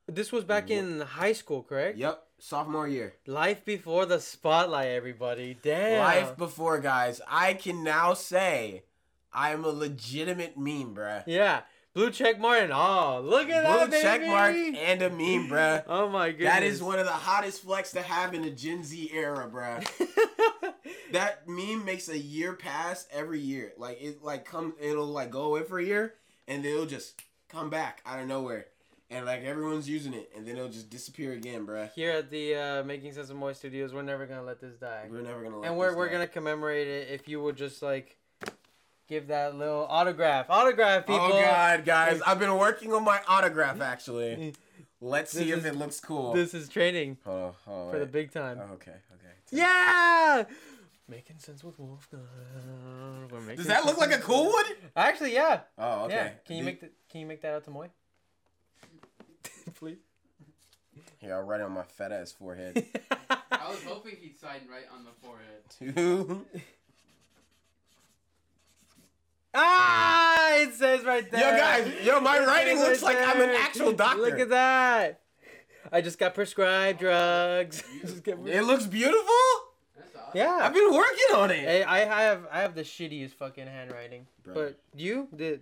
This 0.07 0.31
was 0.31 0.43
back 0.43 0.69
in 0.69 0.99
high 1.01 1.33
school, 1.33 1.63
correct? 1.63 1.97
Yep, 1.97 2.23
sophomore 2.39 2.87
year. 2.87 3.13
Life 3.27 3.63
before 3.63 4.05
the 4.05 4.19
spotlight, 4.19 4.87
everybody. 4.87 5.55
Damn. 5.61 5.99
Life 5.99 6.35
before, 6.35 6.79
guys. 6.79 7.21
I 7.27 7.53
can 7.53 7.83
now 7.83 8.13
say 8.13 8.83
I 9.31 9.51
am 9.51 9.63
a 9.63 9.69
legitimate 9.69 10.57
meme, 10.57 10.95
bruh. 10.95 11.23
Yeah. 11.27 11.61
Blue 11.93 12.09
check 12.09 12.39
mark 12.39 12.59
and 12.59 12.73
oh, 12.73 13.21
look 13.23 13.49
at 13.49 13.65
Blue 13.65 13.77
that, 13.77 13.91
baby. 13.91 14.01
check 14.01 14.25
mark 14.25 14.55
and 14.55 15.01
a 15.03 15.09
meme, 15.11 15.47
bruh. 15.47 15.83
Oh 15.87 16.09
my 16.09 16.31
goodness. 16.31 16.49
That 16.53 16.63
is 16.63 16.81
one 16.81 16.97
of 16.97 17.05
the 17.05 17.11
hottest 17.11 17.61
flex 17.61 17.91
to 17.91 18.01
have 18.01 18.33
in 18.33 18.41
the 18.41 18.49
Gen 18.49 18.83
Z 18.83 19.11
era, 19.13 19.47
bruh. 19.47 19.87
that 21.13 21.47
meme 21.47 21.85
makes 21.85 22.09
a 22.09 22.17
year 22.17 22.53
pass 22.53 23.07
every 23.11 23.39
year. 23.39 23.71
Like 23.77 24.01
it 24.01 24.21
like 24.23 24.45
come 24.45 24.73
it'll 24.79 25.05
like 25.07 25.31
go 25.31 25.43
away 25.45 25.63
for 25.63 25.79
a 25.79 25.83
year 25.83 26.13
and 26.47 26.63
then 26.63 26.73
it'll 26.73 26.85
just 26.85 27.21
come 27.49 27.69
back 27.69 28.01
out 28.05 28.19
of 28.19 28.27
nowhere. 28.27 28.65
And 29.09 29.25
like 29.25 29.43
everyone's 29.43 29.87
using 29.87 30.13
it 30.13 30.31
and 30.35 30.45
then 30.47 30.57
it'll 30.57 30.69
just 30.69 30.89
disappear 30.89 31.33
again, 31.33 31.65
bruh. 31.67 31.91
Here 31.93 32.11
at 32.11 32.29
the 32.31 32.55
uh, 32.55 32.83
Making 32.83 33.13
Sense 33.13 33.29
of 33.29 33.35
Moy 33.35 33.53
Studios, 33.53 33.93
we're 33.93 34.01
never 34.01 34.25
gonna 34.25 34.43
let 34.43 34.59
this 34.59 34.75
die. 34.75 35.07
We're 35.09 35.21
never 35.21 35.43
gonna 35.43 35.59
let 35.59 35.69
and 35.69 35.77
we're 35.77 35.95
we're 35.95 36.07
die. 36.07 36.13
gonna 36.13 36.27
commemorate 36.27 36.87
it 36.87 37.09
if 37.09 37.27
you 37.27 37.41
would 37.41 37.55
just 37.55 37.81
like 37.81 38.17
give 39.07 39.27
that 39.27 39.55
little 39.55 39.85
autograph. 39.89 40.47
Autograph 40.49 41.05
people. 41.05 41.25
Oh 41.25 41.29
god, 41.41 41.85
guys. 41.85 42.21
I've 42.25 42.39
been 42.39 42.57
working 42.57 42.91
on 42.93 43.03
my 43.03 43.19
autograph 43.27 43.79
actually. 43.81 44.53
Let's 45.01 45.31
see 45.31 45.51
This 45.51 45.51
if 45.51 45.59
is- 45.59 45.65
it 45.65 45.75
looks 45.75 45.99
cool. 45.99 46.33
This 46.33 46.53
is 46.53 46.69
training 46.69 47.17
hold 47.25 47.55
on, 47.67 47.91
for 47.91 47.99
the 47.99 48.05
big 48.05 48.31
time. 48.31 48.57
Oh, 48.59 48.73
okay, 48.75 48.91
okay. 49.13 49.33
Yeah! 49.51 50.45
Making 51.07 51.37
sense 51.37 51.63
with 51.63 51.77
Wolfgang. 51.79 52.21
We're 53.29 53.55
Does 53.55 53.67
that 53.67 53.85
look 53.85 53.97
like 53.97 54.13
a 54.13 54.19
cool 54.19 54.45
one? 54.45 54.63
Actually, 54.95 55.33
yeah. 55.33 55.61
Oh, 55.77 56.05
okay. 56.05 56.15
Yeah. 56.15 56.29
Can 56.45 56.55
you 56.55 56.61
Do- 56.61 56.65
make 56.65 56.79
the, 56.79 56.89
Can 57.09 57.19
you 57.21 57.25
make 57.27 57.41
that 57.41 57.53
out 57.53 57.65
to 57.65 57.71
Moy? 57.71 57.89
Please. 59.75 59.97
Here, 61.19 61.35
I'll 61.35 61.41
write 61.41 61.59
it 61.59 61.63
on 61.63 61.73
my 61.73 61.83
fat 61.83 62.11
ass 62.13 62.31
forehead. 62.31 62.85
I 63.29 63.69
was 63.69 63.83
hoping 63.85 64.15
he'd 64.21 64.39
sign 64.39 64.61
right 64.71 64.85
on 64.93 65.03
the 65.03 65.11
forehead. 65.21 65.63
Two. 65.77 66.45
ah! 69.53 70.55
It 70.55 70.73
says 70.73 71.03
right 71.03 71.29
there. 71.29 71.51
Yo, 71.51 71.57
guys, 71.57 72.05
yo, 72.05 72.19
my 72.21 72.37
It 72.37 72.47
writing 72.47 72.77
looks 72.79 73.01
right 73.03 73.15
like 73.17 73.27
I'm 73.27 73.41
an 73.41 73.49
actual 73.49 73.91
doctor. 73.91 74.21
Look 74.21 74.39
at 74.39 74.49
that. 74.49 75.19
I 75.91 76.01
just 76.01 76.17
got 76.17 76.33
prescribed 76.33 76.99
drugs. 76.99 77.83
Just 78.01 78.23
get- 78.23 78.37
It 78.45 78.63
looks 78.63 78.85
beautiful. 78.85 79.33
That's 80.33 80.47
awesome. 80.49 80.59
yeah. 80.59 80.65
I've 80.65 80.73
been 80.73 80.93
working 80.93 81.35
on 81.35 81.51
it. 81.51 81.59
Hey, 81.59 81.83
I 81.83 81.99
have 81.99 82.47
I 82.51 82.61
have 82.61 82.75
the 82.75 82.81
shittiest 82.83 83.31
fucking 83.31 83.67
handwriting. 83.67 84.27
Bro. 84.43 84.53
But 84.53 84.79
you 84.95 85.27
did 85.35 85.61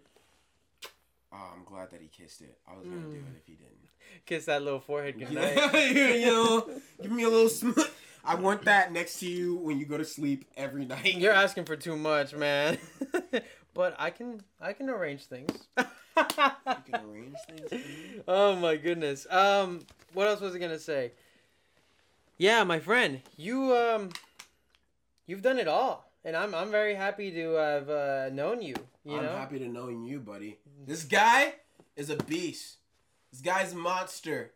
Oh, 1.34 1.52
I'm 1.56 1.64
glad 1.64 1.92
that 1.92 2.02
he 2.02 2.08
kissed 2.08 2.42
it. 2.42 2.58
I 2.68 2.78
was 2.78 2.86
gonna 2.86 3.02
do 3.02 3.16
it 3.16 3.24
if 3.40 3.46
he 3.46 3.54
didn't. 3.54 4.26
kiss 4.26 4.46
that 4.46 4.64
little 4.64 4.80
forehead 4.82 5.18
goodnight. 5.18 5.56
you 5.96 6.26
know, 6.26 6.70
give 7.02 7.12
me 7.12 7.24
a 7.24 7.30
little 7.30 7.50
smooth. 7.50 7.90
I 8.24 8.36
want 8.36 8.64
that 8.66 8.92
next 8.92 9.20
to 9.22 9.28
you 9.30 9.56
when 9.56 9.80
you 9.80 9.86
go 9.86 9.98
to 9.98 10.06
sleep 10.06 10.46
every 10.58 10.86
night. 10.86 11.16
You're 11.16 11.34
asking 11.34 11.66
for 11.66 11.76
too 11.76 11.96
much, 11.96 12.36
man. 12.36 12.78
but 13.74 13.96
I 13.98 14.10
can 14.10 14.42
I 14.60 14.74
can 14.74 14.90
arrange 14.90 15.26
things. 15.26 15.68
You 16.18 16.76
can 16.92 17.06
arrange 17.10 17.38
things. 17.48 17.70
for 17.70 17.76
me? 17.76 18.22
oh 18.28 18.56
my 18.58 18.76
goodness. 18.76 19.26
Um, 19.30 19.80
what 20.14 20.28
else 20.28 20.42
was 20.42 20.54
I 20.54 20.60
gonna 20.60 20.78
say? 20.78 21.14
Yeah, 22.38 22.66
my 22.66 22.80
friend, 22.80 23.22
you 23.38 23.74
um, 23.76 24.10
you've 25.28 25.42
done 25.42 25.60
it 25.60 25.68
all, 25.68 26.10
and 26.24 26.36
I'm 26.36 26.54
I'm 26.56 26.72
very 26.72 26.96
happy 26.96 27.32
to 27.32 27.52
have 27.54 27.90
uh, 27.90 28.30
known 28.30 28.62
you. 28.62 28.76
You 29.04 29.18
I'm 29.18 29.26
know, 29.26 29.32
happy 29.36 29.60
to 29.60 29.68
know 29.68 29.90
you, 29.90 30.20
buddy. 30.20 30.60
This 30.86 31.04
guy 31.04 31.54
is 31.96 32.10
a 32.10 32.16
beast. 32.18 32.78
This 33.32 33.42
guy's 33.42 33.74
a 33.74 33.78
monster, 33.78 34.52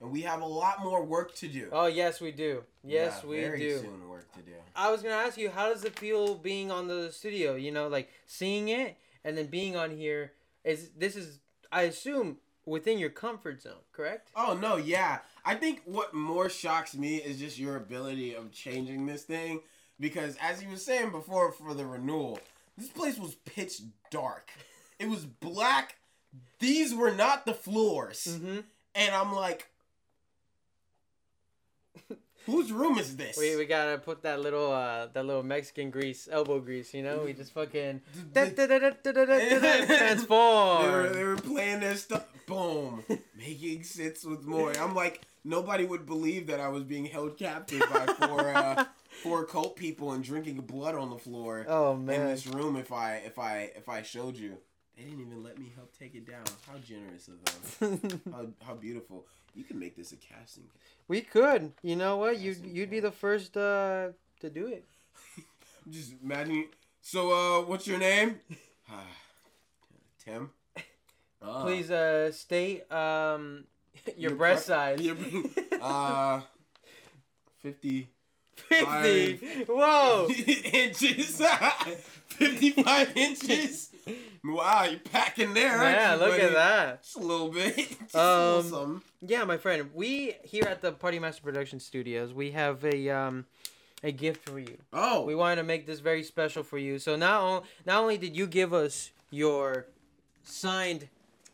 and 0.00 0.10
we 0.10 0.22
have 0.22 0.42
a 0.42 0.46
lot 0.46 0.82
more 0.82 1.02
work 1.04 1.34
to 1.36 1.48
do. 1.48 1.68
oh 1.72 1.86
yes, 1.86 2.20
we 2.20 2.30
do. 2.32 2.62
Yes, 2.84 3.20
Yeah, 3.22 3.28
we 3.30 3.40
very 3.40 3.58
do. 3.58 3.78
Soon 3.78 4.08
work 4.08 4.30
to 4.32 4.40
do. 4.42 4.52
I 4.76 4.90
was 4.90 5.02
gonna 5.02 5.14
ask 5.14 5.36
you, 5.38 5.50
how 5.50 5.72
does 5.72 5.84
it 5.84 5.98
feel 5.98 6.34
being 6.34 6.70
on 6.70 6.88
the 6.88 7.10
studio? 7.12 7.54
You 7.54 7.70
know, 7.72 7.88
like 7.88 8.10
seeing 8.26 8.68
it 8.68 8.96
and 9.24 9.36
then 9.36 9.46
being 9.46 9.76
on 9.76 9.90
here. 9.96 10.32
Is 10.64 10.90
this 10.96 11.16
is 11.16 11.40
I 11.72 11.82
assume 11.82 12.36
within 12.64 12.98
your 12.98 13.10
comfort 13.10 13.62
zone, 13.62 13.82
correct? 13.92 14.30
Oh 14.36 14.56
no, 14.60 14.76
yeah. 14.76 15.18
I 15.44 15.54
think 15.56 15.82
what 15.84 16.14
more 16.14 16.48
shocks 16.48 16.94
me 16.94 17.16
is 17.16 17.38
just 17.38 17.58
your 17.58 17.76
ability 17.76 18.34
of 18.34 18.52
changing 18.52 19.06
this 19.06 19.22
thing. 19.24 19.60
Because 20.02 20.36
as 20.42 20.60
he 20.60 20.66
was 20.66 20.84
saying 20.84 21.10
before 21.12 21.52
for 21.52 21.74
the 21.74 21.86
renewal, 21.86 22.40
this 22.76 22.88
place 22.88 23.18
was 23.18 23.36
pitch 23.46 23.80
dark. 24.10 24.50
It 24.98 25.08
was 25.08 25.24
black. 25.24 25.94
These 26.58 26.92
were 26.92 27.12
not 27.12 27.46
the 27.46 27.54
floors. 27.54 28.26
Mm-hmm. 28.28 28.60
And 28.96 29.14
I'm 29.14 29.32
like, 29.32 29.68
whose 32.46 32.72
room 32.72 32.98
is 32.98 33.16
this? 33.16 33.38
We, 33.38 33.54
we 33.56 33.64
gotta 33.64 33.96
put 33.98 34.22
that 34.24 34.40
little 34.40 34.72
uh 34.72 35.06
that 35.12 35.24
little 35.24 35.44
Mexican 35.44 35.90
grease, 35.90 36.28
elbow 36.30 36.58
grease. 36.58 36.92
You 36.94 37.02
know, 37.04 37.22
we 37.24 37.32
just 37.32 37.52
fucking 37.52 38.00
They- 38.32 38.50
They 38.50 39.86
transform. 39.86 40.90
were, 40.90 41.08
they 41.10 41.24
were 41.24 41.36
playing 41.36 41.80
their 41.80 41.94
stuff. 41.96 42.26
Boom. 42.46 43.04
Making 43.38 43.84
sense 43.84 44.24
with 44.24 44.44
more. 44.44 44.72
I'm 44.78 44.94
like, 44.96 45.22
nobody 45.44 45.84
would 45.84 46.06
believe 46.06 46.48
that 46.48 46.58
I 46.60 46.68
was 46.68 46.82
being 46.82 47.04
held 47.06 47.38
captive 47.38 47.80
by 47.92 48.06
four 48.06 48.48
uh, 48.54 48.84
four 49.22 49.44
cult 49.44 49.76
people 49.76 50.12
and 50.12 50.24
drinking 50.24 50.60
blood 50.62 50.94
on 50.94 51.10
the 51.10 51.18
floor 51.18 51.64
Oh 51.68 51.94
man! 51.94 52.20
in 52.22 52.26
this 52.28 52.46
room 52.46 52.76
if 52.76 52.92
I 52.92 53.16
if 53.24 53.38
I 53.38 53.70
if 53.76 53.88
I 53.88 54.02
showed 54.02 54.36
you. 54.36 54.56
They 54.96 55.04
didn't 55.04 55.20
even 55.20 55.42
let 55.42 55.58
me 55.58 55.72
help 55.74 55.96
take 55.98 56.14
it 56.14 56.26
down. 56.26 56.44
How 56.70 56.76
generous 56.78 57.26
of 57.28 57.42
them. 57.80 58.20
How, 58.32 58.66
how 58.66 58.74
beautiful. 58.74 59.26
You 59.54 59.64
can 59.64 59.78
make 59.78 59.96
this 59.96 60.12
a 60.12 60.16
casting. 60.16 60.64
we 61.08 61.20
could. 61.22 61.72
You 61.82 61.96
know 61.96 62.16
what? 62.18 62.38
You 62.38 62.54
you'd 62.64 62.90
be 62.90 63.00
the 63.00 63.10
first 63.12 63.56
uh 63.56 64.08
to 64.40 64.50
do 64.50 64.66
it. 64.66 64.84
Just 65.90 66.14
imagine. 66.22 66.66
So, 67.00 67.32
uh, 67.32 67.62
what's 67.66 67.86
your 67.86 67.98
name? 67.98 68.38
Tim. 70.24 70.50
Uh, 71.42 71.62
Please 71.64 71.90
uh 71.90 72.30
state 72.32 72.90
um 72.92 73.64
your, 74.16 74.30
Your 74.30 74.36
breast 74.36 74.66
size. 74.66 75.00
your- 75.00 75.16
uh, 75.80 76.40
fifty. 78.68 79.36
Fifty. 79.36 79.64
Whoa. 79.72 80.28
inches. 80.72 81.40
55 82.28 83.16
inches. 83.16 83.90
Wow, 84.44 84.84
you're 84.84 84.98
packing 85.00 85.54
there, 85.54 85.70
aren't 85.78 85.96
Yeah, 85.96 86.14
look 86.14 86.30
buddy? 86.30 86.42
at 86.42 86.52
that. 86.54 87.02
Just 87.02 87.16
a 87.16 87.20
little 87.20 87.50
bit. 87.50 87.76
Just 88.00 88.16
Um, 88.16 88.62
something. 88.64 89.02
Yeah, 89.20 89.44
my 89.44 89.56
friend. 89.58 89.90
We 89.94 90.36
here 90.42 90.64
at 90.64 90.80
the 90.80 90.92
Party 90.92 91.18
Master 91.18 91.42
Production 91.42 91.78
Studios, 91.78 92.32
we 92.32 92.50
have 92.52 92.84
a 92.84 93.10
um 93.10 93.46
a 94.02 94.10
gift 94.10 94.48
for 94.48 94.58
you. 94.58 94.78
Oh, 94.92 95.22
We 95.24 95.36
wanted 95.36 95.56
to 95.56 95.62
make 95.62 95.86
this 95.86 96.00
very 96.00 96.24
special 96.24 96.64
for 96.64 96.78
you. 96.78 96.98
So 96.98 97.14
not 97.14 97.40
on, 97.40 97.62
not 97.86 98.00
only 98.02 98.18
did 98.18 98.36
you 98.36 98.48
give 98.48 98.72
us 98.74 99.10
your 99.30 99.86
signed, 100.42 101.08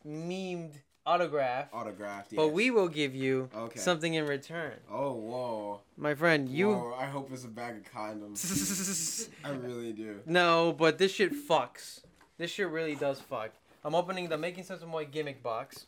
memed 0.07 0.73
autograph, 1.09 1.69
autographed. 1.73 2.35
but 2.37 2.49
we 2.49 2.71
will 2.71 2.89
give 2.89 3.15
you 3.15 3.49
Okay. 3.55 3.79
something 3.79 4.15
in 4.15 4.27
return. 4.27 4.75
Oh, 4.91 5.13
whoa. 5.13 5.81
My 5.97 6.15
friend, 6.15 6.49
you. 6.49 6.71
Whoa, 6.71 6.95
I 6.99 7.07
hope 7.07 7.31
it's 7.33 7.45
a 7.45 7.49
bag 7.49 7.77
of 7.79 7.93
condoms. 7.93 9.29
I 9.45 9.51
really 9.51 9.93
do. 9.93 10.21
no, 10.27 10.73
but 10.73 10.99
this 10.99 11.13
shit 11.13 11.33
fucks. 11.33 12.01
This 12.37 12.51
shit 12.51 12.69
really 12.69 12.95
does 12.95 13.21
fuck. 13.21 13.51
I'm 13.85 13.95
opening 13.95 14.29
the 14.29 14.39
Making 14.39 14.65
Sense 14.65 14.83
of 14.83 14.89
Moy 14.89 15.07
gimmick 15.07 15.43
box. 15.43 15.87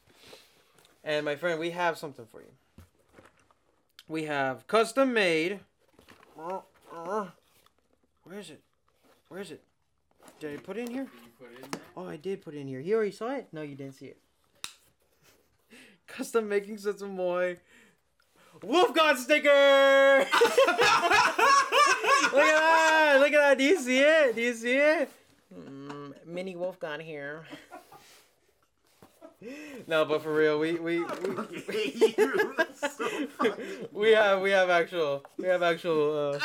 And 1.04 1.24
my 1.24 1.36
friend, 1.36 1.58
we 1.60 1.70
have 1.70 1.98
something 1.98 2.26
for 2.30 2.40
you. 2.40 2.50
We 4.08 4.24
have 4.24 4.66
custom 4.66 5.12
made. 5.12 5.60
Where 6.36 7.28
is 8.38 8.50
it? 8.50 8.60
Where 9.28 9.40
is 9.40 9.50
it? 9.50 9.62
Did 10.40 10.58
I 10.58 10.62
put 10.62 10.76
it 10.76 10.88
in 10.88 10.94
here? 10.94 11.04
Did 11.04 11.12
you 11.24 11.30
put 11.38 11.52
it 11.52 11.64
in 11.64 11.70
there? 11.70 11.80
Oh, 11.96 12.08
I 12.08 12.16
did 12.16 12.42
put 12.42 12.54
it 12.54 12.58
in 12.58 12.68
here. 12.68 12.80
You 12.80 12.96
already 12.96 13.12
saw 13.12 13.32
it? 13.34 13.48
No, 13.52 13.62
you 13.62 13.74
didn't 13.74 13.94
see 13.94 14.06
it. 14.06 14.18
Custom 16.16 16.48
making 16.48 16.78
sense 16.78 17.02
of 17.02 17.10
Moy. 17.10 17.56
Wolf 18.62 18.94
God 18.94 19.16
sticker! 19.18 19.48
Look 20.28 20.28
at 20.68 20.78
that! 22.32 23.16
Look 23.20 23.32
at 23.32 23.38
that! 23.38 23.58
Do 23.58 23.64
you 23.64 23.78
see 23.78 24.00
it? 24.00 24.34
Do 24.34 24.42
you 24.42 24.54
see 24.54 24.76
it? 24.76 25.10
Mm, 25.54 26.14
mini 26.26 26.56
Wolf 26.56 26.78
God 26.78 27.00
here. 27.00 27.44
No, 29.86 30.04
but 30.04 30.22
for 30.22 30.34
real, 30.34 30.58
we 30.58 30.74
we 30.74 30.98
we, 31.68 32.14
we 33.92 34.10
have 34.10 34.40
we 34.42 34.50
have 34.50 34.68
actual 34.68 35.24
we 35.38 35.46
have 35.46 35.62
actual 35.62 36.34
uh, 36.34 36.38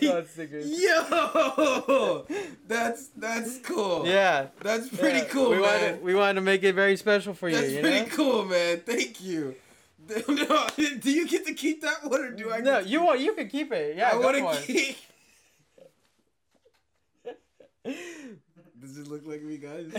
God 0.00 0.28
stickers. 0.28 0.66
Yo, 0.68 2.26
that's 2.66 3.08
that's 3.16 3.58
cool. 3.58 4.06
Yeah, 4.06 4.48
that's 4.60 4.88
pretty 4.88 5.18
yeah. 5.18 5.24
cool, 5.26 5.50
we 5.50 5.56
man. 5.56 5.62
Wanted, 5.62 6.02
we 6.02 6.14
wanted 6.14 6.34
to 6.34 6.40
make 6.40 6.64
it 6.64 6.74
very 6.74 6.96
special 6.96 7.34
for 7.34 7.48
you. 7.48 7.54
That's 7.54 7.72
pretty 7.72 8.00
know? 8.00 8.16
cool, 8.16 8.44
man. 8.44 8.80
Thank 8.80 9.20
you. 9.22 9.54
No, 10.28 10.66
do 10.76 11.10
you 11.10 11.26
get 11.26 11.46
to 11.46 11.54
keep 11.54 11.80
that 11.80 12.04
one, 12.04 12.20
or 12.20 12.30
do 12.32 12.52
I? 12.52 12.60
No, 12.60 12.80
you 12.80 13.02
want 13.02 13.20
you 13.20 13.32
can 13.32 13.48
keep 13.48 13.72
it. 13.72 13.96
Yeah, 13.96 14.10
I 14.12 14.16
want 14.16 14.36
to 14.36 14.66
keep. 14.66 14.98
Does 18.94 19.06
it 19.06 19.10
look 19.10 19.26
like 19.26 19.42
me, 19.42 19.56
guys? 19.56 19.92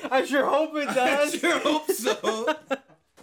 I 0.10 0.24
sure 0.24 0.44
hope 0.44 0.74
it 0.74 0.86
does. 0.86 1.34
I 1.34 1.38
sure 1.38 1.58
hope 1.60 1.88
so. 1.92 2.54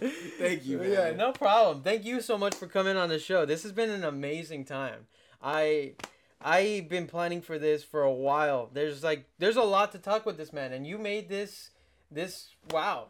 Thank 0.38 0.64
you, 0.64 0.78
man. 0.78 0.90
Yeah, 0.90 1.12
no 1.14 1.32
problem. 1.32 1.82
Thank 1.82 2.06
you 2.06 2.22
so 2.22 2.38
much 2.38 2.54
for 2.54 2.66
coming 2.66 2.96
on 2.96 3.10
the 3.10 3.18
show. 3.18 3.44
This 3.44 3.64
has 3.64 3.72
been 3.72 3.90
an 3.90 4.02
amazing 4.02 4.64
time. 4.64 5.08
I 5.42 5.92
I've 6.40 6.88
been 6.88 7.06
planning 7.06 7.42
for 7.42 7.58
this 7.58 7.84
for 7.84 8.02
a 8.02 8.12
while. 8.12 8.70
There's 8.72 9.04
like 9.04 9.26
there's 9.38 9.56
a 9.56 9.62
lot 9.62 9.92
to 9.92 9.98
talk 9.98 10.24
with 10.24 10.38
this 10.38 10.54
man 10.54 10.72
and 10.72 10.86
you 10.86 10.96
made 10.96 11.28
this 11.28 11.70
this 12.10 12.48
wow 12.70 13.08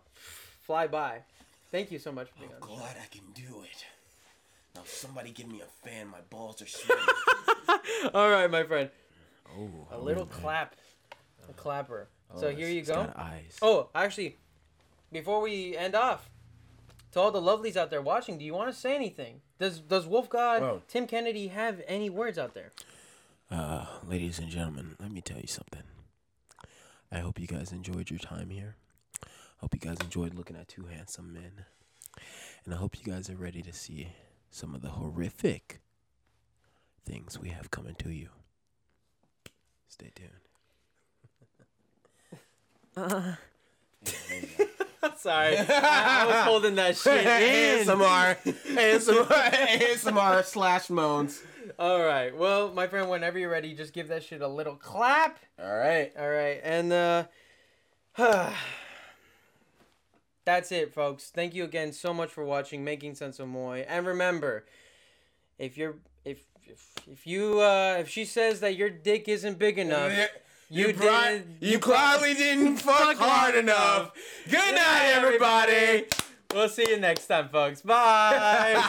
fly 0.63 0.89
by. 0.89 1.21
Thank 1.71 1.93
you 1.93 2.01
so 2.01 2.11
much 2.11 2.29
for 2.31 2.41
being 2.41 2.51
oh, 2.55 2.57
on. 2.57 2.61
the 2.61 2.75
show. 2.75 2.81
Glad 2.81 2.97
I 3.01 3.07
can 3.07 3.31
do 3.35 3.63
it. 3.63 3.85
Now 4.75 4.83
somebody 4.85 5.31
give 5.31 5.47
me 5.47 5.61
a 5.61 5.89
fan. 5.89 6.09
My 6.09 6.23
balls 6.29 6.61
are 6.61 6.67
sweating. 6.67 7.05
All 8.15 8.31
right, 8.31 8.51
my 8.51 8.65
friend. 8.65 8.91
oh, 9.57 9.89
A 9.93 9.99
little 9.99 10.27
clap. 10.27 10.75
A 11.49 11.53
clapper. 11.53 12.09
so 12.35 12.51
here 12.55 12.69
you 12.69 12.83
go. 12.83 13.13
Oh, 13.63 13.89
actually, 13.95 14.37
before 15.13 15.41
we 15.41 15.77
end 15.77 15.95
off, 15.95 16.29
to 17.13 17.21
all 17.21 17.31
the 17.31 17.41
lovelies 17.41 17.77
out 17.77 17.91
there 17.91 18.03
watching, 18.03 18.37
do 18.39 18.45
you 18.45 18.53
want 18.53 18.71
to 18.73 18.79
say 18.79 18.95
anything? 18.95 19.41
Does 19.59 19.79
Does 19.81 20.07
Wolf 20.07 20.29
God 20.29 20.63
Oh. 20.63 20.83
Tim 20.89 21.07
Kennedy 21.07 21.49
have 21.49 21.81
any 21.87 22.11
words 22.11 22.39
out 22.39 22.53
there? 22.55 22.73
Uh, 23.51 23.87
ladies 24.07 24.39
and 24.39 24.49
gentlemen, 24.49 24.97
let 25.01 25.11
me 25.11 25.21
tell 25.21 25.39
you 25.39 25.47
something. 25.47 25.83
I 27.11 27.21
hope 27.21 27.39
you 27.39 27.47
guys 27.47 27.73
enjoyed 27.73 28.11
your 28.11 28.19
time 28.19 28.51
here. 28.51 28.77
Hope 29.59 29.73
you 29.73 29.81
guys 29.81 29.97
enjoyed 30.01 30.35
looking 30.35 30.57
at 30.57 30.69
two 30.69 30.87
handsome 30.87 31.33
men. 31.33 31.65
And 32.65 32.75
I 32.75 32.77
hope 32.77 32.97
you 32.99 33.11
guys 33.11 33.31
are 33.31 33.37
ready 33.37 33.63
to 33.63 33.73
see 33.73 34.09
some 34.51 34.75
of 34.75 34.83
the 34.83 34.91
horrific 34.91 35.81
things 37.05 37.39
we 37.39 37.51
have 37.51 37.71
coming 37.71 37.95
to 38.01 38.11
you. 38.11 38.29
Stay 39.89 40.11
tuned. 40.15 40.46
Sorry, 45.17 45.59
I, 45.59 45.67
I 45.69 46.27
was 46.27 46.37
holding 46.45 46.77
that 46.77 46.97
shit 46.97 47.27
in. 47.27 47.87
ASMR, 47.87 48.39
ASMR, 48.43 49.51
ASMR 49.79 50.45
slash 50.45 50.89
moans. 50.89 51.43
All 51.79 52.03
right. 52.03 52.35
Well, 52.35 52.73
my 52.73 52.87
friend, 52.87 53.11
whenever 53.11 53.39
you're 53.39 53.51
ready, 53.51 53.75
just 53.75 53.93
give 53.93 54.09
that 54.09 54.23
shit 54.23 54.41
a 54.41 54.49
little 54.49 54.77
clap. 54.77 55.39
All 55.63 55.77
right. 55.77 56.11
All 56.19 56.29
right, 56.29 56.59
and 56.63 56.91
uh, 56.91 57.25
that's 60.47 60.73
it, 60.73 60.95
folks. 60.95 61.29
Thank 61.29 61.55
you 61.55 61.65
again 61.65 61.93
so 61.93 62.15
much 62.15 62.31
for 62.31 62.45
watching 62.45 62.83
Making 62.83 63.15
Sense 63.15 63.39
of 63.39 63.49
Moy. 63.49 63.85
And 63.87 64.07
remember, 64.07 64.65
if 65.59 65.77
you're 65.77 65.97
if 66.25 66.45
if, 66.65 66.95
if 67.07 67.27
you 67.27 67.61
uh, 67.61 67.99
if 68.01 68.09
she 68.09 68.25
says 68.25 68.61
that 68.61 68.77
your 68.77 68.89
dick 68.89 69.29
isn't 69.29 69.59
big 69.59 69.79
enough, 69.79 70.13
you, 70.69 70.95
pri- 70.95 71.43
did 71.61 71.73
you 71.73 71.79
probably 71.79 72.35
didn't 72.35 72.77
fuck 72.79 73.17
hard 73.17 73.55
enough. 73.55 74.13
Good 74.51 74.75
night, 74.75 75.13
everybody. 75.15 76.07
We'll 76.55 76.69
see 76.69 76.89
you 76.89 76.99
next 76.99 77.27
time, 77.27 77.49
folks. 77.49 77.83
Bye. 77.83 78.83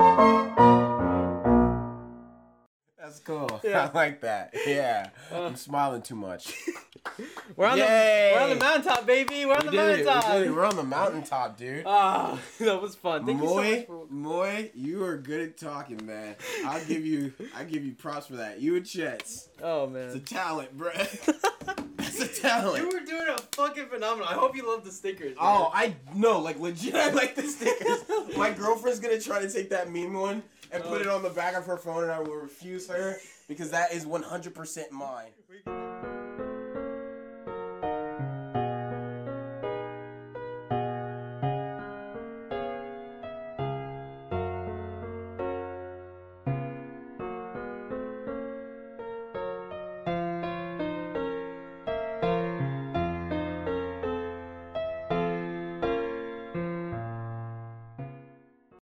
cool. 3.30 3.60
Yeah. 3.64 3.88
I 3.92 3.96
like 3.96 4.20
that. 4.22 4.54
Yeah. 4.66 5.10
Uh. 5.32 5.42
I'm 5.44 5.56
smiling 5.56 6.02
too 6.02 6.14
much. 6.16 6.54
we're 7.56 7.66
on 7.66 7.78
Yay. 7.78 8.32
the 8.32 8.36
we're 8.36 8.42
on 8.42 8.50
the 8.50 8.56
mountaintop, 8.64 9.06
baby. 9.06 9.46
We're 9.46 9.54
on 9.54 9.60
We 9.64 9.64
the 9.66 9.70
did. 9.70 9.98
We 10.00 10.04
mountaintop. 10.04 10.56
We're 10.56 10.64
on 10.64 10.76
the 10.76 10.82
mountaintop, 10.82 11.56
dude. 11.56 11.84
Ah, 11.86 12.38
that 12.60 12.82
was 12.82 12.94
fun. 12.94 13.24
Thank 13.26 13.40
you 13.40 13.48
so 13.48 13.54
Moy, 13.54 13.76
much 13.76 13.86
for. 13.86 14.06
Moy, 14.10 14.70
you 14.74 15.04
are 15.04 15.16
good 15.16 15.40
at 15.40 15.56
talking, 15.56 16.04
man. 16.04 16.36
I'll 16.66 16.84
give 16.84 17.04
you, 17.06 17.32
I 17.56 17.64
give 17.64 17.84
you 17.84 17.92
props 17.92 18.26
for 18.26 18.36
that. 18.36 18.60
You 18.60 18.76
and 18.76 18.84
Chet's, 18.86 19.48
Oh 19.62 19.86
man. 19.86 20.06
it's 20.08 20.16
a 20.16 20.20
talent, 20.34 20.76
bro. 20.76 20.90
It's 20.94 22.20
a 22.20 22.28
talent. 22.42 22.82
You 22.84 22.98
were 22.98 23.04
doing 23.06 23.26
a 23.28 23.38
fucking 23.52 23.86
phenomenal. 23.86 24.26
I 24.28 24.34
hope 24.34 24.56
you 24.56 24.66
love 24.66 24.84
the 24.84 24.90
stickers. 24.92 25.36
man. 25.36 25.38
Oh, 25.40 25.70
I 25.72 25.94
no, 26.14 26.40
like 26.40 26.58
legit. 26.58 26.94
I 26.94 27.10
like 27.10 27.34
the 27.34 27.42
stickers. 27.42 28.00
My 28.36 28.50
girlfriend's 28.50 29.00
gonna 29.00 29.20
try 29.20 29.40
to 29.40 29.50
take 29.50 29.70
that 29.70 29.90
meme 29.90 30.14
one 30.14 30.42
and 30.72 30.82
put 30.84 31.00
it 31.00 31.08
on 31.08 31.22
the 31.22 31.30
back 31.30 31.54
of 31.54 31.66
her 31.66 31.76
phone, 31.76 32.04
and 32.04 32.12
I 32.12 32.20
will 32.20 32.36
refuse 32.36 32.88
her 32.88 33.16
because 33.48 33.70
that 33.70 33.92
is 33.92 34.04
100% 34.06 34.90
mine. 34.90 35.30